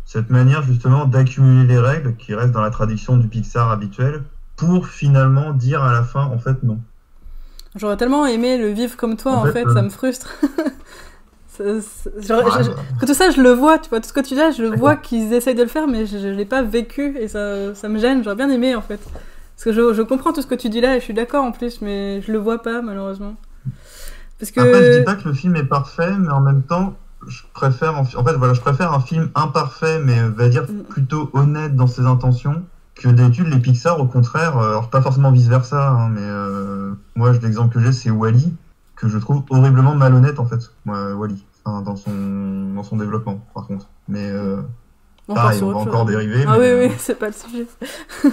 cette 0.05 0.31
manière, 0.31 0.63
justement, 0.63 1.07
d'accumuler 1.07 1.67
les 1.67 1.79
règles, 1.79 2.15
qui 2.17 2.35
restent 2.35 2.53
dans 2.53 2.61
la 2.63 2.71
tradition 2.71 3.17
du 3.17 3.29
Pixar 3.29 3.71
habituel, 3.71 4.23
pour 4.57 4.87
finalement 4.89 5.53
dire 5.53 5.83
à 5.83 5.93
la 5.93 6.03
fin, 6.03 6.25
en 6.25 6.39
fait, 6.39 6.63
non. 6.63 6.79
J'aurais 7.77 7.97
tellement 7.97 8.25
aimé 8.27 8.57
le 8.59 8.69
vivre 8.69 8.97
comme 8.97 9.17
toi, 9.17 9.33
En 9.33 9.37
en, 9.41 9.45
fait, 9.47 9.53
fait, 9.53 9.67
euh, 9.67 9.75
ça 9.75 9.83
me 9.83 9.89
frustre. 9.91 10.33
Ça- 11.57 11.81
ça- 11.81 12.11
j'aurais- 12.19 12.45
Ouais, 12.45 12.65
je- 12.65 12.71
bah. 12.71 12.77
que 13.01 13.07
tout 13.07 13.15
ça, 13.15 13.31
je 13.31 13.41
le 13.41 13.51
vois, 13.51 13.79
tu 13.79 13.89
vois, 13.89 14.01
tout 14.01 14.09
ce 14.09 14.13
que 14.13 14.19
tu 14.19 14.35
dis 14.35 14.41
là, 14.41 14.51
je 14.51 14.61
le 14.63 14.75
vois 14.77 14.97
qu'ils 14.97 15.33
essayent 15.33 15.55
de 15.55 15.63
le 15.63 15.69
faire, 15.69 15.87
mais 15.87 16.05
je, 16.05 16.19
je 16.19 16.27
l'ai 16.27 16.45
pas 16.45 16.63
vécu 16.63 17.17
et 17.17 17.29
ça, 17.29 17.77
ça 17.77 17.89
me 17.89 17.99
gêne. 18.01 18.25
J'aurais 18.25 18.35
bien 18.35 18.51
aimé, 18.51 18.75
en 18.75 18.83
fait. 18.83 18.99
Parce 19.55 19.63
que 19.65 19.73
je, 19.73 19.95
je 19.95 20.03
comprends 20.03 20.33
tout 20.33 20.43
ce 20.43 20.49
que 20.49 20.57
tu 20.57 20.69
dis 20.69 20.81
là 20.81 20.97
et 20.97 20.99
je 20.99 21.05
suis 21.05 21.15
d'accord 21.15 21.45
en 21.45 21.53
plus, 21.53 21.81
mais 21.81 22.21
je 22.23 22.33
le 22.33 22.39
vois 22.39 22.61
pas, 22.61 22.83
malheureusement. 22.83 23.37
Parce 24.41 24.51
que. 24.51 24.59
Après, 24.59 24.83
je 24.95 24.99
dis 24.99 25.05
pas 25.05 25.15
que 25.15 25.29
le 25.29 25.35
film 25.35 25.55
est 25.55 25.63
parfait, 25.63 26.11
mais 26.19 26.31
en 26.31 26.41
même 26.41 26.63
temps, 26.65 26.95
je 27.29 27.43
préfère, 27.53 27.99
en, 27.99 28.05
fait, 28.05 28.33
voilà, 28.35 28.55
je 28.55 28.61
préfère 28.61 28.93
un 28.93 29.01
film 29.01 29.31
imparfait, 29.35 29.99
mais 30.01 30.19
euh, 30.19 30.31
va 30.31 30.49
dire 30.49 30.67
plutôt 30.89 31.31
honnête 31.33 31.77
dans 31.77 31.87
ses 31.87 32.03
intentions, 32.03 32.63
que 32.95 33.09
d'habitude 33.09 33.49
les 33.49 33.59
Pixar, 33.59 34.01
au 34.01 34.07
contraire, 34.07 34.59
euh, 34.59 34.71
alors 34.71 34.91
pas 34.91 35.03
forcément 35.03 35.31
vice 35.33 35.49
versa, 35.49 35.91
hein, 35.91 36.09
mais 36.11 36.21
euh, 36.23 36.93
moi, 37.17 37.33
l'exemple 37.33 37.75
que 37.75 37.81
j'ai, 37.81 37.93
c'est 37.93 38.11
Wally, 38.11 38.55
que 38.97 39.09
je 39.09 39.19
trouve 39.19 39.43
horriblement 39.51 39.95
malhonnête 39.95 40.39
en 40.39 40.47
fait, 40.47 40.71
moi, 40.85 41.15
Wally, 41.15 41.45
enfin, 41.65 41.83
dans 41.83 41.97
son 41.97 42.11
dans 42.75 42.83
son 42.85 42.97
développement, 42.97 43.45
par 43.55 43.67
contre. 43.67 43.87
Mais 44.09 44.31
euh, 44.31 44.57
On 45.29 45.35
pareil, 45.35 45.61
on 45.63 45.73
va 45.73 45.79
encore 45.79 46.05
dériver. 46.05 46.45
Ah 46.47 46.53
mais, 46.53 46.59
oui, 46.59 46.65
euh, 46.67 46.89
oui, 46.89 46.95
c'est 46.99 47.19
pas 47.19 47.27
le 47.29 47.33
sujet. 47.33 47.67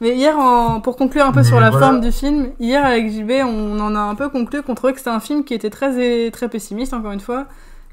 mais 0.00 0.16
hier, 0.16 0.38
en- 0.38 0.80
pour 0.80 0.96
conclure 0.96 1.26
un 1.26 1.32
peu 1.32 1.40
Mais 1.40 1.44
sur 1.46 1.60
la 1.60 1.70
voilà. 1.70 1.86
forme 1.86 2.00
du 2.00 2.12
film, 2.12 2.50
hier 2.60 2.84
avec 2.84 3.10
JB, 3.10 3.30
on 3.44 3.78
en 3.80 3.94
a 3.94 4.00
un 4.00 4.14
peu 4.14 4.28
conclu 4.28 4.62
qu'on 4.62 4.74
trouvait 4.74 4.92
que 4.92 4.98
c'était 4.98 5.10
un 5.10 5.20
film 5.20 5.44
qui 5.44 5.54
était 5.54 5.70
très, 5.70 6.30
très 6.30 6.48
pessimiste, 6.48 6.94
encore 6.94 7.12
une 7.12 7.20
fois, 7.20 7.46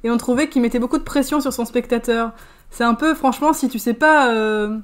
et 0.04 0.12
on 0.12 0.18
trouvait 0.18 0.50
qu'il 0.50 0.62
mettait 0.62 0.80
beaucoup 0.80 0.98
de 0.98 1.04
pression 1.04 1.42
sur 1.42 1.54
son 1.54 1.66
spectateur. 1.66 2.32
C'est 2.70 2.84
un 2.84 2.94
peu, 2.94 3.14
franchement, 3.14 3.54
si 3.54 3.70
tu 3.70 3.80
sais 3.80 3.94
pas. 3.94 4.32
euh, 4.32 4.78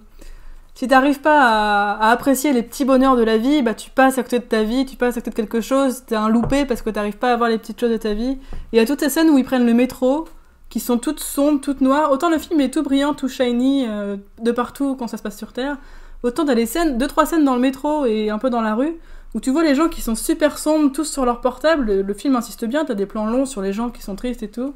si 0.73 0.87
t'arrives 0.87 1.21
pas 1.21 1.41
à, 1.41 2.09
à 2.09 2.11
apprécier 2.11 2.53
les 2.53 2.61
petits 2.61 2.85
bonheurs 2.85 3.15
de 3.15 3.23
la 3.23 3.37
vie, 3.37 3.63
bah 3.63 3.73
tu 3.73 3.89
passes 3.89 4.19
à 4.19 4.23
côté 4.23 4.37
de 4.37 4.43
ta 4.43 4.61
vie, 4.61 4.85
tu 4.85 4.95
passes 4.95 5.17
à 5.17 5.21
côté 5.21 5.31
de 5.31 5.35
quelque 5.35 5.59
chose, 5.59 6.03
t'es 6.05 6.15
un 6.15 6.29
loupé 6.29 6.65
parce 6.65 6.83
que 6.83 6.91
t'arrives 6.91 7.17
pas 7.17 7.33
à 7.33 7.35
voir 7.35 7.49
les 7.49 7.57
petites 7.57 7.79
choses 7.79 7.89
de 7.89 7.97
ta 7.97 8.13
vie. 8.13 8.31
Et 8.31 8.39
il 8.73 8.77
y 8.77 8.79
a 8.79 8.85
toutes 8.85 8.99
ces 8.99 9.09
scènes 9.09 9.31
où 9.31 9.39
ils 9.39 9.43
prennent 9.43 9.65
le 9.65 9.73
métro, 9.73 10.27
qui 10.69 10.79
sont 10.79 10.99
toutes 10.99 11.19
sombres, 11.19 11.61
toutes 11.61 11.81
noires. 11.81 12.11
Autant 12.11 12.29
le 12.29 12.37
film 12.37 12.61
est 12.61 12.71
tout 12.71 12.83
brillant, 12.83 13.15
tout 13.15 13.27
shiny, 13.27 13.87
euh, 13.87 14.17
de 14.39 14.51
partout 14.51 14.95
quand 14.95 15.07
ça 15.07 15.17
se 15.17 15.23
passe 15.23 15.37
sur 15.37 15.51
Terre. 15.51 15.77
Autant 16.21 16.45
t'as 16.45 16.53
des 16.53 16.67
scènes, 16.67 16.99
deux 16.99 17.07
trois 17.07 17.25
scènes 17.25 17.43
dans 17.43 17.55
le 17.55 17.61
métro 17.61 18.05
et 18.05 18.29
un 18.29 18.37
peu 18.37 18.51
dans 18.51 18.61
la 18.61 18.75
rue, 18.75 18.97
où 19.33 19.39
tu 19.39 19.49
vois 19.49 19.63
les 19.63 19.73
gens 19.73 19.87
qui 19.87 20.01
sont 20.01 20.13
super 20.13 20.59
sombres, 20.59 20.91
tous 20.91 21.05
sur 21.05 21.25
leur 21.25 21.41
portable. 21.41 21.85
Le, 21.85 22.01
le 22.03 22.13
film 22.13 22.35
insiste 22.35 22.65
bien, 22.65 22.85
t'as 22.85 22.93
des 22.93 23.07
plans 23.07 23.25
longs 23.25 23.47
sur 23.47 23.61
les 23.61 23.73
gens 23.73 23.89
qui 23.89 24.03
sont 24.03 24.15
tristes 24.15 24.43
et 24.43 24.51
tout. 24.51 24.75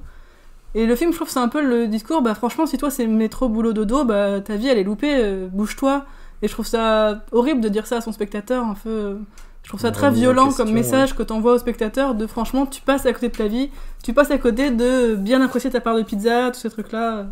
Et 0.74 0.86
le 0.86 0.96
film, 0.96 1.12
je 1.12 1.18
trouve, 1.18 1.30
c'est 1.30 1.40
un 1.40 1.50
peu 1.50 1.62
le 1.62 1.88
discours, 1.88 2.22
bah 2.22 2.34
franchement, 2.34 2.66
si 2.66 2.78
toi 2.78 2.90
c'est 2.90 3.06
métro, 3.08 3.50
boulot, 3.50 3.74
dodo, 3.74 4.06
bah 4.06 4.40
ta 4.40 4.56
vie 4.56 4.68
elle 4.68 4.78
est 4.78 4.84
loupée, 4.84 5.16
euh, 5.18 5.48
bouge-toi. 5.52 6.06
Et 6.42 6.48
je 6.48 6.54
trouve 6.54 6.66
ça 6.66 7.24
horrible 7.32 7.62
de 7.62 7.70
dire 7.70 7.86
ça 7.86 7.98
à 7.98 8.02
son 8.02 8.12
spectateur, 8.12 8.64
un 8.64 8.74
peu. 8.74 9.18
Je 9.64 9.70
trouve 9.70 9.80
ça 9.82 9.92
très 9.92 10.10
violent 10.10 10.48
question, 10.48 10.66
comme 10.66 10.74
message 10.74 11.16
que 11.16 11.22
t'envoies 11.22 11.54
au 11.54 11.58
spectateur 11.60 12.16
de 12.16 12.26
franchement, 12.26 12.66
tu 12.66 12.82
passes 12.82 13.06
à 13.06 13.14
côté 13.14 13.30
de 13.30 13.36
ta 13.36 13.48
vie, 13.48 13.70
tu 14.04 14.12
passes 14.14 14.32
à 14.32 14.38
côté 14.40 14.72
de 14.72 15.14
bien 15.16 15.40
apprécier 15.42 15.70
ta 15.70 15.82
part 15.82 15.96
de 15.96 16.02
pizza, 16.02 16.50
tous 16.52 16.60
ces 16.62 16.70
trucs-là. 16.70 17.28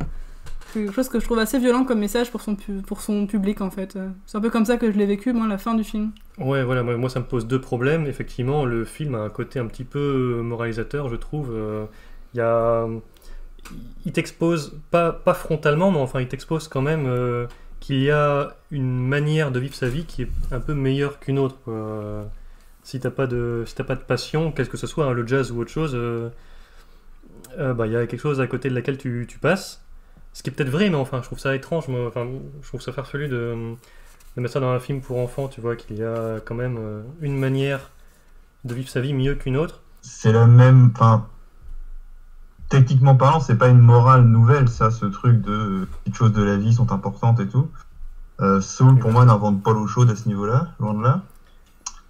C'est 0.72 0.82
quelque 0.84 0.94
chose 0.94 1.10
que 1.10 1.20
je 1.20 1.26
trouve 1.26 1.40
assez 1.40 1.58
violent 1.58 1.86
comme 1.86 1.98
message 1.98 2.30
pour 2.30 2.42
son, 2.42 2.56
pu- 2.56 2.84
pour 2.86 3.02
son 3.02 3.26
public 3.26 3.62
en 3.62 3.72
fait. 3.72 3.98
C'est 4.28 4.38
un 4.38 4.42
peu 4.42 4.52
comme 4.52 4.66
ça 4.66 4.78
que 4.78 4.92
je 4.92 4.96
l'ai 4.98 5.08
vécu, 5.08 5.34
moi, 5.34 5.48
la 5.48 5.58
fin 5.58 5.74
du 5.74 5.84
film. 5.84 6.12
Ouais, 6.38 6.64
voilà, 6.64 6.84
moi, 6.84 6.96
moi, 6.98 7.10
ça 7.10 7.20
me 7.20 7.26
pose 7.26 7.48
deux 7.48 7.60
problèmes. 7.60 8.06
Effectivement, 8.06 8.66
le 8.66 8.86
film 8.86 9.16
a 9.16 9.20
un 9.20 9.30
côté 9.30 9.58
un 9.58 9.66
petit 9.66 9.84
peu 9.86 10.42
moralisateur, 10.44 11.10
je 11.10 11.16
trouve. 11.16 11.50
Euh, 11.56 11.86
Il 12.36 12.38
y 12.38 12.42
a... 12.42 12.86
Il 14.06 14.12
t'expose, 14.12 14.80
pas, 14.92 15.12
pas 15.12 15.34
frontalement, 15.34 15.92
mais 15.92 16.00
enfin, 16.00 16.22
il 16.22 16.28
t'expose 16.28 16.68
quand 16.68 16.82
même. 16.82 17.06
euh, 17.08 17.48
qu'il 17.80 18.02
y 18.02 18.12
a 18.12 18.56
une 18.72 19.08
manière 19.08 19.52
de 19.52 19.60
vivre 19.60 19.74
sa 19.74 19.88
vie 19.88 20.04
qui 20.06 20.24
est 20.24 20.30
un 20.52 20.60
peu 20.60 20.74
meilleure 20.74 21.20
qu'une 21.20 21.40
autre. 21.40 21.58
Si 22.84 23.00
t'as 23.00 23.12
pas 23.12 23.28
de, 23.28 23.64
si 23.68 23.76
t'as 23.76 23.84
pas 23.84 23.96
de 23.96 24.02
passion, 24.02 24.52
quel 24.52 24.68
que 24.68 24.78
ce 24.78 24.88
soit, 24.88 25.06
hein, 25.06 25.14
le 25.14 25.28
jazz 25.28 25.52
ou 25.52 25.60
autre 25.60 25.70
chose, 25.70 25.92
euh, 25.94 26.30
euh, 27.58 27.74
bah, 27.74 27.88
il 27.88 27.94
y 27.94 27.96
a 27.96 28.08
quelque 28.08 28.22
chose 28.22 28.42
à 28.42 28.48
côté 28.48 28.70
de 28.70 28.76
laquelle 28.76 28.98
tu, 28.98 29.28
passes. 29.42 29.84
Ce 30.34 30.44
qui 30.44 30.50
est 30.50 30.54
peut-être 30.54 30.70
vrai, 30.70 30.90
mais 30.90 30.96
enfin, 30.96 31.20
je 31.22 31.26
trouve 31.28 31.40
ça 31.40 31.56
étrange. 31.56 31.88
moi. 31.88 32.12
Je 32.16 32.68
trouve 32.68 32.82
ça 32.82 32.92
farfelu 32.92 33.28
de, 33.28 33.76
de 34.36 34.42
mettre 34.42 34.54
ça 34.54 34.60
dans 34.60 34.72
un 34.72 34.80
film 34.80 35.02
pour 35.02 35.20
enfants. 35.20 35.48
Tu 35.48 35.62
vois 35.62 35.76
qu'il 35.76 35.98
y 35.98 36.04
a 36.04 36.40
quand 36.44 36.56
même 36.56 36.80
une 37.22 37.38
manière 37.38 37.92
de 38.66 38.74
vivre 38.74 38.90
sa 38.90 39.02
vie 39.02 39.14
mieux 39.14 39.36
qu'une 39.36 39.58
autre. 39.58 39.82
C'est 40.02 40.32
la 40.32 40.48
même. 40.48 40.92
Enfin, 40.96 41.28
techniquement 42.70 43.16
parlant, 43.16 43.40
c'est 43.40 43.56
pas 43.58 43.68
une 43.68 43.80
morale 43.80 44.24
nouvelle, 44.24 44.70
ça, 44.70 44.92
ce 44.92 45.06
truc 45.06 45.42
de 45.42 45.88
petites 46.04 46.16
choses 46.16 46.34
de 46.34 46.44
la 46.44 46.56
vie 46.58 46.74
sont 46.74 46.92
importantes 46.92 47.40
et 47.40 47.48
tout. 47.48 47.68
Euh, 48.42 48.62
Soul, 48.62 48.98
pour 49.00 49.12
moi, 49.12 49.26
n'invente 49.26 49.62
pas 49.62 49.74
l'eau 49.74 49.88
chaude 49.88 50.10
à 50.10 50.16
ce 50.16 50.28
niveau-là, 50.28 50.68
loin 50.80 50.94
de 50.94 51.04
là. 51.04 51.24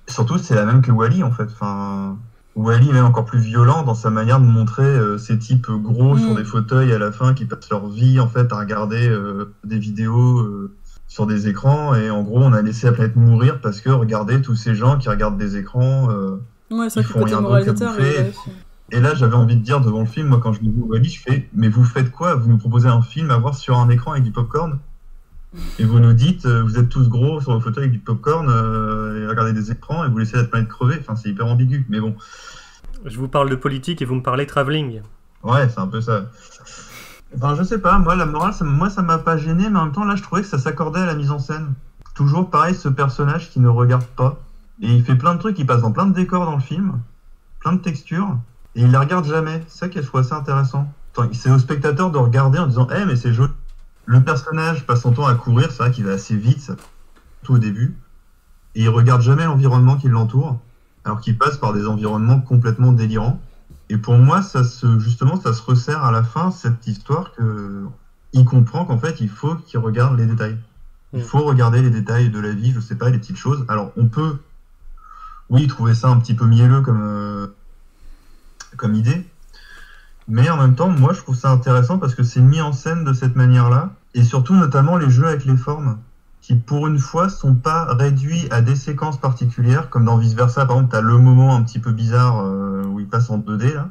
Et 0.07 0.11
surtout, 0.11 0.37
c'est 0.37 0.55
la 0.55 0.65
même 0.65 0.81
que 0.81 0.91
Wally, 0.91 1.23
en 1.23 1.31
fait. 1.31 1.45
Enfin, 1.45 2.17
Wally 2.55 2.89
est 2.89 2.93
même 2.93 3.05
encore 3.05 3.25
plus 3.25 3.39
violent 3.39 3.83
dans 3.83 3.95
sa 3.95 4.09
manière 4.09 4.39
de 4.39 4.45
montrer 4.45 4.83
euh, 4.83 5.17
ces 5.17 5.39
types 5.39 5.69
gros 5.69 6.15
Mm. 6.15 6.19
sur 6.19 6.35
des 6.35 6.43
fauteuils 6.43 6.91
à 6.91 6.99
la 6.99 7.11
fin 7.11 7.33
qui 7.33 7.45
passent 7.45 7.69
leur 7.69 7.87
vie, 7.87 8.19
en 8.19 8.27
fait, 8.27 8.51
à 8.51 8.57
regarder 8.59 9.07
euh, 9.07 9.53
des 9.63 9.79
vidéos 9.79 10.39
euh, 10.39 10.75
sur 11.07 11.25
des 11.25 11.47
écrans. 11.47 11.95
Et 11.95 12.11
en 12.11 12.21
gros, 12.21 12.39
on 12.43 12.53
a 12.53 12.61
laissé 12.61 12.85
la 12.87 12.93
planète 12.93 13.15
mourir 13.15 13.59
parce 13.61 13.81
que, 13.81 13.89
regardez, 13.89 14.41
tous 14.41 14.55
ces 14.55 14.75
gens 14.75 14.97
qui 14.97 15.09
regardent 15.09 15.37
des 15.37 15.57
écrans. 15.57 16.09
euh, 16.11 16.41
Ouais, 16.69 16.87
vrai 16.87 17.01
que 17.01 17.07
font 17.09 17.23
rien 17.23 17.41
d'autre 17.41 17.67
est 17.67 17.71
bouffer. 17.71 18.33
Et 18.91 18.99
là, 18.99 19.13
j'avais 19.13 19.35
envie 19.35 19.55
de 19.55 19.61
dire 19.61 19.81
devant 19.81 19.99
le 19.99 20.05
film, 20.05 20.27
moi, 20.27 20.39
quand 20.41 20.53
je 20.53 20.61
me 20.61 20.69
dis 20.69 20.81
Wally, 20.81 21.09
je 21.09 21.21
fais, 21.21 21.49
mais 21.53 21.69
vous 21.69 21.83
faites 21.83 22.11
quoi? 22.11 22.35
Vous 22.35 22.49
nous 22.49 22.57
proposez 22.57 22.87
un 22.87 23.01
film 23.01 23.29
à 23.31 23.37
voir 23.37 23.55
sur 23.55 23.77
un 23.77 23.89
écran 23.89 24.11
avec 24.13 24.23
du 24.23 24.31
popcorn? 24.31 24.79
Et 25.79 25.85
vous 25.85 25.99
nous 25.99 26.13
dites, 26.13 26.45
euh, 26.45 26.61
vous 26.61 26.77
êtes 26.77 26.89
tous 26.89 27.09
gros 27.09 27.41
sur 27.41 27.53
vos 27.53 27.59
fauteuils 27.59 27.85
avec 27.85 27.91
du 27.91 27.99
popcorn, 27.99 28.47
euh, 28.49 29.23
et 29.23 29.27
regardez 29.27 29.53
des 29.53 29.71
écrans, 29.71 30.05
et 30.05 30.09
vous 30.09 30.17
laissez 30.17 30.37
la 30.37 30.43
planète 30.43 30.69
crever. 30.69 30.97
Enfin, 30.99 31.15
c'est 31.15 31.29
hyper 31.29 31.47
ambigu, 31.47 31.85
mais 31.89 31.99
bon. 31.99 32.15
Je 33.05 33.17
vous 33.17 33.27
parle 33.27 33.49
de 33.49 33.55
politique 33.55 34.01
et 34.01 34.05
vous 34.05 34.15
me 34.15 34.21
parlez 34.21 34.45
travelling. 34.45 35.01
Ouais, 35.43 35.69
c'est 35.69 35.79
un 35.79 35.87
peu 35.87 36.01
ça. 36.01 36.25
Enfin, 37.35 37.55
je 37.55 37.63
sais 37.63 37.79
pas, 37.79 37.97
moi, 37.99 38.15
la 38.15 38.25
morale, 38.25 38.53
ça, 38.53 38.65
moi, 38.65 38.89
ça 38.89 39.01
m'a 39.01 39.19
pas 39.19 39.37
gêné, 39.37 39.69
mais 39.69 39.79
en 39.79 39.85
même 39.85 39.93
temps, 39.93 40.03
là, 40.03 40.15
je 40.15 40.23
trouvais 40.23 40.41
que 40.41 40.47
ça 40.47 40.57
s'accordait 40.57 40.99
à 40.99 41.05
la 41.05 41.15
mise 41.15 41.31
en 41.31 41.39
scène. 41.39 41.73
Toujours 42.15 42.49
pareil, 42.49 42.75
ce 42.75 42.89
personnage 42.89 43.49
qui 43.49 43.59
ne 43.59 43.69
regarde 43.69 44.05
pas. 44.05 44.39
Et 44.81 44.87
il 44.87 45.03
fait 45.03 45.15
plein 45.15 45.35
de 45.35 45.39
trucs, 45.39 45.57
il 45.59 45.65
passe 45.65 45.81
dans 45.81 45.91
plein 45.91 46.05
de 46.05 46.13
décors 46.13 46.45
dans 46.45 46.55
le 46.55 46.61
film, 46.61 46.99
plein 47.59 47.73
de 47.73 47.79
textures, 47.79 48.37
et 48.79 48.83
il 48.83 48.91
les 48.91 48.97
regarde 48.97 49.25
jamais. 49.25 49.61
C'est 49.67 49.79
ça 49.79 49.89
que 49.89 50.01
je 50.01 50.07
trouve 50.07 50.21
assez 50.21 50.33
intéressant. 50.33 50.89
C'est 51.33 51.51
au 51.51 51.59
spectateur 51.59 52.11
de 52.11 52.17
regarder 52.17 52.59
en 52.59 52.67
disant, 52.67 52.87
eh, 52.95 53.03
mais 53.03 53.17
c'est 53.17 53.33
joli. 53.33 53.49
Le 54.05 54.21
personnage 54.23 54.85
passe 54.85 55.01
son 55.01 55.11
temps 55.11 55.27
à 55.27 55.35
courir, 55.35 55.69
c'est 55.69 55.83
vrai 55.83 55.91
qu'il 55.91 56.05
va 56.05 56.13
assez 56.13 56.35
vite, 56.37 56.61
ça, 56.61 56.75
tout 57.43 57.53
au 57.55 57.57
début, 57.57 57.93
et 58.75 58.83
il 58.83 58.89
regarde 58.89 59.21
jamais 59.21 59.43
l'environnement 59.43 59.97
qui 59.97 60.07
l'entoure, 60.07 60.57
alors 61.03 61.19
qu'il 61.19 61.37
passe 61.37 61.57
par 61.57 61.73
des 61.73 61.87
environnements 61.87 62.39
complètement 62.39 62.93
délirants. 62.93 63.39
Et 63.89 63.97
pour 63.97 64.17
moi, 64.17 64.41
ça 64.41 64.63
se, 64.63 64.97
justement, 64.99 65.39
ça 65.41 65.51
se 65.51 65.61
resserre 65.61 66.05
à 66.05 66.11
la 66.11 66.23
fin, 66.23 66.51
cette 66.51 66.87
histoire 66.87 67.33
que 67.33 67.85
il 68.31 68.45
comprend 68.45 68.85
qu'en 68.85 68.97
fait, 68.97 69.19
il 69.19 69.29
faut 69.29 69.55
qu'il 69.55 69.79
regarde 69.79 70.17
les 70.17 70.25
détails. 70.25 70.57
Il 71.13 71.19
Mm. 71.19 71.23
faut 71.23 71.43
regarder 71.43 71.81
les 71.81 71.89
détails 71.89 72.29
de 72.29 72.39
la 72.39 72.53
vie, 72.53 72.71
je 72.71 72.79
sais 72.79 72.95
pas, 72.95 73.09
les 73.09 73.17
petites 73.19 73.37
choses. 73.37 73.65
Alors, 73.67 73.91
on 73.97 74.07
peut, 74.07 74.37
oui, 75.49 75.67
trouver 75.67 75.93
ça 75.95 76.07
un 76.09 76.17
petit 76.19 76.35
peu 76.35 76.45
mielleux 76.45 76.81
comme, 76.81 77.01
euh, 77.01 77.47
comme 78.77 78.95
idée. 78.95 79.25
Mais 80.27 80.49
en 80.49 80.57
même 80.57 80.75
temps, 80.75 80.89
moi, 80.89 81.13
je 81.13 81.19
trouve 81.19 81.35
ça 81.35 81.49
intéressant 81.51 81.97
parce 81.97 82.15
que 82.15 82.23
c'est 82.23 82.41
mis 82.41 82.61
en 82.61 82.71
scène 82.71 83.03
de 83.03 83.13
cette 83.13 83.35
manière-là. 83.35 83.93
Et 84.13 84.23
surtout, 84.23 84.53
notamment, 84.55 84.97
les 84.97 85.09
jeux 85.09 85.27
avec 85.27 85.45
les 85.45 85.57
formes. 85.57 85.97
Qui, 86.41 86.55
pour 86.55 86.87
une 86.87 86.99
fois, 86.99 87.29
sont 87.29 87.53
pas 87.53 87.93
réduits 87.93 88.47
à 88.49 88.61
des 88.61 88.75
séquences 88.75 89.19
particulières, 89.19 89.89
comme 89.89 90.05
dans 90.05 90.17
Vice 90.17 90.33
Versa. 90.33 90.65
Par 90.65 90.77
exemple, 90.77 90.91
t'as 90.91 91.01
le 91.01 91.17
moment 91.17 91.55
un 91.55 91.63
petit 91.63 91.79
peu 91.79 91.91
bizarre 91.91 92.43
euh, 92.43 92.83
où 92.85 92.99
il 92.99 93.07
passe 93.07 93.29
en 93.29 93.37
2D, 93.39 93.73
là. 93.73 93.89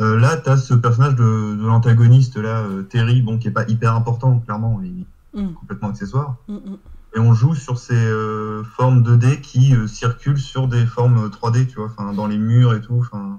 Euh, 0.00 0.18
là, 0.18 0.36
t'as 0.36 0.56
ce 0.56 0.74
personnage 0.74 1.14
de, 1.14 1.56
de 1.56 1.66
l'antagoniste, 1.66 2.36
là, 2.36 2.58
euh, 2.58 2.82
Terry, 2.82 3.22
bon, 3.22 3.38
qui 3.38 3.48
est 3.48 3.52
pas 3.52 3.64
hyper 3.66 3.94
important, 3.94 4.40
clairement, 4.40 4.80
il 4.82 5.02
est 5.02 5.06
Mm. 5.34 5.52
complètement 5.54 5.88
accessoire. 5.88 6.36
Mm, 6.48 6.54
mm. 6.54 6.78
Et 7.16 7.20
on 7.20 7.32
joue 7.32 7.54
sur 7.54 7.78
ces 7.78 7.94
euh, 7.94 8.64
formes 8.64 9.02
2D 9.02 9.40
qui 9.40 9.74
euh, 9.74 9.86
circulent 9.86 10.38
sur 10.38 10.66
des 10.66 10.84
formes 10.84 11.28
3D, 11.28 11.66
tu 11.66 11.76
vois, 11.76 11.86
enfin, 11.86 12.12
dans 12.12 12.26
les 12.26 12.38
murs 12.38 12.74
et 12.74 12.80
tout. 12.80 12.98
Enfin. 13.00 13.38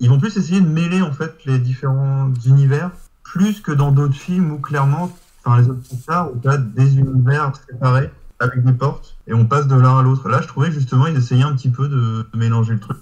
Ils 0.00 0.08
vont 0.08 0.18
plus 0.18 0.36
essayer 0.36 0.60
de 0.60 0.66
mêler, 0.68 1.02
en 1.02 1.12
fait, 1.12 1.34
les 1.46 1.58
différents 1.58 2.30
univers, 2.46 2.90
plus 3.22 3.60
que 3.60 3.70
dans 3.72 3.92
d'autres 3.92 4.14
films 4.14 4.50
où, 4.52 4.58
clairement, 4.58 5.10
enfin, 5.44 5.60
les 5.60 5.68
autres 5.68 5.80
Pixar, 5.82 6.32
où 6.32 6.36
t'as 6.42 6.56
des 6.56 6.96
univers 6.98 7.52
séparés, 7.68 8.10
avec 8.38 8.64
des 8.64 8.72
portes, 8.72 9.16
et 9.26 9.34
on 9.34 9.44
passe 9.44 9.66
de 9.66 9.74
l'un 9.76 9.98
à 9.98 10.02
l'autre. 10.02 10.28
Là, 10.30 10.40
je 10.40 10.48
trouvais 10.48 10.72
justement, 10.72 11.06
ils 11.06 11.16
essayaient 11.16 11.42
un 11.42 11.54
petit 11.54 11.68
peu 11.68 11.88
de, 11.88 12.26
de 12.32 12.38
mélanger 12.38 12.72
le 12.72 12.80
truc. 12.80 12.96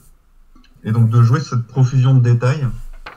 Et 0.85 0.91
donc, 0.93 1.09
de 1.11 1.23
jouer 1.23 1.41
cette 1.41 1.67
profusion 1.67 2.15
de 2.15 2.21
détails. 2.21 2.67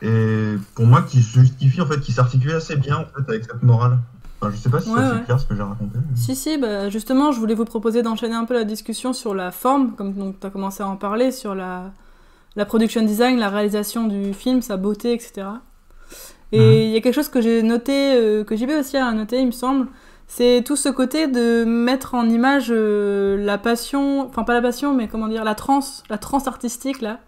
Et 0.03 0.55
pour 0.75 0.85
moi, 0.85 1.01
qui 1.01 1.21
se 1.21 1.39
justifie, 1.39 1.81
en 1.81 1.85
fait, 1.87 1.99
qui 1.99 2.11
s'articule 2.11 2.51
assez 2.51 2.75
bien, 2.75 2.97
en 2.97 3.05
fait, 3.05 3.27
avec 3.29 3.43
cette 3.45 3.63
morale. 3.63 3.97
Enfin, 4.39 4.51
je 4.51 4.57
sais 4.57 4.69
pas 4.69 4.81
si 4.81 4.89
Ouais, 4.89 4.99
c'est 5.03 5.15
ouais. 5.17 5.23
clair 5.23 5.39
ce 5.39 5.45
que 5.47 5.55
j'ai 5.55 5.61
raconté. 5.61 5.97
mais- 5.97 6.15
Si, 6.15 6.35
si, 6.35 6.57
bah, 6.57 6.89
justement, 6.89 7.31
je 7.31 7.39
voulais 7.39 7.53
vous 7.55 7.65
proposer 7.65 8.01
d'enchaîner 8.03 8.33
un 8.35 8.45
peu 8.45 8.53
la 8.55 8.63
discussion 8.63 9.13
sur 9.13 9.33
la 9.35 9.51
forme, 9.51 9.91
comme 9.95 10.13
tu 10.39 10.47
as 10.47 10.49
commencé 10.49 10.81
à 10.81 10.87
en 10.87 10.95
parler, 10.97 11.31
sur 11.31 11.53
la, 11.53 11.91
la 12.55 12.65
production 12.65 13.01
design, 13.03 13.37
la 13.39 13.49
réalisation 13.49 14.05
du 14.07 14.33
film, 14.33 14.61
sa 14.61 14.77
beauté, 14.77 15.13
etc. 15.13 15.47
Et 16.51 16.59
Mhm. 16.59 16.73
il 16.73 16.89
y 16.89 16.97
a 16.97 17.01
quelque 17.01 17.15
chose 17.15 17.29
que 17.29 17.41
j'ai 17.41 17.63
noté, 17.63 18.13
euh, 18.15 18.43
que 18.43 18.55
JB 18.55 18.71
aussi 18.79 18.97
a 18.97 19.11
noté, 19.13 19.39
il 19.39 19.47
me 19.47 19.51
semble, 19.51 19.87
c'est 20.27 20.61
tout 20.65 20.75
ce 20.75 20.89
côté 20.89 21.27
de 21.27 21.63
mettre 21.65 22.13
en 22.13 22.27
image 22.29 22.67
euh, 22.69 23.37
la 23.37 23.57
passion, 23.57 24.27
enfin 24.27 24.43
pas 24.43 24.53
la 24.53 24.61
passion, 24.61 24.93
mais 24.93 25.07
comment 25.07 25.27
dire, 25.27 25.43
la 25.45 25.55
transe, 25.55 26.03
la 26.09 26.17
transe 26.17 26.47
artistique, 26.47 27.01
là. 27.01 27.19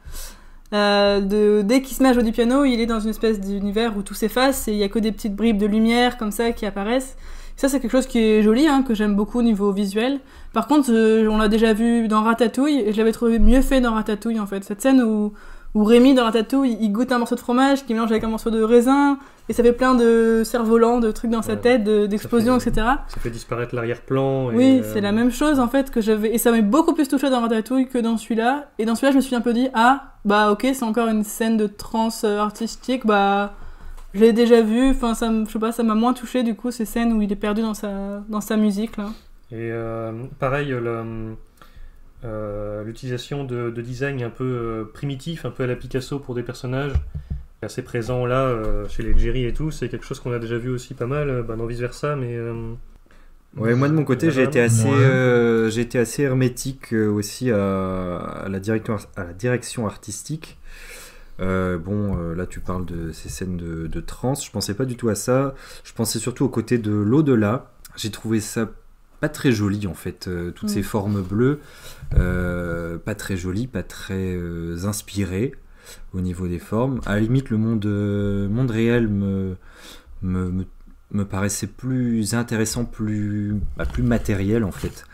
Euh, 0.74 1.22
de, 1.22 1.62
dès 1.64 1.82
qu'il 1.84 1.96
se 1.96 2.02
met 2.02 2.10
à 2.10 2.14
jouer 2.14 2.24
du 2.24 2.32
piano, 2.32 2.66
il 2.66 2.82
est 2.82 2.88
dans 2.88 3.00
une 3.00 3.12
espèce 3.12 3.40
d'univers 3.40 3.96
où 3.96 4.02
tout 4.02 4.16
s'efface 4.16 4.68
et 4.68 4.72
il 4.72 4.78
y 4.78 4.84
a 4.84 4.90
que 4.90 4.98
des 4.98 5.12
petites 5.12 5.36
bribes 5.36 5.58
de 5.60 5.68
lumière 5.68 6.18
comme 6.18 6.32
ça 6.32 6.52
qui 6.52 6.66
apparaissent. 6.66 7.16
Ça, 7.56 7.70
c'est 7.70 7.80
quelque 7.80 7.92
chose 7.92 8.08
qui 8.08 8.20
est 8.20 8.42
joli, 8.42 8.68
hein, 8.68 8.84
que 8.86 8.94
j'aime 8.94 9.16
beaucoup 9.16 9.40
au 9.40 9.44
niveau 9.44 9.72
visuel. 9.72 10.20
Par 10.54 10.68
contre, 10.68 10.90
euh, 10.92 11.28
on 11.30 11.38
l'a 11.38 11.48
déjà 11.48 11.74
vu 11.74 12.08
dans 12.08 12.24
Ratatouille, 12.24 12.80
et 12.86 12.92
je 12.94 12.98
l'avais 12.98 13.12
trouvé 13.12 13.40
mieux 13.40 13.62
fait 13.62 13.80
dans 13.82 13.94
Ratatouille, 13.94 14.40
en 14.40 14.46
fait. 14.48 14.64
Cette 14.64 14.82
scène 14.82 15.02
où, 15.04 15.34
où 15.76 15.84
Rémi, 15.84 16.14
dans 16.16 16.24
Ratatouille, 16.24 16.78
il 16.82 16.90
goûte 16.92 17.12
un 17.12 17.20
morceau 17.20 17.36
de 17.36 17.40
fromage 17.40 17.86
qui 17.86 17.94
mélange 17.94 18.12
avec 18.12 18.24
un 18.24 18.28
morceau 18.28 18.50
de 18.50 18.62
raisin, 18.62 19.18
et 19.50 19.54
ça 19.54 19.62
fait 19.62 19.72
plein 19.74 19.94
de 19.94 20.42
cerfs-volants, 20.44 21.00
de 21.00 21.12
trucs 21.12 21.30
dans 21.30 21.42
sa 21.44 21.54
Ouais. 21.54 21.60
tête, 21.60 21.84
de- 21.84 22.06
d'explosions, 22.08 22.56
etc. 22.58 22.72
Ça 23.08 23.20
fait 23.20 23.30
disparaître 23.30 23.76
l'arrière-plan. 23.76 24.48
Oui, 24.54 24.80
euh, 24.80 24.90
c'est 24.92 25.02
la 25.02 25.12
même 25.12 25.32
chose, 25.32 25.60
en 25.60 25.68
fait, 25.68 25.92
que 25.92 26.02
j'avais... 26.02 26.34
Et 26.34 26.38
ça 26.40 26.52
m'a 26.52 26.62
beaucoup 26.62 26.94
plus 26.94 27.08
touché 27.08 27.30
dans 27.30 27.42
Ratatouille 27.42 27.88
que 27.88 28.00
dans 28.00 28.18
celui-là. 28.18 28.72
Et 28.80 28.86
dans 28.86 28.96
celui-là, 28.96 29.12
je 29.12 29.18
me 29.18 29.22
suis 29.22 29.36
un 29.36 29.42
peu 29.42 29.54
dit, 29.54 29.70
ah, 29.76 30.14
bah 30.26 30.52
ok, 30.52 30.68
c'est 30.74 30.84
encore 30.84 31.08
une 31.08 31.24
scène 31.24 31.58
de 31.58 31.68
trance 31.68 32.24
euh, 32.26 32.40
artistique, 32.40 33.06
bah... 33.06 33.54
Je 34.14 34.20
l'ai 34.20 34.34
déjà 34.34 34.62
vu, 34.62 34.90
enfin, 34.92 35.16
ça, 35.16 35.30
me- 35.30 35.46
je 35.46 35.52
sais 35.52 35.60
pas, 35.60 35.72
ça 35.72 35.84
m'a 35.84 35.96
moins 35.96 36.14
touché, 36.14 36.44
du 36.44 36.56
coup, 36.56 36.72
ces 36.72 36.86
scènes 36.86 37.14
où 37.14 37.22
il 37.22 37.32
est 37.32 37.36
perdu 37.36 37.62
dans 37.62 37.74
sa, 37.74 38.24
dans 38.30 38.42
sa 38.42 38.58
musique, 38.58 38.98
là. 38.98 39.10
Et 39.52 39.70
euh, 39.72 40.12
pareil, 40.40 40.70
le- 40.70 41.36
euh, 42.26 42.84
l'utilisation 42.84 43.44
de, 43.44 43.70
de 43.70 43.82
design 43.82 44.24
un 44.24 44.30
peu 44.30 44.44
euh, 44.46 44.86
primitif, 44.94 45.46
un 45.46 45.52
peu 45.52 45.64
à 45.64 45.68
la 45.68 45.76
Picasso 45.76 46.20
pour 46.20 46.36
des 46.36 46.44
personnages, 46.44 46.94
assez 47.64 47.84
présent 47.84 48.26
là 48.26 48.46
euh, 48.48 48.88
chez 48.90 49.04
les 49.04 49.18
Jerry 49.18 49.46
et 49.46 49.54
tout, 49.54 49.72
c'est 49.72 49.90
quelque 49.90 50.06
chose 50.06 50.20
qu'on 50.20 50.34
a 50.34 50.40
déjà 50.40 50.58
vu 50.58 50.70
aussi 50.70 50.94
pas 50.96 51.08
mal 51.08 51.30
euh, 51.30 51.44
bah, 51.44 51.56
dans 51.58 51.66
Vice 51.68 51.80
Versa, 51.80 52.16
mais 52.16 52.36
euh, 52.36 52.74
Ouais, 53.58 53.76
moi 53.76 53.88
de 53.88 53.94
mon 53.94 54.04
côté, 54.04 54.32
j'ai 54.32 54.44
été 54.44 54.60
assez, 54.60 54.90
ouais. 54.90 54.96
euh, 54.96 55.70
j'ai 55.70 55.82
été 55.82 56.00
assez 56.00 56.24
hermétique 56.24 56.92
euh, 56.94 57.08
aussi 57.12 57.52
à, 57.52 58.18
à 58.18 58.50
la 58.50 58.60
direction, 58.60 58.98
à 59.16 59.24
la 59.26 59.34
direction 59.34 59.86
artistique. 59.86 60.58
Euh, 61.40 61.78
bon, 61.78 62.18
euh, 62.18 62.36
là 62.36 62.46
tu 62.46 62.60
parles 62.60 62.86
de 62.86 63.12
ces 63.12 63.30
scènes 63.30 63.58
de, 63.58 63.88
de 63.88 64.02
trance, 64.02 64.46
je 64.46 64.52
pensais 64.52 64.74
pas 64.74 64.86
du 64.86 64.96
tout 64.96 65.10
à 65.10 65.16
ça. 65.16 65.56
Je 65.84 65.94
pensais 65.94 66.20
surtout 66.20 66.46
au 66.46 66.50
côté 66.50 66.78
de 66.78 66.92
l'au-delà. 66.92 67.72
J'ai 67.96 68.12
trouvé 68.12 68.40
ça 68.40 68.70
pas 69.20 69.30
très 69.30 69.52
joli 69.52 69.88
en 69.88 69.94
fait, 69.94 70.28
euh, 70.28 70.52
toutes 70.52 70.70
Mm. 70.70 70.74
ces 70.74 70.84
formes 70.84 71.22
bleues, 71.22 71.60
pas 72.12 73.16
très 73.16 73.38
jolies, 73.38 73.68
pas 73.68 73.84
très 73.84 74.38
inspirées 74.86 75.54
au 76.14 76.22
niveau 76.22 76.48
des 76.48 76.60
formes. 76.60 77.00
À 77.06 77.16
la 77.16 77.22
limite, 77.22 77.50
le 77.50 77.58
monde, 77.58 77.86
monde 78.50 78.72
réel 78.72 79.08
me, 79.08 79.56
me, 80.22 80.50
me 80.50 80.66
me 81.12 81.26
paraissait 81.26 81.68
plus 81.68 82.34
intéressant, 82.34 82.86
plus, 82.86 83.56
bah, 83.78 83.86
plus 83.86 84.02
matériel 84.04 84.64
en 84.64 84.72
fait. 84.72 85.06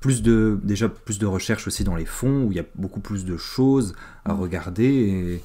Plus 0.00 0.22
de, 0.22 0.58
déjà 0.62 0.88
plus 0.88 1.18
de 1.18 1.26
recherche 1.26 1.66
aussi 1.66 1.84
dans 1.84 1.96
les 1.96 2.06
fonds, 2.06 2.44
où 2.44 2.50
il 2.52 2.56
y 2.56 2.60
a 2.60 2.64
beaucoup 2.76 3.00
plus 3.00 3.24
de 3.24 3.36
choses 3.36 3.94
à 4.24 4.32
regarder. 4.32 5.42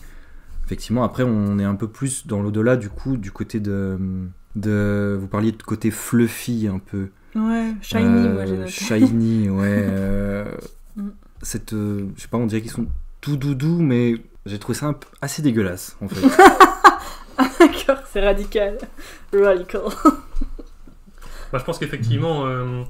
Effectivement, 0.69 1.03
après, 1.03 1.23
on 1.23 1.57
est 1.57 1.63
un 1.63 1.73
peu 1.73 1.87
plus 1.87 2.27
dans 2.27 2.43
l'au-delà 2.43 2.77
du 2.77 2.89
coup, 2.89 3.17
du 3.17 3.31
côté 3.31 3.59
de, 3.59 3.97
de. 4.55 5.17
Vous 5.19 5.25
parliez 5.25 5.51
de 5.51 5.63
côté 5.63 5.89
fluffy 5.89 6.67
un 6.71 6.77
peu. 6.77 7.09
Ouais, 7.35 7.73
shiny, 7.81 8.03
Euh, 8.05 8.33
moi 8.35 8.45
j'ai 8.45 8.55
noté. 8.57 8.69
Shiny, 8.69 9.49
ouais. 9.49 9.65
euh, 9.89 10.45
Mm. 10.95 11.09
cette, 11.41 11.73
euh, 11.73 12.05
je 12.15 12.21
sais 12.21 12.27
pas, 12.27 12.37
on 12.37 12.45
dirait 12.45 12.61
qu'ils 12.61 12.69
sont 12.69 12.85
tout 13.19 13.35
doudous, 13.35 13.79
mais 13.81 14.15
j'ai 14.45 14.59
trouvé 14.59 14.77
ça 14.77 14.85
un 14.85 14.93
peu- 14.93 15.07
assez 15.21 15.41
dégueulasse 15.41 15.97
en 16.01 16.07
fait. 16.07 16.21
D'accord, 17.59 18.03
c'est 18.11 18.21
radical. 18.23 18.77
Radical. 19.33 19.81
Bah, 21.51 21.57
je 21.57 21.63
pense 21.63 21.79
qu'effectivement, 21.79 22.45
euh, 22.45 22.83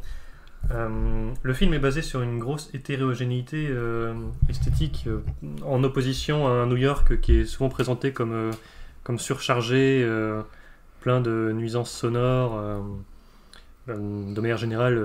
euh, 0.71 1.31
le 1.41 1.53
film 1.53 1.73
est 1.73 1.79
basé 1.79 2.01
sur 2.01 2.21
une 2.21 2.37
grosse 2.37 2.69
hétérogénéité 2.73 3.67
euh, 3.69 4.13
esthétique 4.49 5.05
euh, 5.07 5.21
en 5.63 5.83
opposition 5.83 6.47
à 6.47 6.51
un 6.51 6.67
New 6.67 6.77
York 6.77 7.19
qui 7.21 7.39
est 7.39 7.45
souvent 7.45 7.69
présenté 7.69 8.13
comme, 8.13 8.51
comme 9.03 9.17
surchargé, 9.17 10.07
plein 11.01 11.21
de 11.21 11.51
nuisances 11.53 11.91
sonores, 11.91 12.83
de 13.87 14.41
manière 14.41 14.57
générale 14.57 15.03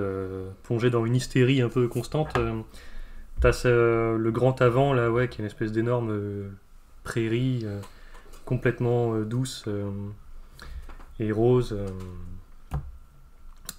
plongé 0.63 0.89
dans 0.89 1.05
une 1.05 1.15
hystérie 1.15 1.61
un 1.61 1.69
peu 1.69 1.87
constante. 1.87 2.37
T'as 3.41 3.63
le 3.65 4.29
grand 4.31 4.61
avant 4.61 4.93
là, 4.93 5.09
ouais, 5.09 5.27
qui 5.27 5.37
est 5.37 5.39
une 5.39 5.47
espèce 5.47 5.71
d'énorme 5.71 6.51
prairie 7.03 7.65
complètement 8.45 9.19
douce 9.21 9.65
et 11.19 11.31
rose. 11.31 11.75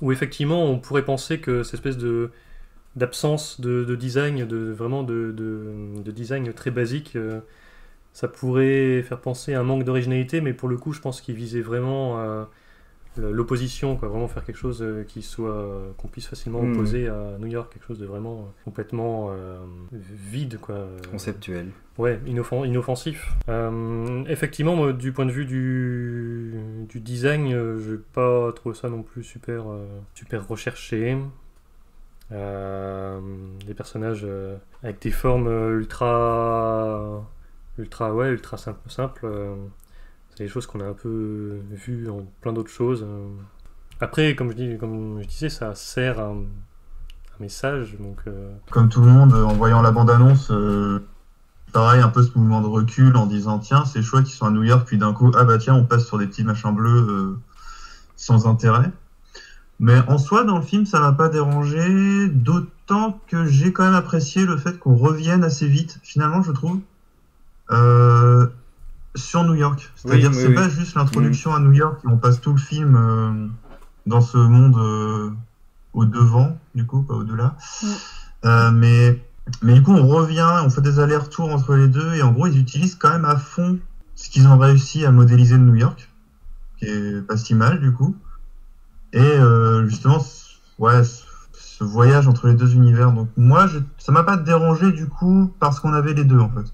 Où 0.01 0.13
effectivement 0.13 0.65
on 0.65 0.79
pourrait 0.79 1.05
penser 1.05 1.41
que 1.41 1.63
cette 1.63 1.75
espèce 1.75 1.99
de 1.99 2.31
d'absence 2.97 3.61
de, 3.61 3.85
de 3.85 3.97
design, 3.97 4.47
de 4.47 4.73
vraiment 4.73 5.03
de 5.05 5.33
design 6.13 6.53
très 6.55 6.71
basique, 6.71 7.17
euh, 7.17 7.41
ça 8.13 8.29
pourrait 8.29 9.03
faire 9.03 9.21
penser 9.21 9.55
à 9.55 9.61
un 9.61 9.65
manque 9.65 9.85
d'originalité, 9.85 10.41
mais 10.41 10.55
pour 10.55 10.69
le 10.69 10.77
coup, 10.79 10.93
je 10.93 11.01
pense 11.01 11.21
qu'il 11.21 11.35
visait 11.37 11.61
vraiment 11.63 12.19
à 12.19 12.51
l'opposition, 13.19 13.97
quoi, 13.97 14.09
vraiment 14.09 14.29
faire 14.29 14.45
quelque 14.45 14.57
chose 14.59 14.83
euh, 14.83 15.05
qui 15.05 15.23
soit 15.23 15.93
qu'on 15.99 16.09
puisse 16.09 16.27
facilement 16.27 16.63
Mhm. 16.63 16.73
opposer 16.73 17.09
à 17.09 17.37
New 17.39 17.47
York, 17.47 17.73
quelque 17.73 17.87
chose 17.87 17.99
de 17.99 18.07
vraiment 18.07 18.41
euh, 18.41 18.63
complètement 18.65 19.29
euh, 19.31 19.59
vide, 19.93 20.59
quoi. 20.61 20.75
euh, 20.77 20.99
Conceptuel. 21.11 21.69
Ouais, 21.99 22.21
inoffen- 22.27 22.67
inoffensif. 22.67 23.33
Euh, 23.49 24.23
effectivement, 24.29 24.77
moi, 24.77 24.93
du 24.93 25.13
point 25.13 25.25
de 25.27 25.31
vue 25.33 25.47
du, 25.47 26.55
du 26.89 27.01
design, 27.01 27.53
euh, 27.53 27.79
je 27.79 27.93
n'ai 27.93 27.99
pas 28.13 28.53
trouvé 28.53 28.75
ça 28.75 28.89
non 28.91 29.03
plus 29.03 29.23
super, 29.23 29.71
euh, 29.71 29.87
super 30.15 30.47
recherché. 30.47 31.17
Euh, 32.33 33.21
des 33.67 33.75
personnages 33.75 34.23
euh, 34.25 34.57
avec 34.83 35.01
des 35.01 35.13
formes 35.13 35.47
euh, 35.47 35.79
ultra, 35.79 37.25
ultra, 37.79 38.13
ouais, 38.13 38.31
ultra 38.31 38.57
simple, 38.57 38.81
simple. 38.91 39.27
Des 40.45 40.49
choses 40.49 40.67
qu'on 40.67 40.81
a 40.81 40.85
un 40.85 40.93
peu 40.93 41.59
vues 41.71 42.09
en 42.09 42.27
plein 42.41 42.53
d'autres 42.53 42.71
choses. 42.71 43.03
euh. 43.03 43.27
Après, 44.01 44.35
comme 44.35 44.51
je, 44.51 45.27
disais, 45.27 45.49
ça 45.49 45.75
sert 45.75 46.21
un, 46.21 46.37
un 46.43 47.41
message, 47.41 47.97
donc. 47.99 48.19
euh, 48.27 48.53
Comme 48.71 48.89
tout 48.89 49.01
le 49.01 49.07
monde, 49.07 49.33
euh, 49.33 49.45
en 49.45 49.55
voyant 49.55 49.81
la 49.81 49.91
bande-annonce, 49.91 50.53
pareil, 51.73 52.01
un 52.03 52.09
peu 52.09 52.23
ce 52.23 52.37
mouvement 52.37 52.61
de 52.61 52.67
recul 52.67 53.17
en 53.17 53.27
disant 53.27 53.59
tiens, 53.59 53.85
c'est 53.85 54.03
chouette 54.03 54.25
qu'ils 54.25 54.35
sont 54.35 54.47
à 54.47 54.51
New 54.51 54.65
York, 54.65 54.87
puis 54.87 54.99
d'un 54.99 55.13
coup, 55.13 55.31
ah 55.37 55.45
bah 55.45 55.59
tiens, 55.59 55.75
on 55.75 55.85
passe 55.85 56.07
sur 56.07 56.19
des 56.19 56.27
petits 56.27 56.45
machins 56.45 56.75
bleus 56.75 57.39
sans 58.17 58.47
intérêt. 58.47 58.91
Mais 59.79 59.99
en 60.09 60.17
soi, 60.17 60.45
dans 60.45 60.57
le 60.57 60.63
film, 60.63 60.87
ça 60.87 61.01
m'a 61.01 61.13
pas 61.13 61.29
dérangé, 61.29 62.29
d'autant 62.29 63.21
que 63.29 63.45
j'ai 63.47 63.73
quand 63.75 63.85
même 63.85 63.95
apprécié 63.95 64.47
le 64.47 64.57
fait 64.57 64.79
qu'on 64.79 64.95
revienne 64.97 65.45
assez 65.45 65.67
vite, 65.69 65.99
finalement, 66.03 66.43
je 66.43 66.53
trouve, 66.53 66.81
sur 69.17 69.43
New 69.45 69.55
York. 69.55 69.91
C'est-à-dire, 69.97 70.31
Oui, 70.31 70.37
oui, 70.37 70.43
c'est 70.43 70.49
oui. 70.49 70.55
pas 70.55 70.69
juste 70.69 70.95
l'introduction 70.95 71.53
à 71.55 71.59
New 71.59 71.73
York 71.73 72.01
et 72.05 72.09
on 72.09 72.17
passe 72.17 72.41
tout 72.41 72.53
le 72.53 72.59
film 72.59 72.97
euh, 72.97 73.49
dans 74.07 74.21
ce 74.21 74.39
monde 74.39 74.77
euh, 74.77 75.31
au 75.93 76.05
devant, 76.05 76.57
du 76.75 76.87
coup, 76.87 77.03
pas 77.03 77.15
au-delà. 77.15 77.57
Euh, 78.45 78.71
mais, 78.71 79.21
mais 79.63 79.75
du 79.75 79.83
coup, 79.83 79.93
on 79.93 80.07
revient, 80.07 80.47
on 80.65 80.71
fait 80.71 80.83
des 80.83 81.01
allers-retours 81.01 81.53
entre 81.53 81.75
les 81.75 81.89
deux, 81.89 82.15
et 82.15 82.23
en 82.23 82.33
gros, 82.33 82.47
ils 82.47 82.59
utilisent 82.59 82.95
quand 82.95 83.11
même 83.11 83.25
à 83.25 83.37
fond 83.37 83.79
ce 84.15 84.31
qu'ils 84.31 84.47
ont 84.47 84.57
réussi 84.59 85.05
à 85.05 85.11
modéliser 85.11 85.59
de 85.59 85.63
New 85.63 85.75
York, 85.75 86.09
qui 86.79 86.87
est 86.87 87.23
pas 87.27 87.37
si 87.37 87.55
mal, 87.55 87.81
du 87.81 87.93
coup. 87.93 88.15
Et 89.13 89.21
euh, 89.21 89.87
justement, 89.89 90.23
ouais, 90.79 91.03
ce 91.53 91.85
voyage 91.85 92.29
entre 92.29 92.49
les 92.49 92.55
deux 92.55 92.75
univers. 92.75 93.13
Donc 93.13 93.29
moi, 93.37 93.67
je, 93.67 93.79
ça 93.99 94.13
m'a 94.13 94.23
pas 94.23 94.37
dérangé, 94.37 94.93
du 94.93 95.09
coup, 95.09 95.51
parce 95.59 95.81
qu'on 95.81 95.93
avait 95.93 96.15
les 96.15 96.25
deux, 96.25 96.39
en 96.39 96.51
fait. 96.51 96.73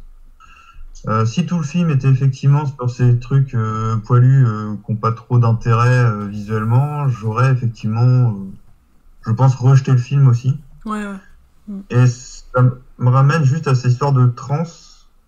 Euh, 1.08 1.24
si 1.24 1.46
tout 1.46 1.56
le 1.58 1.64
film 1.64 1.90
était 1.90 2.08
effectivement 2.08 2.64
sur 2.64 2.88
ces 2.88 3.18
trucs 3.18 3.54
euh, 3.54 3.96
poilus 3.96 4.46
euh, 4.46 4.76
qui 4.86 4.92
n'ont 4.92 4.98
pas 4.98 5.12
trop 5.12 5.38
d'intérêt 5.38 6.04
euh, 6.04 6.26
visuellement, 6.26 7.08
j'aurais 7.08 7.50
effectivement, 7.50 8.30
euh, 8.30 8.34
je 9.26 9.32
pense, 9.32 9.56
rejeté 9.56 9.90
le 9.90 9.98
film 9.98 10.28
aussi. 10.28 10.56
Ouais, 10.84 11.04
ouais. 11.04 11.74
Et 11.90 12.06
ça 12.06 12.62
me 12.98 13.10
ramène 13.10 13.44
juste 13.44 13.66
à 13.66 13.74
cette 13.74 13.92
histoire 13.92 14.12
de 14.12 14.26
trans, 14.26 14.62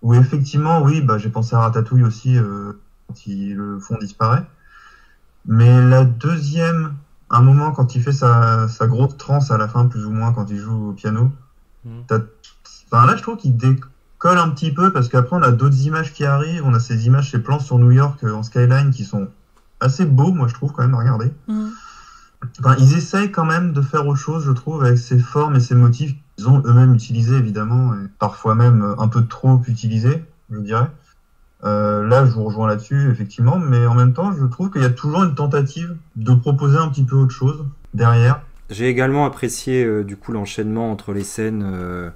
où 0.01 0.13
effectivement, 0.13 0.81
oui, 0.81 1.01
bah, 1.01 1.17
j'ai 1.17 1.29
pensé 1.29 1.55
à 1.55 1.59
Ratatouille 1.59 2.03
aussi 2.03 2.37
euh, 2.37 2.71
quand 3.07 3.25
il, 3.27 3.55
le 3.55 3.79
fond 3.79 3.97
disparaît. 3.97 4.45
Mais 5.45 5.81
la 5.81 6.05
deuxième, 6.05 6.93
un 7.29 7.41
moment 7.41 7.71
quand 7.71 7.95
il 7.95 8.01
fait 8.01 8.11
sa, 8.13 8.67
sa 8.67 8.87
grosse 8.87 9.17
transe 9.17 9.51
à 9.51 9.57
la 9.57 9.67
fin, 9.67 9.87
plus 9.87 10.05
ou 10.05 10.11
moins, 10.11 10.31
quand 10.31 10.49
il 10.49 10.57
joue 10.57 10.89
au 10.89 10.93
piano, 10.93 11.31
t'as- 12.07 12.21
enfin, 12.89 13.05
là 13.05 13.15
je 13.15 13.21
trouve 13.21 13.37
qu'il 13.37 13.57
décolle 13.57 13.89
un 14.33 14.49
petit 14.49 14.71
peu, 14.71 14.91
parce 14.91 15.07
qu'après 15.09 15.35
on 15.35 15.41
a 15.41 15.51
d'autres 15.51 15.81
images 15.85 16.13
qui 16.13 16.25
arrivent, 16.25 16.63
on 16.65 16.73
a 16.73 16.79
ces 16.79 17.05
images, 17.05 17.31
ces 17.31 17.39
plans 17.39 17.59
sur 17.59 17.77
New 17.79 17.91
York 17.91 18.23
euh, 18.23 18.33
en 18.33 18.43
skyline 18.43 18.91
qui 18.91 19.03
sont 19.03 19.27
assez 19.79 20.05
beaux, 20.05 20.31
moi 20.31 20.47
je 20.47 20.53
trouve 20.53 20.71
quand 20.71 20.83
même 20.83 20.95
à 20.95 20.99
regarder. 20.99 21.31
Enfin, 22.59 22.75
ils 22.79 22.95
essayent 22.95 23.31
quand 23.31 23.45
même 23.45 23.73
de 23.73 23.81
faire 23.81 24.07
autre 24.07 24.19
chose, 24.19 24.43
je 24.45 24.51
trouve, 24.51 24.83
avec 24.83 24.97
ces 24.97 25.19
formes 25.19 25.55
et 25.55 25.59
ces 25.59 25.75
motifs 25.75 26.13
qu'ils 26.35 26.47
ont 26.47 26.61
eux-mêmes 26.65 26.93
utilisés, 26.93 27.35
évidemment, 27.35 27.93
et 27.93 28.07
parfois 28.19 28.55
même 28.55 28.83
euh, 28.83 28.95
un 28.99 29.07
peu 29.07 29.25
trop 29.25 29.61
utilisés, 29.67 30.23
je 30.51 30.59
dirais. 30.59 30.89
Euh, 31.63 32.05
là, 32.07 32.25
je 32.25 32.31
vous 32.31 32.43
rejoins 32.43 32.67
là-dessus, 32.67 33.09
effectivement, 33.09 33.57
mais 33.57 33.85
en 33.87 33.95
même 33.95 34.13
temps, 34.13 34.31
je 34.33 34.45
trouve 34.45 34.69
qu'il 34.69 34.81
y 34.81 34.85
a 34.85 34.89
toujours 34.89 35.23
une 35.23 35.35
tentative 35.35 35.95
de 36.15 36.33
proposer 36.33 36.77
un 36.77 36.89
petit 36.89 37.03
peu 37.03 37.15
autre 37.15 37.33
chose 37.33 37.65
derrière. 37.93 38.41
J'ai 38.69 38.87
également 38.89 39.25
apprécié 39.25 39.83
euh, 39.83 40.03
du 40.03 40.17
coup 40.17 40.31
l'enchaînement 40.31 40.91
entre 40.91 41.13
les 41.13 41.23
scènes 41.23 41.63
euh, 41.63 42.09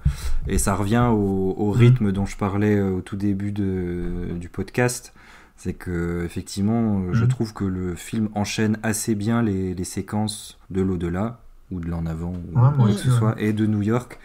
et 0.48 0.58
ça 0.58 0.74
revient 0.76 1.08
au, 1.12 1.54
au 1.58 1.72
rythme 1.72 2.12
dont 2.12 2.26
je 2.26 2.38
parlais 2.38 2.76
euh, 2.76 2.90
au 2.92 3.02
tout 3.02 3.16
début 3.16 3.52
de, 3.52 4.30
du 4.36 4.50
podcast. 4.50 5.14
C'est 5.58 5.74
que 5.74 6.24
effectivement, 6.26 7.14
je 7.14 7.24
Mhm. 7.24 7.30
trouve 7.30 7.54
que 7.54 7.66
le 7.66 7.94
film 7.94 8.30
enchaîne 8.34 8.78
assez 8.82 9.14
bien 9.14 9.44
les, 9.44 9.74
les 9.76 9.84
séquences 9.84 10.58
de 10.70 10.82
l'au-delà 10.82 11.40
ou 11.70 11.80
de 11.82 11.88
l'en 11.90 12.06
avant 12.08 12.32
ou 12.34 12.56
Ouais, 12.58 12.62
moi 12.62 12.72
quoi 12.72 12.88
que 12.88 12.94
ce 12.94 13.10
ouais. 13.10 13.18
soit 13.18 13.36
et 13.42 13.54
de 13.54 13.66
New 13.68 13.82
York 13.84 14.18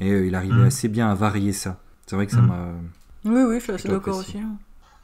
et 0.00 0.12
euh, 0.12 0.26
il 0.26 0.34
arrivait 0.34 0.54
Mhm. 0.60 0.66
assez 0.66 0.88
bien 0.88 1.10
à 1.10 1.14
varier 1.14 1.52
ça. 1.52 1.78
C'est 2.06 2.16
vrai 2.16 2.26
que 2.26 2.32
ça 2.32 2.40
Mhm. 2.40 2.46
m'a 2.46 2.68
Oui, 3.24 3.42
oui, 3.48 3.56
je 3.58 3.64
suis 3.64 3.72
assez 3.72 3.88
d'accord 3.88 4.16
aussi. 4.18 4.38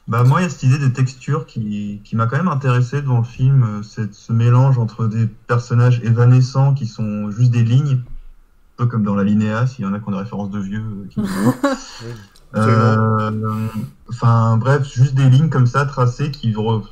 Bah, 0.07 0.23
moi, 0.23 0.41
il 0.41 0.43
y 0.43 0.45
a 0.47 0.49
cette 0.49 0.63
idée 0.63 0.77
des 0.79 0.91
textures 0.91 1.45
qui, 1.45 2.01
qui 2.03 2.15
m'a 2.17 2.27
quand 2.27 2.35
même 2.37 2.49
intéressé 2.49 3.01
dans 3.01 3.19
le 3.19 3.23
film, 3.23 3.63
euh, 3.63 3.83
c'est 3.83 4.13
ce 4.13 4.33
mélange 4.33 4.77
entre 4.77 5.07
des 5.07 5.27
personnages 5.27 6.01
évanescents 6.03 6.73
qui 6.73 6.87
sont 6.87 7.31
juste 7.31 7.51
des 7.51 7.63
lignes, 7.63 7.93
un 8.01 8.75
peu 8.77 8.85
comme 8.87 9.03
dans 9.03 9.15
la 9.15 9.23
linéa, 9.23 9.65
s'il 9.65 9.85
y 9.85 9.87
en 9.87 9.93
a 9.93 9.99
qui 9.99 10.07
ont 10.09 10.11
des 10.11 10.17
références 10.17 10.49
de 10.49 10.59
vieux. 10.59 10.81
euh, 10.83 11.07
qui- 11.09 11.21
Euh, 12.55 13.67
Enfin, 14.09 14.57
bref, 14.57 14.83
juste 14.93 15.15
des 15.15 15.27
lignes 15.29 15.49
comme 15.49 15.65
ça 15.67 15.85
tracées 15.85 16.29
qui, 16.31 16.51
re- 16.53 16.83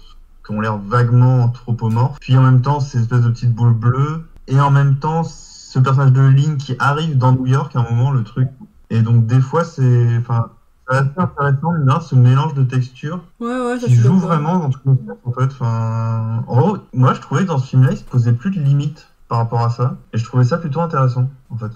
qui 0.46 0.52
ont 0.54 0.60
l'air 0.62 0.78
vaguement 0.78 1.44
anthropomorphes. 1.44 2.18
Puis 2.20 2.36
en 2.36 2.42
même 2.42 2.62
temps, 2.62 2.80
ces 2.80 3.00
espèces 3.02 3.22
de 3.22 3.30
petites 3.30 3.54
boules 3.54 3.74
bleues. 3.74 4.24
Et 4.48 4.60
en 4.60 4.72
même 4.72 4.96
temps, 4.98 5.24
ce 5.24 5.78
personnage 5.80 6.14
de 6.14 6.22
Link 6.22 6.58
qui 6.58 6.76
arrive 6.80 7.18
dans 7.18 7.32
New 7.34 7.46
York 7.46 7.76
à 7.76 7.80
un 7.80 7.84
moment, 7.84 8.12
le 8.12 8.24
truc. 8.24 8.48
Et 8.90 9.02
donc, 9.02 9.28
des 9.28 9.40
fois, 9.40 9.64
c'est. 9.64 10.18
Enfin, 10.18 10.50
c'est 10.50 10.61
assez 10.88 11.10
intéressant, 11.18 11.72
rien, 11.72 12.00
ce 12.00 12.16
mélange 12.16 12.54
de 12.54 12.64
textures 12.64 13.22
Ouais, 13.40 13.48
ouais, 13.48 13.80
ça 13.80 13.88
qui 13.88 13.96
joue 13.96 14.18
vraiment 14.18 14.60
dans 14.60 14.70
tous 14.70 14.80
les 14.86 15.08
sens, 15.08 15.18
en 15.24 15.32
fait. 15.32 15.46
Enfin, 15.46 16.44
en 16.48 16.58
gros, 16.58 16.78
moi, 16.94 17.14
je 17.14 17.22
trouvais 17.22 17.42
que 17.44 17.48
dans 17.48 17.58
ce 17.58 17.68
film-là, 17.68 17.92
il 17.92 17.98
se 17.98 18.04
posait 18.04 18.34
plus 18.34 18.52
de 18.52 18.60
limites 18.60 19.08
par 19.28 19.38
rapport 19.38 19.62
à 19.62 19.70
ça. 19.70 19.98
Et 20.14 20.18
je 20.18 20.26
trouvais 20.26 20.44
ça 20.44 20.58
plutôt 20.58 20.82
intéressant, 20.82 21.30
en 21.50 21.58
fait. 21.58 21.72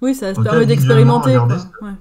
Oui, 0.00 0.14
ça 0.14 0.32
tout 0.32 0.42
permet 0.42 0.66
d'expérimenter. 0.66 1.36
Ouais. 1.38 1.92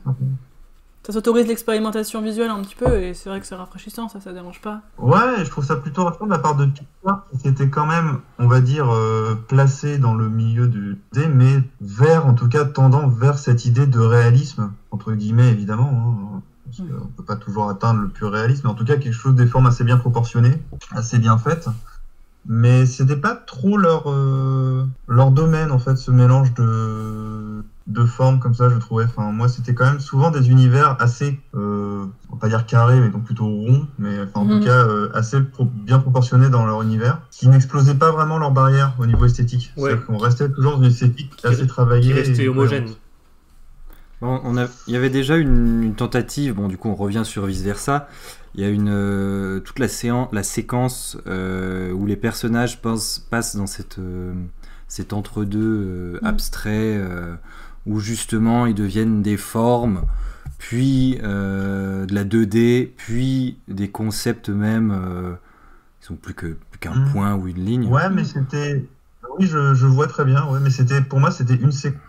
Ça 1.03 1.13
s'autorise 1.13 1.47
l'expérimentation 1.47 2.21
visuelle 2.21 2.51
un 2.51 2.61
petit 2.61 2.75
peu, 2.75 3.01
et 3.01 3.15
c'est 3.15 3.29
vrai 3.29 3.39
que 3.39 3.47
c'est 3.47 3.55
rafraîchissant, 3.55 4.07
ça, 4.07 4.19
ça 4.19 4.33
dérange 4.33 4.61
pas. 4.61 4.81
Ouais, 4.99 5.43
je 5.43 5.49
trouve 5.49 5.65
ça 5.65 5.75
plutôt 5.75 6.03
rassurant 6.03 6.27
de 6.27 6.31
la 6.31 6.37
part 6.37 6.55
de 6.55 6.67
Pixar, 6.67 7.25
qui 7.41 7.47
était 7.47 7.69
quand 7.69 7.87
même, 7.87 8.19
on 8.37 8.47
va 8.47 8.61
dire, 8.61 8.93
euh, 8.93 9.33
placé 9.47 9.97
dans 9.97 10.13
le 10.13 10.29
milieu 10.29 10.67
du 10.67 10.99
D, 11.13 11.27
mais 11.27 11.63
vers, 11.81 12.27
en 12.27 12.35
tout 12.35 12.47
cas, 12.47 12.65
tendant 12.65 13.07
vers 13.07 13.39
cette 13.39 13.65
idée 13.65 13.87
de 13.87 13.99
réalisme, 13.99 14.71
entre 14.91 15.13
guillemets, 15.13 15.49
évidemment, 15.49 15.89
hein, 16.35 16.41
parce 16.65 16.87
qu'on 16.87 17.07
peut 17.07 17.25
pas 17.25 17.35
toujours 17.35 17.67
atteindre 17.67 18.01
le 18.01 18.07
pur 18.07 18.31
réalisme, 18.31 18.61
mais 18.65 18.71
en 18.71 18.75
tout 18.75 18.85
cas, 18.85 18.97
quelque 18.97 19.11
chose 19.11 19.33
des 19.33 19.47
formes 19.47 19.65
assez 19.65 19.83
bien 19.83 19.97
proportionnées, 19.97 20.61
assez 20.91 21.17
bien 21.17 21.39
faites. 21.39 21.67
Mais 22.45 22.85
c'était 22.85 23.17
pas 23.17 23.35
trop 23.35 23.77
leur, 23.77 24.09
euh, 24.09 24.85
leur 25.07 25.31
domaine, 25.31 25.71
en 25.71 25.79
fait, 25.79 25.95
ce 25.95 26.11
mélange 26.11 26.53
de, 26.53 27.50
de 27.91 28.05
formes 28.05 28.39
comme 28.39 28.53
ça, 28.55 28.69
je 28.69 28.77
trouvais. 28.77 29.03
Enfin, 29.05 29.31
moi, 29.31 29.47
c'était 29.49 29.73
quand 29.73 29.85
même 29.85 29.99
souvent 29.99 30.31
des 30.31 30.49
univers 30.49 30.95
assez, 30.99 31.39
euh, 31.55 32.05
on 32.29 32.33
va 32.35 32.39
pas 32.39 32.47
dire 32.49 32.65
carrés, 32.65 32.99
mais 32.99 33.09
donc 33.09 33.23
plutôt 33.25 33.45
ronds, 33.45 33.87
mais 33.99 34.19
enfin, 34.21 34.41
en 34.41 34.45
Mhm. 34.45 34.59
tout 34.59 34.65
cas 34.65 34.85
euh, 34.87 35.09
assez 35.13 35.41
pro- 35.41 35.65
bien 35.65 35.99
proportionnés 35.99 36.49
dans 36.49 36.65
leur 36.65 36.81
univers, 36.81 37.21
qui 37.31 37.47
n'explosaient 37.47 37.95
pas 37.95 38.11
vraiment 38.11 38.37
leurs 38.37 38.51
barrières 38.51 38.93
au 38.99 39.05
niveau 39.05 39.25
esthétique. 39.25 39.71
Ouais. 39.77 39.89
C'est-à-dire 39.89 40.05
qu'on 40.05 40.17
restait 40.17 40.49
toujours 40.49 40.77
dans 40.77 40.83
une 40.83 40.89
esthétique 40.91 41.31
assez 41.43 41.67
travaillée. 41.67 42.13
qui 42.13 42.13
restait 42.13 42.43
et 42.43 42.47
homogène. 42.47 42.83
cohérente. 42.83 42.97
Bon, 44.21 44.39
on 44.43 44.55
a, 44.55 44.67
il 44.87 44.93
y 44.93 44.95
avait 44.97 45.09
déjà 45.09 45.35
une, 45.37 45.81
une 45.83 45.95
tentative, 45.95 46.53
bon 46.53 46.67
du 46.67 46.77
coup 46.77 46.89
on 46.89 46.95
revient 46.95 47.23
sur 47.25 47.45
vice 47.47 47.61
versa. 47.63 48.07
Il 48.53 48.61
y 48.61 48.63
a 48.65 48.69
une 48.69 48.89
euh, 48.89 49.59
toute 49.61 49.79
la, 49.79 49.87
séance, 49.87 50.29
la 50.31 50.43
séquence 50.43 51.17
euh, 51.25 51.91
où 51.91 52.05
les 52.05 52.17
personnages 52.17 52.81
passent, 52.81 53.17
passent 53.31 53.55
dans 53.55 53.65
cette, 53.65 53.97
euh, 53.97 54.33
cet 54.87 55.13
entre-deux 55.13 55.59
euh, 55.59 56.19
Mm. 56.21 56.25
abstrait 56.27 56.97
euh, 56.97 57.33
où 57.85 57.99
justement 57.99 58.65
ils 58.65 58.75
deviennent 58.75 59.21
des 59.21 59.37
formes, 59.37 60.03
puis 60.57 61.17
euh, 61.23 62.05
de 62.05 62.13
la 62.13 62.23
2D, 62.23 62.89
puis 62.95 63.57
des 63.67 63.89
concepts 63.89 64.49
même 64.49 64.91
euh, 64.91 65.33
qui 65.99 66.07
sont 66.07 66.15
plus 66.15 66.33
qu'un 66.33 66.55
Mm. 66.95 67.11
point 67.11 67.35
ou 67.35 67.47
une 67.47 67.63
ligne. 67.63 67.87
Ouais, 67.87 68.09
mais 68.09 68.23
c'était. 68.23 68.83
Oui, 69.39 69.47
je, 69.47 69.73
je 69.75 69.85
vois 69.87 70.07
très 70.07 70.25
bien. 70.25 70.45
Ouais, 70.47 70.59
mais 70.61 70.69
c'était 70.71 71.01
pour 71.01 71.19
moi, 71.19 71.31
c'était 71.31 71.55
une 71.55 71.71
séquence. 71.71 71.99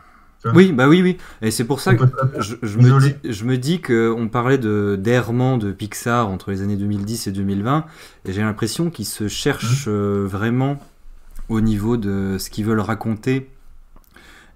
Oui, 0.55 0.73
bah 0.73 0.89
oui, 0.89 1.03
oui. 1.03 1.19
Et 1.41 1.53
c'est 1.53 1.65
pour 1.65 1.79
ça 1.81 1.95
que 1.95 2.05
je, 2.41 2.57
je 2.63 2.79
me 2.79 2.99
dis, 2.99 3.15
je 3.23 3.45
me 3.45 3.57
dis 3.57 3.81
qu'on 3.81 4.29
parlait 4.29 4.59
de 4.59 4.99
d'errement 5.01 5.57
de 5.57 5.71
Pixar 5.71 6.27
entre 6.29 6.51
les 6.51 6.63
années 6.63 6.77
2010 6.77 7.29
et 7.29 7.33
2020, 7.33 7.85
et 8.25 8.33
j'ai 8.33 8.41
l'impression 8.43 8.91
qu'ils 8.91 9.05
se 9.07 9.29
cherchent 9.29 9.85
euh, 9.87 10.27
vraiment 10.29 10.81
au 11.49 11.61
niveau 11.61 11.97
de 11.97 12.39
ce 12.41 12.51
qu'ils 12.51 12.65
veulent 12.65 12.81
raconter. 12.81 13.51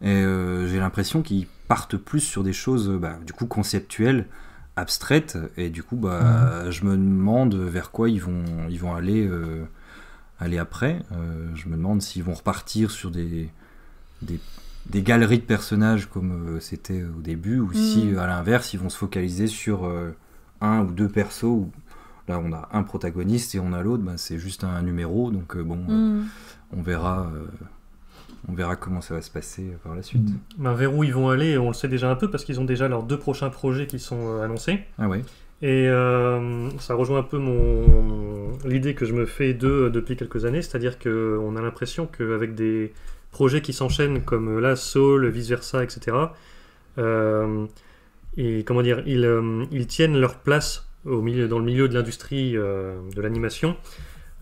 Et 0.02 0.10
euh, 0.10 0.68
j'ai 0.68 0.78
l'impression 0.78 1.22
qu'ils 1.22 1.46
partent 1.68 1.96
plus 1.96 2.20
sur 2.20 2.42
des 2.42 2.52
choses, 2.52 2.88
euh, 2.90 2.98
bah, 2.98 3.18
du 3.26 3.32
coup, 3.32 3.46
conceptuelles, 3.46 4.26
abstraites, 4.76 5.38
et 5.56 5.70
du 5.70 5.82
coup, 5.82 5.96
bah, 5.96 6.70
je 6.70 6.84
me 6.84 6.92
demande 6.96 7.54
vers 7.54 7.90
quoi 7.90 8.10
ils 8.10 8.20
vont, 8.20 8.44
ils 8.68 8.78
vont 8.78 8.94
aller, 8.94 9.26
euh, 9.26 9.64
aller 10.38 10.58
après. 10.58 11.00
Euh, 11.12 11.48
je 11.54 11.68
me 11.68 11.76
demande 11.76 12.02
s'ils 12.02 12.22
vont 12.22 12.34
repartir 12.34 12.90
sur 12.90 13.10
des, 13.10 13.48
des, 14.20 14.38
des 14.90 15.02
galeries 15.02 15.38
de 15.38 15.44
personnages 15.44 16.06
comme 16.10 16.60
c'était 16.60 17.02
au 17.04 17.22
début, 17.22 17.58
ou 17.58 17.72
si, 17.72 18.04
Mhm. 18.08 18.18
à 18.18 18.26
l'inverse, 18.26 18.74
ils 18.74 18.80
vont 18.80 18.90
se 18.90 18.98
focaliser 18.98 19.46
sur 19.46 19.90
un 20.60 20.80
ou 20.82 20.90
deux 20.92 21.08
persos. 21.08 21.44
Où, 21.44 21.70
là, 22.28 22.38
on 22.38 22.52
a 22.52 22.68
un 22.72 22.82
protagoniste 22.82 23.54
et 23.54 23.60
on 23.60 23.72
a 23.72 23.82
l'autre, 23.82 24.02
bah, 24.02 24.18
c'est 24.18 24.38
juste 24.38 24.62
un 24.62 24.82
numéro, 24.82 25.30
donc 25.30 25.56
bon, 25.56 25.76
Mm. 25.76 26.26
on 26.76 26.82
verra. 26.82 27.30
Euh, 28.48 28.52
on 28.52 28.54
verra 28.54 28.76
comment 28.76 29.00
ça 29.00 29.14
va 29.14 29.22
se 29.22 29.30
passer 29.30 29.62
euh, 29.62 29.76
par 29.82 29.94
la 29.94 30.02
suite. 30.02 30.28
Ben, 30.58 30.74
vers 30.74 30.94
où 30.94 31.04
ils 31.04 31.12
vont 31.12 31.28
aller, 31.28 31.58
on 31.58 31.68
le 31.68 31.74
sait 31.74 31.88
déjà 31.88 32.10
un 32.10 32.16
peu 32.16 32.30
parce 32.30 32.44
qu'ils 32.44 32.60
ont 32.60 32.64
déjà 32.64 32.88
leurs 32.88 33.02
deux 33.02 33.18
prochains 33.18 33.50
projets 33.50 33.86
qui 33.86 33.98
sont 33.98 34.38
euh, 34.38 34.44
annoncés. 34.44 34.80
Ah 34.98 35.08
ouais. 35.08 35.22
Et 35.62 35.88
euh, 35.88 36.68
ça 36.78 36.94
rejoint 36.94 37.20
un 37.20 37.22
peu 37.22 37.38
mon 37.38 38.58
l'idée 38.64 38.94
que 38.94 39.04
je 39.04 39.14
me 39.14 39.26
fais 39.26 39.54
d'eux 39.54 39.90
depuis 39.90 40.16
quelques 40.16 40.44
années, 40.44 40.62
c'est-à-dire 40.62 40.98
qu'on 40.98 41.56
a 41.56 41.62
l'impression 41.62 42.06
qu'avec 42.06 42.54
des 42.54 42.92
projets 43.30 43.62
qui 43.62 43.72
s'enchaînent 43.72 44.22
comme 44.22 44.58
là, 44.58 44.76
Soul, 44.76 45.28
vice 45.28 45.48
versa, 45.48 45.82
etc. 45.82 46.16
euh, 46.98 47.66
et 48.36 48.64
comment 48.64 48.82
dire, 48.82 49.02
ils, 49.06 49.24
euh, 49.24 49.64
ils 49.70 49.86
tiennent 49.86 50.18
leur 50.18 50.36
place 50.36 50.88
au 51.06 51.22
milieu, 51.22 51.48
dans 51.48 51.58
le 51.58 51.64
milieu 51.64 51.88
de 51.88 51.94
l'industrie 51.94 52.56
euh, 52.56 52.98
de 53.14 53.22
l'animation 53.22 53.76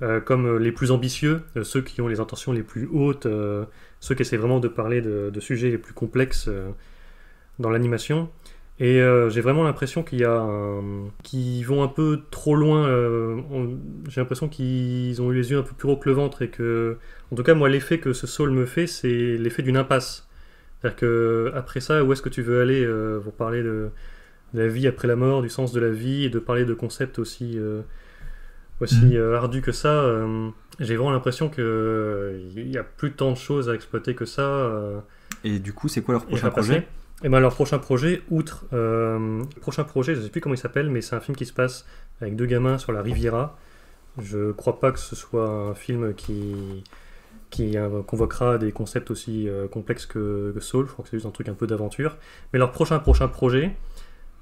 euh, 0.02 0.20
comme 0.20 0.58
les 0.58 0.72
plus 0.72 0.90
ambitieux, 0.90 1.42
euh, 1.56 1.62
ceux 1.62 1.80
qui 1.80 2.00
ont 2.00 2.08
les 2.08 2.18
intentions 2.18 2.52
les 2.52 2.64
plus 2.64 2.88
hautes, 2.92 3.26
euh, 3.26 3.64
ceux 4.04 4.14
qui 4.14 4.22
essaient 4.22 4.36
vraiment 4.36 4.60
de 4.60 4.68
parler 4.68 5.00
de, 5.00 5.30
de 5.32 5.40
sujets 5.40 5.70
les 5.70 5.78
plus 5.78 5.94
complexes 5.94 6.46
euh, 6.48 6.70
dans 7.58 7.70
l'animation. 7.70 8.30
Et 8.80 9.00
euh, 9.00 9.30
j'ai 9.30 9.40
vraiment 9.40 9.62
l'impression 9.64 10.02
qu'il 10.02 10.20
y 10.20 10.24
a 10.24 10.32
un- 10.40 11.08
qu'ils 11.22 11.64
vont 11.66 11.82
un 11.82 11.88
peu 11.88 12.22
trop 12.30 12.56
loin. 12.56 12.86
euh, 12.88 13.36
on- 13.50 13.78
j'ai 14.08 14.20
l'impression 14.20 14.48
qu'ils 14.48 15.22
ont 15.22 15.30
eu 15.32 15.36
les 15.36 15.50
yeux 15.52 15.58
un 15.58 15.62
peu 15.62 15.74
plus 15.74 15.88
haut 15.88 15.96
que 15.96 16.08
le 16.08 16.14
ventre 16.14 16.42
et 16.42 16.48
que, 16.50 16.96
en 17.32 17.36
tout 17.36 17.42
cas, 17.44 17.54
moi, 17.54 17.68
l'effet 17.68 17.98
que 18.00 18.12
ce 18.12 18.26
Soul 18.26 18.50
me 18.50 18.66
fait, 18.66 18.86
c'est 18.88 19.36
l'effet 19.38 19.62
d'une 19.62 19.76
impasse. 19.76 20.28
C'est-à-dire 20.80 20.96
que 20.98 21.52
après 21.54 21.80
ça, 21.80 22.04
où 22.04 22.12
est-ce 22.12 22.22
que 22.22 22.28
tu 22.30 22.42
veux 22.42 22.60
aller 22.60 22.84
euh, 22.84 23.20
pour 23.20 23.32
parler 23.34 23.62
de, 23.62 23.90
de 24.54 24.60
la 24.62 24.68
vie 24.68 24.86
après 24.88 25.08
la 25.08 25.16
mort, 25.16 25.42
du 25.42 25.48
sens 25.50 25.72
de 25.72 25.80
la 25.80 25.90
vie 25.90 26.24
et 26.26 26.30
de 26.30 26.38
parler 26.40 26.64
de 26.66 26.74
concepts 26.74 27.18
aussi 27.20 27.58
aussi 28.80 29.16
euh, 29.16 29.36
ardus 29.36 29.62
que 29.62 29.72
ça 29.72 29.88
J'ai 30.80 30.96
vraiment 30.96 31.12
l'impression 31.12 31.48
que 31.48 31.62
euh, 31.62 32.50
il 32.56 32.70
y 32.70 32.78
a 32.78 32.82
plus 32.84 33.12
tant 33.12 33.30
de 33.30 33.36
choses 33.36 33.68
à 33.68 33.74
exploiter 33.74 34.14
que 34.14 34.24
ça. 34.24 34.42
euh, 34.42 34.98
Et 35.44 35.58
du 35.58 35.72
coup, 35.72 35.88
c'est 35.88 36.02
quoi 36.02 36.14
leur 36.14 36.26
prochain 36.26 36.50
projet? 36.50 36.86
Et 37.22 37.28
ben 37.28 37.40
leur 37.40 37.54
prochain 37.54 37.78
projet, 37.78 38.22
outre 38.30 38.64
euh, 38.72 39.42
prochain 39.60 39.84
projet, 39.84 40.14
je 40.14 40.20
sais 40.20 40.28
plus 40.30 40.40
comment 40.40 40.54
il 40.54 40.58
s'appelle, 40.58 40.90
mais 40.90 41.00
c'est 41.00 41.14
un 41.14 41.20
film 41.20 41.36
qui 41.36 41.46
se 41.46 41.52
passe 41.52 41.86
avec 42.20 42.34
deux 42.36 42.46
gamins 42.46 42.76
sur 42.76 42.92
la 42.92 43.02
Riviera. 43.02 43.56
Je 44.20 44.52
crois 44.52 44.78
pas 44.80 44.90
que 44.92 44.98
ce 44.98 45.16
soit 45.16 45.48
un 45.48 45.74
film 45.74 46.14
qui 46.14 46.84
qui 47.50 47.78
euh, 47.78 48.02
convoquera 48.02 48.58
des 48.58 48.72
concepts 48.72 49.12
aussi 49.12 49.48
euh, 49.48 49.68
complexes 49.68 50.06
que, 50.06 50.50
que 50.52 50.60
Soul. 50.60 50.86
Je 50.88 50.92
crois 50.92 51.04
que 51.04 51.10
c'est 51.10 51.16
juste 51.16 51.26
un 51.26 51.30
truc 51.30 51.48
un 51.48 51.54
peu 51.54 51.68
d'aventure. 51.68 52.16
Mais 52.52 52.58
leur 52.58 52.72
prochain 52.72 52.98
prochain 52.98 53.28
projet, 53.28 53.76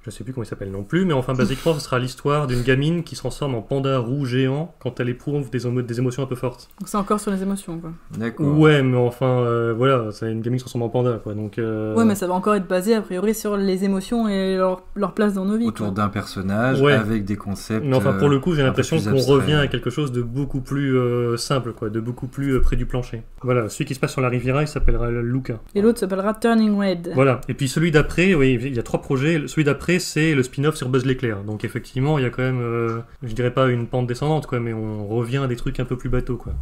je 0.04 0.10
sais 0.10 0.24
plus 0.24 0.32
comment 0.32 0.44
il 0.44 0.48
s'appelle 0.48 0.70
non 0.70 0.82
plus, 0.82 1.04
mais 1.04 1.12
enfin 1.12 1.32
basiquement, 1.34 1.74
ce 1.74 1.80
sera 1.80 1.98
l'histoire 1.98 2.46
d'une 2.46 2.62
gamine 2.62 3.02
qui 3.04 3.14
se 3.14 3.20
transforme 3.20 3.54
en 3.54 3.62
panda 3.62 3.98
roux 3.98 4.24
géant 4.24 4.74
quand 4.80 4.98
elle 5.00 5.08
éprouve 5.08 5.50
des, 5.50 5.66
émo- 5.66 5.82
des 5.82 5.98
émotions 5.98 6.22
un 6.22 6.26
peu 6.26 6.34
fortes. 6.34 6.68
Donc 6.80 6.88
c'est 6.88 6.96
encore 6.96 7.20
sur 7.20 7.30
les 7.30 7.42
émotions, 7.42 7.78
quoi. 7.78 7.92
D'accord. 8.18 8.58
Ouais, 8.58 8.82
mais 8.82 8.96
enfin, 8.96 9.26
euh, 9.40 9.72
voilà, 9.76 10.10
c'est 10.12 10.30
une 10.30 10.40
gamine 10.40 10.56
qui 10.58 10.60
se 10.60 10.64
transforme 10.64 10.82
en 10.82 10.88
panda, 10.88 11.20
quoi. 11.22 11.34
Donc, 11.34 11.58
euh, 11.58 11.94
Ouais, 11.94 12.04
mais 12.04 12.14
ça 12.14 12.26
va 12.26 12.34
encore 12.34 12.54
être 12.54 12.66
basé, 12.68 12.94
a 12.94 13.02
priori, 13.02 13.34
sur 13.34 13.56
les 13.56 13.84
émotions 13.84 14.28
et 14.28 14.56
leur, 14.56 14.82
leur 14.94 15.14
place 15.14 15.34
dans 15.34 15.44
nos 15.44 15.56
vies. 15.56 15.66
Autour 15.66 15.92
d'un 15.92 16.08
personnage 16.08 16.80
Ouais. 16.80 16.92
avec 16.92 17.24
des 17.24 17.36
concepts. 17.36 17.84
Mais 17.86 17.96
enfin, 17.96 18.14
pour 18.14 18.28
le 18.28 18.38
coup, 18.38 18.54
j'ai 18.54 18.62
euh, 18.62 18.66
l'impression 18.66 18.98
qu'on 19.00 19.16
revient 19.18 19.54
à 19.54 19.66
quelque 19.68 19.90
chose 19.90 20.12
de 20.12 20.22
beaucoup 20.22 20.60
plus 20.60 20.96
euh, 20.96 21.36
simple, 21.36 21.72
quoi, 21.72 21.90
de 21.90 22.00
beaucoup 22.00 22.26
plus 22.26 22.54
euh, 22.54 22.60
près 22.60 22.76
du 22.76 22.86
plancher. 22.86 23.22
Voilà, 23.42 23.68
celui 23.68 23.84
qui 23.84 23.94
se 23.94 24.00
passe 24.00 24.12
sur 24.12 24.20
la 24.20 24.28
Riviera, 24.28 24.62
il 24.62 24.68
s'appellera 24.68 25.10
Luca. 25.10 25.60
Et 25.74 25.82
l'autre 25.82 25.98
s'appellera 25.98 26.34
Turning 26.34 26.78
Red. 26.78 27.12
Voilà, 27.14 27.40
et 27.48 27.54
puis 27.54 27.68
celui 27.68 27.90
d'après, 27.90 28.34
oui, 28.34 28.58
il 28.62 28.74
y 28.74 28.78
a 28.78 28.82
trois 28.82 29.00
projets. 29.00 29.42
Celui 29.46 29.64
d'après, 29.64 29.91
c'est 29.98 30.34
le 30.34 30.42
spin-off 30.42 30.76
sur 30.76 30.88
Buzz 30.88 31.04
l'éclair. 31.06 31.42
Donc 31.44 31.64
effectivement, 31.64 32.18
il 32.18 32.22
y 32.22 32.26
a 32.26 32.30
quand 32.30 32.42
même, 32.42 32.60
euh, 32.60 33.00
je 33.22 33.32
dirais 33.34 33.52
pas 33.52 33.68
une 33.68 33.86
pente 33.86 34.06
descendante, 34.06 34.46
quoi, 34.46 34.60
mais 34.60 34.72
on 34.72 35.06
revient 35.08 35.38
à 35.38 35.46
des 35.46 35.56
trucs 35.56 35.80
un 35.80 35.84
peu 35.84 35.96
plus 35.96 36.08
bateaux, 36.08 36.36
quoi. 36.36 36.52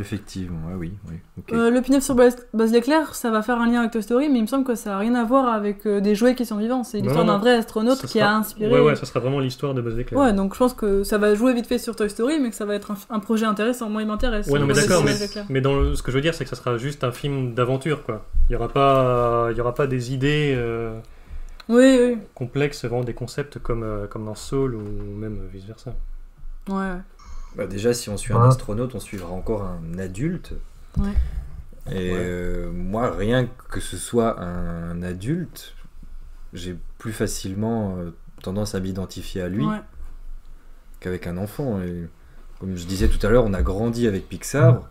Effectivement, 0.00 0.58
ouais, 0.68 0.74
oui, 0.76 0.92
oui. 1.08 1.14
ok. 1.38 1.52
Euh, 1.52 1.70
le 1.70 1.80
pin-up 1.80 2.02
sur 2.02 2.16
Buzz, 2.16 2.34
Buzz 2.52 2.72
l'éclair, 2.72 3.14
ça 3.14 3.30
va 3.30 3.40
faire 3.40 3.60
un 3.60 3.70
lien 3.70 3.80
avec 3.80 3.92
Toy 3.92 4.02
Story, 4.02 4.28
mais 4.28 4.38
il 4.38 4.42
me 4.42 4.46
semble 4.48 4.64
que 4.64 4.74
ça 4.74 4.90
n'a 4.90 4.98
rien 4.98 5.14
à 5.14 5.22
voir 5.24 5.46
avec 5.54 5.86
euh, 5.86 6.00
des 6.00 6.16
jouets 6.16 6.34
qui 6.34 6.44
sont 6.44 6.56
vivants. 6.56 6.82
C'est 6.82 7.00
l'histoire 7.00 7.24
d'un 7.24 7.38
vrai 7.38 7.52
astronaute 7.54 7.98
Ça 7.98 8.08
qui 8.08 8.18
sera- 8.18 8.30
a 8.30 8.34
inspiré. 8.34 8.72
Ouais, 8.72 8.80
ouais, 8.80 8.96
ça 8.96 9.06
sera 9.06 9.20
vraiment 9.20 9.38
l'histoire 9.38 9.74
de 9.74 9.80
Buzz 9.82 9.96
l'éclair. 9.96 10.20
Ouais, 10.20 10.32
donc 10.32 10.54
je 10.54 10.58
pense 10.58 10.74
que 10.74 11.04
ça 11.04 11.18
va 11.18 11.36
jouer 11.36 11.54
vite 11.54 11.68
fait 11.68 11.78
sur 11.78 11.94
Toy 11.94 12.10
Story, 12.10 12.40
mais 12.40 12.50
que 12.50 12.56
ça 12.56 12.64
va 12.64 12.74
être 12.74 12.90
un, 12.90 12.96
un 13.10 13.20
projet 13.20 13.46
intéressant. 13.46 13.88
Moi, 13.88 14.02
il 14.02 14.08
m'intéresse. 14.08 14.48
Ouais, 14.48 14.58
non, 14.58 14.66
mais 14.66 14.74
d'accord, 14.74 15.04
mais, 15.48 15.60
dans 15.60 15.78
le- 15.78 15.94
ce 15.94 16.02
que 16.02 16.10
je 16.10 16.16
veux 16.16 16.22
dire, 16.22 16.34
c'est 16.34 16.42
que 16.42 16.50
ça 16.50 16.56
sera 16.56 16.78
juste 16.78 17.04
un 17.04 17.12
film 17.12 17.54
d'aventure, 17.54 18.02
quoi. 18.02 18.26
Il 18.50 18.54
y 18.54 18.56
aura 18.56 18.68
pas, 18.68 19.48
il 19.52 19.56
y 19.56 19.60
aura 19.60 19.74
pas 19.74 19.86
des 19.86 20.12
idées 20.12 20.52
euh, 20.56 20.98
Oui, 21.68 21.98
oui. 22.00 22.18
complexes, 22.34 22.84
vraiment 22.84 23.02
des 23.04 23.14
concepts 23.14 23.58
comme, 23.58 23.82
euh, 23.82 24.06
comme 24.06 24.24
dans 24.24 24.34
Soul 24.36 24.74
ou 24.76 24.80
même 24.82 25.40
vice 25.52 25.64
versa. 25.64 25.94
Ouais. 26.68 26.96
Bah, 27.56 27.66
déjà, 27.66 27.92
si 27.94 28.08
on 28.10 28.16
suit 28.16 28.34
un 28.34 28.42
astronaute, 28.48 28.94
on 28.94 29.00
suivra 29.00 29.30
encore 29.32 29.62
un 29.62 29.98
adulte. 29.98 30.52
Ouais. 30.98 31.10
Et 31.90 32.12
Ouais. 32.12 32.18
euh, 32.18 32.70
moi, 32.72 33.10
rien 33.16 33.48
que 33.70 33.80
ce 33.80 33.96
soit 33.96 34.40
un 34.40 35.02
adulte, 35.02 35.74
j'ai 36.52 36.76
plus 36.98 37.12
facilement 37.12 37.96
euh, 37.98 38.10
tendance 38.42 38.74
à 38.74 38.80
m'identifier 38.80 39.42
à 39.42 39.48
lui 39.48 39.64
Ouais. 39.66 39.80
qu'avec 41.00 41.26
un 41.26 41.36
enfant. 41.36 41.80
Et 41.80 42.08
comme 42.60 42.76
je 42.76 42.86
disais 42.86 43.08
tout 43.08 43.24
à 43.26 43.30
l'heure, 43.30 43.44
on 43.44 43.54
a 43.54 43.62
grandi 43.62 44.06
avec 44.06 44.28
Pixar. 44.28 44.88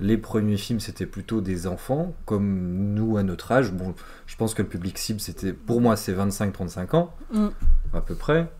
Les 0.00 0.16
premiers 0.18 0.56
films, 0.56 0.80
c'était 0.80 1.06
plutôt 1.06 1.40
des 1.40 1.66
enfants, 1.66 2.14
comme 2.24 2.94
nous 2.94 3.16
à 3.16 3.22
notre 3.22 3.50
âge. 3.52 3.72
Bon, 3.72 3.94
je 4.26 4.36
pense 4.36 4.54
que 4.54 4.62
le 4.62 4.68
public 4.68 4.96
cible, 4.98 5.18
c'était, 5.20 5.52
pour 5.52 5.80
moi, 5.80 5.96
c'est 5.96 6.12
25-35 6.14 6.94
ans, 6.96 7.14
Mm. 7.32 7.48
à 7.94 8.00
peu 8.00 8.14
près. 8.14 8.50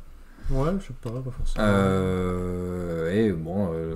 Ouais, 0.51 0.70
je 0.80 0.86
sais 0.86 0.95
pas, 1.03 1.11
pas 1.11 1.30
forcément. 1.30 1.64
Euh, 1.66 3.11
et 3.12 3.32
bon, 3.32 3.70
euh, 3.72 3.95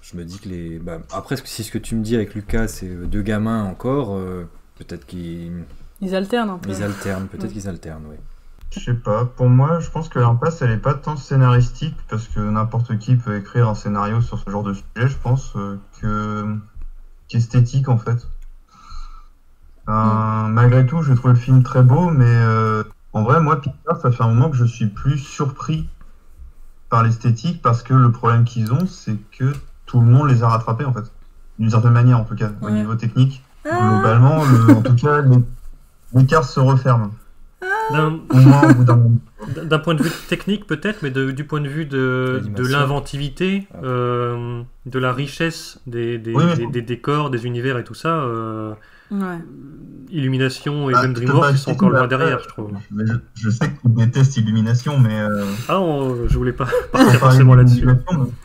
je 0.00 0.16
me 0.16 0.24
dis 0.24 0.38
que 0.38 0.48
les. 0.48 0.78
bah, 0.78 0.98
après, 1.12 1.36
si 1.44 1.62
ce 1.64 1.70
que 1.70 1.78
tu 1.78 1.94
me 1.94 2.02
dis 2.02 2.14
avec 2.16 2.34
Lucas, 2.34 2.68
c'est 2.68 2.88
deux 2.88 3.22
gamins 3.22 3.62
encore, 3.64 4.14
euh, 4.16 4.48
peut-être 4.78 5.06
qu'ils 5.06 5.52
Ils 6.00 6.14
alternent 6.14 6.50
un 6.50 6.58
peu. 6.58 6.70
ils 6.70 6.82
alternent, 6.82 7.28
peut-être 7.28 7.44
Ouais. 7.44 7.52
qu'ils 7.52 7.68
alternent, 7.68 8.04
oui. 8.08 8.16
Je 8.70 8.80
sais 8.80 8.94
pas. 8.94 9.26
Pour 9.26 9.48
moi, 9.50 9.80
je 9.80 9.90
pense 9.90 10.08
que 10.08 10.18
l'impasse, 10.18 10.62
elle 10.62 10.70
est 10.70 10.78
pas 10.78 10.94
tant 10.94 11.16
scénaristique, 11.16 11.94
parce 12.08 12.26
que 12.28 12.40
n'importe 12.40 12.98
qui 12.98 13.16
peut 13.16 13.36
écrire 13.36 13.68
un 13.68 13.74
scénario 13.74 14.22
sur 14.22 14.38
ce 14.38 14.48
genre 14.50 14.62
de 14.62 14.72
sujet, 14.72 15.08
je 15.08 15.16
pense, 15.22 15.52
euh, 15.56 15.76
que 16.00 16.56
qu'esthétique, 17.32 17.88
en 17.88 17.96
fait. 17.98 18.26
Euh, 19.88 20.46
Malgré 20.48 20.86
tout, 20.86 21.02
je 21.02 21.12
trouve 21.14 21.32
le 21.32 21.36
film 21.36 21.62
très 21.62 21.82
beau, 21.82 22.10
mais 22.10 22.24
euh, 22.28 22.84
en 23.14 23.22
vrai, 23.22 23.40
moi, 23.40 23.60
Pixar, 23.60 24.00
ça 24.00 24.10
fait 24.12 24.22
un 24.22 24.28
moment 24.28 24.50
que 24.50 24.56
je 24.56 24.64
suis 24.64 24.86
plus 24.86 25.18
surpris 25.18 25.88
par 26.90 27.02
l'esthétique, 27.02 27.62
parce 27.62 27.82
que 27.82 27.94
le 27.94 28.12
problème 28.12 28.44
qu'ils 28.44 28.72
ont, 28.72 28.86
c'est 28.86 29.16
que 29.36 29.52
tout 29.86 30.00
le 30.00 30.06
monde 30.06 30.28
les 30.28 30.42
a 30.42 30.48
rattrapés, 30.48 30.84
en 30.84 30.92
fait. 30.92 31.10
D'une 31.58 31.70
certaine 31.70 31.92
manière, 31.92 32.20
en 32.20 32.24
tout 32.24 32.34
cas, 32.36 32.50
au 32.60 32.70
niveau 32.70 32.94
technique. 32.94 33.42
Ah. 33.68 33.88
Globalement, 33.88 34.44
le- 34.44 34.74
en 34.76 34.82
tout 34.82 34.94
cas, 34.96 35.20
les- 35.22 35.42
l'écart 36.14 36.44
se 36.44 36.60
referme. 36.60 37.10
D'un- 37.90 39.78
point 39.80 39.94
de 39.94 40.02
vue 40.02 40.10
technique 40.28 40.66
peut-être, 40.66 41.02
mais 41.02 41.10
de- 41.10 41.30
du 41.32 41.44
point 41.44 41.60
de 41.60 41.68
vue 41.68 41.84
de, 41.84 42.40
l'inventivité, 42.70 43.66
Ah. 43.74 43.78
euh, 43.84 44.62
de 44.86 44.98
la 44.98 45.12
richesse 45.12 45.80
des, 45.86 46.18
des, 46.18 46.32
Oui, 46.34 46.44
oui. 46.48 46.56
des- 46.56 46.66
des 46.72 46.82
décors, 46.82 47.30
des 47.30 47.44
univers 47.46 47.78
et 47.78 47.84
tout 47.84 47.94
ça, 47.94 48.08
euh, 48.22 48.72
Ouais. 49.10 49.38
Illumination 50.10 50.88
et 50.88 50.94
Ah, 50.96 51.02
même 51.02 51.12
DreamWorks 51.12 51.50
ils 51.52 51.58
sont 51.58 51.72
encore 51.72 51.90
loin 51.90 52.06
derrière, 52.06 52.38
je 52.38 52.48
trouve. 52.48 52.70
Mais 52.90 53.04
je, 53.06 53.12
je 53.34 53.50
sais 53.50 53.68
que 53.68 53.74
tu 53.82 53.88
détestes 53.88 54.36
Illumination, 54.38 54.98
mais. 54.98 55.20
euh, 55.20 55.44
Ah, 55.68 55.80
on- 55.80 56.26
je 56.28 56.38
voulais 56.38 56.52
pas 56.52 56.64
partir 56.92 56.92
parler 56.92 57.18
forcément 57.18 57.54
là-dessus. 57.54 57.86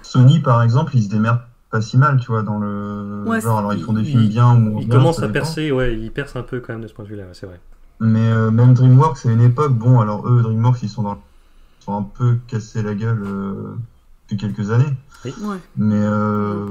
Sony, 0.02 0.40
par 0.42 0.62
exemple, 0.64 0.92
ils 0.96 1.04
se 1.04 1.10
démerdent 1.10 1.40
pas 1.70 1.80
si 1.82 1.98
mal, 1.98 2.18
tu 2.20 2.28
vois, 2.28 2.44
dans 2.44 2.58
le. 2.60 3.24
Ouais, 3.28 3.40
genre, 3.40 3.60
alors 3.60 3.74
ils 3.74 3.82
font 3.84 3.94
des 3.94 4.02
il- 4.02 4.08
films 4.08 4.28
bien 4.28 4.54
ou 4.56 4.60
moins 4.60 4.82
Il 4.82 4.88
bien, 4.90 4.98
commence 4.98 5.18
ça 5.20 5.26
à 5.26 5.30
percer, 5.30 5.72
ouais, 5.72 5.96
il 5.98 6.12
perce 6.12 6.36
un 6.36 6.44
peu 6.44 6.60
quand 6.60 6.74
même 6.74 6.82
de 6.82 6.88
ce 6.88 6.94
point 6.94 7.06
de 7.06 7.10
vue-là, 7.10 7.24
ouais, 7.24 7.30
c'est 7.34 7.46
vrai. 7.46 7.60
Mais 8.00 8.30
euh, 8.32 8.52
même 8.52 8.74
DreamWorks, 8.74 9.18
c'est 9.18 9.34
une 9.34 9.42
époque, 9.42 9.74
bon, 9.74 10.00
alors 10.00 10.28
eux, 10.28 10.42
DreamWorks, 10.42 10.84
ils 10.84 10.90
sont, 10.90 11.04
dans... 11.04 11.16
ils 11.16 11.84
sont 11.86 11.98
un 11.98 12.04
peu 12.04 12.38
cassés 12.48 12.84
la 12.84 12.94
gueule 12.94 13.24
euh, 13.26 13.76
depuis 14.30 14.38
quelques 14.38 14.72
années. 14.72 14.94
Ouais. 15.26 15.58
Mais 15.76 16.00
euh, 16.00 16.68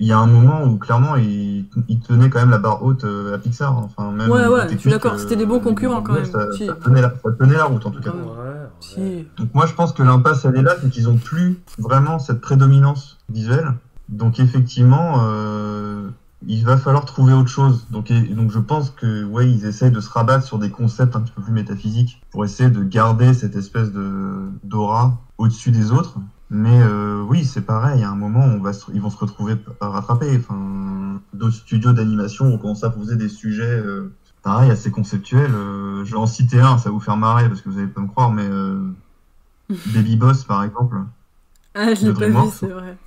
il 0.00 0.06
y 0.06 0.12
a 0.12 0.18
un 0.18 0.26
moment 0.26 0.64
où 0.64 0.78
clairement, 0.78 1.16
ils, 1.16 1.66
ils 1.86 2.00
tenaient 2.00 2.28
quand 2.30 2.40
même 2.40 2.50
la 2.50 2.58
barre 2.58 2.82
haute 2.82 3.04
euh, 3.04 3.34
à 3.34 3.38
Pixar. 3.38 3.76
Enfin, 3.76 4.10
même 4.10 4.30
Ouais, 4.30 4.46
ouais, 4.48 4.68
je 4.70 4.76
suis 4.78 4.90
d'accord, 4.90 5.18
c'était 5.18 5.36
des 5.36 5.46
bons 5.46 5.60
concurrents 5.60 6.02
quand 6.02 6.14
même. 6.14 6.24
Ça, 6.24 6.50
Si. 6.52 6.66
ça 6.66 6.74
tenait 6.74 7.02
la, 7.02 7.10
ça 7.22 7.30
tenait 7.38 7.56
la 7.56 7.64
route 7.66 7.84
en 7.86 7.90
tout 7.90 8.00
cas. 8.00 8.10
Ouais, 8.10 8.68
Si. 8.80 9.26
Donc 9.36 9.54
moi 9.54 9.66
je 9.66 9.74
pense 9.74 9.92
que 9.92 10.02
l'impasse 10.02 10.44
elle 10.44 10.56
est 10.56 10.62
là, 10.62 10.74
c'est 10.80 10.88
qu'ils 10.90 11.08
ont 11.08 11.18
plus 11.18 11.60
vraiment 11.78 12.18
cette 12.18 12.40
prédominance 12.40 13.18
visuelle. 13.28 13.74
Donc 14.08 14.40
effectivement, 14.40 15.20
euh, 15.24 16.08
il 16.46 16.64
va 16.64 16.76
falloir 16.76 17.04
trouver 17.04 17.32
autre 17.32 17.48
chose. 17.48 17.86
Donc, 17.90 18.10
et, 18.10 18.20
donc 18.34 18.50
je 18.50 18.58
pense 18.58 18.90
que 18.90 19.24
ouais, 19.24 19.50
ils 19.50 19.64
essayent 19.66 19.90
de 19.90 20.00
se 20.00 20.10
rabattre 20.10 20.44
sur 20.44 20.58
des 20.58 20.70
concepts 20.70 21.14
un 21.16 21.20
petit 21.20 21.32
peu 21.32 21.42
plus 21.42 21.52
métaphysiques 21.52 22.22
pour 22.30 22.44
essayer 22.44 22.70
de 22.70 22.82
garder 22.82 23.34
cette 23.34 23.56
espèce 23.56 23.92
de 23.92 24.48
d'aura 24.64 25.20
au-dessus 25.38 25.70
des 25.70 25.92
autres. 25.92 26.18
Mais 26.50 26.82
euh, 26.82 27.22
oui, 27.22 27.44
c'est 27.44 27.62
pareil. 27.62 28.02
À 28.04 28.10
un 28.10 28.14
moment, 28.14 28.44
on 28.44 28.60
va 28.60 28.72
se- 28.74 28.90
ils 28.92 29.00
vont 29.00 29.08
se 29.10 29.16
retrouver 29.16 29.56
rattrapés. 29.80 30.36
Enfin, 30.38 31.20
d'autres 31.32 31.54
studios 31.56 31.92
d'animation 31.92 32.50
vont 32.50 32.58
commencer 32.58 32.84
à 32.84 32.90
poser 32.90 33.16
des 33.16 33.28
sujets. 33.28 33.62
euh, 33.78 34.12
Pareil, 34.42 34.70
assez 34.72 34.90
conceptuels. 34.90 35.54
Euh, 35.54 36.04
je 36.04 36.10
vais 36.10 36.18
en 36.18 36.26
citer 36.26 36.60
un, 36.60 36.76
ça 36.76 36.88
va 36.88 36.90
vous 36.94 37.00
faire 37.00 37.16
marrer 37.16 37.48
parce 37.48 37.60
que 37.60 37.68
vous 37.68 37.78
allez 37.78 37.86
pas 37.86 38.00
me 38.00 38.08
croire, 38.08 38.32
mais 38.32 38.44
euh, 38.44 38.92
Baby 39.94 40.16
Boss, 40.16 40.44
par 40.44 40.62
exemple. 40.64 40.96
Ah, 41.74 41.94
je 41.94 42.06
l'ai 42.08 42.12
pas 42.12 42.26
vu, 42.26 42.32
c'est 42.58 42.66
vrai. 42.66 42.98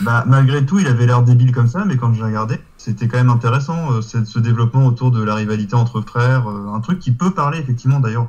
Bah, 0.00 0.24
malgré 0.26 0.64
tout, 0.64 0.78
il 0.78 0.86
avait 0.86 1.06
l'air 1.06 1.22
débile 1.22 1.52
comme 1.52 1.66
ça, 1.66 1.84
mais 1.84 1.96
quand 1.96 2.12
j'ai 2.14 2.22
regardé, 2.22 2.58
c'était 2.78 3.06
quand 3.08 3.18
même 3.18 3.30
intéressant, 3.30 3.92
euh, 3.92 4.00
ce 4.00 4.38
développement 4.38 4.86
autour 4.86 5.10
de 5.10 5.22
la 5.22 5.34
rivalité 5.34 5.74
entre 5.74 6.00
frères, 6.00 6.48
euh, 6.48 6.72
un 6.72 6.80
truc 6.80 6.98
qui 6.98 7.12
peut 7.12 7.32
parler 7.32 7.58
effectivement 7.58 8.00
d'ailleurs 8.00 8.28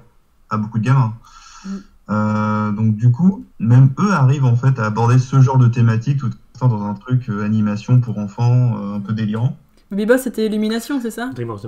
à 0.50 0.58
beaucoup 0.58 0.80
de 0.80 0.84
gamins. 0.84 1.14
Mm. 1.66 1.70
Euh, 2.10 2.72
donc 2.72 2.96
du 2.98 3.12
coup, 3.12 3.46
même 3.60 3.90
eux 4.00 4.12
arrivent 4.12 4.46
en 4.46 4.56
fait 4.56 4.80
à 4.80 4.86
aborder 4.86 5.18
ce 5.18 5.40
genre 5.40 5.58
de 5.58 5.68
thématique 5.68 6.20
tout 6.20 6.32
en 6.60 6.68
dans 6.68 6.84
un 6.84 6.94
truc 6.94 7.30
euh, 7.30 7.44
animation 7.44 8.02
pour 8.02 8.18
enfants 8.20 8.76
euh, 8.78 8.98
un 8.98 9.00
peu 9.00 9.14
délirant. 9.14 9.58
Boss, 9.92 10.22
c'était 10.22 10.46
Illumination, 10.46 11.00
c'est 11.02 11.12
ça? 11.12 11.32
DreamWorks. 11.34 11.66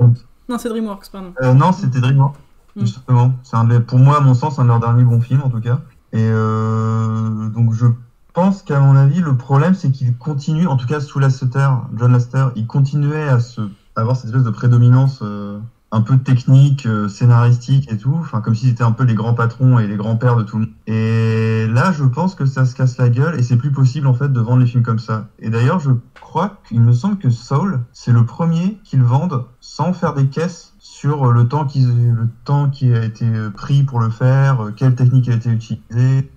Non, 0.49 0.57
c'est 0.57 0.69
DreamWorks, 0.69 1.09
pardon. 1.11 1.33
Euh, 1.41 1.53
non, 1.53 1.71
c'était 1.71 1.99
DreamWorks, 1.99 2.35
Mm. 2.75 2.81
justement. 2.81 3.33
C'est 3.43 3.55
un 3.55 3.65
de, 3.65 3.77
pour 3.77 3.99
moi, 3.99 4.17
à 4.17 4.21
mon 4.21 4.33
sens, 4.33 4.59
un 4.59 4.63
de 4.63 4.69
leurs 4.69 4.79
derniers 4.79 5.03
bons 5.03 5.21
films, 5.21 5.41
en 5.43 5.49
tout 5.49 5.59
cas. 5.59 5.79
Et 6.11 6.27
euh, 6.27 7.47
donc, 7.49 7.73
je 7.73 7.85
pense 8.33 8.63
qu'à 8.63 8.79
mon 8.79 8.95
avis, 8.95 9.21
le 9.21 9.37
problème, 9.37 9.75
c'est 9.75 9.91
qu'il 9.91 10.15
continue, 10.17 10.67
en 10.67 10.75
tout 10.75 10.87
cas 10.87 10.99
sous 10.99 11.19
Lasseter, 11.19 11.69
John 11.95 12.11
Lasseter, 12.11 12.47
il 12.55 12.67
continuait 12.67 13.29
à 13.29 13.39
se, 13.39 13.61
à 13.95 14.01
avoir 14.01 14.15
cette 14.15 14.25
espèce 14.25 14.43
de 14.43 14.49
prédominance 14.49 15.19
euh, 15.21 15.59
un 15.91 16.01
peu 16.01 16.17
technique, 16.17 16.87
euh, 16.87 17.07
scénaristique 17.07 17.91
et 17.91 17.97
tout, 17.97 18.17
enfin 18.19 18.41
comme 18.41 18.55
s'ils 18.55 18.69
étaient 18.69 18.83
un 18.83 18.91
peu 18.91 19.03
les 19.03 19.13
grands 19.13 19.35
patrons 19.35 19.77
et 19.77 19.87
les 19.87 19.95
grands-pères 19.95 20.35
de 20.35 20.43
tout 20.43 20.57
le 20.57 20.65
monde. 20.65 20.73
Et 20.87 21.67
là, 21.67 21.91
je 21.91 22.03
pense 22.03 22.33
que 22.33 22.45
ça 22.45 22.65
se 22.65 22.75
casse 22.75 22.97
la 22.97 23.09
gueule 23.09 23.39
et 23.39 23.43
c'est 23.43 23.57
plus 23.57 23.71
possible 23.71 24.07
en 24.07 24.15
fait 24.15 24.33
de 24.33 24.39
vendre 24.39 24.59
les 24.61 24.65
films 24.65 24.83
comme 24.83 24.99
ça. 24.99 25.27
Et 25.39 25.49
d'ailleurs, 25.49 25.79
je 25.79 25.91
crois 26.19 26.57
qu'il 26.67 26.81
me 26.81 26.93
semble 26.93 27.17
que 27.17 27.29
Soul, 27.29 27.81
c'est 27.93 28.11
le 28.11 28.25
premier 28.25 28.79
qu'ils 28.83 29.03
vendent 29.03 29.45
sans 29.61 29.93
faire 29.93 30.15
des 30.15 30.27
caisses 30.27 30.73
sur 30.79 31.29
euh, 31.29 31.33
le 31.33 31.47
temps, 31.47 31.65
qu'ils, 31.65 32.13
le 32.13 32.27
temps 32.43 32.69
qui 32.69 32.93
a 32.93 33.03
été 33.03 33.25
euh, 33.25 33.49
pris 33.49 33.83
pour 33.83 33.99
le 33.99 34.09
faire, 34.09 34.65
euh, 34.65 34.71
quelle 34.71 34.95
technique 34.95 35.29
a 35.29 35.33
été 35.33 35.49
utilisée. 35.49 36.29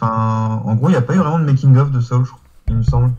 En 0.00 0.74
gros, 0.74 0.88
il 0.88 0.92
n'y 0.92 0.98
a 0.98 1.02
pas 1.02 1.14
eu 1.14 1.18
vraiment 1.18 1.38
de 1.38 1.44
making-of 1.44 1.90
de 1.90 2.00
Soul, 2.00 2.24
il 2.68 2.76
me 2.76 2.82
semble. 2.82 3.10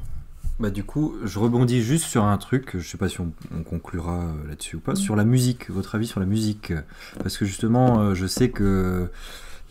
Bah 0.59 0.69
du 0.69 0.83
coup, 0.83 1.15
je 1.23 1.39
rebondis 1.39 1.81
juste 1.81 2.05
sur 2.05 2.23
un 2.23 2.37
truc, 2.37 2.77
je 2.77 2.87
sais 2.87 2.97
pas 2.97 3.09
si 3.09 3.19
on, 3.19 3.31
on 3.57 3.63
conclura 3.63 4.19
euh, 4.19 4.47
là-dessus 4.47 4.75
ou 4.75 4.79
pas, 4.79 4.95
sur 4.95 5.15
la 5.15 5.25
musique, 5.25 5.71
votre 5.71 5.95
avis 5.95 6.05
sur 6.05 6.19
la 6.19 6.27
musique. 6.27 6.71
Parce 7.21 7.37
que 7.37 7.45
justement, 7.45 7.99
euh, 7.99 8.13
je 8.13 8.27
sais 8.27 8.49
que 8.49 9.09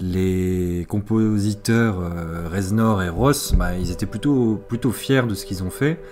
les 0.00 0.84
compositeurs 0.88 2.00
euh, 2.00 2.48
Reznor 2.52 3.02
et 3.02 3.08
Ross, 3.08 3.54
bah, 3.54 3.76
ils 3.78 3.92
étaient 3.92 4.06
plutôt, 4.06 4.60
plutôt 4.68 4.90
fiers 4.90 5.22
de 5.22 5.34
ce 5.34 5.46
qu'ils 5.46 5.62
ont 5.62 5.70
fait. 5.70 6.02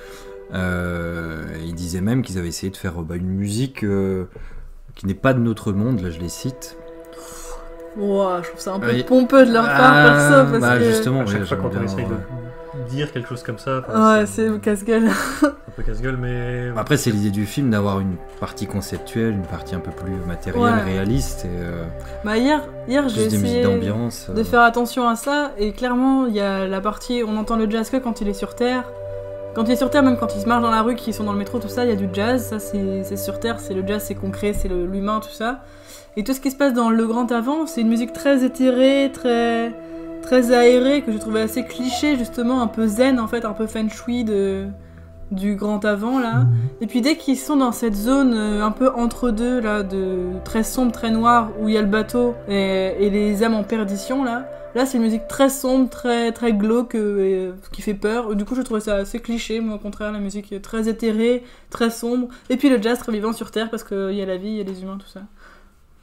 Ils 0.53 1.75
disaient 1.75 2.01
même 2.01 2.23
qu'ils 2.23 2.39
avaient 2.39 2.49
essayé 2.49 2.71
de 2.71 2.77
faire 2.77 3.03
bah, 3.03 3.17
une 3.17 3.29
musique 3.29 3.85
qui 4.95 5.07
n'est 5.07 5.15
pas 5.15 5.35
de 5.35 5.41
notre 5.41 5.73
monde, 5.73 6.01
là 6.01 6.11
je 6.11 6.21
les 6.21 6.29
cite. 6.29 6.77
Ouah, 7.97 8.41
je 8.43 8.49
trouve 8.49 8.61
ça 8.61 8.75
un 8.75 8.81
peu 8.81 8.89
Oui. 8.93 9.03
pompeux 9.03 9.45
de 9.47 9.53
leur 9.53 9.65
part, 9.65 9.93
Ah, 9.95 10.05
perso, 10.09 10.51
parce 10.53 10.61
bah, 10.63 10.79
que... 10.79 10.85
justement, 10.85 11.21
À 11.23 11.27
chaque 11.27 11.41
ouais, 11.41 11.47
fois 11.47 11.57
quand 11.57 11.71
on 11.81 11.85
essaye 11.85 12.07
de 12.07 12.89
dire 12.89 13.13
quelque 13.13 13.29
chose 13.29 13.43
comme 13.43 13.59
ça, 13.59 13.83
Ouais, 13.93 14.27
c'est 14.27 14.49
casse-gueule. 14.61 15.09
un 15.09 15.49
peu 15.77 15.83
casse-gueule, 15.83 16.17
mais. 16.17 16.71
Après, 16.77 16.97
c'est 16.97 17.11
l'idée 17.11 17.31
du 17.31 17.47
film 17.47 17.71
d'avoir 17.71 17.99
une 18.01 18.15
partie 18.39 18.67
conceptuelle, 18.67 19.33
une 19.33 19.43
partie 19.43 19.75
un 19.75 19.81
peu 19.81 19.91
plus 19.91 20.13
matérielle, 20.27 20.63
Ouais. 20.63 20.83
réaliste, 20.83 21.45
et 21.45 21.49
euh, 21.49 21.83
Bah 22.25 22.37
hier, 22.39 22.63
hier 22.89 23.09
j'ai 23.09 23.25
essayé 23.27 23.63
d'ambiance. 23.65 24.29
euh. 24.31 24.35
de 24.35 24.43
faire 24.45 24.63
attention 24.63 25.09
à 25.09 25.17
ça, 25.17 25.51
et 25.59 25.73
clairement, 25.73 26.27
il 26.27 26.35
y 26.35 26.41
a 26.41 26.67
la 26.69 26.81
partie, 26.81 27.23
on 27.27 27.37
entend 27.37 27.57
le 27.57 27.69
jazz 27.69 27.91
que 27.91 27.97
quand 27.97 28.21
il 28.21 28.29
est 28.29 28.35
sur 28.35 28.55
Terre. 28.55 28.85
Quand 29.55 29.65
il 29.65 29.73
est 29.73 29.77
sur 29.77 29.91
Terre, 29.91 30.05
même 30.05 30.17
quand 30.17 30.35
il 30.37 30.41
se 30.41 30.47
marche 30.47 30.63
dans 30.63 30.71
la 30.71 30.83
rue, 30.83 30.95
qu'ils 30.95 31.13
sont 31.13 31.25
dans 31.25 31.33
le 31.33 31.39
métro, 31.39 31.59
tout 31.59 31.69
ça, 31.69 31.85
il 31.85 31.91
y 31.91 31.93
a 31.93 31.97
du 31.97 32.09
jazz, 32.13 32.45
ça 32.51 32.59
c'est 32.61 33.17
sur 33.17 33.41
Terre, 33.41 33.59
c'est 33.59 33.75
le 33.75 33.85
jazz, 33.87 34.05
c'est 34.07 34.15
concret, 34.15 34.53
c'est 34.53 34.69
l'humain, 34.69 35.21
tout 35.21 35.33
ça. 35.33 35.61
Et 36.17 36.25
tout 36.25 36.33
ce 36.35 36.41
qui 36.41 36.51
se 36.51 36.57
passe 36.57 36.73
dans 36.73 36.91
le 36.91 37.07
grand 37.07 37.31
avant, 37.33 37.67
c'est 37.67 37.81
une 37.81 37.89
musique 37.89 38.13
très 38.13 38.45
éthérée, 38.45 39.11
très 39.13 39.73
très 40.23 40.53
aérée, 40.53 41.03
que 41.03 41.13
je 41.13 41.19
trouvais 41.19 41.41
assez 41.41 41.65
cliché, 41.65 42.17
justement, 42.17 42.63
un 42.63 42.67
peu 42.69 42.87
zen 42.87 43.19
en 43.19 43.27
fait, 43.27 43.45
un 43.45 43.53
peu 43.53 43.67
feng 43.67 43.89
shui 43.89 44.23
de, 44.23 44.67
du 45.31 45.57
grand 45.57 45.85
avant 45.85 46.19
là. 46.19 46.45
Et 46.81 46.87
puis 46.87 47.01
dès 47.01 47.17
qu'ils 47.17 47.39
sont 47.39 47.57
dans 47.57 47.73
cette 47.73 47.95
zone 47.95 48.35
euh, 48.35 48.65
un 48.65 48.71
peu 48.71 48.91
entre 48.95 49.31
deux 49.31 49.61
là, 49.61 49.83
de 49.83 50.19
très 50.45 50.63
sombre, 50.63 50.93
très 50.93 51.11
noir, 51.11 51.51
où 51.61 51.69
il 51.69 51.75
y 51.75 51.79
a 51.79 51.83
le 51.83 51.89
bateau 51.89 52.35
et, 52.49 52.95
et 53.01 53.11
les 53.11 53.43
âmes 53.43 53.55
en 53.55 53.65
perdition 53.65 54.25
là, 54.25 54.45
là 54.75 54.87
c'est 54.87 54.97
une 54.99 55.03
musique 55.05 55.27
très 55.29 55.49
sombre, 55.49 55.89
très 55.91 56.33
très 56.33 56.53
glauque, 56.53 56.95
euh, 56.95 57.53
et, 57.53 57.71
qui 57.73 57.83
fait 57.83 57.95
peur. 57.95 58.35
Du 58.35 58.45
coup 58.45 58.55
je 58.55 58.63
trouvais 58.63 58.81
ça 58.81 58.97
assez 58.97 59.21
cliché, 59.21 59.61
moi 59.61 59.77
au 59.77 59.79
contraire 59.79 60.13
la 60.13 60.19
musique 60.21 60.53
est 60.53 60.61
très 60.61 60.89
éthérée, 60.89 61.45
très 61.71 61.91
sombre. 61.91 62.29
Et 62.49 62.57
puis 62.57 62.69
le 62.69 62.81
jazz 62.81 62.99
très 62.99 63.13
vivant 63.13 63.33
sur 63.33 63.51
Terre 63.51 63.71
parce 63.71 63.85
qu'il 63.85 64.13
y 64.15 64.23
a 64.23 64.27
la 64.27 64.37
vie, 64.37 64.49
il 64.49 64.57
y 64.57 64.61
a 64.61 64.65
les 64.65 64.83
humains, 64.83 64.99
tout 64.99 65.09
ça. 65.13 65.21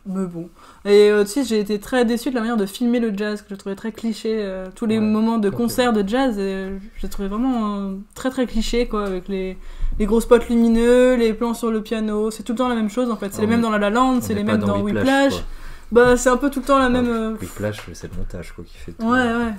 Mais 0.09 0.26
bon. 0.26 0.49
Et 0.86 1.11
euh, 1.11 1.24
tu 1.26 1.32
sais, 1.32 1.43
j'ai 1.43 1.59
été 1.59 1.80
très 1.80 2.05
déçue 2.05 2.30
de 2.30 2.36
la 2.36 2.39
manière 2.39 2.55
de 2.55 2.65
filmer 2.65 3.01
le 3.01 3.11
jazz, 3.13 3.41
que 3.41 3.47
je 3.49 3.55
trouvais 3.55 3.76
très 3.76 3.91
cliché. 3.91 4.38
euh, 4.39 4.68
tous 4.74 4.86
les 4.86 4.99
Ouais, 4.99 5.03
moments 5.03 5.38
de 5.38 5.49
concert 5.49 5.91
de 5.91 6.07
jazz, 6.07 6.36
euh, 6.38 6.78
je 6.95 7.01
les 7.03 7.09
trouvais 7.09 7.28
vraiment 7.28 7.76
euh, 7.76 7.95
très 8.15 8.30
très 8.30 8.45
cliché, 8.45 8.88
quoi, 8.88 9.05
avec 9.05 9.28
les, 9.28 9.57
les 9.99 10.05
gros 10.05 10.22
spots 10.22 10.38
lumineux, 10.49 11.15
les 11.15 11.34
plans 11.34 11.53
sur 11.53 11.72
le 11.72 11.82
piano. 11.84 12.32
C'est 12.32 12.43
tout 12.43 12.53
le 12.53 12.57
temps 12.57 12.70
la 12.70 12.76
même 12.76 12.89
chose 12.89 13.11
en 13.11 13.18
fait. 13.18 13.34
C'est 13.34 13.39
Ah, 13.39 13.41
les 13.41 13.47
mêmes 13.47 13.59
dans 13.59 13.70
La 13.70 13.80
La 13.80 13.89
Land, 13.89 14.22
c'est 14.22 14.34
les 14.34 14.45
mêmes 14.45 14.59
dans 14.59 14.80
Whiplash, 14.82 15.34
Whiplash. 15.34 15.43
Bah, 15.92 16.18
c'est 16.18 16.30
un 16.30 16.38
peu 16.38 16.50
tout 16.50 16.60
le 16.60 16.66
temps 16.66 16.80
la 16.80 16.90
même. 16.90 17.08
Ah, 17.08 17.44
euh, 17.44 17.72
c'est 17.94 18.12
le 18.12 18.18
montage 18.18 18.52
quoi, 18.54 18.64
qui 18.64 18.78
fait 18.78 18.92
tout. 18.92 19.06
Ouais, 19.06 19.20
ouais. 19.20 19.54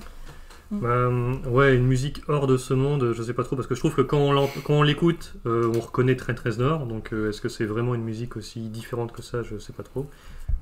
Bah, 0.70 0.88
euh, 0.88 1.34
ouais, 1.46 1.74
une 1.74 1.86
musique 1.86 2.22
hors 2.28 2.46
de 2.46 2.58
ce 2.58 2.74
monde, 2.74 3.12
je 3.14 3.22
sais 3.22 3.32
pas 3.32 3.42
trop, 3.42 3.56
parce 3.56 3.66
que 3.66 3.74
je 3.74 3.80
trouve 3.80 3.94
que 3.94 4.02
quand 4.02 4.18
on 4.68 4.82
l'écoute, 4.82 5.34
euh, 5.46 5.72
on 5.74 5.80
reconnaît 5.80 6.16
Trent 6.16 6.34
Reznor, 6.44 6.86
donc 6.86 7.12
euh, 7.12 7.30
est-ce 7.30 7.40
que 7.40 7.48
c'est 7.48 7.64
vraiment 7.64 7.94
une 7.94 8.04
musique 8.04 8.36
aussi 8.36 8.60
différente 8.68 9.12
que 9.12 9.22
ça, 9.22 9.42
je 9.42 9.58
sais 9.58 9.72
pas 9.72 9.82
trop. 9.82 10.06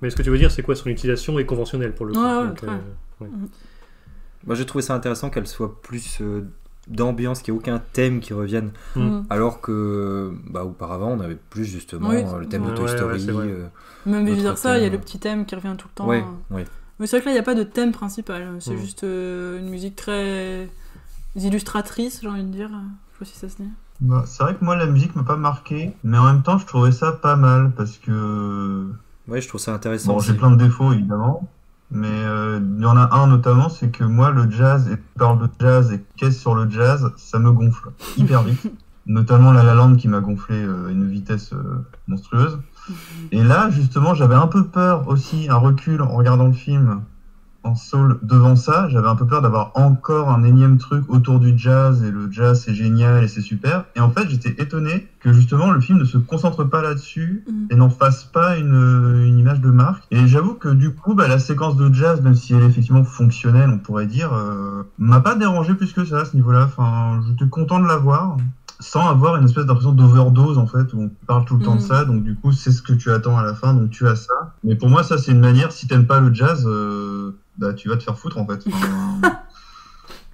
Mais 0.03 0.11
ce 0.11 0.17
que 0.17 0.23
tu 0.23 0.31
veux 0.31 0.39
dire, 0.39 0.53
c'est 0.53 0.62
quoi 0.62 0.77
son 0.77 0.91
utilisation 0.91 1.39
est 1.41 1.47
conventionnelle 1.47 1.93
pour 1.93 2.07
le 2.07 2.12
coup. 2.12 2.23
Ouais, 2.23 2.37
ouais, 2.37 2.47
donc, 2.47 2.57
très. 2.57 2.69
ouais. 2.69 3.29
Moi 4.47 4.55
j'ai 4.55 4.67
trouvé 4.67 4.83
ça 4.83 4.95
intéressant 4.95 5.29
qu'elle 5.29 5.47
soit 5.49 5.81
plus 5.83 6.19
euh, 6.21 6.43
d'ambiance, 6.89 7.43
qu'il 7.43 7.53
n'y 7.55 7.59
ait 7.59 7.62
aucun 7.62 7.82
thème 7.93 8.20
qui 8.20 8.32
revienne. 8.32 8.70
Mm. 8.95 9.20
Alors 9.30 9.61
que 9.61 10.32
bah, 10.51 10.64
auparavant 10.64 11.09
on 11.11 11.20
avait 11.20 11.39
plus 11.51 11.64
justement 11.64 12.11
Oui. 12.11 12.16
euh, 12.24 12.39
le 12.39 12.47
thème 12.47 12.64
Ouais, 12.64 12.70
de 12.70 12.76
Toy 12.76 12.84
ouais, 12.84 13.03
ouais, 13.03 13.18
Story. 13.18 13.49
euh, 13.51 13.66
Même 14.07 14.26
vice 14.26 14.43
versa, 14.43 14.78
il 14.78 14.82
y 14.84 14.87
a 14.87 14.91
le 14.91 14.99
petit 14.99 15.18
thème 15.18 15.47
qui 15.47 15.55
revient 15.55 15.74
tout 15.76 15.89
le 15.89 15.95
temps. 15.95 16.07
Ouais, 16.07 16.20
hein. 16.20 16.34
ouais. 16.51 16.64
Mais 16.99 17.07
c'est 17.07 17.16
vrai 17.16 17.20
que 17.22 17.26
là, 17.26 17.32
il 17.32 17.34
n'y 17.34 17.41
a 17.41 17.43
pas 17.45 17.55
de 17.55 17.62
thème 17.64 17.93
principal. 17.93 18.49
C'est 18.61 18.74
Mm. 18.74 18.78
juste 18.78 19.05
euh, 19.05 19.59
une 19.59 19.68
musique 19.68 19.97
très 19.97 20.68
illustratrice, 21.34 22.20
j'ai 22.22 22.28
envie 22.28 22.43
de 22.45 22.49
dire. 22.53 22.70
Je 22.70 22.74
sais 22.74 23.18
pas 23.18 23.24
si 23.24 23.39
ça 23.39 23.49
se 23.49 23.57
dit. 23.62 23.68
Bah, 24.01 24.24
c'est 24.26 24.43
vrai 24.43 24.55
que 24.55 24.64
moi, 24.64 24.76
la 24.76 24.87
musique 24.87 25.16
m'a 25.16 25.22
pas 25.24 25.37
marqué, 25.37 25.93
mais 26.05 26.18
en 26.18 26.24
même 26.24 26.43
temps, 26.43 26.59
je 26.59 26.66
trouvais 26.66 26.93
ça 26.93 27.12
pas 27.12 27.37
mal 27.37 27.72
parce 27.76 27.97
que 27.99 28.91
Ouais, 29.28 29.41
je 29.41 29.49
trouve 29.49 29.61
ça 29.61 29.72
intéressant. 29.74 30.12
Bon, 30.14 30.18
j'ai 30.20 30.34
plein 30.34 30.51
de 30.53 30.57
défauts 30.62 30.93
évidemment, 30.93 31.49
mais 31.91 32.09
euh, 32.09 32.61
il 32.76 32.82
y 32.82 32.87
en 32.87 32.97
a 32.97 33.14
un 33.14 33.26
notamment, 33.26 33.68
c'est 33.68 33.91
que 33.91 34.05
moi 34.05 34.30
le 34.30 34.51
jazz, 34.51 34.89
et 34.89 34.97
tu 34.97 35.18
parles 35.18 35.39
de 35.39 35.49
jazz 35.61 35.93
et 35.93 36.05
qu'est-ce 36.16 36.41
sur 36.41 36.55
le 36.55 36.68
jazz, 36.68 37.12
ça 37.16 37.39
me 37.39 37.53
gonfle 37.53 37.91
hyper 38.16 38.43
vite. 38.43 38.72
notamment 39.07 39.53
La 39.53 39.62
La 39.62 39.74
Land 39.74 39.97
qui 39.97 40.09
m'a 40.09 40.20
gonflé 40.20 40.57
euh, 40.57 40.89
à 40.89 40.91
une 40.91 41.09
vitesse 41.09 41.53
euh, 41.53 41.87
monstrueuse. 42.09 42.59
Et 43.32 43.43
là, 43.43 43.70
justement, 43.70 44.14
j'avais 44.14 44.34
un 44.34 44.47
peu 44.47 44.66
peur 44.66 45.09
aussi, 45.09 45.49
un 45.49 45.57
recul 45.57 46.03
en 46.03 46.09
regardant 46.09 46.47
le 46.47 46.53
film, 46.53 47.03
en 47.67 47.75
soul 47.75 48.17
devant 48.23 48.57
ça, 48.57 48.89
j'avais 48.89 49.09
un 49.09 49.14
peu 49.14 49.27
peur 49.27 49.41
d'avoir 49.43 49.71
encore 49.75 50.31
un 50.31 50.43
énième 50.45 50.77
truc 50.79 51.05
autour 51.09 51.39
du 51.41 51.53
jazz 51.57 52.03
et 52.03 52.11
le 52.11 52.29
jazz 52.31 52.61
c'est 52.64 52.75
génial 52.75 53.25
et 53.25 53.29
c'est 53.29 53.41
super. 53.41 53.83
Et 53.95 54.01
en 54.01 54.09
fait, 54.11 54.29
j'étais 54.29 54.55
étonné 54.59 55.05
que 55.21 55.33
justement 55.33 55.71
le 55.71 55.81
film 55.81 55.99
ne 55.99 56.05
se 56.05 56.19
concentre 56.19 56.64
pas 56.64 56.83
là-dessus 56.83 57.43
Mhm. 57.47 57.67
et 57.71 57.77
n'en 57.77 57.89
fasse 57.89 58.25
pas 58.25 58.57
une, 58.57 59.23
une 59.27 59.39
image 59.39 59.61
de 59.61 59.71
marque. 59.71 60.05
Et 60.11 60.27
j'avoue 60.27 60.55
que 60.55 60.69
du 60.69 60.91
coup, 60.91 61.14
bah, 61.14 61.27
la 61.29 61.39
séquence 61.39 61.77
de 61.77 61.93
jazz, 61.93 62.21
même 62.21 62.35
si 62.35 62.55
elle 62.55 62.62
est 62.62 62.67
effectivement 62.67 63.03
fonctionnelle, 63.03 63.71
on 63.71 63.79
pourrait 63.79 64.07
dire, 64.07 64.33
euh, 64.33 64.83
m'a 64.99 65.21
pas 65.21 65.35
dérangé 65.35 65.75
plus 65.75 65.93
que 65.93 66.05
ça 66.05 66.21
à 66.21 66.25
ce 66.25 66.37
niveau-là. 66.37 66.64
Enfin, 66.64 67.21
j'étais 67.27 67.49
content 67.49 67.81
de 67.81 67.87
la 67.87 67.97
voir 67.97 68.37
sans 68.79 69.09
avoir 69.09 69.37
une 69.37 69.45
espèce 69.45 69.64
d'impression 69.64 69.93
d'overdose 69.93 70.59
en 70.59 70.67
fait 70.67 70.93
où 70.93 71.01
on 71.01 71.11
parle 71.27 71.47
tout 71.47 71.57
le 71.57 71.64
temps 71.64 71.77
de 71.77 71.81
Mhm. 71.81 71.87
ça 71.87 72.05
donc 72.05 72.23
du 72.23 72.35
coup 72.35 72.53
c'est 72.53 72.71
ce 72.71 72.83
que 72.83 72.93
tu 72.93 73.11
attends 73.11 73.39
à 73.39 73.43
la 73.43 73.55
fin 73.55 73.73
donc 73.73 73.89
tu 73.89 74.07
as 74.07 74.17
ça 74.17 74.35
mais 74.64 74.75
pour 74.75 74.91
moi 74.91 75.03
ça 75.03 75.17
c'est 75.17 75.31
une 75.33 75.41
manière 75.41 75.73
si 75.73 75.87
t'aimes 75.87 76.05
pas 76.05 76.21
le 76.21 76.31
jazz 76.35 76.67
euh, 76.67 77.31
bah 77.59 77.72
tu 77.74 77.88
vas 77.88 77.96
te 77.96 78.02
faire 78.02 78.18
foutre 78.18 78.38
en 78.38 78.46
fait 78.46 78.62
Enfin, 78.66 79.20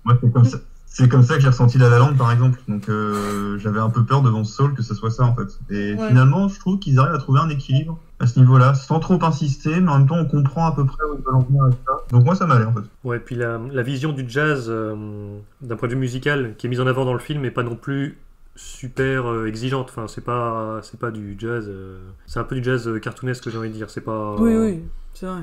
moi 0.04 0.16
c'est 0.20 0.32
comme 0.32 0.44
ça 0.44 0.58
c'est 0.94 1.08
comme 1.08 1.22
ça 1.22 1.36
que 1.36 1.40
j'ai 1.40 1.48
ressenti 1.48 1.78
La 1.78 1.88
La 1.88 1.98
Land 1.98 2.14
par 2.18 2.30
exemple 2.32 2.60
donc 2.68 2.88
euh, 2.90 3.58
j'avais 3.58 3.78
un 3.80 3.88
peu 3.88 4.04
peur 4.04 4.20
devant 4.20 4.44
Soul 4.44 4.74
que 4.74 4.82
ce 4.82 4.94
soit 4.94 5.10
ça 5.10 5.24
en 5.24 5.34
fait 5.34 5.58
et 5.70 5.94
Ouais. 5.94 6.06
finalement 6.08 6.48
je 6.48 6.58
trouve 6.60 6.78
qu'ils 6.78 6.98
arrivent 6.98 7.14
à 7.14 7.18
trouver 7.18 7.40
un 7.40 7.48
équilibre 7.48 7.98
à 8.20 8.26
ce 8.26 8.38
niveau 8.38 8.58
là 8.58 8.74
sans 8.74 9.00
trop 9.00 9.18
insister 9.24 9.80
mais 9.80 9.90
en 9.90 9.98
même 10.00 10.06
temps 10.08 10.18
on 10.18 10.26
comprend 10.26 10.66
à 10.66 10.72
peu 10.74 10.84
près 10.84 10.98
où 11.10 11.16
ils 11.18 11.24
veulent 11.24 11.34
en 11.36 11.40
venir 11.40 11.62
avec 11.64 11.76
ça 11.86 11.92
donc 12.10 12.24
moi 12.26 12.34
ça 12.34 12.46
m'allait 12.46 12.66
en 12.66 12.72
fait 12.74 12.82
Ouais, 13.04 13.18
puis 13.20 13.36
la, 13.36 13.58
la 13.70 13.82
vision 13.82 14.12
du 14.12 14.24
jazz, 14.28 14.66
euh, 14.68 15.38
d'un 15.62 15.76
point 15.76 15.88
de 15.88 15.94
vue 15.94 16.00
musical, 16.00 16.54
qui 16.58 16.66
est 16.66 16.70
mise 16.70 16.80
en 16.80 16.86
avant 16.86 17.04
dans 17.06 17.14
le 17.14 17.18
film, 17.18 17.40
n'est 17.42 17.50
pas 17.50 17.62
non 17.64 17.74
plus 17.74 18.18
super 18.54 19.26
euh, 19.32 19.46
exigeante. 19.46 19.88
Enfin, 19.90 20.06
c'est 20.06 20.20
pas, 20.24 20.78
c'est 20.82 21.00
pas 21.00 21.10
du 21.10 21.34
jazz. 21.38 21.64
euh, 21.68 21.98
c'est 22.26 22.38
un 22.38 22.44
peu 22.44 22.54
du 22.54 22.62
jazz 22.62 22.88
cartoonesque, 23.02 23.48
j'ai 23.50 23.58
envie 23.58 23.70
de 23.70 23.74
dire. 23.74 23.90
C'est 23.90 24.02
pas. 24.02 24.36
Oui, 24.38 24.54
oui, 24.56 24.82
c'est 25.14 25.26
vrai. 25.26 25.40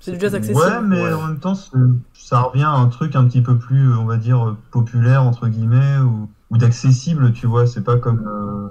C'est 0.00 0.12
du 0.12 0.20
jazz 0.20 0.34
accessible. 0.34 0.58
Ouais, 0.60 0.80
mais 0.82 1.02
Ouais. 1.02 1.12
en 1.12 1.26
même 1.26 1.38
temps, 1.38 1.54
ça 2.14 2.40
revient 2.40 2.62
à 2.64 2.70
un 2.70 2.86
truc 2.88 3.16
un 3.16 3.24
petit 3.24 3.42
peu 3.42 3.56
plus, 3.56 3.92
on 3.94 4.04
va 4.04 4.16
dire, 4.16 4.48
euh, 4.48 4.56
populaire, 4.70 5.22
entre 5.22 5.48
guillemets, 5.48 5.98
ou, 5.98 6.28
ou 6.50 6.58
d'accessible, 6.58 7.32
tu 7.32 7.46
vois. 7.46 7.66
C'est 7.66 7.82
pas 7.82 7.96
comme. 7.96 8.22
Euh, 8.26 8.68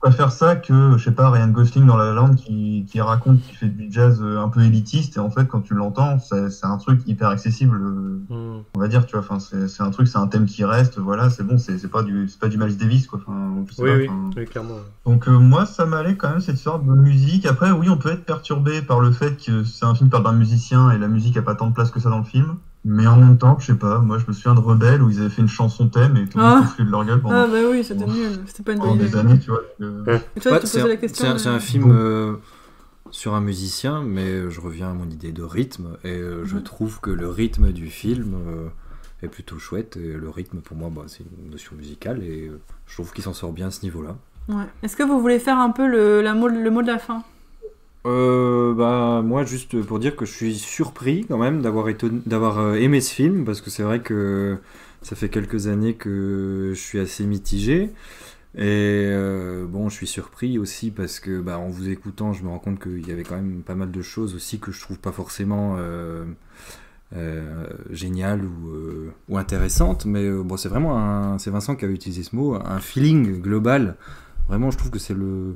pas 0.00 0.10
faire 0.10 0.32
ça 0.32 0.56
que, 0.56 0.96
je 0.96 1.04
sais 1.04 1.12
pas, 1.12 1.30
Ryan 1.30 1.48
Gosling 1.48 1.86
dans 1.86 1.96
La 1.96 2.06
La 2.06 2.12
Land 2.14 2.34
qui, 2.34 2.86
qui 2.88 3.00
raconte 3.00 3.40
qu'il 3.40 3.56
fait 3.56 3.68
du 3.68 3.86
jazz 3.90 4.20
euh, 4.22 4.38
un 4.40 4.48
peu 4.48 4.62
élitiste, 4.62 5.16
et 5.16 5.20
en 5.20 5.30
fait, 5.30 5.46
quand 5.46 5.60
tu 5.60 5.74
l'entends, 5.74 6.18
c'est 6.18 6.48
c'est 6.50 6.66
un 6.66 6.76
truc 6.78 7.00
hyper 7.06 7.28
accessible, 7.28 7.76
euh, 7.82 8.20
Hmm. 8.28 8.62
on 8.74 8.80
va 8.80 8.88
dire, 8.88 9.04
tu 9.06 9.12
vois. 9.16 9.20
Enfin, 9.20 9.38
c'est 9.38 9.68
c'est 9.68 9.82
un 9.82 9.90
truc, 9.90 10.08
c'est 10.08 10.18
un 10.18 10.26
thème 10.26 10.46
qui 10.46 10.64
reste, 10.64 10.98
voilà, 10.98 11.28
c'est 11.30 11.42
bon, 11.44 11.58
c'est 11.58 11.78
c'est 11.78 11.88
pas 11.88 12.02
du, 12.02 12.28
c'est 12.28 12.38
pas 12.40 12.48
du 12.48 12.56
Miles 12.58 12.76
Davis, 12.76 13.06
quoi. 13.06 13.18
Enfin, 13.26 13.64
je 13.68 13.74
sais 13.74 13.82
Oui, 13.82 14.06
pas, 14.06 14.12
oui, 14.36 14.44
clairement. 14.46 14.78
donc 15.04 15.28
euh, 15.28 15.38
moi, 15.38 15.66
ça 15.66 15.86
m'allait 15.86 16.16
quand 16.16 16.30
même 16.30 16.40
cette 16.40 16.56
sorte 16.58 16.84
de 16.84 16.92
musique. 16.94 17.44
Après, 17.46 17.70
oui, 17.70 17.88
on 17.88 17.98
peut 17.98 18.10
être 18.10 18.24
perturbé 18.24 18.82
par 18.82 19.00
le 19.00 19.10
fait 19.10 19.36
que 19.36 19.64
c'est 19.64 19.84
un 19.84 19.94
film 19.94 20.08
par 20.10 20.22
d'un 20.22 20.32
musicien 20.32 20.90
et 20.90 20.98
la 20.98 21.08
musique 21.08 21.36
a 21.36 21.42
pas 21.42 21.54
tant 21.54 21.66
de 21.68 21.72
place 21.72 21.90
que 21.90 22.00
ça 22.00 22.10
dans 22.10 22.18
le 22.18 22.24
film. 22.24 22.56
Mais 22.84 23.06
en 23.06 23.16
même 23.16 23.36
temps, 23.36 23.58
je 23.58 23.66
sais 23.66 23.74
pas, 23.78 23.98
moi 23.98 24.16
je 24.18 24.26
me 24.26 24.32
souviens 24.32 24.54
de 24.54 24.60
Rebelle 24.60 25.02
où 25.02 25.10
ils 25.10 25.20
avaient 25.20 25.28
fait 25.28 25.42
une 25.42 25.48
chanson 25.48 25.88
thème 25.88 26.16
et 26.16 26.26
tout 26.26 26.38
le 26.38 26.44
monde 26.44 26.62
Ah. 26.64 26.74
se 26.78 26.82
de 26.82 26.90
leur 26.90 27.04
gueule 27.04 27.20
pendant, 27.20 27.34
Ah 27.42 27.46
bah 27.46 27.58
oui, 27.70 27.84
c'était 27.84 28.06
nul. 28.06 28.38
C'était 28.46 28.62
pas 28.62 28.72
une 28.72 28.78
bonne 28.78 28.96
des 28.98 29.08
idée. 29.08 29.18
années, 29.18 29.38
tu 29.38 29.50
vois. 29.50 29.60
euh, 29.82 30.18
tu 30.34 30.40
c'est 30.40 30.50
posais 30.60 30.80
un- 30.80 30.86
la 30.88 30.96
question. 30.96 31.24
c'est 31.26 31.30
un, 31.30 31.38
c'est 31.38 31.48
un 31.50 31.56
euh, 31.56 31.60
film 31.60 31.90
euh, 31.92 32.36
sur 33.10 33.34
un 33.34 33.40
musicien, 33.42 34.02
mais 34.02 34.50
je 34.50 34.60
reviens 34.62 34.90
à 34.90 34.94
mon 34.94 35.10
idée 35.10 35.32
de 35.32 35.42
rythme, 35.42 35.88
et 36.04 36.12
euh, 36.16 36.44
je 36.46 36.56
trouve 36.56 37.00
que 37.00 37.10
le 37.10 37.28
rythme 37.28 37.70
du 37.72 37.88
film 37.88 38.34
euh, 38.46 38.68
est 39.22 39.28
plutôt 39.28 39.58
chouette, 39.58 39.98
et 39.98 40.14
le 40.14 40.30
rythme 40.30 40.60
pour 40.60 40.76
moi, 40.78 40.88
bah, 40.90 41.02
c'est 41.06 41.22
une 41.44 41.50
notion 41.50 41.76
musicale, 41.76 42.22
et 42.22 42.46
euh, 42.48 42.60
je 42.86 42.94
trouve 42.94 43.12
qu'il 43.12 43.24
s'en 43.24 43.34
sort 43.34 43.52
bien 43.52 43.66
à 43.66 43.70
ce 43.70 43.82
niveau-là. 43.82 44.16
Ouais. 44.48 44.64
Est-ce 44.82 44.96
que 44.96 45.02
vous 45.02 45.20
voulez 45.20 45.38
faire 45.38 45.58
un 45.58 45.70
peu 45.70 45.86
le, 45.86 46.22
la 46.22 46.32
mot, 46.32 46.48
le 46.48 46.70
mot 46.70 46.80
de 46.80 46.86
la 46.86 46.98
fin? 46.98 47.24
Euh, 48.06 48.72
bah 48.74 49.20
moi 49.22 49.44
juste 49.44 49.82
pour 49.82 49.98
dire 49.98 50.16
que 50.16 50.24
je 50.24 50.32
suis 50.32 50.54
surpris 50.54 51.26
quand 51.28 51.36
même 51.36 51.60
d'avoir 51.60 51.86
étonné- 51.88 52.22
d'avoir 52.24 52.58
euh, 52.58 52.74
aimé 52.76 53.02
ce 53.02 53.12
film 53.12 53.44
parce 53.44 53.60
que 53.60 53.68
c'est 53.68 53.82
vrai 53.82 54.00
que 54.00 54.56
ça 55.02 55.16
fait 55.16 55.28
quelques 55.28 55.66
années 55.66 55.94
que 55.94 56.72
je 56.74 56.80
suis 56.80 56.98
assez 56.98 57.26
mitigé. 57.26 57.90
Et 58.56 59.04
euh, 59.06 59.66
bon 59.66 59.88
je 59.90 59.96
suis 59.96 60.06
surpris 60.06 60.58
aussi 60.58 60.90
parce 60.90 61.20
que 61.20 61.40
bah, 61.40 61.58
en 61.58 61.68
vous 61.68 61.88
écoutant 61.90 62.32
je 62.32 62.42
me 62.44 62.48
rends 62.48 62.58
compte 62.58 62.80
qu'il 62.82 63.06
y 63.06 63.12
avait 63.12 63.22
quand 63.24 63.36
même 63.36 63.62
pas 63.62 63.74
mal 63.74 63.90
de 63.90 64.02
choses 64.02 64.34
aussi 64.34 64.58
que 64.60 64.72
je 64.72 64.80
trouve 64.80 64.98
pas 64.98 65.12
forcément 65.12 65.76
euh, 65.78 66.24
euh, 67.16 67.66
géniales 67.90 68.44
ou, 68.44 68.72
ou 69.28 69.38
intéressantes. 69.38 70.06
Mais 70.06 70.30
bon 70.30 70.56
c'est 70.56 70.68
vraiment 70.70 70.98
un 70.98 71.38
c'est 71.38 71.50
Vincent 71.50 71.76
qui 71.76 71.84
avait 71.84 71.94
utilisé 71.94 72.22
ce 72.22 72.34
mot 72.34 72.54
un 72.54 72.80
feeling 72.80 73.40
global. 73.42 73.96
Vraiment 74.48 74.70
je 74.70 74.78
trouve 74.78 74.90
que 74.90 74.98
c'est 74.98 75.14
le 75.14 75.54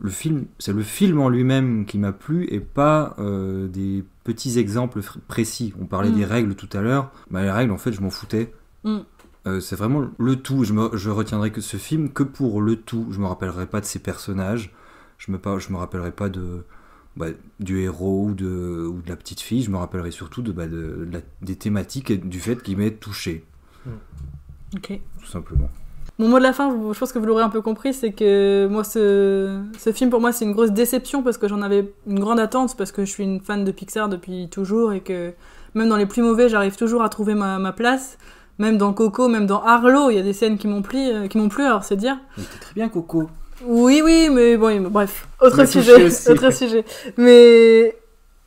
le 0.00 0.10
film, 0.10 0.44
c'est 0.58 0.72
le 0.72 0.82
film 0.82 1.20
en 1.20 1.28
lui-même 1.28 1.86
qui 1.86 1.98
m'a 1.98 2.12
plu 2.12 2.46
et 2.50 2.60
pas 2.60 3.14
euh, 3.18 3.68
des 3.68 4.04
petits 4.24 4.58
exemples 4.58 5.00
précis. 5.28 5.72
On 5.80 5.86
parlait 5.86 6.10
Mm. 6.10 6.14
des 6.16 6.24
règles 6.24 6.54
tout 6.54 6.68
à 6.76 6.80
l'heure. 6.82 7.10
Bah, 7.30 7.42
les 7.42 7.50
règles, 7.50 7.72
en 7.72 7.78
fait, 7.78 7.92
je 7.92 8.00
m'en 8.00 8.10
foutais. 8.10 8.52
Mm. 8.84 8.98
Euh, 9.46 9.60
c'est 9.60 9.76
vraiment 9.76 10.08
le 10.18 10.36
tout. 10.36 10.64
Je, 10.64 10.72
me, 10.72 10.96
je 10.96 11.08
retiendrai 11.10 11.50
que 11.52 11.60
ce 11.60 11.76
film 11.76 12.10
que 12.10 12.22
pour 12.24 12.60
le 12.60 12.76
tout. 12.76 13.06
Je 13.10 13.18
me 13.20 13.26
rappellerai 13.26 13.66
pas 13.66 13.80
de 13.80 13.86
ses 13.86 13.98
personnages. 14.00 14.74
Je 15.18 15.30
me, 15.32 15.38
pas, 15.38 15.58
je 15.58 15.70
me 15.72 15.76
rappellerai 15.76 16.10
pas 16.12 16.28
de, 16.28 16.64
bah, 17.16 17.28
du 17.60 17.78
héros 17.80 18.26
ou 18.26 18.34
de, 18.34 18.86
ou 18.92 19.00
de 19.02 19.08
la 19.08 19.16
petite 19.16 19.40
fille. 19.40 19.62
Je 19.62 19.70
me 19.70 19.76
rappellerai 19.76 20.10
surtout 20.10 20.42
de, 20.42 20.52
bah, 20.52 20.66
de- 20.66 21.06
de 21.06 21.08
la- 21.12 21.20
des 21.42 21.56
thématiques 21.56 22.10
et 22.10 22.18
du 22.18 22.40
fait 22.40 22.62
qu'il 22.62 22.76
m'ait 22.76 22.90
touché, 22.90 23.44
Ok. 24.74 25.00
tout 25.20 25.26
simplement. 25.26 25.70
Mon 26.18 26.28
mot 26.28 26.38
de 26.38 26.42
la 26.42 26.54
fin, 26.54 26.74
je 26.92 26.98
pense 26.98 27.12
que 27.12 27.18
vous 27.18 27.26
l'aurez 27.26 27.42
un 27.42 27.50
peu 27.50 27.60
compris, 27.60 27.92
c'est 27.92 28.12
que 28.12 28.66
moi, 28.70 28.84
ce, 28.84 29.60
ce 29.78 29.92
film, 29.92 30.08
pour 30.08 30.20
moi, 30.20 30.32
c'est 30.32 30.46
une 30.46 30.52
grosse 30.52 30.70
déception 30.70 31.22
parce 31.22 31.36
que 31.36 31.46
j'en 31.46 31.60
avais 31.60 31.92
une 32.06 32.20
grande 32.20 32.40
attente, 32.40 32.74
parce 32.76 32.90
que 32.90 33.04
je 33.04 33.10
suis 33.10 33.24
une 33.24 33.40
fan 33.40 33.64
de 33.64 33.70
Pixar 33.70 34.08
depuis 34.08 34.48
toujours 34.48 34.94
et 34.94 35.00
que 35.00 35.32
même 35.74 35.90
dans 35.90 35.96
les 35.96 36.06
plus 36.06 36.22
mauvais, 36.22 36.48
j'arrive 36.48 36.76
toujours 36.76 37.02
à 37.02 37.10
trouver 37.10 37.34
ma, 37.34 37.58
ma 37.58 37.72
place. 37.72 38.16
Même 38.58 38.78
dans 38.78 38.94
Coco, 38.94 39.28
même 39.28 39.46
dans 39.46 39.62
Arlo, 39.62 40.08
il 40.08 40.16
y 40.16 40.18
a 40.18 40.22
des 40.22 40.32
scènes 40.32 40.56
qui 40.56 40.66
m'ont 40.66 40.80
plu, 40.80 40.98
euh, 40.98 41.28
qui 41.28 41.36
m'ont 41.36 41.50
plu, 41.50 41.64
alors 41.64 41.84
c'est 41.84 41.96
dire. 41.96 42.18
Il 42.38 42.44
était 42.44 42.58
très 42.58 42.74
bien, 42.74 42.88
Coco. 42.88 43.28
Oui, 43.66 44.00
oui, 44.02 44.30
mais 44.32 44.56
bon, 44.56 44.88
bref, 44.88 45.28
autre 45.42 45.66
sujet, 45.66 46.04
aussi. 46.04 46.28
autre 46.30 46.50
sujet. 46.50 46.84
Mais 47.18 47.94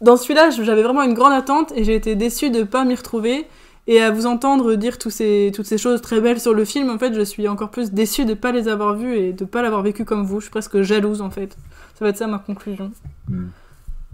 dans 0.01 0.17
celui-là, 0.17 0.49
j'avais 0.49 0.81
vraiment 0.81 1.03
une 1.03 1.13
grande 1.13 1.33
attente 1.33 1.71
et 1.75 1.83
j'ai 1.83 1.93
été 1.93 2.15
déçue 2.15 2.49
de 2.49 2.63
pas 2.63 2.85
m'y 2.85 2.95
retrouver. 2.95 3.45
Et 3.91 3.99
à 4.01 4.11
vous 4.11 4.27
entendre 4.27 4.75
dire 4.75 4.99
tous 4.99 5.09
ces, 5.09 5.51
toutes 5.55 5.65
ces 5.65 5.79
choses 5.79 5.99
très 6.01 6.21
belles 6.21 6.39
sur 6.39 6.53
le 6.53 6.63
film, 6.63 6.91
en 6.91 6.99
fait, 6.99 7.11
je 7.15 7.21
suis 7.21 7.47
encore 7.47 7.71
plus 7.71 7.91
déçue 7.91 8.23
de 8.23 8.35
pas 8.35 8.51
les 8.51 8.67
avoir 8.67 8.95
vues 8.95 9.15
et 9.15 9.33
de 9.33 9.45
pas 9.45 9.63
l'avoir 9.63 9.81
vécu 9.81 10.05
comme 10.05 10.23
vous. 10.25 10.39
Je 10.39 10.45
suis 10.45 10.51
presque 10.51 10.81
jalouse, 10.83 11.21
en 11.21 11.31
fait. 11.31 11.57
Ça 11.95 12.05
va 12.05 12.09
être 12.09 12.17
ça 12.17 12.27
ma 12.27 12.37
conclusion. 12.37 12.91
Mm. 13.27 13.45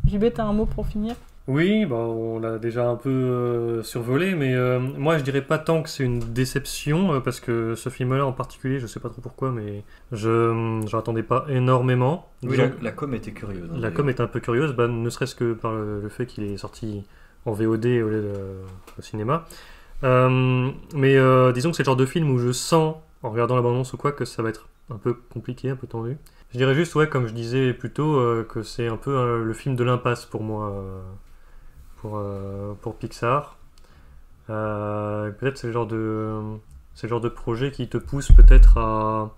JB, 0.08 0.26
t'as 0.34 0.46
un 0.46 0.54
mot 0.54 0.66
pour 0.66 0.88
finir? 0.88 1.16
Oui, 1.48 1.86
bah, 1.86 1.98
on 1.98 2.40
l'a 2.40 2.58
déjà 2.58 2.88
un 2.88 2.96
peu 2.96 3.10
euh, 3.10 3.84
survolé, 3.84 4.34
mais 4.34 4.56
euh, 4.56 4.80
moi 4.80 5.20
je 5.20 5.24
dirais 5.24 5.44
pas 5.44 5.60
tant 5.60 5.84
que 5.84 5.90
c'est 5.90 6.04
une 6.04 6.20
déception, 6.20 7.14
euh, 7.14 7.20
parce 7.20 7.40
que 7.40 7.76
ce 7.76 7.90
film-là 7.90 8.26
en 8.26 8.32
particulier, 8.32 8.80
je 8.80 8.88
sais 8.88 9.00
pas 9.00 9.10
trop 9.10 9.22
pourquoi, 9.22 9.52
mais 9.52 9.84
je 10.12 10.82
j'en 10.88 10.98
attendais 10.98 11.22
pas 11.22 11.46
énormément. 11.50 12.30
Oui, 12.42 12.58
la, 12.58 12.70
la 12.82 12.92
com 12.92 13.14
était 13.14 13.32
curieuse. 13.32 13.70
hein, 13.72 13.78
La 13.80 13.92
com 13.92 14.10
est 14.10 14.20
un 14.22 14.26
peu 14.28 14.40
curieuse, 14.40 14.74
bah, 14.74 14.88
ne 14.88 15.10
serait-ce 15.12 15.36
que 15.36 15.54
par 15.54 15.74
le, 15.74 16.02
le 16.02 16.10
fait 16.10 16.26
qu'il 16.26 16.46
est 16.46 16.58
sorti 16.58 17.04
en 17.46 17.52
VOD 17.52 17.86
au 17.86 18.10
de 18.10 18.34
au 18.98 19.02
cinéma. 19.02 19.46
Euh, 20.04 20.72
mais 20.94 21.16
euh, 21.18 21.52
disons 21.52 21.72
que 21.72 21.78
c'est 21.78 21.84
le 21.84 21.88
genre 21.88 21.96
de 21.96 22.06
film 22.06 22.30
où 22.32 22.38
je 22.40 22.52
sens, 22.52 22.96
en 23.24 23.30
regardant 23.30 23.56
la 23.56 23.62
bande-annonce 23.62 23.94
ou 23.94 23.98
quoi, 23.98 24.12
que 24.12 24.26
ça 24.26 24.44
va 24.44 24.50
être 24.50 24.68
un 24.90 24.98
peu 24.98 25.14
compliqué, 25.14 25.70
un 25.70 25.76
peu 25.76 25.88
tendu. 25.88 26.18
Je 26.52 26.58
dirais 26.58 26.76
juste, 26.76 26.96
ouais, 26.96 27.10
comme 27.10 27.28
je 27.28 27.34
disais 27.34 27.74
plus 27.74 27.92
tôt, 27.92 28.16
euh, 28.18 28.46
que 28.48 28.64
c'est 28.64 28.88
un 28.88 28.98
peu 28.98 29.16
euh, 29.16 29.44
le 29.44 29.54
film 29.54 29.76
de 29.76 29.84
l'impasse 29.84 30.26
pour 30.26 30.44
moi, 30.44 30.70
euh, 30.72 31.02
pour, 31.98 32.18
euh, 32.18 32.74
pour 32.82 32.96
Pixar. 32.98 33.58
Euh, 34.50 35.32
peut-être 35.32 35.58
c'est 35.58 35.68
le 35.68 35.74
genre 35.74 35.88
de 35.88 36.40
c'est 36.94 37.08
le 37.08 37.10
genre 37.10 37.22
de 37.22 37.30
projet 37.30 37.72
qui 37.72 37.90
te 37.90 37.98
pousse 37.98 38.32
peut-être 38.32 38.78
à, 38.78 39.36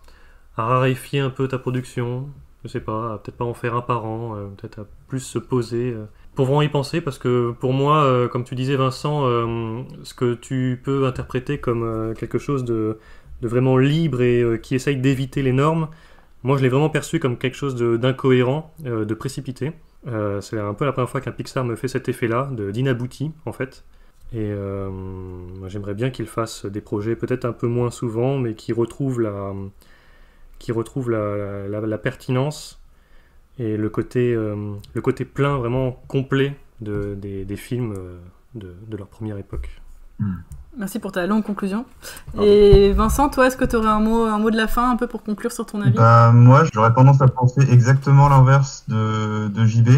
raréfier 0.58 1.20
un 1.22 1.30
peu 1.30 1.48
ta 1.48 1.58
production, 1.60 2.30
je 2.64 2.70
sais 2.70 2.80
pas, 2.82 3.20
peut-être 3.20 3.38
pas 3.38 3.46
en 3.46 3.54
faire 3.54 3.76
un 3.76 3.82
par 3.82 4.06
an, 4.06 4.36
euh, 4.36 4.48
peut-être 4.58 4.80
à 4.80 4.86
plus 5.08 5.20
se 5.20 5.40
poser 5.40 5.94
euh, 5.94 6.06
pour 6.36 6.46
vraiment 6.46 6.62
y 6.62 6.70
penser, 6.70 7.02
parce 7.02 7.18
que 7.18 7.52
pour 7.60 7.74
moi, 7.74 8.04
euh, 8.04 8.28
comme 8.28 8.44
tu 8.44 8.56
disais 8.56 8.76
Vincent, 8.76 9.26
euh, 9.26 9.82
ce 10.04 10.14
que 10.14 10.34
tu 10.36 10.80
peux 10.84 11.08
interpréter 11.08 11.58
comme 11.58 12.14
quelque 12.18 12.38
chose 12.38 12.64
de, 12.64 13.00
vraiment 13.42 13.78
libre 13.78 14.22
et 14.22 14.60
qui 14.62 14.76
essaye 14.76 14.98
d'éviter 14.98 15.42
les 15.42 15.54
normes, 15.54 15.88
moi 16.44 16.58
je 16.58 16.64
l'ai 16.64 16.70
vraiment 16.70 16.90
perçu 16.90 17.20
comme 17.20 17.38
quelque 17.38 17.56
chose 17.56 17.76
d'incohérent, 17.76 18.74
de 18.84 19.14
précipité. 19.14 19.74
C'est 20.42 20.60
un 20.60 20.74
peu 20.74 20.86
la 20.86 20.92
première 20.92 21.10
fois 21.10 21.22
qu'un 21.22 21.32
Pixar 21.32 21.64
me 21.64 21.76
fait 21.76 21.88
cet 21.88 22.10
effet-là, 22.10 22.50
d'inabouti 22.72 23.32
en 23.46 23.52
fait. 23.52 23.84
Et 24.34 24.52
j'aimerais 25.68 25.94
bien 25.94 26.10
qu'il 26.10 26.28
fasse 26.28 26.66
des 26.66 26.82
projets 26.82 27.16
peut-être 27.16 27.46
un 27.46 27.52
peu 27.52 27.68
moins 27.68 27.92
souvent, 27.92 28.38
mais 28.38 28.56
qui 28.56 28.74
retrouvent 28.74 29.22
la, 29.22 29.54
qui 30.60 30.72
la 30.72 31.98
pertinence 31.98 32.80
et 33.60 33.78
le 33.78 33.90
côté, 33.90 34.34
euh, 34.34 34.74
le 34.94 35.02
côté 35.02 35.26
plein, 35.26 35.58
vraiment 35.58 35.92
complet 36.08 36.58
de, 36.82 37.16
des, 37.16 37.46
des 37.46 37.56
films 37.56 37.94
euh, 37.98 38.20
de, 38.56 38.74
de 38.88 38.98
leur 38.98 39.08
première 39.08 39.38
époque. 39.38 39.70
Merci 40.78 41.00
pour 41.00 41.12
ta 41.12 41.28
longue 41.28 41.44
conclusion. 41.44 41.86
Pardon. 42.34 42.48
Et 42.48 42.92
Vincent, 42.92 43.30
toi, 43.30 43.48
est-ce 43.48 43.58
que 43.58 43.66
tu 43.66 43.76
aurais 43.76 43.88
un 43.90 44.00
mot, 44.00 44.26
un 44.26 44.40
mot 44.40 44.50
de 44.52 44.58
la 44.58 44.68
fin, 44.68 44.92
un 44.92 44.96
peu 44.96 45.08
pour 45.08 45.24
conclure 45.24 45.52
sur 45.52 45.66
ton 45.66 45.82
avis? 45.82 45.96
Bah, 45.96 46.32
moi, 46.32 46.64
j'aurais 46.74 46.94
tendance 46.94 47.22
à 47.22 47.28
penser 47.28 47.62
exactement 47.72 48.30
l'inverse 48.30 48.84
de, 48.88 49.48
de 49.48 49.66
JB. 49.66 49.90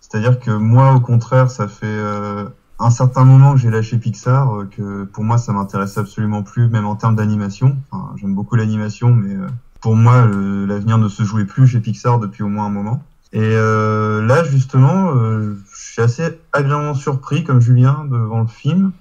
C'est-à-dire 0.00 0.38
que 0.38 0.50
moi, 0.52 0.94
au 0.94 1.00
contraire, 1.00 1.50
ça 1.50 1.66
fait 1.66 1.86
euh, 1.86 2.44
un 2.78 2.90
certain 2.90 3.24
moment 3.24 3.52
que 3.54 3.58
j'ai 3.58 3.70
lâché 3.70 3.98
Pixar, 3.98 4.64
que 4.70 5.04
pour 5.04 5.24
moi 5.24 5.38
ça 5.38 5.52
m'intéresse 5.52 5.98
absolument 5.98 6.42
plus, 6.42 6.68
même 6.68 6.86
en 6.86 6.94
termes 6.96 7.16
d'animation. 7.16 7.76
Enfin, 7.90 8.14
J'aime 8.16 8.34
beaucoup 8.34 8.54
l'animation, 8.56 9.10
mais 9.12 9.34
euh, 9.34 9.46
pour 9.80 9.96
moi 9.96 10.26
l'avenir 10.26 10.98
ne 10.98 11.08
se 11.08 11.22
jouait 11.22 11.44
plus 11.44 11.66
chez 11.66 11.80
Pixar 11.80 12.18
depuis 12.18 12.42
au 12.42 12.48
moins 12.48 12.66
un 12.66 12.70
moment. 12.70 13.02
Et 13.32 13.40
euh, 13.42 14.24
là 14.24 14.44
justement, 14.44 15.14
euh, 15.14 15.56
je 15.72 15.92
suis 15.92 16.02
assez 16.02 16.38
agréablement 16.52 16.94
surpris 16.94 17.44
comme 17.44 17.60
Julien 17.60 18.06
devant 18.10 18.40
le 18.40 18.46
film. 18.46 18.92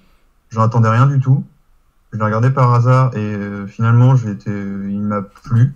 J'en 0.49 0.61
attendais 0.61 0.89
rien 0.89 1.05
du 1.05 1.19
tout. 1.19 1.43
Je 2.11 2.17
l'ai 2.17 2.25
regardé 2.25 2.49
par 2.49 2.73
hasard 2.73 3.15
et 3.15 3.19
euh, 3.19 3.67
finalement 3.67 4.15
j'ai 4.15 4.31
été, 4.31 4.51
il 4.51 5.01
m'a 5.01 5.21
plu. 5.21 5.73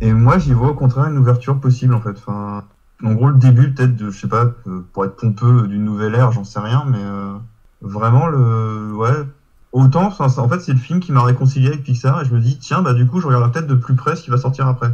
Et 0.00 0.12
moi 0.12 0.38
j'y 0.38 0.52
vois 0.52 0.70
au 0.70 0.74
contraire 0.74 1.06
une 1.06 1.18
ouverture 1.18 1.58
possible 1.58 1.94
en 1.94 2.00
fait. 2.00 2.16
Enfin, 2.18 2.64
en 3.04 3.12
gros, 3.12 3.28
le 3.28 3.36
début, 3.36 3.72
peut-être, 3.72 3.94
de, 3.94 4.10
je 4.10 4.18
sais 4.18 4.28
pas, 4.28 4.52
euh, 4.66 4.84
pour 4.92 5.04
être 5.04 5.16
pompeux 5.16 5.66
d'une 5.68 5.84
nouvelle 5.84 6.14
ère, 6.14 6.32
j'en 6.32 6.44
sais 6.44 6.60
rien, 6.60 6.84
mais 6.86 7.00
euh, 7.00 7.34
vraiment, 7.82 8.26
le. 8.26 8.92
Ouais. 8.94 9.26
Autant, 9.76 10.10
en 10.20 10.48
fait, 10.48 10.60
c'est 10.60 10.72
le 10.72 10.78
film 10.78 11.00
qui 11.00 11.12
m'a 11.12 11.22
réconcilié 11.22 11.68
avec 11.68 11.82
Pixar 11.82 12.22
et 12.22 12.24
je 12.24 12.32
me 12.32 12.40
dis, 12.40 12.56
tiens, 12.56 12.80
bah, 12.80 12.94
du 12.94 13.06
coup, 13.06 13.20
je 13.20 13.26
regarde 13.26 13.52
peut-être 13.52 13.66
de 13.66 13.74
plus 13.74 13.94
près 13.94 14.16
ce 14.16 14.22
qui 14.22 14.30
va 14.30 14.38
sortir 14.38 14.66
après. 14.68 14.90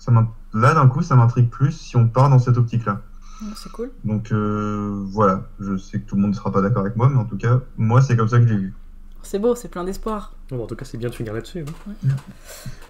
Ça 0.00 0.10
Là, 0.52 0.74
d'un 0.74 0.88
coup, 0.88 1.00
ça 1.00 1.14
m'intrigue 1.14 1.48
plus 1.48 1.70
si 1.70 1.96
on 1.96 2.08
part 2.08 2.28
dans 2.28 2.40
cette 2.40 2.56
optique-là. 2.56 3.02
C'est 3.54 3.70
cool. 3.70 3.92
Donc, 4.02 4.32
euh, 4.32 5.04
voilà. 5.12 5.42
Je 5.60 5.76
sais 5.76 6.00
que 6.00 6.08
tout 6.08 6.16
le 6.16 6.22
monde 6.22 6.32
ne 6.32 6.36
sera 6.36 6.50
pas 6.50 6.60
d'accord 6.60 6.82
avec 6.82 6.96
moi, 6.96 7.08
mais 7.08 7.20
en 7.20 7.24
tout 7.24 7.36
cas, 7.36 7.60
moi, 7.78 8.02
c'est 8.02 8.16
comme 8.16 8.28
ça 8.28 8.38
que 8.38 8.48
je 8.48 8.52
l'ai 8.52 8.58
vu. 8.58 8.74
C'est 9.26 9.40
beau, 9.40 9.56
c'est 9.56 9.68
plein 9.68 9.82
d'espoir. 9.82 10.32
Bon, 10.50 10.62
en 10.62 10.66
tout 10.66 10.76
cas, 10.76 10.84
c'est 10.84 10.96
bien 10.98 11.08
de 11.08 11.14
finir 11.14 11.32
là-dessus. 11.34 11.64
hein. 11.68 12.08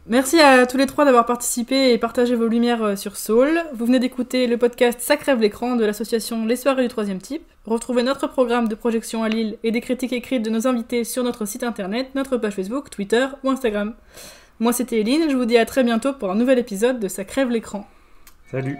Merci 0.06 0.38
à 0.38 0.66
tous 0.66 0.76
les 0.76 0.84
trois 0.86 1.04
d'avoir 1.06 1.24
participé 1.24 1.92
et 1.92 1.98
partagé 1.98 2.34
vos 2.36 2.46
lumières 2.46 2.82
euh, 2.84 2.94
sur 2.96 3.16
Soul. 3.16 3.58
Vous 3.74 3.86
venez 3.86 3.98
d'écouter 3.98 4.46
le 4.46 4.58
podcast 4.58 5.00
Ça 5.00 5.16
crève 5.16 5.40
l'écran 5.40 5.76
de 5.76 5.84
l'association 5.84 6.44
Les 6.44 6.56
Soirées 6.56 6.82
du 6.82 6.88
Troisième 6.88 7.20
Type. 7.20 7.42
Retrouvez 7.64 8.02
notre 8.02 8.26
programme 8.28 8.68
de 8.68 8.74
projection 8.74 9.22
à 9.24 9.28
Lille 9.30 9.56
et 9.64 9.70
des 9.72 9.80
critiques 9.80 10.12
écrites 10.12 10.44
de 10.44 10.50
nos 10.50 10.66
invités 10.68 11.04
sur 11.04 11.24
notre 11.24 11.46
site 11.46 11.62
internet, 11.64 12.10
notre 12.14 12.36
page 12.36 12.52
Facebook, 12.54 12.90
Twitter 12.90 13.26
ou 13.42 13.50
Instagram. 13.50 13.94
Moi 14.60 14.72
c'était 14.72 15.00
Eline, 15.00 15.28
je 15.30 15.36
vous 15.36 15.46
dis 15.46 15.58
à 15.58 15.64
très 15.66 15.82
bientôt 15.84 16.12
pour 16.12 16.30
un 16.30 16.34
nouvel 16.36 16.58
épisode 16.58 17.00
de 17.00 17.08
Ça 17.08 17.24
crève 17.24 17.50
l'écran. 17.50 17.88
Salut! 18.50 18.78